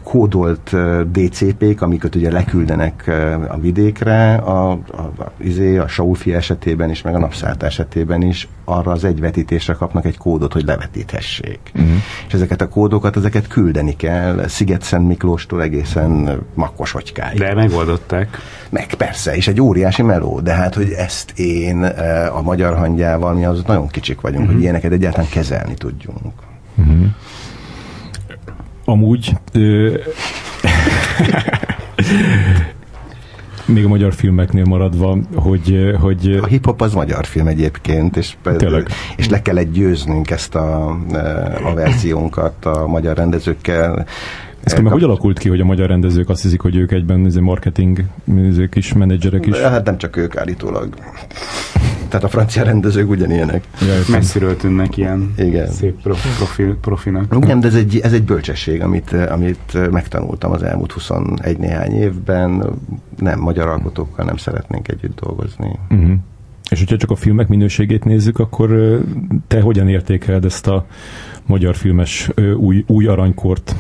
kódolt 0.03 0.77
DCP-k, 1.11 1.83
amiket 1.83 2.15
ugye 2.15 2.33
leküldenek 2.33 3.11
a 3.49 3.59
vidékre, 3.59 4.35
a, 4.35 4.71
a, 4.71 4.77
a, 4.97 5.33
izé, 5.37 5.77
a 5.77 5.89
Saulfi 5.89 6.35
esetében 6.35 6.91
is, 6.91 7.03
meg 7.03 7.15
a 7.15 7.19
napszállt 7.19 7.63
esetében 7.63 8.23
is, 8.23 8.49
arra 8.65 8.93
az 8.93 9.05
egy 9.05 9.21
vetítésre 9.21 9.73
kapnak 9.73 10.05
egy 10.05 10.19
kódot, 10.19 10.53
hogy 10.53 10.65
levetíthessék. 10.65 11.61
Uh-huh. 11.75 11.91
És 12.27 12.35
ezeket 12.35 12.61
a 12.61 12.69
kódokat, 12.69 13.17
ezeket 13.17 13.47
küldeni 13.47 13.97
kell 13.97 14.47
Sziget-Szent 14.47 15.07
Miklóstól 15.07 15.63
egészen 15.63 16.41
Makkoshogykáig. 16.55 17.39
De 17.39 17.55
megoldották. 17.55 18.39
Meg 18.71 18.95
persze, 18.95 19.37
és 19.37 19.49
egy 19.49 19.61
óriási 19.61 20.03
meló, 20.03 20.41
de 20.41 20.53
hát, 20.53 20.75
hogy 20.75 20.91
ezt 20.91 21.39
én 21.39 21.83
a 22.35 22.43
magyar 22.43 22.77
hangyával, 22.77 23.35
mi 23.35 23.45
az 23.45 23.63
nagyon 23.67 23.89
kicsik 23.89 24.21
vagyunk, 24.21 24.41
uh-huh. 24.41 24.55
hogy 24.55 24.63
ilyeneket 24.63 24.93
egyáltalán 24.93 25.29
kezelni 25.29 25.75
tudjunk. 25.75 26.46
Uh-huh. 26.77 27.07
Amúgy 28.85 29.33
ö, 29.53 29.95
még 33.67 33.85
a 33.85 33.89
magyar 33.89 34.15
filmeknél 34.15 34.65
maradva, 34.65 35.19
hogy... 35.35 35.97
hogy 36.01 36.39
a 36.43 36.47
hip-hop 36.47 36.81
az 36.81 36.93
magyar 36.93 37.25
film 37.25 37.47
egyébként, 37.47 38.17
és, 38.17 38.37
Tényleg. 38.57 38.89
és 39.17 39.29
le 39.29 39.43
kellett 39.43 39.73
győznünk 39.73 40.31
ezt 40.31 40.55
a, 40.55 40.89
a 41.65 41.75
verziónkat 41.75 42.65
a 42.65 42.87
magyar 42.87 43.17
rendezőkkel, 43.17 44.07
ez 44.67 44.73
meg 44.73 44.93
hogy 44.93 45.03
alakult 45.03 45.39
ki, 45.39 45.49
hogy 45.49 45.61
a 45.61 45.65
magyar 45.65 45.89
rendezők 45.89 46.29
azt 46.29 46.43
hiszik, 46.43 46.61
hogy 46.61 46.77
ők 46.77 46.93
egyben 46.93 47.27
ez 47.27 47.35
marketing 47.35 48.05
ezek 48.51 48.75
is, 48.75 48.93
menedzserek 48.93 49.47
is? 49.47 49.59
Hát 49.59 49.85
nem 49.85 49.99
csak 49.99 50.17
ők 50.17 50.37
állítólag. 50.37 50.95
Tehát 52.09 52.25
a 52.25 52.29
francia 52.29 52.63
rendezők 52.63 53.11
ugyanilyenek. 53.11 53.65
Ja, 53.81 53.95
Messziről 54.09 54.57
tűnnek 54.57 54.97
ilyen 54.97 55.35
Igen. 55.37 55.71
szép 55.71 56.01
profil, 56.37 56.77
profinak. 56.81 57.39
Nem, 57.47 57.61
de 57.61 57.67
ez 57.67 57.75
egy, 57.75 58.01
ez 58.03 58.13
egy 58.13 58.23
bölcsesség, 58.23 58.83
amit, 58.83 59.13
amit 59.13 59.91
megtanultam 59.91 60.53
az 60.53 60.63
elmúlt 60.63 60.93
21 60.93 61.59
néhány 61.59 61.93
évben. 61.93 62.65
Nem, 63.19 63.41
magyar 63.41 63.69
alkotókkal 63.69 64.25
nem 64.25 64.37
szeretnénk 64.37 64.89
együtt 64.89 65.21
dolgozni. 65.21 65.79
Uh-huh. 65.91 66.13
És 66.71 66.79
hogyha 66.79 66.97
csak 66.97 67.11
a 67.11 67.17
filmek 67.17 67.49
minőségét 67.49 68.05
nézzük, 68.05 68.39
akkor 68.39 69.01
te 69.47 69.61
hogyan 69.61 69.89
értékeled 69.89 70.45
ezt 70.45 70.67
a 70.67 70.87
magyar 71.47 71.77
filmes 71.77 72.31
új, 72.57 72.85
új 72.87 73.07
aranykort? 73.07 73.77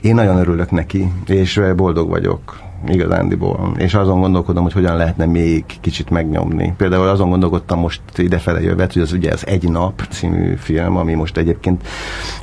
Én 0.00 0.14
nagyon 0.14 0.36
örülök 0.36 0.70
neki, 0.70 1.12
és 1.26 1.60
boldog 1.76 2.08
vagyok 2.08 2.60
igazándiból. 2.88 3.72
És 3.76 3.94
azon 3.94 4.20
gondolkodom, 4.20 4.62
hogy 4.62 4.72
hogyan 4.72 4.96
lehetne 4.96 5.26
még 5.26 5.64
kicsit 5.80 6.10
megnyomni. 6.10 6.74
Például 6.76 7.08
azon 7.08 7.28
gondolkodtam 7.28 7.78
most 7.78 8.00
idefele 8.16 8.60
jövet, 8.60 8.92
hogy 8.92 9.02
az 9.02 9.12
ugye 9.12 9.32
az 9.32 9.46
Egy 9.46 9.68
nap 9.68 10.02
című 10.10 10.54
film, 10.54 10.96
ami 10.96 11.14
most 11.14 11.36
egyébként 11.36 11.86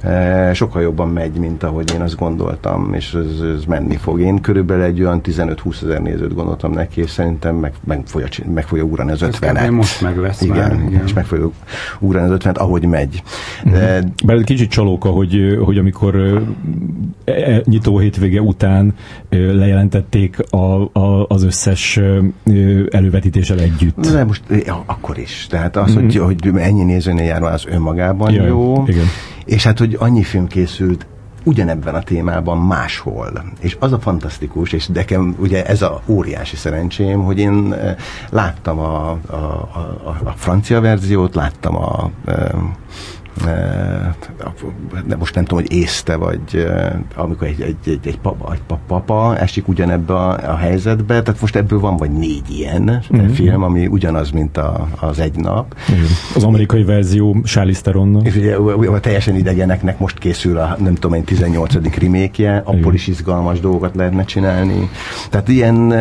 e, 0.02 0.54
sokkal 0.54 0.82
jobban 0.82 1.10
megy, 1.10 1.38
mint 1.38 1.64
ahogy 1.64 1.94
én 1.94 2.02
azt 2.02 2.16
gondoltam, 2.16 2.94
és 2.94 3.14
ez, 3.14 3.42
ez 3.58 3.64
menni 3.64 3.96
fog. 3.96 4.20
Én 4.20 4.42
körülbelül 4.42 4.84
egy 4.84 5.02
olyan 5.02 5.22
15-20 5.24 5.84
ezer 5.84 6.02
nézőt 6.02 6.34
gondoltam 6.34 6.72
neki, 6.72 7.02
és 7.02 7.10
szerintem 7.10 7.56
meg, 7.56 7.74
meg, 7.84 8.02
fogja, 8.06 8.28
meg 8.54 8.68
fogja 8.68 8.84
ugrani 8.84 9.12
az 9.12 9.24
50-et. 9.24 9.72
most 9.72 10.02
meg 10.02 10.18
lesz 10.18 10.42
igen, 10.42 10.58
már. 10.58 10.88
Igen, 10.88 11.04
és 11.06 11.14
meg 11.14 11.26
fogja 11.26 11.50
ugrani 12.00 12.32
az 12.32 12.38
50-et, 12.40 12.58
ahogy 12.58 12.86
megy. 12.86 13.24
Uh-huh. 13.64 13.80
De, 13.80 14.04
Bár 14.26 14.44
kicsit 14.44 14.70
csalóka, 14.70 15.10
hogy, 15.10 15.58
hogy 15.64 15.78
amikor 15.78 16.16
e, 17.26 17.32
e, 17.32 17.62
nyitó 17.66 17.98
hétvége 17.98 18.42
után 18.42 18.94
lejelentették 19.30 20.29
a, 20.50 21.00
a, 21.00 21.26
az 21.28 21.44
összes 21.44 22.00
elővetítéssel 22.90 23.60
együtt. 23.60 24.00
De 24.00 24.24
most 24.24 24.44
ja, 24.66 24.84
akkor 24.86 25.18
is. 25.18 25.48
Tehát 25.50 25.76
az, 25.76 25.92
mm-hmm. 25.92 26.04
hogy, 26.04 26.16
hogy 26.16 26.52
ennyi 26.56 26.84
nézőnél 26.84 27.26
jár 27.26 27.44
az 27.44 27.66
önmagában 27.68 28.32
Jaj, 28.32 28.48
jó. 28.48 28.84
Igen. 28.88 29.06
És 29.46 29.64
hát, 29.64 29.80
hogy 29.80 29.96
annyi 30.00 30.24
film 30.24 30.48
készült 30.48 31.06
ugyanebben 31.44 31.96
a 31.96 32.02
témában 32.02 32.58
máshol. 32.58 33.44
És 33.60 33.78
az 33.80 33.92
a 33.92 34.00
fantasztikus, 34.00 34.72
és 34.72 34.88
nekem 34.88 35.36
ugye 35.40 35.66
ez 35.66 35.82
a 35.82 36.02
óriási 36.06 36.56
szerencsém, 36.56 37.24
hogy 37.24 37.40
én 37.40 37.76
láttam 38.30 38.80
a, 38.80 39.10
a, 39.10 39.36
a, 40.04 40.20
a 40.24 40.34
francia 40.36 40.82
verziót, 40.82 41.36
láttam 41.36 41.76
a, 41.76 42.04
a 42.04 42.12
de 45.08 45.16
most 45.16 45.36
nem 45.36 45.46
tudom, 45.46 45.64
hogy 45.64 45.78
észte, 45.78 46.16
vagy 46.16 46.68
amikor 47.16 47.48
egy, 47.48 47.62
egy, 47.62 47.76
egy, 47.86 48.08
egy, 48.08 48.20
papa, 48.20 48.54
egy 48.54 48.78
papa 48.88 49.38
esik 49.38 49.68
ugyanebbe 49.68 50.14
a, 50.14 50.52
a 50.52 50.56
helyzetbe, 50.56 51.22
tehát 51.22 51.42
most 51.42 51.56
ebből 51.56 51.80
van 51.80 51.98
vagy 51.98 52.12
négy 52.12 52.50
ilyen 52.50 53.04
mm-hmm. 53.16 53.28
film, 53.28 53.64
ami 53.64 53.88
ugyanaz, 53.88 54.32
mint 54.32 54.58
a, 54.58 54.88
az 55.00 55.20
egy 55.20 55.36
nap. 55.36 55.76
Igen. 55.90 56.06
Az 56.36 56.44
amerikai 56.44 56.84
verzió 56.84 57.42
Charlize 57.44 57.82
Theronnal. 57.82 58.26
És 58.26 58.36
ugye 58.36 58.56
a 58.90 59.00
teljesen 59.00 59.36
idegeneknek 59.36 60.00
most 60.00 60.18
készül 60.18 60.58
a, 60.58 60.78
nem 60.80 60.94
tudom 60.94 61.14
én, 61.14 61.24
18. 61.24 61.74
remékje, 62.00 62.62
abból 62.66 62.94
is 62.94 63.08
izgalmas 63.08 63.60
dolgokat 63.60 63.96
lehetne 63.96 64.24
csinálni. 64.24 64.90
Tehát 65.30 65.48
ilyen, 65.48 65.94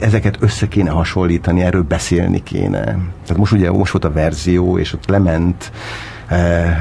ezeket 0.00 0.36
össze 0.40 0.68
kéne 0.68 0.90
hasonlítani, 0.90 1.60
erről 1.60 1.82
beszélni 1.82 2.42
kéne. 2.42 2.84
Tehát 3.26 3.36
most 3.36 3.52
ugye 3.52 3.70
most 3.70 3.92
volt 3.92 4.04
a 4.04 4.12
verzió, 4.12 4.78
és 4.78 4.92
ott 4.92 5.08
lement 5.08 5.72
Eh, 5.72 6.11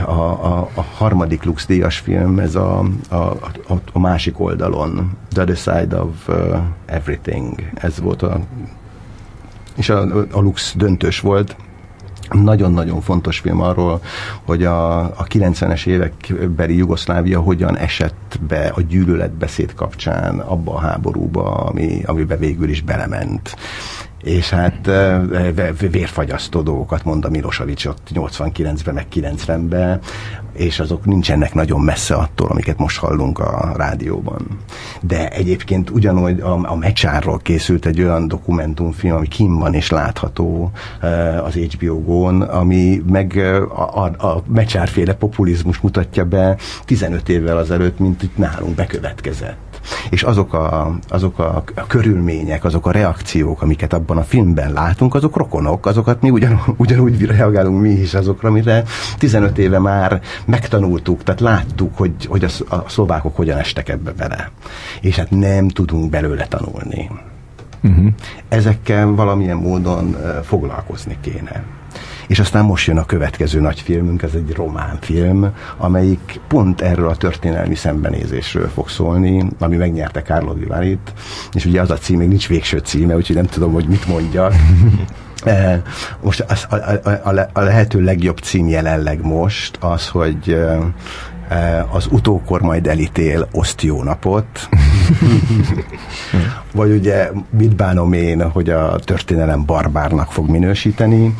a, 0.06 0.12
a, 0.12 0.70
a 0.74 0.82
harmadik 0.82 1.44
Lux 1.44 1.66
díjas 1.66 1.98
film, 1.98 2.40
ez 2.40 2.56
a, 2.56 2.80
a, 3.10 3.16
a, 3.16 3.82
a 3.94 4.00
másik 4.00 4.40
oldalon, 4.40 5.18
The 5.30 5.42
Other 5.42 5.58
Side 5.58 5.96
of 5.96 6.28
uh, 6.28 6.58
Everything, 6.86 7.70
ez 7.74 8.00
volt 8.00 8.22
a 8.22 8.40
és 9.76 9.90
a, 9.90 10.02
a 10.32 10.40
Lux 10.40 10.74
döntős 10.76 11.20
volt, 11.20 11.56
nagyon-nagyon 12.30 13.02
fontos 13.02 13.40
film 13.40 13.62
arról, 13.62 14.02
hogy 14.46 14.64
a, 14.64 15.00
a 15.00 15.24
90-es 15.24 15.86
évekbeli 15.86 16.78
Jugoszlávia 16.78 17.40
hogyan 17.40 17.78
esett 17.78 18.40
be 18.48 18.72
a 18.76 18.82
gyűlöletbeszéd 18.82 19.74
kapcsán 19.74 20.40
abba 20.40 20.74
a 20.74 20.80
háborúba, 20.80 21.54
ami, 21.54 22.02
amiben 22.06 22.40
végül 22.40 22.70
is 22.70 22.82
belement 22.82 23.56
és 24.24 24.50
hát 24.50 24.90
vérfagyasztó 25.92 26.62
dolgokat 26.62 27.04
mond 27.04 27.26
a 27.26 27.30
Milosevic 27.30 27.86
ott 27.86 28.08
89-ben, 28.14 28.94
meg 28.94 29.06
90-ben, 29.14 30.00
és 30.54 30.80
azok 30.80 31.06
nincsenek 31.06 31.54
nagyon 31.54 31.82
messze 31.82 32.16
attól, 32.16 32.50
amiket 32.50 32.78
most 32.78 32.98
hallunk 32.98 33.40
a 33.40 33.74
rádióban. 33.78 34.48
De 35.02 35.30
egyébként 35.30 35.90
ugyanúgy 35.90 36.40
a, 36.40 36.72
a 36.72 36.76
Mecsárról 36.76 37.38
készült 37.38 37.86
egy 37.86 38.02
olyan 38.02 38.28
dokumentumfilm, 38.28 39.16
ami 39.16 39.28
kim 39.28 39.58
van 39.58 39.74
és 39.74 39.90
látható 39.90 40.72
az 41.44 41.54
HBO 41.54 42.02
Go-n, 42.02 42.42
ami 42.42 43.04
meg 43.10 43.38
a, 43.76 44.04
a, 44.04 44.28
a 44.28 44.44
Mecsárféle 44.48 45.14
populizmus 45.14 45.80
mutatja 45.80 46.26
be 46.26 46.58
15 46.86 47.30
évvel 47.30 47.58
azelőtt, 47.58 48.00
mint 48.00 48.24
itt 48.24 48.38
nálunk 48.38 48.76
bekövetkezett 48.76 49.71
és 50.10 50.24
azok 50.24 50.54
a, 50.54 50.98
azok 51.08 51.40
a, 51.40 51.64
körülmények, 51.88 52.64
azok 52.64 52.86
a 52.86 52.92
reakciók, 52.92 53.62
amiket 53.62 53.94
abban 53.94 54.18
a 54.18 54.24
filmben 54.24 54.74
látunk, 54.74 55.16
azok 55.16 55.38
rokonok, 55.38 55.86
azokat 55.86 56.22
mi 56.22 56.30
ugyan, 56.30 56.62
ugyanúgy 56.78 57.26
reagálunk 57.26 57.82
mi 57.82 57.90
is 57.90 58.14
azokra, 58.14 58.50
amire 58.50 58.84
15 59.18 59.58
éve 59.58 59.80
már 59.80 60.22
megtanultuk, 60.46 61.24
tehát 61.24 61.42
láttuk, 61.42 61.98
hogy, 61.98 62.26
hogy 62.26 62.44
a, 62.44 62.76
a 62.76 62.90
szlovákok 62.90 63.36
hogyan 63.36 63.58
estek 63.58 63.90
ebbe 63.90 64.12
bele. 64.12 64.52
És 65.02 65.16
hát 65.16 65.30
nem 65.30 65.68
tudunk 65.68 66.10
belőle 66.10 66.48
tanulni. 66.48 67.10
Uh-huh. 67.84 68.08
Ezekkel 68.50 69.08
valamilyen 69.08 69.58
módon 69.58 70.16
foglalkozni 70.44 71.18
kéne. 71.22 71.64
És 72.32 72.40
aztán 72.40 72.66
most 72.66 72.88
jön 72.88 72.98
a 72.98 73.06
következő 73.06 73.60
nagy 73.60 73.80
filmünk, 73.80 74.22
ez 74.22 74.34
egy 74.34 74.54
román 74.56 74.98
film, 75.02 75.50
amelyik 75.78 76.40
pont 76.48 76.82
erről 76.82 77.10
a 77.10 77.16
történelmi 77.16 77.76
szembenézésről 77.76 78.70
fog 78.70 78.90
szólni, 78.90 79.46
ami 79.60 79.76
megnyerte 79.76 80.22
Carlo 80.22 80.54
Vivarit, 80.54 81.14
és 81.54 81.66
ugye 81.66 81.82
az 81.82 81.92
a 81.92 81.98
cím, 81.98 82.18
még 82.18 82.28
nincs 82.28 82.48
végső 82.48 82.78
címe, 82.78 83.16
úgyhogy 83.16 83.36
nem 83.36 83.46
tudom, 83.46 83.74
hogy 83.74 83.88
mit 83.88 84.08
mondjak. 84.08 84.54
Eh, 85.44 85.82
most 86.24 86.46
az, 86.48 86.66
a, 86.70 86.76
a, 87.30 87.50
a 87.54 87.62
lehető 87.62 88.02
legjobb 88.02 88.38
cím 88.38 88.68
jelenleg 88.68 89.26
most 89.26 89.78
az, 89.80 90.08
hogy 90.08 90.58
eh, 91.50 91.96
az 91.96 92.08
utókor 92.12 92.62
majd 92.62 92.88
elítél 92.88 93.48
osztiónapot, 93.52 94.70
vagy 96.74 96.92
ugye 96.92 97.30
mit 97.58 97.76
bánom 97.76 98.14
én, 98.14 98.50
hogy 98.50 98.70
a 98.70 98.96
történelem 99.00 99.66
barbárnak 99.66 100.32
fog 100.32 100.50
minősíteni, 100.50 101.36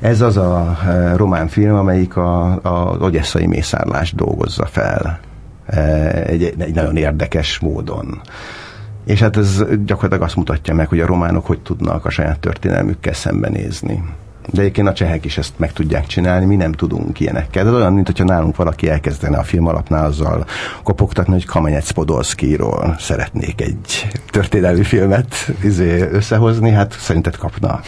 ez 0.00 0.20
az 0.20 0.36
a 0.36 0.78
e, 0.86 1.16
román 1.16 1.48
film, 1.48 1.74
amelyik 1.74 2.16
a, 2.16 2.46
a 2.62 2.96
ogyesszai 3.00 3.46
mészárlást 3.46 4.14
dolgozza 4.16 4.66
fel 4.66 5.20
e, 5.66 5.80
egy, 6.26 6.54
egy 6.58 6.74
nagyon 6.74 6.96
érdekes 6.96 7.58
módon. 7.58 8.20
És 9.04 9.20
hát 9.20 9.36
ez 9.36 9.64
gyakorlatilag 9.84 10.22
azt 10.22 10.36
mutatja 10.36 10.74
meg, 10.74 10.88
hogy 10.88 11.00
a 11.00 11.06
románok 11.06 11.46
hogy 11.46 11.60
tudnak 11.60 12.04
a 12.04 12.10
saját 12.10 12.40
történelmükkel 12.40 13.12
szembenézni. 13.12 14.02
De 14.52 14.60
egyébként 14.60 14.88
a 14.88 14.92
csehek 14.92 15.24
is 15.24 15.38
ezt 15.38 15.52
meg 15.56 15.72
tudják 15.72 16.06
csinálni, 16.06 16.44
mi 16.44 16.56
nem 16.56 16.72
tudunk 16.72 17.20
ilyenekkel. 17.20 17.64
De 17.64 17.70
olyan, 17.70 17.92
mint 17.92 18.06
hogyha 18.06 18.24
nálunk 18.24 18.56
valaki 18.56 18.88
elkezdene 18.88 19.38
a 19.38 19.42
film 19.42 19.66
alapnál 19.66 20.04
azzal 20.04 20.44
kopogtatni, 20.82 21.32
hogy 21.32 21.46
Kamenyec 21.46 21.90
Podolszkiról 21.90 22.96
szeretnék 22.98 23.60
egy 23.60 24.06
történelmi 24.30 24.82
filmet 24.82 25.34
izé, 25.62 26.08
összehozni, 26.12 26.70
hát 26.70 26.96
szerinted 26.98 27.36
kapna. 27.36 27.80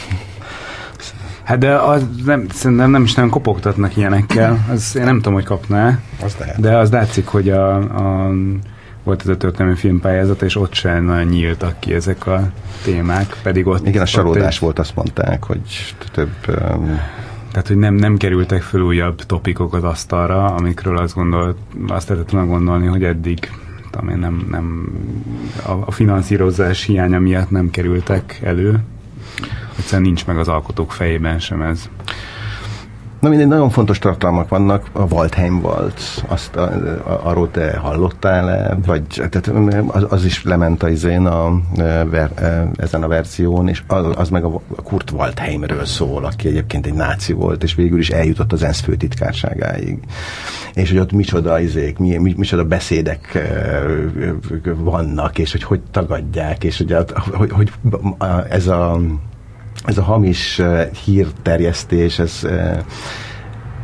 Hát 1.42 1.58
de 1.58 1.74
az 1.74 2.06
nem, 2.24 2.46
szerintem 2.48 2.90
nem 2.90 3.02
is 3.02 3.14
nem 3.14 3.28
kopogtatnak 3.28 3.96
ilyenekkel. 3.96 4.64
Az, 4.70 4.96
én 4.96 5.04
nem 5.04 5.16
tudom, 5.16 5.32
hogy 5.32 5.44
kapná. 5.44 5.98
Az 6.24 6.36
de 6.56 6.76
az 6.76 6.90
látszik, 6.90 7.26
hogy 7.26 7.50
a, 7.50 7.76
a 7.76 8.32
volt 9.02 9.20
ez 9.20 9.28
a 9.28 9.36
történelmi 9.36 9.76
filmpályázat, 9.76 10.42
és 10.42 10.56
ott 10.56 10.74
sem 10.74 11.04
nagyon 11.04 11.26
nyíltak 11.26 11.80
ki 11.80 11.94
ezek 11.94 12.26
a 12.26 12.50
témák, 12.84 13.36
pedig 13.42 13.66
ott... 13.66 13.86
Igen, 13.86 14.02
a 14.02 14.06
salódás 14.06 14.58
volt, 14.58 14.78
azt 14.78 14.94
mondták, 14.94 15.44
hogy 15.44 15.94
több... 16.12 16.32
Um... 16.48 17.00
Tehát, 17.50 17.66
hogy 17.66 17.76
nem, 17.76 17.94
nem 17.94 18.16
kerültek 18.16 18.62
fel 18.62 18.80
újabb 18.80 19.22
topikok 19.22 19.74
az 19.74 19.84
asztalra, 19.84 20.44
amikről 20.44 20.98
azt, 20.98 21.14
gondolt, 21.14 21.56
azt 21.88 22.08
lehetett 22.08 22.30
volna 22.30 22.46
gondolni, 22.46 22.86
hogy 22.86 23.04
eddig 23.04 23.50
tudom 23.90 24.20
nem, 24.20 24.46
nem, 24.50 24.92
a, 25.66 25.70
a 25.70 25.90
finanszírozás 25.90 26.84
hiánya 26.84 27.18
miatt 27.18 27.50
nem 27.50 27.70
kerültek 27.70 28.40
elő 28.42 28.80
egyszerűen 29.78 30.02
nincs 30.02 30.26
meg 30.26 30.38
az 30.38 30.48
alkotók 30.48 30.92
fejében 30.92 31.38
sem 31.38 31.62
ez. 31.62 31.88
Na 33.22 33.28
mindegy, 33.28 33.48
nagyon 33.48 33.70
fontos 33.70 33.98
tartalmak 33.98 34.48
vannak, 34.48 34.88
a 34.92 35.02
Waldheim 35.02 35.60
Waltz, 35.62 36.24
azt 36.28 36.56
a, 36.56 36.62
a, 36.62 37.20
arról 37.22 37.50
te 37.50 37.76
hallottál-e, 37.76 38.78
vagy 38.86 39.02
tehát 39.14 39.46
az, 39.86 40.06
az 40.08 40.24
is 40.24 40.44
lement 40.44 40.82
a 40.82 40.88
izén 40.88 41.26
a, 41.26 41.60
ver, 42.10 42.30
ezen 42.76 43.02
a 43.02 43.08
verzión, 43.08 43.68
és 43.68 43.82
az, 43.86 44.06
az 44.16 44.28
meg 44.28 44.44
a 44.44 44.60
Kurt 44.82 45.10
Waldheimről 45.10 45.84
szól, 45.84 46.24
aki 46.24 46.48
egyébként 46.48 46.86
egy 46.86 46.94
náci 46.94 47.32
volt, 47.32 47.62
és 47.62 47.74
végül 47.74 47.98
is 47.98 48.10
eljutott 48.10 48.52
az 48.52 48.62
ENSZ 48.62 48.80
főtitkárságáig. 48.80 49.98
És 50.74 50.90
hogy 50.90 50.98
ott 50.98 51.12
micsoda 51.12 51.60
izék, 51.60 51.98
mi, 51.98 52.16
mi, 52.16 52.34
micsoda 52.36 52.64
beszédek 52.64 53.48
vannak, 54.76 55.38
és 55.38 55.52
hogy 55.52 55.62
hogy 55.62 55.80
tagadják, 55.90 56.64
és 56.64 56.84
hogy, 56.86 56.94
hogy, 57.32 57.50
hogy 57.50 57.72
ez 58.48 58.66
a 58.66 59.00
ez 59.84 59.98
a 59.98 60.02
hamis 60.02 60.60
hírterjesztés, 61.04 62.18
ez 62.18 62.46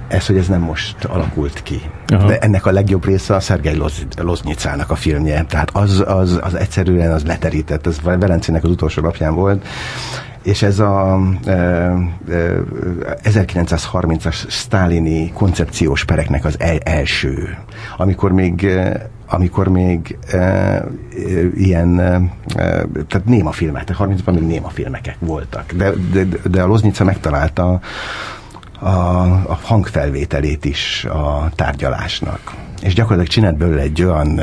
ez, 0.08 0.26
hogy 0.26 0.36
ez 0.36 0.48
nem 0.48 0.60
most 0.60 1.04
alakult 1.04 1.62
ki. 1.62 1.80
Aha. 2.06 2.26
De 2.26 2.38
ennek 2.38 2.66
a 2.66 2.70
legjobb 2.70 3.04
része 3.04 3.34
a 3.34 3.40
Szergej 3.40 3.76
Loz, 3.76 4.06
Loznyicának 4.16 4.90
a 4.90 4.94
filmje. 4.94 5.44
Tehát 5.48 5.70
az, 5.72 6.04
az, 6.06 6.38
az 6.42 6.54
egyszerűen 6.54 7.12
az 7.12 7.24
leterített, 7.24 7.86
ez 7.86 8.00
Velencének 8.02 8.64
az 8.64 8.70
utolsó 8.70 9.02
napján 9.02 9.34
volt, 9.34 9.66
és 10.42 10.62
ez 10.62 10.78
a 10.78 11.20
e, 11.44 11.50
e, 11.52 11.96
1930-as 13.22 14.50
sztálini 14.50 15.32
koncepciós 15.32 16.04
pereknek 16.04 16.44
az 16.44 16.56
el, 16.58 16.78
első, 16.78 17.58
amikor 17.96 18.32
még 18.32 18.66
amikor 19.28 19.68
még 19.68 20.18
e, 20.30 20.36
e, 20.36 20.84
ilyen, 21.54 21.98
e, 21.98 22.20
tehát 23.06 23.24
néma 23.24 23.52
filmek, 23.52 23.84
30-ban 23.98 24.32
még 24.32 24.46
néma 24.46 24.68
filmekek 24.68 25.16
voltak, 25.18 25.72
de, 25.72 25.92
de, 26.12 26.26
de 26.50 26.62
a 26.62 26.66
Loznica 26.66 27.04
megtalálta 27.04 27.80
a, 28.78 28.88
a 29.48 29.58
hangfelvételét 29.62 30.64
is 30.64 31.04
a 31.04 31.50
tárgyalásnak. 31.54 32.54
És 32.82 32.94
gyakorlatilag 32.94 33.32
csinált 33.32 33.56
belőle 33.56 33.80
egy 33.80 34.02
olyan 34.02 34.40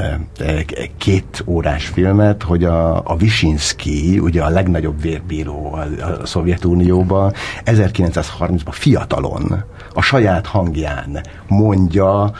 két 0.97 1.43
órás 1.45 1.87
filmet, 1.87 2.43
hogy 2.43 2.63
a, 2.63 3.01
a 3.03 3.15
Visinski, 3.15 4.19
ugye 4.19 4.43
a 4.43 4.49
legnagyobb 4.49 5.01
vérbíró 5.01 5.73
a, 5.73 6.05
a 6.21 6.25
Szovjetunióban, 6.25 7.33
1930-ban 7.65 8.71
fiatalon, 8.71 9.63
a 9.93 10.01
saját 10.01 10.45
hangján 10.45 11.25
mondja 11.47 12.21
a, 12.21 12.31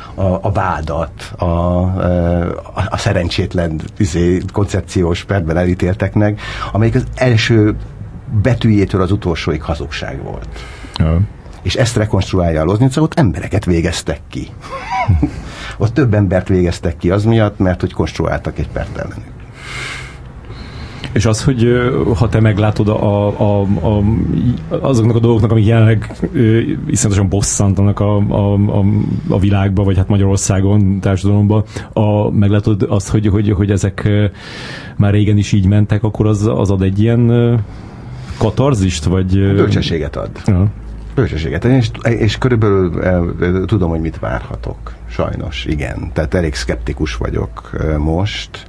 a 0.41 0.51
vádat 0.51 1.33
a, 1.37 1.45
a, 1.45 2.87
a 2.89 2.97
szerencsétlen 2.97 3.81
izé, 3.97 4.41
koncepciós 4.53 5.23
perben 5.23 5.57
elítélteknek, 5.57 6.41
amelyik 6.71 6.95
az 6.95 7.03
első 7.15 7.75
betűjétől 8.41 9.01
az 9.01 9.11
utolsóig 9.11 9.61
hazugság 9.61 10.23
volt. 10.23 10.47
Ja 10.97 11.21
és 11.65 11.75
ezt 11.75 11.95
rekonstruálja 11.95 12.61
a 12.61 12.63
Loznica, 12.63 13.01
ott 13.01 13.13
embereket 13.13 13.65
végeztek 13.65 14.19
ki. 14.29 14.47
ott 15.77 15.93
több 15.93 16.13
embert 16.13 16.47
végeztek 16.47 16.97
ki 16.97 17.09
az 17.09 17.23
miatt, 17.23 17.59
mert 17.59 17.81
hogy 17.81 17.93
konstruáltak 17.93 18.59
egy 18.59 18.69
pert 18.69 18.97
ellenük. 18.97 19.33
És 21.11 21.25
az, 21.25 21.43
hogy 21.43 21.67
ha 22.15 22.29
te 22.29 22.39
meglátod 22.39 22.87
a, 22.87 23.27
a, 23.39 23.61
a, 23.61 24.03
azoknak 24.69 25.15
a 25.15 25.19
dolgoknak, 25.19 25.51
amik 25.51 25.65
jelenleg 25.65 26.15
iszonyatosan 26.87 27.29
bosszantanak 27.29 27.99
a, 27.99 28.17
a, 28.17 28.53
a, 28.53 28.83
a 29.27 29.39
világba, 29.39 29.83
vagy 29.83 29.97
hát 29.97 30.07
Magyarországon, 30.07 30.99
társadalomban, 30.99 31.63
a, 31.93 32.29
meglátod 32.29 32.85
azt, 32.89 33.09
hogy, 33.09 33.27
hogy, 33.27 33.51
hogy 33.51 33.71
ezek 33.71 34.09
már 34.97 35.11
régen 35.11 35.37
is 35.37 35.51
így 35.51 35.65
mentek, 35.65 36.03
akkor 36.03 36.27
az, 36.27 36.49
az 36.55 36.71
ad 36.71 36.81
egy 36.81 36.99
ilyen 36.99 37.59
katarzist, 38.37 39.03
vagy... 39.03 39.39
Bölcsességet 39.39 40.15
ad. 40.15 40.29
Ja. 40.45 40.71
Bölcsességet. 41.15 41.63
És, 41.65 41.89
és 42.01 42.37
körülbelül 42.37 43.01
e, 43.01 43.07
e, 43.45 43.65
tudom, 43.65 43.89
hogy 43.89 43.99
mit 43.99 44.19
várhatok. 44.19 44.93
Sajnos, 45.09 45.65
igen. 45.65 46.11
Tehát 46.13 46.33
elég 46.33 46.55
szkeptikus 46.55 47.15
vagyok 47.15 47.71
e, 47.79 47.97
most, 47.97 48.65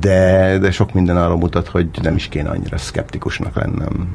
de, 0.00 0.58
de 0.58 0.70
sok 0.70 0.92
minden 0.92 1.16
arra 1.16 1.36
mutat, 1.36 1.68
hogy 1.68 1.88
nem 2.02 2.14
is 2.16 2.28
kéne 2.28 2.48
annyira 2.48 2.78
szkeptikusnak 2.78 3.54
lennem. 3.54 4.14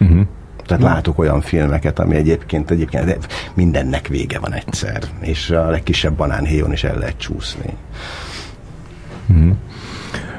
Uh-huh. 0.00 0.20
Tehát 0.66 0.82
látok 0.82 1.18
olyan 1.18 1.40
filmeket, 1.40 1.98
ami 1.98 2.16
egyébként, 2.16 2.70
egyébként 2.70 3.28
mindennek 3.54 4.06
vége 4.06 4.38
van 4.38 4.52
egyszer, 4.52 5.02
és 5.20 5.50
a 5.50 5.70
legkisebb 5.70 6.16
banánhéjon 6.16 6.72
is 6.72 6.84
el 6.84 6.98
lehet 6.98 7.18
csúszni. 7.18 7.74
Uh-huh. 9.28 9.56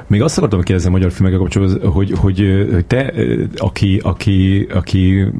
Még 0.07 0.21
azt 0.21 0.37
akartam 0.37 0.61
kérdezni 0.61 0.89
a 0.89 0.91
magyar 0.91 1.11
filmekkel 1.11 1.39
kapcsolatban, 1.39 1.91
hogy, 1.91 2.11
hogy, 2.11 2.39
hogy 2.39 2.85
te, 2.87 3.13
aki, 3.57 3.99
aki, 4.03 4.67
aki 4.73 5.31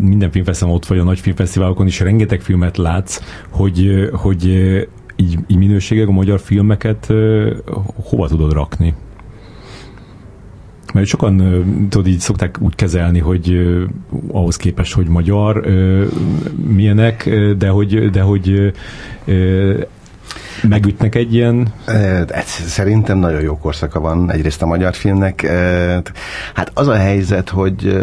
minden 0.00 0.30
filmfesztiválon 0.30 0.76
ott 0.76 0.86
vagy 0.86 0.98
a 0.98 1.04
nagy 1.04 1.20
filmfesztiválokon 1.20 1.86
is 1.86 2.00
rengeteg 2.00 2.40
filmet 2.40 2.76
látsz, 2.76 3.20
hogy, 3.48 4.08
hogy 4.12 4.44
így, 5.16 5.38
így 5.46 5.56
minőségek 5.56 6.08
a 6.08 6.12
magyar 6.12 6.40
filmeket 6.40 7.12
hova 7.94 8.28
tudod 8.28 8.52
rakni? 8.52 8.94
Mert 10.94 11.06
sokan, 11.06 11.36
tudod, 11.88 12.06
így 12.06 12.18
szokták 12.18 12.56
úgy 12.60 12.74
kezelni, 12.74 13.18
hogy 13.18 13.60
ahhoz 14.32 14.56
képest, 14.56 14.92
hogy 14.92 15.06
magyar, 15.06 15.66
milyenek, 16.66 17.30
de 17.58 17.68
hogy, 17.68 18.10
de 18.10 18.20
hogy 18.20 18.72
megütnek 20.68 21.14
egy 21.14 21.34
ilyen... 21.34 21.72
Szerintem 22.66 23.18
nagyon 23.18 23.40
jó 23.40 23.58
korszaka 23.58 24.00
van 24.00 24.32
egyrészt 24.32 24.62
a 24.62 24.66
magyar 24.66 24.94
filmnek. 24.94 25.46
Hát 26.54 26.70
az 26.74 26.88
a 26.88 26.94
helyzet, 26.94 27.48
hogy, 27.48 28.02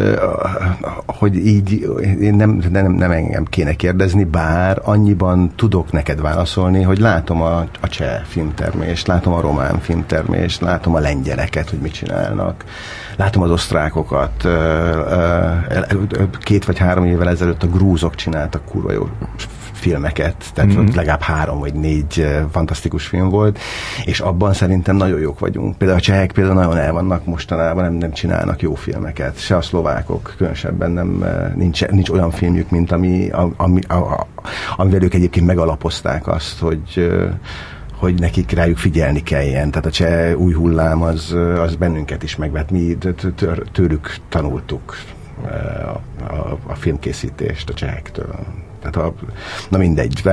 hogy 1.06 1.36
így 1.36 1.88
nem, 2.20 2.62
nem, 2.72 2.92
nem 2.92 3.12
engem 3.12 3.46
kéne 3.46 3.74
kérdezni, 3.74 4.24
bár 4.24 4.82
annyiban 4.84 5.52
tudok 5.56 5.92
neked 5.92 6.22
válaszolni, 6.22 6.82
hogy 6.82 7.00
látom 7.00 7.42
a, 7.42 7.58
a 7.82 7.88
cseh 7.88 8.22
filmtermést, 8.26 9.08
látom 9.08 9.34
a 9.34 9.42
román 9.42 9.80
filmtermést, 9.80 10.62
látom 10.62 10.96
a 10.96 11.00
lengyeleket, 11.00 11.70
hogy 11.70 11.80
mit 11.80 11.94
csinálnak, 11.94 12.64
látom 13.16 13.42
az 13.42 13.52
osztrákokat. 13.52 14.48
Két 16.40 16.66
vagy 16.66 16.78
három 16.78 17.06
évvel 17.06 17.30
ezelőtt 17.30 17.64
a 17.64 17.68
grúzok 17.68 18.16
csináltak 18.16 18.66
kurva 18.66 18.92
jó 18.92 19.10
filmeket, 19.88 20.52
tehát 20.54 20.74
mm-hmm. 20.74 20.96
legalább 20.96 21.22
három 21.22 21.60
vagy 21.60 21.74
négy 21.74 22.28
fantasztikus 22.52 23.08
film 23.08 23.30
volt, 23.30 23.60
és 24.06 24.20
abban 24.20 24.54
szerintem 24.54 24.96
nagyon 24.96 25.20
jók 25.20 25.40
vagyunk. 25.40 25.78
Például 25.78 26.00
a 26.00 26.02
csehek 26.02 26.32
például 26.32 26.56
nagyon 26.56 26.78
el 26.78 26.92
vannak 26.92 27.26
mostanában, 27.26 27.84
nem, 27.84 27.94
nem 27.94 28.12
csinálnak 28.12 28.62
jó 28.62 28.76
filmeket. 28.76 29.40
Se 29.40 29.56
a 29.56 29.62
szlovákok 29.62 30.34
különösebben 30.38 30.92
nem, 30.92 31.26
nincs, 31.56 31.88
nincs 31.88 32.10
olyan 32.10 32.32
filmjük, 32.32 32.70
mint 32.70 32.92
ami, 32.92 33.30
ami, 33.58 33.82
a, 33.88 33.94
a, 33.94 34.28
amivel 34.76 35.04
ők 35.04 35.14
egyébként 35.14 35.46
megalapozták 35.46 36.28
azt, 36.28 36.60
hogy 36.60 37.12
hogy 37.98 38.20
nekik 38.20 38.52
rájuk 38.52 38.78
figyelni 38.78 39.24
kelljen. 39.24 39.70
Tehát 39.70 39.86
a 39.86 39.92
cseh 39.92 40.40
új 40.40 40.54
hullám 40.54 41.02
az, 41.02 41.36
az 41.58 41.76
bennünket 41.76 42.24
is 42.24 42.36
megvet. 42.36 42.72
Mi 42.72 42.98
tőlük 43.72 44.16
tanultuk 44.30 44.98
a, 45.44 46.34
a, 46.34 46.58
a 46.68 46.76
filmkészítést 46.76 47.70
a 47.70 47.74
csehektől. 47.74 48.36
Tehát 48.92 49.10
a, 49.10 49.14
na 49.70 49.78
mindegy, 49.78 50.24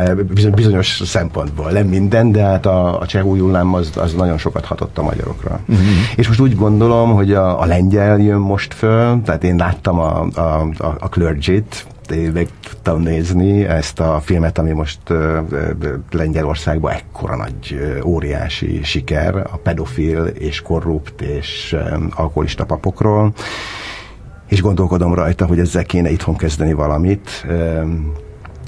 bizonyos 0.55 1.03
szempontból, 1.05 1.71
nem 1.71 1.87
minden, 1.87 2.33
de 2.33 2.43
hát 2.43 2.67
a, 2.67 3.01
a 3.01 3.07
cseh 3.07 3.27
új 3.27 3.39
hullám 3.39 3.75
az, 3.75 3.91
az 3.97 4.15
nagyon 4.15 4.39
sokat 4.39 4.65
hatott 4.65 4.99
a 4.99 5.03
magyarokra. 5.03 5.61
Uh-huh. 5.69 5.87
És 6.17 6.27
most 6.27 6.41
úgy 6.41 6.57
gondolom, 6.57 7.15
hogy 7.15 7.33
a, 7.33 7.61
a 7.61 7.65
lengyel 7.65 8.19
jön 8.19 8.41
most 8.41 8.75
föl, 8.75 9.23
tehát 9.25 9.45
én 9.45 9.57
láttam 9.57 9.99
a, 9.99 10.27
a, 10.35 10.41
a, 10.79 10.97
a 10.99 11.09
Clergy-t, 11.09 11.87
meg 12.33 12.49
tudtam 12.63 13.01
nézni 13.01 13.65
ezt 13.65 14.01
a 14.01 14.21
filmet, 14.21 14.59
ami 14.59 14.73
most 14.73 14.99
uh, 15.11 15.39
Lengyelországban 16.11 16.93
ekkora 16.93 17.37
nagy, 17.37 17.79
uh, 17.99 18.07
óriási 18.07 18.81
siker, 18.83 19.37
a 19.37 19.57
pedofil 19.63 20.25
és 20.25 20.61
korrupt 20.61 21.21
és 21.21 21.77
um, 21.93 22.09
alkoholista 22.15 22.65
papokról, 22.65 23.33
és 24.49 24.63
gondolkodom 24.63 25.15
rajta, 25.15 25.47
hogy 25.47 25.59
ezzel 25.59 25.85
kéne 25.85 26.11
itthon 26.11 26.37
kezdeni 26.37 26.73
valamit. 26.73 27.47
Um, 27.49 28.13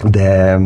de, 0.05 0.59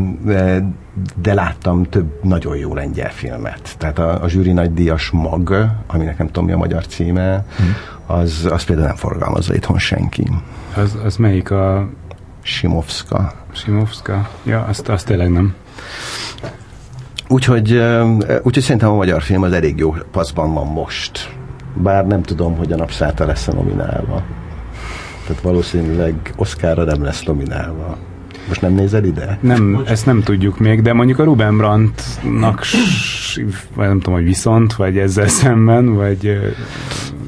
de 1.23 1.35
láttam 1.35 1.85
több 1.85 2.24
nagyon 2.24 2.57
jó 2.57 2.74
lengyel 2.74 3.11
filmet. 3.11 3.74
Tehát 3.78 3.98
a, 3.98 4.23
a 4.23 4.28
zsűri 4.28 4.52
nagydíjas 4.52 5.11
mag, 5.11 5.70
aminek 5.86 6.19
nem 6.19 6.27
tudom 6.27 6.44
mi 6.44 6.52
a 6.52 6.57
magyar 6.57 6.86
címe, 6.86 7.44
hmm. 7.57 7.74
az, 8.07 8.48
az 8.51 8.65
például 8.65 8.86
nem 8.86 8.97
forgalmazza 8.97 9.55
itthon 9.55 9.78
senki. 9.78 10.31
Az, 10.77 10.98
az 11.05 11.16
melyik 11.16 11.51
a... 11.51 11.89
Simovska. 12.43 13.32
Simovska? 13.52 14.28
Ja, 14.43 14.65
azt, 14.69 14.89
azt 14.89 15.07
tényleg 15.07 15.31
nem. 15.31 15.55
Úgyhogy, 17.28 17.82
úgyhogy 18.43 18.62
szerintem 18.62 18.90
a 18.90 18.94
magyar 18.94 19.23
film 19.23 19.43
az 19.43 19.52
elég 19.52 19.78
jó 19.78 19.94
paszban 20.11 20.55
van 20.55 20.66
most. 20.66 21.35
Bár 21.74 22.07
nem 22.07 22.23
tudom, 22.23 22.57
hogy 22.57 22.73
a 22.73 22.77
napszáta 22.77 23.27
lesz 23.27 23.48
a 23.48 23.52
nominálva. 23.52 24.23
Tehát 25.27 25.43
valószínűleg 25.43 26.32
Oscarra 26.36 26.85
nem 26.85 27.02
lesz 27.02 27.23
nominálva. 27.23 27.97
Most 28.51 28.63
nem 28.63 28.73
nézel 28.73 29.05
ide? 29.05 29.39
Nem, 29.41 29.83
ezt 29.87 30.07
nem 30.07 30.23
tudjuk 30.23 30.59
még, 30.59 30.83
de 30.83 30.93
mondjuk 30.93 31.19
a 31.19 31.25
Ruben 31.25 31.57
Brandtnak 31.57 32.65
vagy 33.75 33.87
nem 33.87 34.01
tudom, 34.01 34.15
hogy 34.15 34.25
viszont, 34.25 34.75
vagy 34.75 34.99
ezzel 34.99 35.29
szemben, 35.29 35.95
vagy 35.95 36.39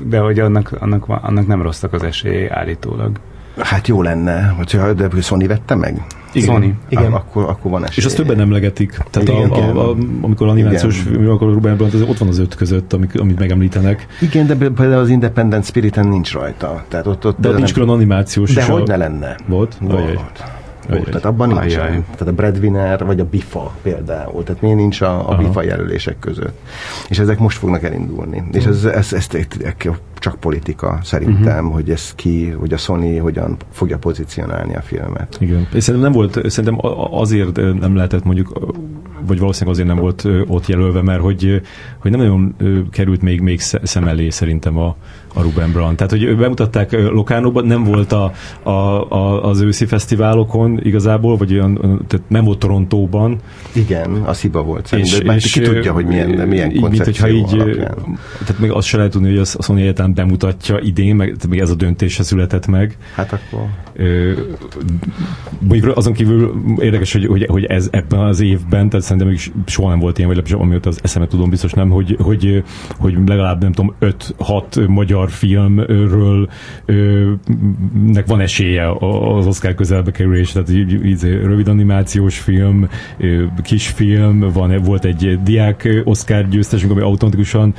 de 0.05 0.19
hogy 0.19 0.39
annak, 0.39 0.77
annak, 0.81 1.09
annak 1.09 1.47
nem 1.47 1.63
rosszak 1.63 1.93
az 1.93 2.03
esélyei 2.03 2.49
állítólag. 2.49 3.11
Hát 3.59 3.89
jó 3.89 4.03
lenne, 4.03 4.55
hogyha 4.57 4.93
de 4.93 5.09
Sony 5.21 5.47
vette 5.47 5.75
meg? 5.75 6.03
Igen. 6.33 6.55
Sony. 6.55 6.75
Igen. 6.89 7.13
Akkor, 7.13 7.45
akkor 7.45 7.71
van 7.71 7.83
esély. 7.83 7.97
És 7.97 8.05
azt 8.05 8.17
többen 8.17 8.41
emlegetik. 8.41 8.99
Tehát 9.11 9.29
igen, 9.29 9.51
a, 9.51 9.79
a, 9.79 9.91
a, 9.91 9.97
amikor 10.21 10.49
animációs 10.49 10.99
film, 11.01 11.29
akkor 11.29 11.53
Ruben 11.53 11.77
Brandt, 11.77 11.95
az 11.95 12.03
ott 12.03 12.19
van 12.19 12.29
az 12.29 12.39
öt 12.39 12.55
között, 12.55 12.93
amik, 12.93 13.21
amit 13.21 13.39
megemlítenek. 13.39 14.07
Igen, 14.21 14.47
de 14.47 14.55
például 14.55 14.93
az 14.93 15.09
Independent 15.09 15.65
Spirit-en 15.65 16.09
nincs 16.09 16.33
rajta. 16.33 16.85
Tehát 16.89 17.07
ott, 17.07 17.27
ott 17.27 17.41
de 17.41 17.49
ott 17.49 17.57
nincs 17.57 17.73
külön 17.73 17.89
animációs. 17.89 18.55
De 18.55 18.65
hogy 18.65 18.83
a... 18.83 18.87
ne 18.87 18.97
lenne? 18.97 19.37
Volt? 19.47 19.77
Volt. 19.81 20.15
Volt. 20.15 20.45
Tehát 20.89 21.25
abban 21.25 21.49
nincs. 21.49 21.75
Tehát 21.75 22.27
a 22.27 22.33
breadwinner 22.33 23.05
vagy 23.05 23.21
a 23.21 23.25
bifa 23.25 23.75
például. 23.83 24.43
Tehát 24.43 24.63
miért 24.63 24.77
nincs 24.77 25.01
a, 25.01 25.31
a 25.31 25.37
bifa 25.37 25.63
jelölések 25.63 26.19
között. 26.19 26.59
És 27.09 27.19
ezek 27.19 27.39
most 27.39 27.59
fognak 27.59 27.83
elindulni. 27.83 28.39
Uh-huh. 28.39 28.57
És 28.57 28.65
ez, 28.65 28.85
ez, 28.85 29.13
ez, 29.13 29.13
ez, 29.13 29.27
ez 29.63 29.75
csak 30.19 30.41
politika 30.41 30.99
szerintem, 31.03 31.59
uh-huh. 31.59 31.73
hogy 31.73 31.91
ez 31.91 32.15
ki, 32.15 32.51
hogy 32.51 32.73
a 32.73 32.77
Sony 32.77 33.21
hogyan 33.21 33.57
fogja 33.71 33.99
pozícionálni 33.99 34.75
a 34.75 34.81
filmet. 34.81 35.37
Igen. 35.41 35.67
És 35.73 35.85
szerintem 35.85 36.11
nem 36.11 36.21
volt, 36.21 36.51
szerintem 36.51 36.79
azért 37.11 37.57
nem 37.81 37.97
lehetett 37.97 38.25
mondjuk, 38.25 38.75
vagy 39.27 39.39
valószínűleg 39.39 39.75
azért 39.75 39.89
nem 39.89 39.99
volt 39.99 40.29
ott 40.47 40.67
jelölve, 40.67 41.03
mert 41.03 41.21
hogy, 41.21 41.63
hogy 41.99 42.11
nem 42.11 42.21
nagyon 42.21 42.57
került 42.91 43.23
még, 43.23 43.41
még 43.41 43.61
szem 43.61 44.09
elé 44.09 44.31
szerintem 44.31 44.79
a, 44.79 44.97
a 45.35 45.43
Ruben 45.43 45.73
Brandt. 45.73 45.97
Tehát, 45.97 46.13
hogy 46.13 46.37
bemutatták 46.37 46.93
Lokánóban, 46.93 47.65
nem 47.65 47.85
volt 47.85 48.13
a, 48.13 48.33
a, 48.63 48.71
a, 48.71 49.49
az 49.49 49.61
őszi 49.61 49.85
fesztiválokon 49.85 50.81
igazából, 50.83 51.37
vagy 51.37 51.53
olyan, 51.53 51.75
tehát 52.07 52.29
nem 52.29 52.45
volt 52.45 52.59
Torontóban. 52.59 53.39
Igen, 53.73 54.11
az 54.11 54.41
hiba 54.41 54.63
volt 54.63 54.87
szerintem. 54.87 55.37
És, 55.37 55.45
és, 55.45 55.53
ki 55.53 55.61
tudja, 55.61 55.93
hogy 55.93 56.07
milyen, 56.07 56.49
milyen 56.49 56.71
így, 56.71 56.81
mint, 56.81 57.05
hogyha 57.05 57.29
így, 57.29 57.53
alapján. 57.53 58.19
Tehát 58.39 58.59
még 58.59 58.71
azt 58.71 58.87
se 58.87 58.97
lehet 58.97 59.13
tudni, 59.13 59.29
hogy 59.29 59.39
a 59.39 59.63
Sony 59.63 59.81
Egyetem 59.81 60.15
bemutatja 60.15 60.79
idén, 60.79 61.17
meg 61.17 61.37
még 61.49 61.61
ez 61.61 61.71
a 61.71 61.75
döntése 61.75 62.23
született 62.23 62.67
meg. 62.67 62.97
Hát 63.15 63.33
akkor... 63.33 63.67
mondjuk 65.59 65.97
azon 65.97 66.13
kívül 66.13 66.55
érdekes, 66.79 67.13
hogy, 67.13 67.27
hogy, 67.27 67.47
hogy 67.49 67.65
ez 67.65 67.89
ebben 67.91 68.21
az 68.21 68.41
évben, 68.41 68.89
tehát 68.89 69.05
szerintem 69.05 69.29
még 69.29 69.53
soha 69.67 69.89
nem 69.89 69.99
volt 69.99 70.19
ilyen, 70.19 70.31
vagy 70.35 70.53
amióta 70.59 70.89
az 70.89 70.99
eszemet 71.03 71.29
tudom, 71.29 71.51
biztos 71.51 71.73
nem, 71.73 71.89
hogy, 71.91 72.17
hogy, 72.21 72.65
hogy 72.99 73.19
legalább 73.27 73.63
nem 73.63 73.73
tudom, 73.73 73.95
5-6 74.01 74.89
magyar 74.89 75.22
magyar 75.23 75.31
filmről 75.31 76.49
nek 78.07 78.27
van 78.27 78.41
esélye 78.41 78.91
az 79.37 79.47
Oscar 79.47 79.75
közelbe 79.75 80.11
kerülés, 80.11 80.53
tehát 80.53 80.71
így, 80.71 81.05
így 81.05 81.23
rövid 81.23 81.69
animációs 81.69 82.39
film, 82.39 82.89
kisfilm, 83.63 84.51
van, 84.53 84.83
volt 84.83 85.05
egy 85.05 85.43
diák 85.43 85.89
Oscar 86.05 86.49
győztesünk, 86.49 86.93
ami 86.93 87.01
automatikusan 87.01 87.75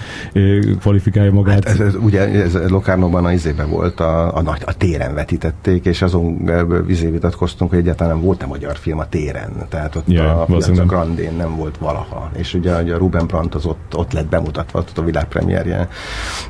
kvalifikálja 0.80 1.32
magát. 1.32 1.68
Hát 1.68 1.80
ez, 1.80 1.80
ez, 1.80 1.95
ugye 1.95 2.28
ez 2.30 2.57
Locarnóban 2.70 3.26
a 3.26 3.32
izébe 3.32 3.64
volt, 3.64 3.99
a, 3.99 4.36
a, 4.36 4.41
nagy, 4.41 4.61
a 4.65 4.74
téren 4.74 5.14
vetítették, 5.14 5.86
és 5.86 6.02
azon 6.02 6.52
izé 6.88 7.10
vitatkoztunk, 7.10 7.70
hogy 7.70 7.80
egyáltalán 7.80 8.14
nem 8.14 8.24
volt-e 8.24 8.45
magyar 8.45 8.76
film 8.76 8.99
a 8.99 9.10
téren. 9.10 9.52
Tehát 9.70 9.95
ott 9.95 10.07
yeah, 10.07 10.49
a, 10.49 10.56
a 10.76 10.86
Grandén 10.86 11.34
nem 11.38 11.56
volt 11.56 11.78
valaha. 11.78 12.32
És 12.38 12.53
ugye 12.53 12.72
a 12.72 12.98
Ruben 12.98 13.28
Brandt 13.28 13.56
az 13.56 13.65
ott, 13.65 13.95
ott 13.95 14.14
lett 14.14 14.30
bemutatva, 14.30 14.80
ott 14.80 14.98
a 14.98 15.03
világpremierje. 15.03 15.88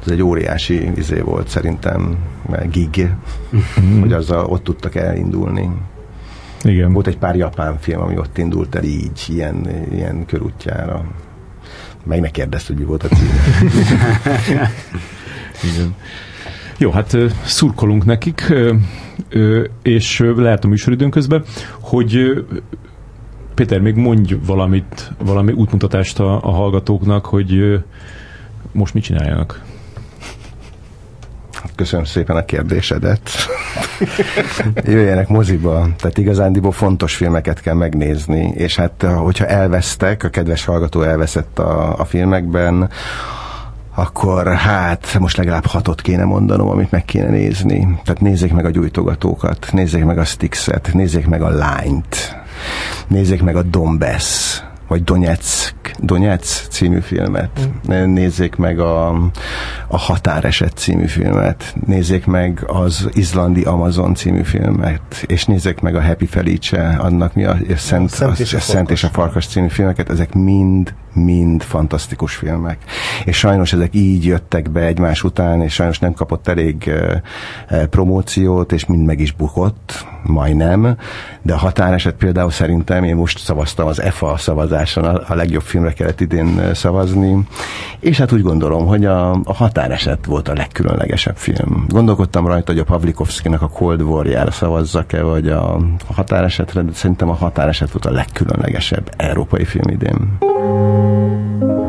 Ez 0.05 0.11
egy 0.11 0.21
óriási 0.21 0.82
izé 0.95 1.19
volt 1.19 1.47
szerintem 1.47 2.17
gig, 2.71 3.09
mm. 3.81 3.99
hogy 3.99 4.13
azzal 4.13 4.45
ott 4.45 4.63
tudtak 4.63 4.95
elindulni. 4.95 5.69
Igen. 6.63 6.93
Volt 6.93 7.07
egy 7.07 7.17
pár 7.17 7.35
japán 7.35 7.77
film, 7.79 8.01
ami 8.01 8.17
ott 8.17 8.37
indult 8.37 8.75
el 8.75 8.83
így, 8.83 9.25
ilyen, 9.27 9.67
ilyen 9.91 10.25
körútjára. 10.25 11.05
Meg 12.03 12.21
ne 12.21 12.29
kérdezte, 12.29 12.73
hogy 12.73 12.81
mi 12.81 12.87
volt 12.87 13.03
a 13.03 13.07
cím. 13.07 13.27
Igen. 15.73 15.95
Jó, 16.77 16.91
hát 16.91 17.17
szurkolunk 17.45 18.05
nekik, 18.05 18.53
és 19.81 20.23
lehet 20.35 20.63
a 20.63 20.67
műsoridőn 20.67 21.09
közben, 21.09 21.43
hogy 21.79 22.43
Péter, 23.55 23.81
még 23.81 23.95
mondj 23.95 24.35
valamit, 24.45 25.11
valami 25.17 25.51
útmutatást 25.51 26.19
a, 26.19 26.43
a 26.43 26.51
hallgatóknak, 26.51 27.25
hogy 27.25 27.79
most 28.71 28.93
mit 28.93 29.03
csináljanak? 29.03 29.63
Köszönöm 31.75 32.05
szépen 32.05 32.35
a 32.35 32.45
kérdésedet. 32.45 33.29
Jöjjenek 34.83 35.27
moziba, 35.27 35.87
tehát 35.97 36.17
igazándiból 36.17 36.71
fontos 36.71 37.15
filmeket 37.15 37.61
kell 37.61 37.73
megnézni, 37.73 38.51
és 38.55 38.75
hát 38.75 39.05
hogyha 39.17 39.45
elvesztek, 39.45 40.23
a 40.23 40.29
kedves 40.29 40.65
hallgató 40.65 41.01
elveszett 41.01 41.59
a, 41.59 41.99
a 41.99 42.05
filmekben, 42.05 42.89
akkor 43.95 44.55
hát 44.55 45.17
most 45.19 45.37
legalább 45.37 45.65
hatot 45.65 46.01
kéne 46.01 46.23
mondanom, 46.23 46.69
amit 46.69 46.91
meg 46.91 47.05
kéne 47.05 47.29
nézni. 47.29 47.99
Tehát 48.03 48.21
nézzék 48.21 48.53
meg 48.53 48.65
a 48.65 48.69
gyújtogatókat, 48.69 49.67
nézzék 49.71 50.03
meg 50.05 50.17
a 50.17 50.23
Stixet, 50.23 50.89
nézzék 50.93 51.27
meg 51.27 51.41
a 51.41 51.49
Lányt, 51.49 52.37
nézzék 53.07 53.41
meg 53.43 53.55
a 53.55 53.61
Donbass, 53.61 54.59
vagy 54.93 55.03
Donetsk, 55.03 55.75
Donetsk 55.99 56.71
című 56.71 56.99
filmet. 56.99 57.69
Mm. 57.91 58.13
Nézzék 58.13 58.55
meg 58.55 58.79
a, 58.79 59.07
a 59.87 59.97
Határeset 59.97 60.73
című 60.77 61.05
filmet. 61.05 61.75
Nézzék 61.85 62.25
meg 62.25 62.63
az 62.67 63.09
izlandi 63.13 63.61
Amazon 63.61 64.15
című 64.15 64.43
filmet. 64.43 65.01
És 65.25 65.45
nézzék 65.45 65.79
meg 65.79 65.95
a 65.95 66.01
Happy 66.03 66.25
Felice, 66.25 66.95
annak 66.99 67.33
mi 67.33 67.43
a, 67.43 67.57
a 67.69 67.77
Szent, 67.77 68.11
a, 68.11 68.15
Szent, 68.15 68.39
és 68.39 68.53
a, 68.53 68.57
a 68.57 68.59
Szent 68.59 68.91
és 68.91 69.03
a 69.03 69.07
Farkas 69.07 69.47
című 69.47 69.67
filmeket. 69.67 70.09
Ezek 70.09 70.33
mind 70.33 70.93
mind 71.13 71.61
fantasztikus 71.61 72.35
filmek. 72.35 72.77
És 73.25 73.37
sajnos 73.37 73.73
ezek 73.73 73.93
így 73.93 74.25
jöttek 74.25 74.69
be 74.69 74.81
egymás 74.81 75.23
után, 75.23 75.61
és 75.61 75.73
sajnos 75.73 75.99
nem 75.99 76.13
kapott 76.13 76.47
elég 76.47 76.91
promóciót, 77.89 78.71
és 78.71 78.85
mind 78.85 79.05
meg 79.05 79.19
is 79.19 79.31
bukott, 79.31 80.05
majdnem, 80.23 80.97
de 81.41 81.53
a 81.53 81.57
határeset 81.57 82.15
például 82.15 82.51
szerintem, 82.51 83.03
én 83.03 83.15
most 83.15 83.39
szavaztam 83.39 83.87
az 83.87 84.01
EFA 84.01 84.37
szavazáson, 84.37 85.03
a, 85.03 85.35
legjobb 85.35 85.61
filmre 85.61 85.93
kellett 85.93 86.21
idén 86.21 86.73
szavazni, 86.73 87.47
és 87.99 88.17
hát 88.17 88.31
úgy 88.31 88.41
gondolom, 88.41 88.85
hogy 88.85 89.05
a, 89.05 89.31
a 89.31 89.53
határeset 89.53 90.25
volt 90.25 90.47
a 90.47 90.53
legkülönlegesebb 90.53 91.37
film. 91.37 91.85
Gondolkodtam 91.87 92.47
rajta, 92.47 92.71
hogy 92.71 92.81
a 92.81 92.83
Pavlikovszkinak 92.83 93.61
a 93.61 93.69
Cold 93.69 94.01
War-jára 94.01 94.51
szavazzak-e, 94.51 95.21
vagy 95.21 95.47
a, 95.47 95.79
határesetre, 96.15 96.81
de 96.81 96.91
szerintem 96.93 97.29
a 97.29 97.33
határeset 97.33 97.91
volt 97.91 98.05
a 98.05 98.11
legkülönlegesebb 98.11 99.13
európai 99.17 99.65
film 99.65 99.89
idén. 99.89 100.37
Thank 101.03 101.63
you. 101.63 101.82